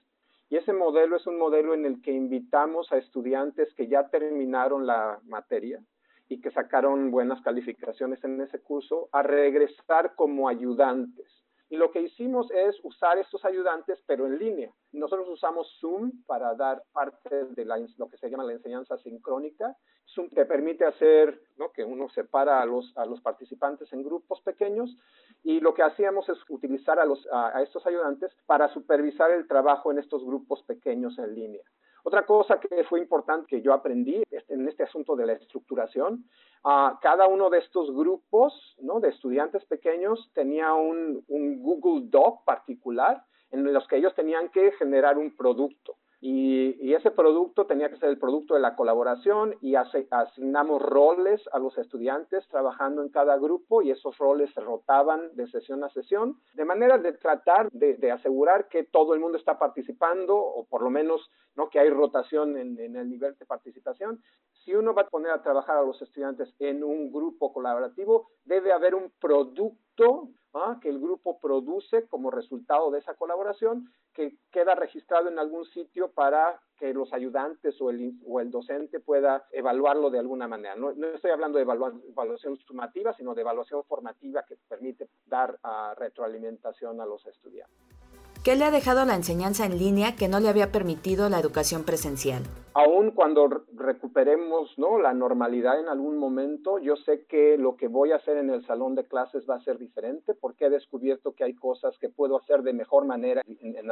Y 0.50 0.56
ese 0.56 0.72
modelo 0.72 1.18
es 1.18 1.28
un 1.28 1.38
modelo 1.38 1.74
en 1.74 1.86
el 1.86 2.02
que 2.02 2.12
invitamos 2.14 2.90
a 2.94 2.98
estudiantes 2.98 3.74
que 3.76 3.88
ya 3.88 4.08
terminaron 4.08 4.88
la 4.88 5.20
materia 5.26 5.82
y 6.28 6.42
que 6.42 6.52
sacaron 6.52 7.12
buenas 7.12 7.42
calificaciones 7.42 8.24
en 8.24 8.42
ese 8.42 8.62
curso 8.62 9.10
a 9.12 9.22
regresar 9.22 10.16
como 10.16 10.50
ayudantes. 10.50 11.26
Y 11.68 11.78
lo 11.78 11.92
que 11.92 12.02
hicimos 12.02 12.50
es 12.52 12.80
usar 12.84 13.18
estos 13.18 13.44
ayudantes, 13.44 14.00
pero 14.06 14.28
en 14.28 14.38
línea. 14.38 14.72
Nosotros 14.92 15.28
usamos 15.30 15.68
Zoom 15.80 16.12
para 16.28 16.54
dar 16.54 16.84
parte 16.94 17.46
de 17.46 17.66
lo 17.98 18.08
que 18.08 18.18
se 18.18 18.30
llama 18.30 18.44
la 18.44 18.54
enseñanza 18.54 18.98
sincrónica. 19.00 19.76
Zoom 20.06 20.30
te 20.30 20.46
permite 20.46 20.86
hacer 20.86 21.42
¿no? 21.58 21.72
que 21.72 21.84
uno 21.84 22.08
separa 22.10 22.62
a 22.62 22.66
los, 22.66 22.96
a 22.96 23.06
los 23.06 23.20
participantes 23.22 23.92
en 23.94 24.04
grupos 24.04 24.42
pequeños 24.42 24.96
y 25.44 25.60
lo 25.60 25.74
que 25.74 25.82
hacíamos 25.82 26.30
es 26.30 26.38
utilizar 26.50 27.00
a, 27.00 27.06
los, 27.06 27.28
a 27.32 27.62
estos 27.64 27.86
ayudantes 27.88 28.32
para 28.46 28.70
supervisar 28.70 29.32
el 29.32 29.48
trabajo 29.48 29.92
en 29.92 29.98
estos 29.98 30.24
grupos 30.24 30.62
pequeños 30.64 31.18
en 31.18 31.34
línea. 31.34 31.64
Otra 32.08 32.24
cosa 32.24 32.60
que 32.60 32.84
fue 32.84 33.00
importante 33.00 33.48
que 33.48 33.64
yo 33.64 33.74
aprendí 33.74 34.22
en 34.30 34.68
este 34.68 34.84
asunto 34.84 35.16
de 35.16 35.26
la 35.26 35.34
estructuración, 35.34 36.24
uh, 36.64 37.00
cada 37.02 37.26
uno 37.26 37.50
de 37.50 37.58
estos 37.58 37.92
grupos 37.96 38.76
¿no? 38.80 39.00
de 39.00 39.10
estudiantes 39.10 39.66
pequeños 39.66 40.30
tenía 40.36 40.76
un, 40.76 41.26
un 41.28 41.64
Google 41.64 42.08
Doc 42.08 42.46
particular 42.46 43.26
en 43.50 43.74
los 43.74 43.88
que 43.88 43.98
ellos 43.98 44.14
tenían 44.14 44.50
que 44.50 44.72
generar 44.74 45.18
un 45.18 45.36
producto. 45.36 45.96
Y, 46.22 46.94
ese 46.96 47.12
producto 47.12 47.66
tenía 47.66 47.90
que 47.90 47.98
ser 47.98 48.10
el 48.10 48.18
producto 48.18 48.54
de 48.54 48.62
la 48.62 48.76
colaboración 48.76 49.56
y 49.62 49.76
asignamos 49.76 50.82
roles 50.82 51.42
a 51.52 51.60
los 51.60 51.78
estudiantes 51.78 52.48
trabajando 52.48 53.02
en 53.02 53.10
cada 53.10 53.38
grupo 53.38 53.82
y 53.82 53.92
esos 53.92 54.18
roles 54.18 54.50
se 54.54 54.62
rotaban 54.62 55.36
de 55.36 55.46
sesión 55.48 55.84
a 55.84 55.90
sesión, 55.90 56.40
de 56.54 56.64
manera 56.64 56.98
de 56.98 57.12
tratar 57.14 57.70
de, 57.72 58.12
asegurar 58.12 58.70
que 58.70 58.84
todo 58.84 59.14
el 59.14 59.20
mundo 59.20 59.38
está 59.38 59.60
participando 59.60 60.38
o 60.38 60.66
por 60.66 60.82
lo 60.84 60.90
menos 60.90 61.30
¿no? 61.56 61.70
que 61.70 61.80
hay 61.80 61.90
rotación 61.90 62.58
en 62.58 62.96
el 62.96 63.10
nivel 63.10 63.36
de 63.38 63.46
participación. 63.46 64.22
Si 64.66 64.74
uno 64.74 64.96
va 64.96 65.04
a 65.04 65.10
poner 65.10 65.32
a 65.32 65.44
trabajar 65.44 65.78
a 65.78 65.84
los 65.84 66.02
estudiantes 66.02 66.52
en 66.58 66.84
un 66.84 67.12
grupo 67.12 67.54
colaborativo, 67.54 68.32
debe 68.46 68.74
haber 68.74 68.96
un 68.96 69.12
producto 69.22 70.30
¿ah? 70.56 70.80
que 70.82 70.90
el 70.90 71.00
grupo 71.00 71.40
produce 71.40 72.08
como 72.08 72.32
resultado 72.32 72.90
de 72.90 72.98
esa 72.98 73.14
colaboración 73.14 73.88
que 74.12 74.36
queda 74.52 74.74
registrado 74.74 75.30
en 75.30 75.38
algún 75.38 75.66
sitio 75.66 76.12
para 76.12 76.60
que 76.78 76.96
los 76.96 77.14
ayudantes 77.14 77.80
o 77.80 77.92
el, 77.92 78.14
o 78.26 78.40
el 78.40 78.50
docente 78.50 79.00
pueda 79.00 79.46
evaluarlo 79.52 80.10
de 80.10 80.18
alguna 80.18 80.48
manera. 80.48 80.76
No, 80.76 80.90
estoy 80.90 81.30
hablando 81.30 81.60
de 81.60 81.64
evaluación 81.64 82.58
sumativa, 82.58 83.14
sino 83.14 83.36
de 83.36 83.42
evaluación 83.42 83.84
formativa 83.84 84.44
que 84.48 84.58
permite 84.68 85.10
dar 85.28 85.60
uh, 85.64 85.94
retroalimentación 86.00 87.00
a 87.02 87.06
los 87.06 87.24
estudiantes. 87.28 88.05
¿Qué 88.46 88.56
le 88.56 88.64
ha 88.64 88.70
dejado 88.70 89.04
la 89.06 89.16
enseñanza 89.16 89.66
en 89.66 89.80
línea 89.80 90.16
que 90.16 90.28
no 90.28 90.40
le 90.40 90.50
había 90.50 90.72
permitido 90.72 91.30
la 91.30 91.40
educación 91.40 91.84
presencial? 91.84 92.44
Aún 92.76 93.10
cuando 93.10 93.64
recuperemos 93.74 94.72
¿no? 94.78 95.00
la 95.00 95.16
normalidad 95.16 95.80
en 95.80 95.88
algún 95.88 96.20
momento, 96.20 96.78
yo 96.78 96.96
sé 96.96 97.26
que 97.26 97.58
lo 97.58 97.76
que 97.76 97.88
voy 97.88 98.12
a 98.12 98.18
hacer 98.18 98.38
en 98.38 98.52
el 98.52 98.64
salón 98.68 98.94
de 98.94 99.06
clases 99.06 99.50
va 99.50 99.56
a 99.56 99.64
ser 99.64 99.80
diferente 99.80 100.36
porque 100.36 100.66
he 100.66 100.70
descubierto 100.70 101.34
que 101.34 101.44
hay 101.44 101.56
cosas 101.56 101.98
que 101.98 102.10
puedo 102.10 102.38
hacer 102.38 102.62
de 102.62 102.74
mejor 102.74 103.06
manera 103.06 103.42
en, 103.48 103.78
en 103.78 103.88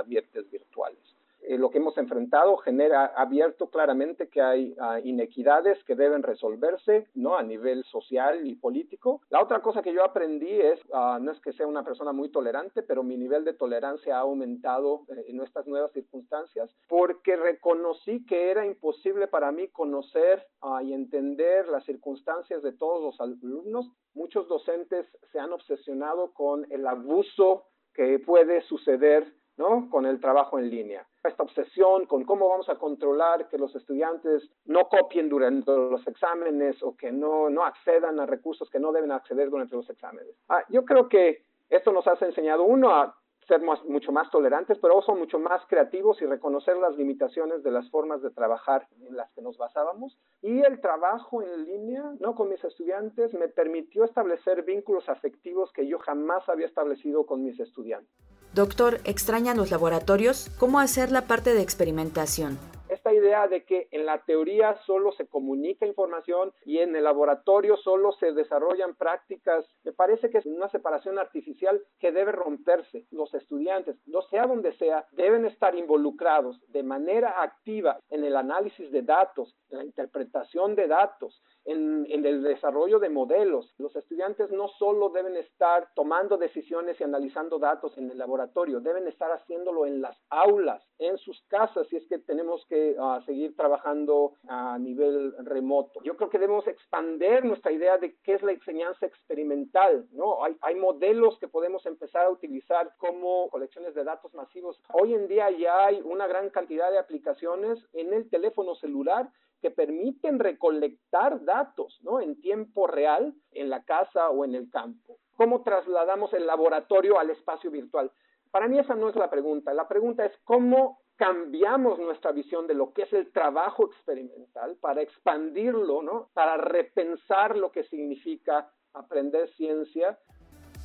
virtuales. 0.52 1.16
Eh, 1.46 1.58
lo 1.58 1.70
que 1.70 1.80
hemos 1.80 1.98
enfrentado 1.98 2.56
genera 2.58 3.06
abierto 3.06 3.70
claramente 3.70 4.30
que 4.30 4.42
hay 4.42 4.76
uh, 4.80 5.06
inequidades 5.06 5.84
que 5.84 5.96
deben 5.96 6.24
resolverse 6.24 7.08
no 7.16 7.38
a 7.38 7.44
nivel 7.44 7.84
social 7.86 8.48
y 8.48 8.56
político. 8.56 9.22
La 9.30 9.42
otra 9.42 9.62
cosa 9.62 9.82
que 9.82 9.94
yo 9.94 10.06
aprendí 10.06 10.50
es, 10.50 10.80
uh, 10.90 11.20
no 11.20 11.32
es 11.32 11.40
que 11.42 11.52
sea 11.52 11.68
una 11.68 11.84
persona 11.84 12.14
muy 12.14 12.30
tolerante, 12.30 12.82
pero 12.82 13.04
mi 13.04 13.18
nivel 13.18 13.44
de 13.44 13.54
tolerancia 13.54 14.18
ha 14.18 14.22
aumentado 14.22 15.06
eh, 15.10 15.26
en 15.28 15.42
estas 15.42 15.68
nuevas 15.68 15.92
circunstancias 15.92 16.74
porque 16.88 17.36
reconocí 17.36 18.26
que 18.26 18.50
era 18.50 18.66
imposible 18.66 19.28
para 19.28 19.52
mí 19.52 19.68
conocer 19.68 20.48
uh, 20.62 20.80
y 20.80 20.94
entender 20.94 21.68
las 21.68 21.84
circunstancias 21.84 22.64
de 22.64 22.72
todos 22.72 23.02
los 23.02 23.20
alumnos. 23.20 23.92
Muchos 24.14 24.48
docentes 24.48 25.06
se 25.34 25.40
han 25.40 25.52
obsesionado 25.52 26.34
con 26.34 26.66
el 26.72 26.88
abuso 26.88 27.66
que 27.94 28.18
puede 28.20 28.62
suceder 28.62 29.34
¿no? 29.58 29.90
con 29.90 30.06
el 30.06 30.22
trabajo 30.22 30.58
en 30.58 30.70
línea 30.70 31.06
esta 31.30 31.44
obsesión 31.44 32.06
con 32.06 32.24
cómo 32.26 32.50
vamos 32.50 32.70
a 32.70 32.76
controlar 32.76 33.48
que 33.48 33.58
los 33.58 33.76
estudiantes 33.76 34.50
no 34.66 34.88
copien 34.88 35.30
durante 35.30 35.72
los 35.72 36.06
exámenes 36.08 36.82
o 36.84 36.96
que 36.96 37.12
no, 37.12 37.50
no 37.50 37.64
accedan 37.64 38.20
a 38.20 38.26
recursos 38.26 38.70
que 38.70 38.80
no 38.80 38.92
deben 38.92 39.12
acceder 39.12 39.50
durante 39.50 39.76
los 39.76 39.90
exámenes. 39.90 40.36
Ah, 40.50 40.64
yo 40.70 40.84
creo 40.86 41.08
que 41.08 41.44
esto 41.70 41.92
nos 41.92 42.06
ha 42.08 42.18
enseñado, 42.26 42.64
uno, 42.64 42.94
a 42.94 43.16
ser 43.48 43.62
más, 43.62 43.84
mucho 43.86 44.12
más 44.12 44.30
tolerantes, 44.30 44.78
pero 44.80 45.02
son 45.02 45.20
mucho 45.20 45.40
más 45.40 45.66
creativos 45.68 46.22
y 46.22 46.26
reconocer 46.26 46.78
las 46.78 46.96
limitaciones 46.96 47.64
de 47.64 47.72
las 47.72 47.90
formas 47.90 48.22
de 48.22 48.30
trabajar 48.30 48.88
en 49.02 49.16
las 49.16 49.32
que 49.32 49.42
nos 49.42 49.58
basábamos. 49.58 50.18
Y 50.42 50.62
el 50.62 50.80
trabajo 50.82 51.42
en 51.42 51.66
línea, 51.66 52.14
¿no? 52.20 52.36
Con 52.36 52.50
mis 52.50 52.64
estudiantes 52.64 53.34
me 53.34 53.48
permitió 53.48 54.04
establecer 54.04 54.64
vínculos 54.64 55.08
afectivos 55.10 55.72
que 55.74 55.88
yo 55.88 56.00
jamás 56.00 56.48
había 56.48 56.68
establecido 56.68 57.26
con 57.26 57.44
mis 57.44 57.60
estudiantes. 57.60 58.14
Doctor, 58.54 59.00
¿extrañan 59.04 59.58
los 59.58 59.72
laboratorios? 59.72 60.52
¿Cómo 60.60 60.80
hacer 60.80 61.12
la 61.12 61.24
parte 61.24 61.56
de 61.56 61.64
experimentación? 61.64 62.60
Esta 62.88 63.12
idea 63.12 63.48
de 63.48 63.66
que 63.66 63.88
en 63.90 64.06
la 64.06 64.20
teoría 64.20 64.78
solo 64.86 65.12
se 65.14 65.26
comunica 65.26 65.88
información 65.88 66.54
y 66.64 66.78
en 66.78 66.96
el 66.96 67.06
laboratorio 67.06 67.78
solo 67.78 68.12
se 68.12 68.32
desarrollan 68.32 68.94
prácticas, 68.94 69.66
me 69.84 69.92
parece 69.92 70.30
que 70.30 70.38
es 70.38 70.46
una 70.46 70.70
separación 70.70 71.18
artificial 71.18 71.82
que 71.98 72.12
debe 72.12 72.32
romperse. 72.32 73.08
Los 73.10 73.34
estudiantes, 73.34 73.96
no 74.06 74.22
sea 74.30 74.46
donde 74.46 74.78
sea, 74.78 75.08
deben 75.14 75.48
estar 75.48 75.74
involucrados 75.74 76.62
de 76.68 76.84
manera 76.84 77.42
activa 77.42 77.98
en 78.12 78.24
el 78.24 78.36
análisis 78.36 78.92
de 78.92 79.02
datos, 79.02 79.58
en 79.72 79.80
la 79.80 79.84
interpretación 79.86 80.76
de 80.76 80.88
datos, 80.88 81.42
en, 81.66 82.26
el 82.26 82.44
desarrollo 82.44 83.00
de 83.00 83.10
modelos. 83.10 83.74
Los 83.78 83.96
estudiantes 83.96 84.52
no 84.52 84.68
solo 84.80 85.10
deben 85.10 85.36
estar 85.38 85.90
tomando 85.96 86.38
decisiones 86.38 87.00
y 87.00 87.04
analizando 87.04 87.60
datos 87.60 87.98
en 87.98 88.12
el 88.12 88.18
laboratorio, 88.18 88.80
deben 88.80 89.08
estar 89.08 89.32
haciéndolo 89.32 89.86
en 89.86 90.02
las 90.02 90.18
aulas, 90.30 90.84
en 91.00 91.18
sus 91.18 91.42
casas, 91.48 91.88
si 91.88 91.98
es 91.98 92.08
que 92.08 92.20
tenemos 92.20 92.66
que 92.68 92.96
uh, 92.98 93.22
seguir 93.26 93.56
trabajando 93.56 94.34
a 94.48 94.78
nivel 94.80 95.34
remoto. 95.46 96.02
Yo 96.04 96.16
creo 96.16 96.30
que 96.30 96.40
debemos 96.40 96.68
expander 96.68 97.46
nuestra 97.46 97.72
idea 97.72 97.98
de 97.98 98.16
qué 98.24 98.36
es 98.36 98.44
la 98.44 98.52
enseñanza 98.52 99.06
experimental, 99.06 100.08
¿no? 100.12 100.44
Hay, 100.44 100.56
hay 100.62 100.76
modelos 100.76 101.38
que 101.40 101.48
podemos 101.48 101.86
empezar 101.86 102.26
a 102.26 102.30
utilizar 102.30 102.96
como 102.98 103.50
colecciones 103.50 103.96
de 103.96 104.04
datos 104.04 104.34
masivos. 104.34 104.82
Hoy 104.94 105.14
en 105.14 105.28
día 105.28 105.50
ya 105.52 105.86
hay 105.86 106.02
una 106.04 106.28
gran 106.28 106.50
cantidad 106.50 106.92
de 106.92 107.00
aplicaciones 107.00 107.84
en 107.94 108.14
el 108.14 108.30
teléfono 108.30 108.76
celular 108.76 109.30
que 109.64 109.72
permiten 109.72 110.40
recolectar 110.40 111.46
datos 111.46 111.98
¿no? 112.04 112.20
en 112.20 112.42
tiempo 112.42 112.86
real 112.86 113.34
en 113.54 113.70
la 113.70 113.86
casa 113.86 114.30
o 114.30 114.44
en 114.44 114.56
el 114.56 114.70
campo. 114.70 115.20
¿Cómo 115.38 115.64
trasladamos 115.64 116.34
el 116.34 116.46
laboratorio 116.46 117.18
al 117.18 117.30
espacio 117.30 117.72
virtual? 117.72 118.12
Para 118.52 118.68
mí 118.68 118.78
esa 118.78 118.94
no 118.94 119.08
es 119.08 119.16
la 119.16 119.30
pregunta. 119.30 119.74
La 119.74 119.88
pregunta 119.88 120.26
es 120.26 120.34
cómo 120.44 121.00
cambiamos 121.16 121.98
nuestra 121.98 122.34
visión 122.34 122.68
de 122.68 122.74
lo 122.74 122.92
que 122.92 123.04
es 123.04 123.14
el 123.14 123.32
trabajo 123.32 123.86
experimental 123.86 124.76
para 124.82 125.02
expandirlo, 125.02 126.02
¿no? 126.02 126.30
para 126.34 126.58
repensar 126.58 127.56
lo 127.56 127.72
que 127.72 127.86
significa 127.86 128.70
aprender 128.94 129.48
ciencia 129.56 130.20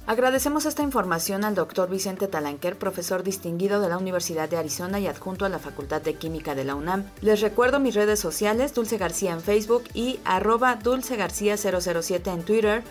Agradecemos 0.09 0.65
esta 0.65 0.83
información 0.83 1.45
al 1.45 1.55
doctor 1.55 1.91
Vicente 1.91 2.29
Talanquer, 2.29 2.79
profesor 2.79 3.23
distinguido 3.23 3.79
de 3.83 3.91
la 3.91 3.99
Universidad 3.99 4.49
de 4.49 4.57
Arizona 4.57 4.99
y 4.99 5.07
adjunto 5.07 5.45
a 5.45 5.51
la 5.51 5.59
Facultad 5.59 6.01
de 6.01 6.15
Química 6.15 6.55
de 6.55 6.65
la 6.65 6.77
UNAM. 6.77 7.05
Les 7.21 7.43
recuerdo 7.43 7.79
mis 7.79 7.95
redes 7.95 8.19
sociales, 8.19 8.73
Dulce 8.73 8.97
García 8.97 9.35
en 9.35 9.43
Facebook 9.43 9.85
y 9.93 10.19
arroba 10.25 10.77
Dulce 10.77 11.17
García 11.17 11.59
007 11.59 12.31
en 12.31 12.43
Twitter. 12.43 12.83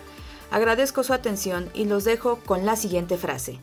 Agradezco 0.52 1.02
su 1.02 1.12
atención 1.12 1.70
y 1.74 1.86
los 1.86 2.04
dejo 2.04 2.36
con 2.46 2.64
la 2.64 2.76
siguiente 2.76 3.16
frase. 3.16 3.58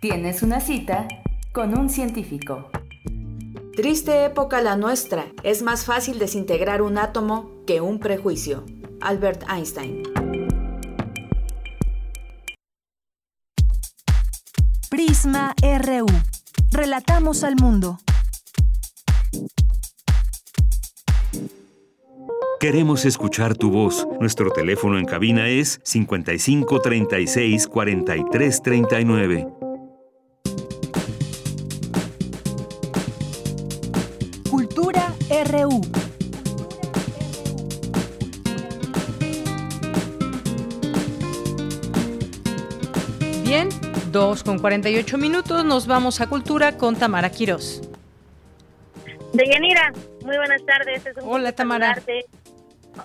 Tienes 0.00 0.42
una 0.42 0.60
cita 0.60 1.06
con 1.52 1.78
un 1.78 1.88
científico. 1.88 2.68
Triste 3.76 4.24
época 4.24 4.60
la 4.60 4.74
nuestra. 4.74 5.26
Es 5.44 5.62
más 5.62 5.84
fácil 5.84 6.18
desintegrar 6.18 6.82
un 6.82 6.98
átomo 6.98 7.48
que 7.64 7.80
un 7.80 8.00
prejuicio. 8.00 8.64
Albert 9.00 9.44
Einstein. 9.48 10.11
Prisma 14.92 15.54
RU. 15.62 16.04
Relatamos 16.70 17.44
al 17.44 17.56
mundo. 17.56 17.98
Queremos 22.60 23.06
escuchar 23.06 23.56
tu 23.56 23.70
voz. 23.70 24.06
Nuestro 24.20 24.50
teléfono 24.50 24.98
en 24.98 25.06
cabina 25.06 25.48
es 25.48 25.80
55 25.82 26.82
36 26.82 27.68
43 27.68 28.62
39. 28.62 29.48
Cultura 34.50 35.14
RU. 35.46 35.91
2 44.12 44.44
con 44.44 44.58
48 44.58 45.16
minutos, 45.16 45.64
nos 45.64 45.86
vamos 45.86 46.20
a 46.20 46.28
Cultura 46.28 46.76
con 46.76 46.96
Tamara 46.96 47.30
Quirós. 47.30 47.80
Deyanira, 49.32 49.90
muy 50.22 50.36
buenas 50.36 50.64
tardes. 50.66 51.06
Es 51.06 51.16
un 51.16 51.24
Hola, 51.26 51.52
Tamara. 51.52 51.94
saludarte. 51.94 52.26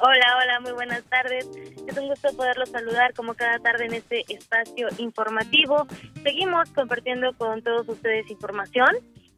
Hola, 0.01 0.37
hola, 0.43 0.59
muy 0.59 0.73
buenas 0.73 1.03
tardes. 1.05 1.47
Es 1.87 1.97
un 1.97 2.09
gusto 2.09 2.35
poderlo 2.35 2.65
saludar 2.65 3.13
como 3.13 3.35
cada 3.35 3.57
tarde 3.59 3.85
en 3.85 3.93
este 3.93 4.25
espacio 4.27 4.89
informativo. 4.97 5.87
Seguimos 6.23 6.69
compartiendo 6.71 7.31
con 7.37 7.61
todos 7.61 7.87
ustedes 7.87 8.29
información. 8.29 8.89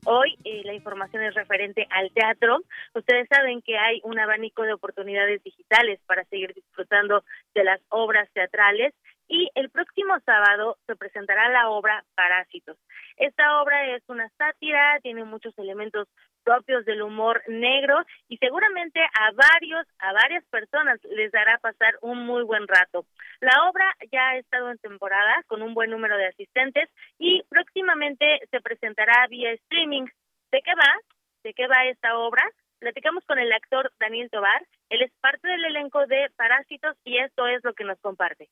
Hoy 0.05 0.37
eh, 0.45 0.63
la 0.65 0.73
información 0.73 1.23
es 1.23 1.35
referente 1.35 1.85
al 1.91 2.09
teatro. 2.13 2.61
Ustedes 2.95 3.27
saben 3.29 3.61
que 3.61 3.77
hay 3.77 4.01
un 4.03 4.17
abanico 4.17 4.63
de 4.63 4.73
oportunidades 4.73 5.43
digitales 5.43 5.99
para 6.07 6.23
seguir 6.25 6.55
disfrutando 6.55 7.23
de 7.53 7.63
las 7.63 7.79
obras 7.89 8.27
teatrales 8.33 8.95
y 9.29 9.49
el 9.53 9.69
próximo 9.69 10.19
sábado 10.25 10.77
se 10.87 10.95
presentará 10.95 11.47
la 11.49 11.69
obra 11.69 12.03
Parásitos. 12.15 12.77
Esta 13.15 13.61
obra 13.61 13.95
es 13.95 14.03
una 14.09 14.27
sátira, 14.37 14.99
tiene 15.01 15.23
muchos 15.23 15.57
elementos 15.57 16.07
propios 16.43 16.83
del 16.85 17.03
humor 17.03 17.43
negro 17.47 18.03
y 18.27 18.37
seguramente 18.37 18.99
a 18.99 19.31
varios, 19.31 19.85
a 19.99 20.13
varias 20.13 20.43
personas 20.45 20.99
les 21.03 21.31
dará 21.31 21.59
pasar 21.59 21.97
un 22.01 22.25
muy 22.25 22.43
buen 22.43 22.67
rato. 22.67 23.05
La 23.39 23.69
obra 23.69 23.85
ya 24.11 24.29
ha 24.29 24.37
estado 24.37 24.71
en 24.71 24.79
temporada 24.79 25.43
con 25.47 25.61
un 25.61 25.75
buen 25.75 25.91
número 25.91 26.17
de 26.17 26.27
asistentes 26.27 26.89
y 27.19 27.43
próximamente 27.49 28.41
se 28.49 28.61
presentará 28.61 29.27
vía 29.27 29.51
streaming. 29.51 30.07
¿De 30.51 30.61
qué 30.63 30.73
va? 30.73 30.93
¿De 31.43 31.53
qué 31.53 31.67
va 31.67 31.85
esta 31.85 32.17
obra? 32.17 32.43
Platicamos 32.79 33.23
con 33.25 33.37
el 33.37 33.51
actor 33.51 33.91
Daniel 33.99 34.29
Tobar, 34.31 34.65
él 34.89 35.01
es 35.01 35.11
parte 35.19 35.47
del 35.47 35.65
elenco 35.65 36.07
de 36.07 36.31
Parásitos 36.35 36.95
y 37.03 37.17
esto 37.17 37.45
es 37.45 37.63
lo 37.63 37.73
que 37.73 37.83
nos 37.83 37.99
comparte. 37.99 38.49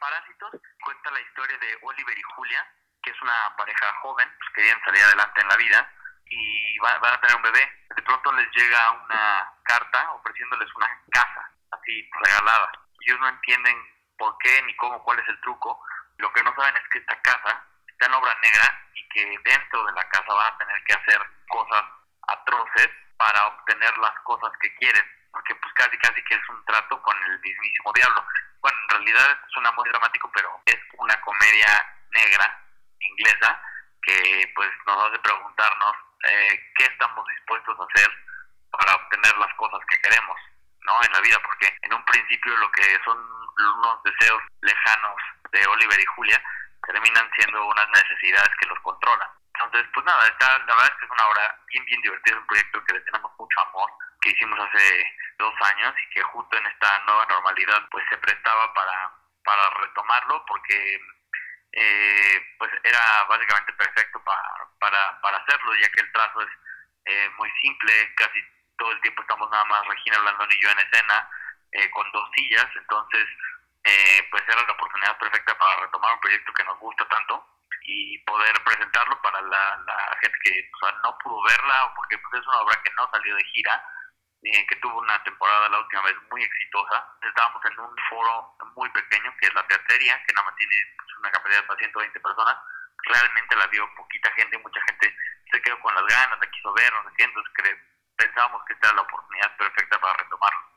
Parásitos 0.00 0.50
cuenta 0.82 1.10
la 1.10 1.20
historia 1.20 1.58
de 1.58 1.78
Oliver 1.82 2.16
y 2.18 2.22
Julia, 2.34 2.66
que 3.02 3.10
es 3.10 3.22
una 3.22 3.54
pareja 3.56 3.92
joven, 4.02 4.28
pues 4.38 4.50
querían 4.54 4.80
salir 4.84 5.02
adelante 5.04 5.40
en 5.42 5.48
la 5.48 5.56
vida 5.56 5.92
y 6.24 6.78
va- 6.78 6.98
van 6.98 7.14
a 7.14 7.20
tener 7.20 7.36
un 7.36 7.42
bebé. 7.42 7.86
De 7.94 8.02
pronto 8.02 8.32
les 8.32 8.48
llega 8.52 8.90
una 8.92 9.52
carta 9.64 10.10
ofreciéndoles 10.12 10.68
una 10.74 10.88
casa, 11.12 11.50
así 11.72 12.10
regalada. 12.24 12.72
Ellos 13.06 13.20
no 13.20 13.28
entienden 13.28 13.76
por 14.16 14.36
qué 14.38 14.62
ni 14.62 14.74
cómo, 14.76 15.02
cuál 15.04 15.18
es 15.18 15.28
el 15.28 15.40
truco. 15.42 15.82
Lo 16.18 16.32
que 16.32 16.42
no 16.42 16.54
saben 16.54 16.76
es 16.76 16.88
que 16.90 16.98
esta 16.98 17.20
casa 17.22 17.62
está 17.86 18.06
en 18.06 18.14
obra 18.14 18.34
negra 18.42 18.88
y 18.94 19.08
que 19.10 19.38
dentro 19.44 19.84
de 19.84 19.92
la 19.92 20.08
casa 20.08 20.32
van 20.32 20.54
a 20.54 20.58
tener 20.58 20.84
que 20.84 20.94
hacer 20.94 21.20
cosas 21.48 21.84
atroces 22.28 22.88
para 23.18 23.46
obtener 23.48 23.96
las 23.98 24.18
cosas 24.20 24.50
que 24.60 24.74
quieren. 24.76 25.04
Porque 25.32 25.54
pues 25.56 25.72
casi 25.74 25.96
casi 25.98 26.22
que 26.24 26.34
es 26.34 26.48
un 26.48 26.64
trato 26.64 27.00
con 27.02 27.16
el 27.24 27.38
mismísimo 27.40 27.92
diablo. 27.94 28.24
Bueno, 28.60 28.78
en 28.82 28.88
realidad 28.88 29.38
suena 29.48 29.72
muy 29.72 29.88
dramático, 29.88 30.30
pero 30.34 30.60
es 30.66 30.78
una 30.98 31.18
comedia 31.22 31.68
negra, 32.12 32.62
inglesa, 33.00 33.60
que 34.02 34.52
pues 34.54 34.70
nos 34.86 35.08
hace 35.08 35.18
preguntarnos 35.18 35.96
eh, 36.24 36.72
qué 36.76 36.84
estamos 36.84 37.26
dispuestos 37.28 37.76
a 37.78 37.84
hacer 37.84 38.10
para 38.70 38.94
obtener 38.94 39.36
las 39.38 39.54
cosas 39.54 39.80
que 39.88 40.00
queremos, 40.00 40.36
¿no? 40.82 41.02
En 41.02 41.12
la 41.12 41.20
vida, 41.20 41.38
porque 41.42 41.74
en 41.82 41.94
un 41.94 42.04
principio 42.04 42.56
lo 42.56 42.70
que 42.72 42.98
son 43.04 43.18
unos 43.18 44.02
deseos 44.04 44.42
lejanos 44.62 45.16
de 45.52 45.66
Oliver 45.66 46.00
y 46.00 46.06
Julia 46.16 46.42
terminan 46.86 47.30
siendo 47.36 47.66
unas 47.66 47.88
necesidades 47.90 48.50
que 48.60 48.68
los 48.68 48.80
controlan. 48.80 49.28
Entonces, 49.54 49.90
pues 49.92 50.04
nada, 50.06 50.26
está, 50.26 50.58
la 50.58 50.74
verdad 50.74 50.92
es 50.92 50.98
que 50.98 51.04
es 51.04 51.10
una 51.10 51.26
obra 51.28 51.58
bien, 51.68 51.84
bien 51.84 52.00
divertida, 52.00 52.34
es 52.34 52.40
un 52.40 52.46
proyecto 52.46 52.84
que 52.84 52.94
le 52.94 53.00
tenemos 53.00 53.30
mucho 53.38 53.60
amor, 53.60 53.90
que 54.20 54.30
hicimos 54.30 54.58
hace 54.58 55.06
dos 55.38 55.54
años 55.62 55.94
y 56.02 56.14
que 56.14 56.22
justo 56.22 56.56
en 56.56 56.66
esta 56.66 56.98
nueva 57.06 57.26
normalidad 57.26 57.82
pues 57.90 58.04
se 58.10 58.18
prestaba 58.18 58.72
para, 58.74 59.12
para 59.44 59.70
retomarlo 59.80 60.44
porque 60.46 61.00
eh, 61.72 62.40
pues 62.58 62.70
era 62.84 63.24
básicamente 63.28 63.72
perfecto 63.74 64.22
para, 64.24 64.42
para, 64.78 65.20
para 65.20 65.38
hacerlo, 65.38 65.74
ya 65.76 65.88
que 65.88 66.00
el 66.00 66.12
trazo 66.12 66.40
es 66.42 66.48
eh, 67.06 67.30
muy 67.38 67.50
simple, 67.62 68.14
casi 68.16 68.38
todo 68.76 68.92
el 68.92 69.00
tiempo 69.00 69.22
estamos 69.22 69.50
nada 69.50 69.64
más 69.66 69.86
Regina 69.86 70.18
Blandón 70.18 70.48
y 70.50 70.62
yo 70.62 70.70
en 70.70 70.78
escena, 70.78 71.28
eh, 71.72 71.90
con 71.90 72.10
dos 72.12 72.28
sillas, 72.34 72.66
entonces 72.76 73.26
eh, 73.84 74.28
pues 74.30 74.42
era 74.46 74.62
la 74.62 74.72
oportunidad 74.72 75.16
perfecta 75.18 75.56
para 75.56 75.80
retomar 75.80 76.12
un 76.12 76.20
proyecto 76.20 76.52
que 76.52 76.64
nos 76.64 76.78
gusta 76.78 77.06
tanto 77.08 77.46
y 77.82 78.18
poder 78.24 78.52
presentarlo 78.64 79.20
para 79.22 79.40
la, 79.40 80.18
gente 80.20 80.38
que 80.44 80.70
o 80.82 80.92
no 81.02 81.18
pudo 81.18 81.42
verla, 81.44 81.92
porque 81.96 82.18
pues, 82.18 82.40
es 82.40 82.46
una 82.46 82.60
obra 82.60 82.82
que 82.82 82.92
no 82.92 83.08
salió 83.10 83.34
de 83.36 83.44
gira, 83.44 83.84
eh, 84.42 84.66
que 84.66 84.76
tuvo 84.76 84.98
una 84.98 85.22
temporada 85.22 85.68
la 85.68 85.80
última 85.80 86.02
vez 86.02 86.16
muy 86.30 86.42
exitosa. 86.42 87.04
Estábamos 87.22 87.62
en 87.64 87.80
un 87.80 87.96
foro 88.08 88.56
muy 88.76 88.88
pequeño, 88.90 89.34
que 89.40 89.46
es 89.46 89.54
la 89.54 89.66
teatería, 89.66 90.22
que 90.26 90.32
nada 90.32 90.46
más 90.46 90.56
tiene 90.56 90.74
pues, 90.96 91.08
una 91.18 91.30
capacidad 91.30 91.66
para 91.66 91.78
120 91.78 92.20
personas. 92.20 92.56
Realmente 93.04 93.56
la 93.56 93.66
vio 93.68 93.88
poquita 93.96 94.32
gente, 94.32 94.58
mucha 94.58 94.80
gente 94.88 95.14
se 95.50 95.62
quedó 95.62 95.78
con 95.80 95.94
las 95.94 96.06
ganas, 96.06 96.38
la 96.40 96.50
quiso 96.50 96.72
ver, 96.72 96.92
no 96.92 97.10
entonces 97.18 97.52
pensábamos 98.16 98.62
que 98.64 98.74
esta 98.74 98.88
era 98.88 98.96
la 98.96 99.02
oportunidad 99.02 99.56
perfecta 99.56 100.00
para 100.00 100.16
retomarlo. 100.22 100.70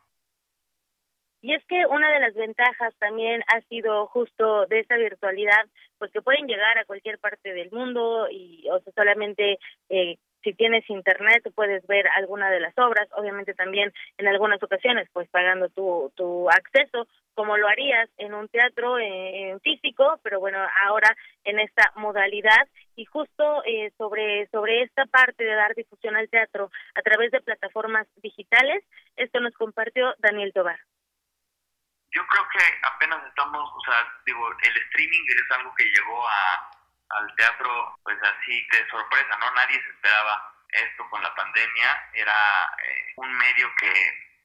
Y 1.41 1.53
es 1.53 1.65
que 1.65 1.85
una 1.87 2.09
de 2.09 2.21
las 2.21 2.33
ventajas 2.35 2.95
también 2.99 3.43
ha 3.47 3.59
sido 3.67 4.07
justo 4.07 4.65
de 4.67 4.79
esta 4.79 4.95
virtualidad, 4.95 5.67
pues 5.97 6.09
que 6.11 6.21
pueden 6.21 6.47
llegar 6.47 6.77
a 6.77 6.85
cualquier 6.85 7.19
parte 7.19 7.53
del 7.53 7.69
mundo 7.69 8.27
y 8.31 8.65
o 8.71 8.79
sea, 8.79 8.93
solamente 8.93 9.59
eh, 9.89 10.17
si 10.43 10.53
tienes 10.53 10.87
internet 10.89 11.43
puedes 11.55 11.85
ver 11.87 12.07
alguna 12.15 12.49
de 12.49 12.59
las 12.59 12.77
obras, 12.77 13.07
obviamente 13.15 13.53
también 13.53 13.93
en 14.17 14.27
algunas 14.27 14.61
ocasiones 14.61 15.09
pues 15.13 15.29
pagando 15.29 15.69
tu, 15.69 16.11
tu 16.15 16.49
acceso 16.49 17.07
como 17.33 17.57
lo 17.57 17.67
harías 17.67 18.09
en 18.17 18.33
un 18.33 18.47
teatro 18.47 18.99
eh, 18.99 19.49
en 19.49 19.59
físico, 19.61 20.19
pero 20.23 20.39
bueno, 20.39 20.59
ahora 20.85 21.15
en 21.43 21.59
esta 21.59 21.91
modalidad 21.95 22.67
y 22.95 23.05
justo 23.05 23.63
eh, 23.65 23.91
sobre 23.97 24.47
sobre 24.47 24.83
esta 24.83 25.05
parte 25.05 25.43
de 25.43 25.55
dar 25.55 25.73
difusión 25.73 26.15
al 26.15 26.29
teatro 26.29 26.69
a 26.95 27.01
través 27.01 27.31
de 27.31 27.41
plataformas 27.41 28.07
digitales, 28.21 28.83
esto 29.15 29.39
nos 29.39 29.53
compartió 29.53 30.13
Daniel 30.19 30.53
Tobar. 30.53 30.79
Yo 32.11 32.21
creo 32.27 32.45
que 32.53 32.63
apenas 32.83 33.25
estamos, 33.25 33.71
o 33.75 33.81
sea, 33.81 34.05
digo, 34.25 34.47
el 34.51 34.77
streaming 34.83 35.25
es 35.29 35.57
algo 35.57 35.73
que 35.75 35.85
llegó 35.85 36.27
a, 36.27 36.69
al 37.09 37.35
teatro, 37.35 37.95
pues 38.03 38.17
así 38.21 38.67
de 38.71 38.89
sorpresa, 38.89 39.37
¿no? 39.39 39.51
Nadie 39.51 39.81
se 39.81 39.89
esperaba 39.89 40.53
esto 40.69 41.09
con 41.09 41.21
la 41.21 41.33
pandemia. 41.35 42.09
Era 42.13 42.75
eh, 42.83 43.13
un 43.17 43.33
medio 43.37 43.73
que 43.75 43.93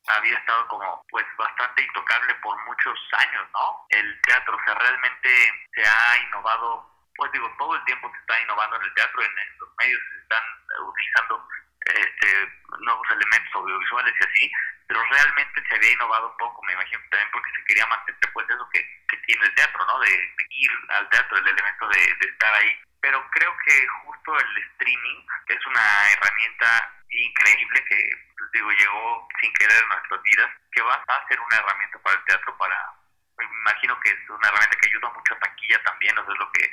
había 0.09 0.39
estado 0.39 0.67
como, 0.69 1.05
pues, 1.11 1.25
bastante 1.37 1.83
intocable 1.83 2.35
por 2.37 2.57
muchos 2.67 2.99
años, 3.13 3.47
¿no? 3.53 3.87
El 3.91 4.21
teatro, 4.23 4.57
o 4.57 4.65
sea, 4.65 4.75
realmente 4.75 5.29
se 5.75 5.83
ha 5.83 6.19
innovado, 6.27 6.89
pues 7.17 7.31
digo, 7.33 7.51
todo 7.59 7.75
el 7.77 7.85
tiempo 7.85 8.11
se 8.11 8.19
está 8.19 8.41
innovando 8.41 8.77
en 8.77 8.83
el 8.83 8.95
teatro, 8.95 9.23
en, 9.23 9.33
los 9.59 9.69
medios 9.79 10.01
se 10.13 10.19
están 10.23 10.45
utilizando 10.89 11.49
este, 11.81 12.53
nuevos 12.81 13.11
elementos 13.11 13.55
audiovisuales 13.55 14.15
y 14.19 14.25
así, 14.25 14.53
pero 14.89 15.05
realmente 15.05 15.63
se 15.69 15.75
había 15.77 15.93
innovado 15.93 16.35
poco, 16.39 16.63
me 16.65 16.73
imagino 16.73 16.99
también 17.11 17.31
porque 17.31 17.51
se 17.55 17.65
quería 17.65 17.87
mantener 17.87 18.33
pues 18.33 18.49
eso 18.49 18.69
que, 18.73 18.81
que 19.09 19.17
tiene 19.19 19.45
el 19.45 19.55
teatro, 19.55 19.85
¿no? 19.85 20.01
De, 20.01 20.09
de 20.09 20.45
ir 20.49 20.71
al 20.89 21.09
teatro, 21.11 21.37
el 21.37 21.47
elemento 21.47 21.89
de, 21.89 22.01
de 22.01 22.29
estar 22.33 22.55
ahí. 22.55 22.73
Pero 23.01 23.25
creo 23.31 23.55
que 23.65 23.87
justo 24.05 24.39
el 24.41 24.59
streaming 24.73 25.27
es 25.47 25.67
una 25.67 26.13
herramienta 26.13 26.95
increíble 27.11 27.85
que, 27.85 28.11
pues, 28.39 28.51
digo, 28.53 28.71
llegó 28.73 29.29
sin 29.41 29.53
querer 29.55 29.83
en 29.83 29.89
nuestras 29.89 30.23
vidas, 30.23 30.51
que 30.73 30.83
va 30.83 30.95
a 30.95 31.29
ser 31.29 31.39
una 31.39 31.57
herramienta 31.57 31.99
para 32.01 32.17
el 32.17 32.25
teatro, 32.25 32.57
para, 32.59 32.93
me 33.37 33.45
imagino 33.45 33.99
que 34.01 34.11
es 34.11 34.31
una 34.31 34.49
herramienta 34.49 34.77
que 34.81 34.89
ayuda 34.89 35.11
mucho 35.11 35.35
a 35.35 35.39
taquilla 35.39 35.83
también, 35.85 36.19
o 36.19 36.25
sea, 36.25 36.33
es 36.33 36.39
lo 36.39 36.53
que 36.53 36.71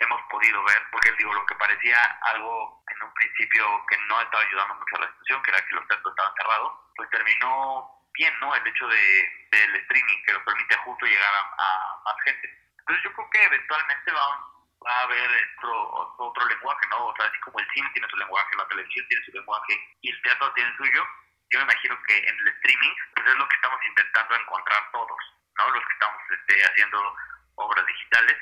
hemos 0.00 0.22
podido 0.30 0.62
ver, 0.64 0.82
porque 0.90 1.12
digo, 1.18 1.32
lo 1.32 1.46
que 1.46 1.54
parecía 1.54 1.98
algo 2.22 2.82
en 2.88 3.02
un 3.02 3.14
principio 3.14 3.64
que 3.88 3.96
no 4.08 4.20
estaba 4.20 4.42
ayudando 4.42 4.74
mucho 4.74 4.96
a 4.96 5.00
la 5.00 5.08
situación, 5.08 5.42
que 5.42 5.50
era 5.50 5.66
que 5.66 5.74
los 5.74 5.88
teatros 5.88 6.12
estaban 6.12 6.34
cerrados, 6.36 6.72
pues 6.96 7.10
terminó 7.10 7.90
bien, 8.14 8.34
¿no? 8.40 8.54
El 8.54 8.66
hecho 8.66 8.88
de, 8.88 9.48
del 9.50 9.76
streaming, 9.76 10.22
que 10.26 10.32
lo 10.32 10.44
permite 10.44 10.76
justo 10.76 11.06
llegar 11.06 11.32
a, 11.34 12.02
más 12.04 12.16
gente. 12.24 12.48
Entonces 12.80 13.04
yo 13.04 13.12
creo 13.12 13.30
que 13.30 13.44
eventualmente 13.44 14.12
va, 14.12 14.44
a 14.86 15.02
haber 15.02 15.30
otro, 15.58 16.14
otro 16.18 16.46
lenguaje, 16.46 16.86
¿no? 16.90 17.06
O 17.06 17.16
sea, 17.16 17.26
así 17.26 17.38
como 17.40 17.58
el 17.58 17.68
cine 17.74 17.90
tiene 17.92 18.08
su 18.08 18.16
lenguaje, 18.16 18.56
la 18.56 18.68
televisión 18.68 19.06
tiene 19.08 19.24
su 19.24 19.32
lenguaje 19.32 19.96
y 20.00 20.10
el 20.10 20.22
teatro 20.22 20.52
tiene 20.54 20.76
suyo, 20.76 21.06
yo 21.50 21.58
me 21.58 21.64
imagino 21.64 21.98
que 22.06 22.16
en 22.16 22.38
el 22.38 22.48
streaming 22.48 22.94
pues 23.14 23.26
es 23.26 23.36
lo 23.36 23.48
que 23.48 23.56
estamos 23.56 23.80
intentando 23.86 24.34
encontrar 24.36 24.90
todos, 24.92 25.18
¿no? 25.58 25.70
Los 25.70 25.84
que 25.84 25.92
estamos 25.92 26.22
este, 26.30 26.62
haciendo 26.64 27.16
obras 27.56 27.86
digitales 27.86 28.36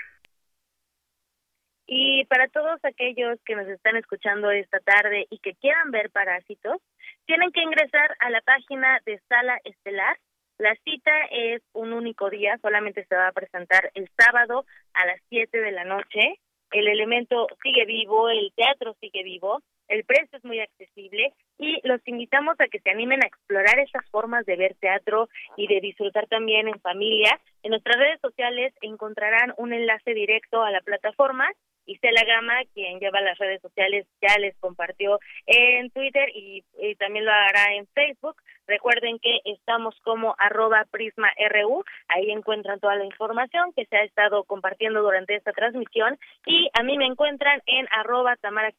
Y 1.86 2.24
para 2.24 2.48
todos 2.48 2.84
aquellos 2.84 3.38
que 3.44 3.54
nos 3.54 3.68
están 3.68 3.96
escuchando 3.96 4.50
esta 4.50 4.80
tarde 4.80 5.26
y 5.30 5.38
que 5.38 5.54
quieran 5.54 5.92
ver 5.92 6.10
Parásitos, 6.10 6.82
tienen 7.26 7.52
que 7.52 7.62
ingresar 7.62 8.16
a 8.18 8.30
la 8.30 8.40
página 8.40 9.00
de 9.06 9.20
Sala 9.28 9.58
Estelar. 9.64 10.18
La 10.58 10.74
cita 10.84 11.12
es 11.30 11.62
un 11.74 11.92
único 11.92 12.28
día, 12.28 12.58
solamente 12.60 13.04
se 13.04 13.14
va 13.14 13.28
a 13.28 13.32
presentar 13.32 13.90
el 13.94 14.08
sábado 14.18 14.64
a 14.94 15.06
las 15.06 15.20
7 15.28 15.56
de 15.58 15.70
la 15.70 15.84
noche. 15.84 16.40
El 16.72 16.88
elemento 16.88 17.46
sigue 17.62 17.84
vivo, 17.84 18.28
el 18.30 18.52
teatro 18.56 18.96
sigue 19.00 19.22
vivo, 19.22 19.62
el 19.88 20.04
precio 20.04 20.38
es 20.38 20.44
muy 20.44 20.58
accesible 20.58 21.32
y 21.58 21.80
los 21.86 22.00
invitamos 22.06 22.58
a 22.58 22.66
que 22.66 22.80
se 22.80 22.90
animen 22.90 23.22
a 23.22 23.28
explorar 23.28 23.78
esas 23.78 24.04
formas 24.10 24.44
de 24.46 24.56
ver 24.56 24.74
teatro 24.80 25.28
y 25.56 25.68
de 25.68 25.80
disfrutar 25.80 26.26
también 26.26 26.66
en 26.66 26.80
familia. 26.80 27.38
En 27.62 27.70
nuestras 27.70 27.96
redes 27.96 28.20
sociales 28.20 28.74
encontrarán 28.80 29.54
un 29.58 29.72
enlace 29.72 30.12
directo 30.14 30.64
a 30.64 30.72
la 30.72 30.80
plataforma 30.80 31.48
Isela 31.86 32.24
Gama, 32.24 32.54
quien 32.74 32.98
lleva 32.98 33.20
las 33.20 33.38
redes 33.38 33.62
sociales, 33.62 34.06
ya 34.20 34.38
les 34.38 34.56
compartió 34.58 35.18
en 35.46 35.90
Twitter 35.90 36.28
y, 36.34 36.64
también 36.98 37.24
lo 37.24 37.32
hará 37.32 37.74
en 37.74 37.86
Facebook. 37.88 38.36
Recuerden 38.66 39.18
que 39.20 39.40
estamos 39.44 39.94
como 40.02 40.34
arroba 40.38 40.84
prisma 40.90 41.32
RU, 41.50 41.84
ahí 42.08 42.30
encuentran 42.30 42.80
toda 42.80 42.96
la 42.96 43.04
información 43.04 43.72
que 43.74 43.86
se 43.86 43.96
ha 43.96 44.02
estado 44.02 44.44
compartiendo 44.44 45.02
durante 45.02 45.36
esta 45.36 45.52
transmisión 45.52 46.18
y 46.46 46.68
a 46.72 46.82
mí 46.82 46.98
me 46.98 47.06
encuentran 47.06 47.62
en 47.66 47.86
arroba 47.92 48.36
Tamara 48.36 48.72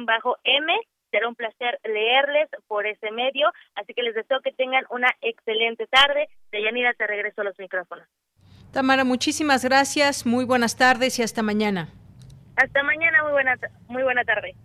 bajo 0.00 0.36
M 0.44 0.80
Será 1.10 1.28
un 1.28 1.34
placer 1.34 1.80
leerles 1.84 2.48
por 2.66 2.86
ese 2.86 3.10
medio, 3.10 3.48
así 3.74 3.94
que 3.94 4.02
les 4.02 4.14
deseo 4.14 4.40
que 4.40 4.52
tengan 4.52 4.84
una 4.90 5.08
excelente 5.22 5.86
tarde. 5.86 6.28
Deyanira, 6.52 6.92
te 6.94 7.06
regreso 7.06 7.40
a 7.40 7.44
los 7.44 7.58
micrófonos. 7.58 8.06
Tamara, 8.72 9.04
muchísimas 9.04 9.64
gracias, 9.64 10.26
muy 10.26 10.44
buenas 10.44 10.76
tardes 10.76 11.18
y 11.18 11.22
hasta 11.22 11.42
mañana. 11.42 11.88
Hasta 12.58 12.82
mañana, 12.82 13.22
muy 13.22 13.32
buena, 13.32 13.56
muy 13.86 14.02
buena 14.02 14.24
tarde. 14.24 14.56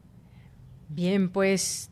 Bien, 0.90 1.30
pues 1.30 1.91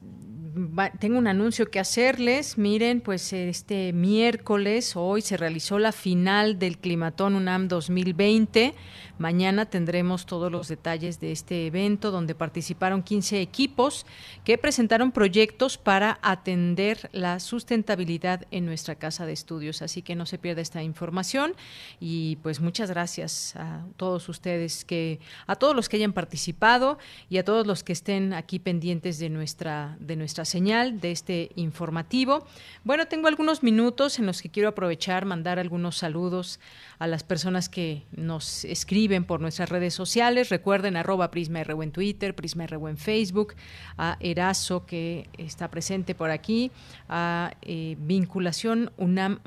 tengo 1.00 1.18
un 1.18 1.28
anuncio 1.28 1.70
que 1.70 1.80
hacerles. 1.80 2.58
Miren, 2.58 3.02
pues 3.02 3.32
este 3.34 3.94
miércoles, 3.94 4.96
hoy 4.96 5.22
se 5.22 5.38
realizó 5.38 5.80
la 5.80 5.92
final 5.92 6.60
del 6.60 6.78
Climatón 6.78 7.36
UNAM 7.36 7.68
2020. 7.68 8.74
Mañana 9.18 9.68
tendremos 9.68 10.26
todos 10.26 10.52
los 10.52 10.68
detalles 10.68 11.20
de 11.20 11.32
este 11.32 11.68
evento 11.68 12.10
donde 12.10 12.34
participaron 12.34 13.04
15 13.04 13.40
equipos 13.40 14.06
que 14.44 14.58
presentaron 14.58 15.12
proyectos 15.12 15.78
para 15.78 16.18
atender 16.24 17.10
la 17.14 17.40
sustentabilidad 17.40 18.48
en 18.50 18.66
nuestra 18.66 18.96
casa 18.96 19.26
de 19.28 19.34
estudios. 19.34 19.82
Así 19.84 20.02
que 20.02 20.16
no 20.16 20.26
se 20.26 20.40
pierda 20.40 20.62
esta 20.62 20.82
información 20.82 21.54
y 22.00 22.38
pues 22.38 22.62
muchas 22.62 22.90
gracias 22.90 23.56
a 23.58 23.86
todos 23.96 24.28
ustedes 24.28 24.86
que 24.86 25.20
a 25.46 25.56
todos 25.56 25.76
los 25.76 25.88
que 25.88 25.98
hayan 25.98 26.14
participado 26.14 26.98
y 27.30 27.38
a 27.38 27.46
todos 27.46 27.68
los 27.68 27.84
que 27.84 27.94
estén 27.94 28.34
aquí 28.34 28.58
pendientes 28.58 29.20
de 29.20 29.30
nuestra 29.30 29.98
de 30.00 30.16
nuestra 30.16 30.41
señal 30.46 31.00
de 31.00 31.12
este 31.12 31.52
informativo. 31.56 32.46
Bueno, 32.84 33.08
tengo 33.08 33.28
algunos 33.28 33.64
minutos 33.64 34.20
en 34.20 34.26
los 34.26 34.42
que 34.42 34.50
quiero 34.50 34.70
aprovechar 34.70 35.26
mandar 35.26 35.60
algunos 35.60 35.98
saludos 35.98 36.60
a 37.00 37.08
las 37.08 37.24
personas 37.24 37.68
que 37.68 38.04
nos 38.12 38.64
escriben 38.66 39.24
por 39.24 39.42
nuestras 39.42 39.70
redes 39.70 39.94
sociales. 39.94 40.50
Recuerden 40.50 40.98
arroba 40.98 41.32
Prisma 41.32 41.64
RU 41.64 41.84
en 41.84 41.92
Twitter, 41.92 42.36
Prisma 42.36 42.68
RU 42.68 42.88
en 42.88 42.98
Facebook, 42.98 43.56
a 43.98 44.18
Erazo 44.20 44.86
que 44.86 45.28
está 45.38 45.70
presente 45.70 46.14
por 46.16 46.30
aquí, 46.30 46.72
a 47.10 47.54
eh, 47.62 47.96
Vinculación 48.00 48.92
UNAM 48.98 49.40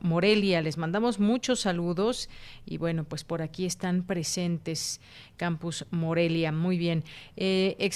Morelia. 0.00 0.62
Les 0.62 0.78
mandamos 0.78 1.18
muchos 1.18 1.60
saludos 1.60 2.28
y 2.64 2.78
bueno, 2.78 3.04
pues 3.04 3.24
por 3.24 3.42
aquí 3.42 3.66
están 3.66 4.02
presentes 4.02 5.00
Campus 5.42 5.86
Morelia. 5.90 6.52
Muy 6.52 6.78
bien. 6.78 7.02
Eh, 7.36 7.90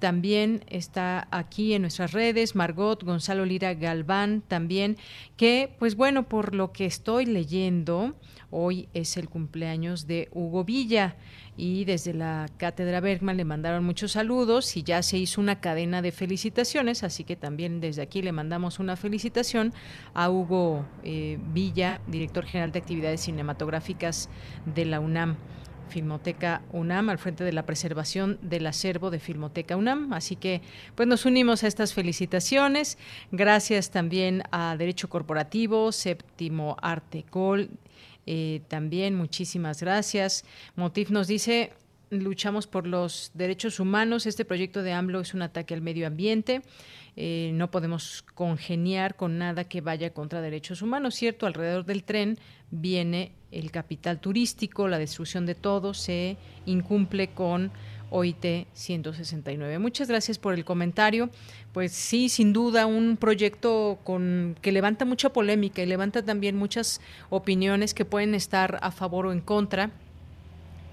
también 0.00 0.64
está 0.68 1.28
aquí 1.30 1.74
en 1.74 1.82
nuestras 1.82 2.10
redes. 2.10 2.56
Margot 2.56 3.04
Gonzalo 3.04 3.46
Lira 3.46 3.74
Galván 3.74 4.42
también, 4.48 4.96
que 5.36 5.76
pues 5.78 5.94
bueno, 5.94 6.28
por 6.28 6.56
lo 6.56 6.72
que 6.72 6.84
estoy 6.86 7.26
leyendo, 7.26 8.16
Hoy 8.54 8.90
es 8.92 9.16
el 9.16 9.30
cumpleaños 9.30 10.06
de 10.06 10.28
Hugo 10.30 10.62
Villa 10.62 11.16
y 11.56 11.86
desde 11.86 12.12
la 12.12 12.50
Cátedra 12.58 13.00
Bergman 13.00 13.38
le 13.38 13.46
mandaron 13.46 13.82
muchos 13.82 14.12
saludos 14.12 14.76
y 14.76 14.82
ya 14.82 15.02
se 15.02 15.16
hizo 15.16 15.40
una 15.40 15.58
cadena 15.58 16.02
de 16.02 16.12
felicitaciones, 16.12 17.02
así 17.02 17.24
que 17.24 17.34
también 17.34 17.80
desde 17.80 18.02
aquí 18.02 18.20
le 18.20 18.30
mandamos 18.30 18.78
una 18.78 18.96
felicitación 18.96 19.72
a 20.12 20.28
Hugo 20.28 20.84
eh, 21.02 21.38
Villa, 21.54 22.02
director 22.08 22.44
general 22.44 22.72
de 22.72 22.80
actividades 22.80 23.22
cinematográficas 23.22 24.28
de 24.66 24.84
la 24.84 25.00
UNAM. 25.00 25.38
Filmoteca 25.92 26.62
UNAM 26.72 27.10
al 27.10 27.18
frente 27.18 27.44
de 27.44 27.52
la 27.52 27.66
preservación 27.66 28.38
del 28.40 28.66
acervo 28.66 29.10
de 29.10 29.20
Filmoteca 29.20 29.76
UNAM. 29.76 30.12
Así 30.12 30.36
que 30.36 30.62
pues 30.94 31.06
nos 31.06 31.26
unimos 31.26 31.62
a 31.62 31.66
estas 31.66 31.92
felicitaciones. 31.92 32.96
Gracias 33.30 33.90
también 33.90 34.42
a 34.50 34.76
Derecho 34.76 35.08
Corporativo, 35.08 35.92
Séptimo 35.92 36.76
Artecol, 36.80 37.68
eh, 38.26 38.62
también 38.68 39.14
muchísimas 39.14 39.80
gracias. 39.80 40.44
Motif 40.76 41.10
nos 41.10 41.26
dice, 41.26 41.72
luchamos 42.10 42.66
por 42.66 42.86
los 42.86 43.30
derechos 43.34 43.80
humanos. 43.80 44.26
Este 44.26 44.44
proyecto 44.44 44.82
de 44.82 44.92
AMLO 44.92 45.20
es 45.20 45.34
un 45.34 45.42
ataque 45.42 45.74
al 45.74 45.82
medio 45.82 46.06
ambiente. 46.06 46.62
Eh, 47.16 47.50
no 47.54 47.70
podemos 47.70 48.24
congeniar 48.34 49.16
con 49.16 49.36
nada 49.38 49.64
que 49.64 49.80
vaya 49.80 50.14
contra 50.14 50.40
derechos 50.40 50.80
humanos, 50.80 51.14
¿cierto? 51.14 51.46
Alrededor 51.46 51.84
del 51.84 52.04
tren 52.04 52.38
viene 52.70 53.32
el 53.50 53.70
capital 53.70 54.18
turístico, 54.18 54.88
la 54.88 54.98
destrucción 54.98 55.44
de 55.44 55.54
todo, 55.54 55.92
se 55.92 56.38
incumple 56.64 57.28
con 57.28 57.70
OIT 58.12 58.66
169. 58.72 59.78
Muchas 59.78 60.08
gracias 60.08 60.38
por 60.38 60.54
el 60.54 60.64
comentario. 60.64 61.30
Pues 61.72 61.92
sí, 61.92 62.28
sin 62.28 62.52
duda, 62.52 62.86
un 62.86 63.16
proyecto 63.16 63.98
con 64.04 64.56
que 64.60 64.72
levanta 64.72 65.04
mucha 65.04 65.30
polémica 65.30 65.82
y 65.82 65.86
levanta 65.86 66.22
también 66.22 66.56
muchas 66.56 67.00
opiniones 67.30 67.94
que 67.94 68.04
pueden 68.04 68.34
estar 68.34 68.78
a 68.82 68.90
favor 68.90 69.26
o 69.26 69.32
en 69.32 69.40
contra. 69.40 69.90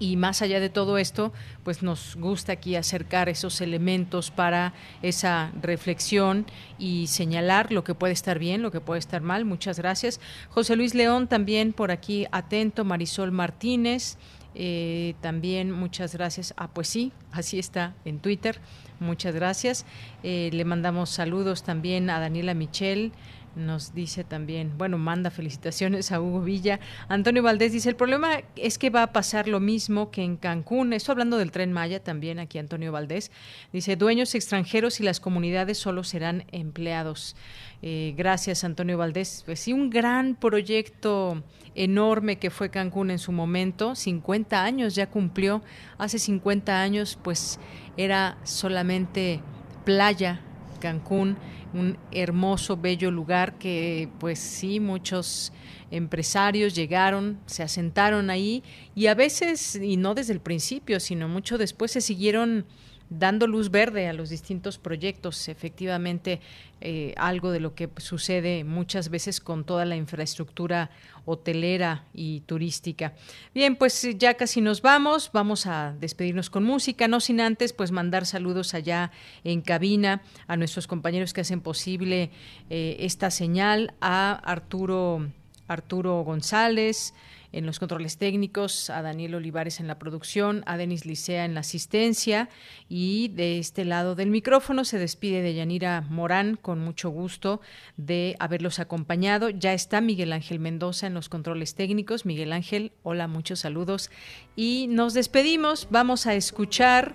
Y 0.00 0.16
más 0.16 0.42
allá 0.42 0.58
de 0.58 0.70
todo 0.70 0.98
esto, 0.98 1.32
pues 1.62 1.84
nos 1.84 2.16
gusta 2.16 2.52
aquí 2.52 2.74
acercar 2.74 3.28
esos 3.28 3.60
elementos 3.60 4.32
para 4.32 4.74
esa 5.02 5.52
reflexión 5.60 6.46
y 6.78 7.06
señalar 7.06 7.70
lo 7.70 7.84
que 7.84 7.94
puede 7.94 8.14
estar 8.14 8.38
bien, 8.38 8.62
lo 8.62 8.72
que 8.72 8.80
puede 8.80 8.98
estar 8.98 9.20
mal. 9.20 9.44
Muchas 9.44 9.78
gracias. 9.78 10.18
José 10.48 10.74
Luis 10.74 10.94
León 10.94 11.28
también 11.28 11.72
por 11.72 11.92
aquí 11.92 12.26
atento, 12.32 12.84
Marisol 12.84 13.30
Martínez, 13.30 14.16
eh, 14.54 15.14
también 15.20 15.70
muchas 15.70 16.14
gracias. 16.14 16.54
Ah, 16.56 16.68
pues 16.72 16.88
sí, 16.88 17.12
así 17.30 17.58
está 17.58 17.94
en 18.04 18.18
Twitter. 18.18 18.58
Muchas 18.98 19.34
gracias. 19.34 19.86
Eh, 20.22 20.50
le 20.52 20.64
mandamos 20.64 21.10
saludos 21.10 21.62
también 21.62 22.10
a 22.10 22.20
Daniela 22.20 22.54
Michel. 22.54 23.12
Nos 23.56 23.94
dice 23.94 24.22
también, 24.22 24.78
bueno, 24.78 24.96
manda 24.96 25.30
felicitaciones 25.30 26.12
a 26.12 26.20
Hugo 26.20 26.40
Villa. 26.40 26.78
Antonio 27.08 27.42
Valdés 27.42 27.72
dice, 27.72 27.88
el 27.88 27.96
problema 27.96 28.42
es 28.54 28.78
que 28.78 28.90
va 28.90 29.02
a 29.02 29.12
pasar 29.12 29.48
lo 29.48 29.58
mismo 29.58 30.12
que 30.12 30.22
en 30.22 30.36
Cancún. 30.36 30.92
Esto 30.92 31.10
hablando 31.10 31.36
del 31.36 31.50
tren 31.50 31.72
Maya 31.72 32.02
también, 32.02 32.38
aquí 32.38 32.58
Antonio 32.58 32.92
Valdés. 32.92 33.32
Dice, 33.72 33.96
dueños 33.96 34.36
extranjeros 34.36 35.00
y 35.00 35.02
las 35.02 35.18
comunidades 35.18 35.78
solo 35.78 36.04
serán 36.04 36.44
empleados. 36.52 37.34
Eh, 37.82 38.14
gracias, 38.16 38.62
Antonio 38.62 38.96
Valdés. 38.96 39.42
Pues 39.44 39.58
sí, 39.58 39.72
un 39.72 39.90
gran 39.90 40.36
proyecto 40.36 41.42
enorme 41.74 42.38
que 42.38 42.50
fue 42.50 42.70
Cancún 42.70 43.10
en 43.10 43.18
su 43.18 43.32
momento. 43.32 43.96
50 43.96 44.62
años 44.62 44.94
ya 44.94 45.08
cumplió. 45.08 45.60
Hace 45.98 46.20
50 46.20 46.80
años, 46.80 47.18
pues 47.20 47.58
era 47.96 48.38
solamente 48.44 49.40
playa 49.84 50.40
Cancún 50.80 51.36
un 51.72 51.98
hermoso, 52.10 52.76
bello 52.76 53.10
lugar 53.10 53.58
que 53.58 54.08
pues 54.18 54.38
sí, 54.38 54.80
muchos 54.80 55.52
empresarios 55.90 56.74
llegaron, 56.74 57.38
se 57.46 57.62
asentaron 57.62 58.30
ahí 58.30 58.62
y 58.94 59.06
a 59.06 59.14
veces, 59.14 59.76
y 59.76 59.96
no 59.96 60.14
desde 60.14 60.32
el 60.32 60.40
principio, 60.40 61.00
sino 61.00 61.28
mucho 61.28 61.58
después, 61.58 61.90
se 61.92 62.00
siguieron 62.00 62.66
dando 63.10 63.46
luz 63.46 63.70
verde 63.70 64.08
a 64.08 64.12
los 64.12 64.30
distintos 64.30 64.78
proyectos. 64.78 65.48
Efectivamente, 65.48 66.40
eh, 66.80 67.12
algo 67.18 67.50
de 67.50 67.60
lo 67.60 67.74
que 67.74 67.90
sucede 67.98 68.64
muchas 68.64 69.10
veces 69.10 69.40
con 69.40 69.64
toda 69.64 69.84
la 69.84 69.96
infraestructura 69.96 70.90
hotelera 71.26 72.04
y 72.14 72.40
turística. 72.40 73.12
Bien, 73.54 73.76
pues 73.76 74.08
ya 74.16 74.34
casi 74.34 74.60
nos 74.60 74.80
vamos, 74.80 75.30
vamos 75.32 75.66
a 75.66 75.94
despedirnos 76.00 76.48
con 76.48 76.64
música, 76.64 77.08
no 77.08 77.20
sin 77.20 77.40
antes 77.40 77.72
pues 77.72 77.90
mandar 77.90 78.24
saludos 78.24 78.72
allá 78.72 79.10
en 79.44 79.60
cabina 79.60 80.22
a 80.46 80.56
nuestros 80.56 80.86
compañeros 80.86 81.34
que 81.34 81.42
hacen 81.42 81.60
posible 81.60 82.30
eh, 82.70 82.96
esta 83.00 83.30
señal, 83.30 83.92
a 84.00 84.32
Arturo, 84.32 85.28
Arturo 85.68 86.22
González, 86.22 87.12
en 87.52 87.66
los 87.66 87.78
controles 87.78 88.18
técnicos, 88.18 88.90
a 88.90 89.02
Daniel 89.02 89.34
Olivares 89.34 89.80
en 89.80 89.86
la 89.86 89.98
producción, 89.98 90.62
a 90.66 90.76
Denis 90.76 91.06
Licea 91.06 91.44
en 91.44 91.54
la 91.54 91.60
asistencia 91.60 92.48
y 92.88 93.28
de 93.28 93.58
este 93.58 93.84
lado 93.84 94.14
del 94.14 94.30
micrófono 94.30 94.84
se 94.84 94.98
despide 94.98 95.42
de 95.42 95.54
Yanira 95.54 96.02
Morán 96.08 96.56
con 96.56 96.78
mucho 96.78 97.10
gusto 97.10 97.60
de 97.96 98.36
haberlos 98.38 98.78
acompañado. 98.78 99.50
Ya 99.50 99.72
está 99.72 100.00
Miguel 100.00 100.32
Ángel 100.32 100.60
Mendoza 100.60 101.06
en 101.06 101.14
los 101.14 101.28
controles 101.28 101.74
técnicos. 101.74 102.26
Miguel 102.26 102.52
Ángel, 102.52 102.92
hola, 103.02 103.26
muchos 103.28 103.60
saludos 103.60 104.10
y 104.56 104.86
nos 104.88 105.14
despedimos. 105.14 105.88
Vamos 105.90 106.26
a 106.26 106.34
escuchar, 106.34 107.14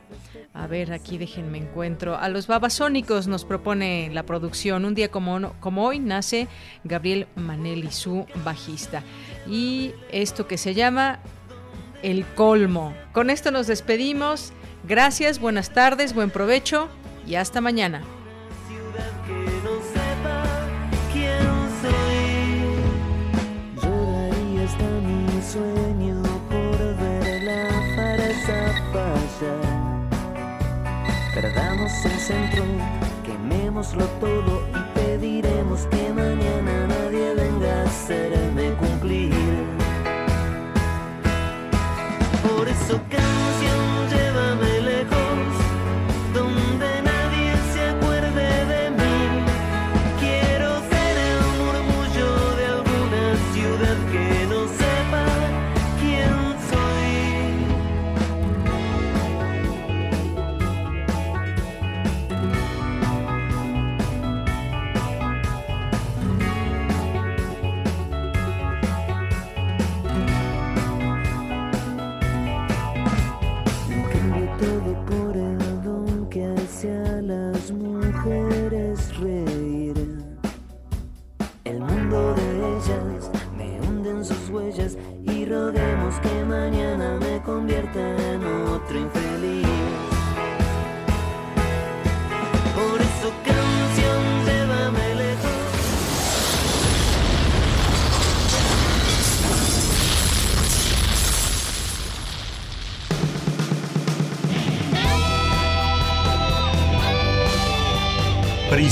a 0.53 0.67
ver, 0.67 0.91
aquí 0.91 1.17
déjenme 1.17 1.59
encuentro, 1.59 2.17
a 2.17 2.29
los 2.29 2.47
babasónicos 2.47 3.27
nos 3.27 3.45
propone 3.45 4.09
la 4.13 4.23
producción. 4.23 4.85
Un 4.85 4.95
día 4.95 5.09
como, 5.09 5.53
como 5.59 5.85
hoy 5.85 5.99
nace 5.99 6.47
Gabriel 6.83 7.27
Manelli, 7.35 7.91
su 7.91 8.25
bajista. 8.43 9.03
Y 9.47 9.93
esto 10.11 10.47
que 10.47 10.57
se 10.57 10.73
llama 10.73 11.19
El 12.01 12.25
Colmo. 12.25 12.93
Con 13.13 13.29
esto 13.29 13.51
nos 13.51 13.67
despedimos. 13.67 14.53
Gracias, 14.87 15.39
buenas 15.39 15.71
tardes, 15.71 16.13
buen 16.13 16.29
provecho 16.29 16.89
y 17.25 17.35
hasta 17.35 17.61
mañana. 17.61 18.03
sueño 25.55 26.21
por 26.49 26.77
ver 26.97 27.43
la 27.43 27.69
farsa 27.95 28.59
pasar. 28.93 29.61
Perdamos 31.33 31.91
el 32.05 32.19
centro, 32.19 32.63
quemémoslo 33.23 34.05
todo 34.19 34.63
y 34.73 34.99
pediremos 34.99 35.81
que 35.91 36.13
mañana 36.13 36.87
nadie 36.87 37.33
venga 37.35 37.81
a 37.81 37.83
hacerme 37.83 38.73
cumplir. 38.79 39.34
Por 42.85 42.93
eso 42.93 43.44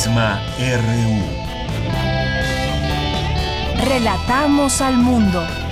RU. 0.06 1.22
Relatamos 3.86 4.82
al 4.82 4.98
mundo. 4.98 5.63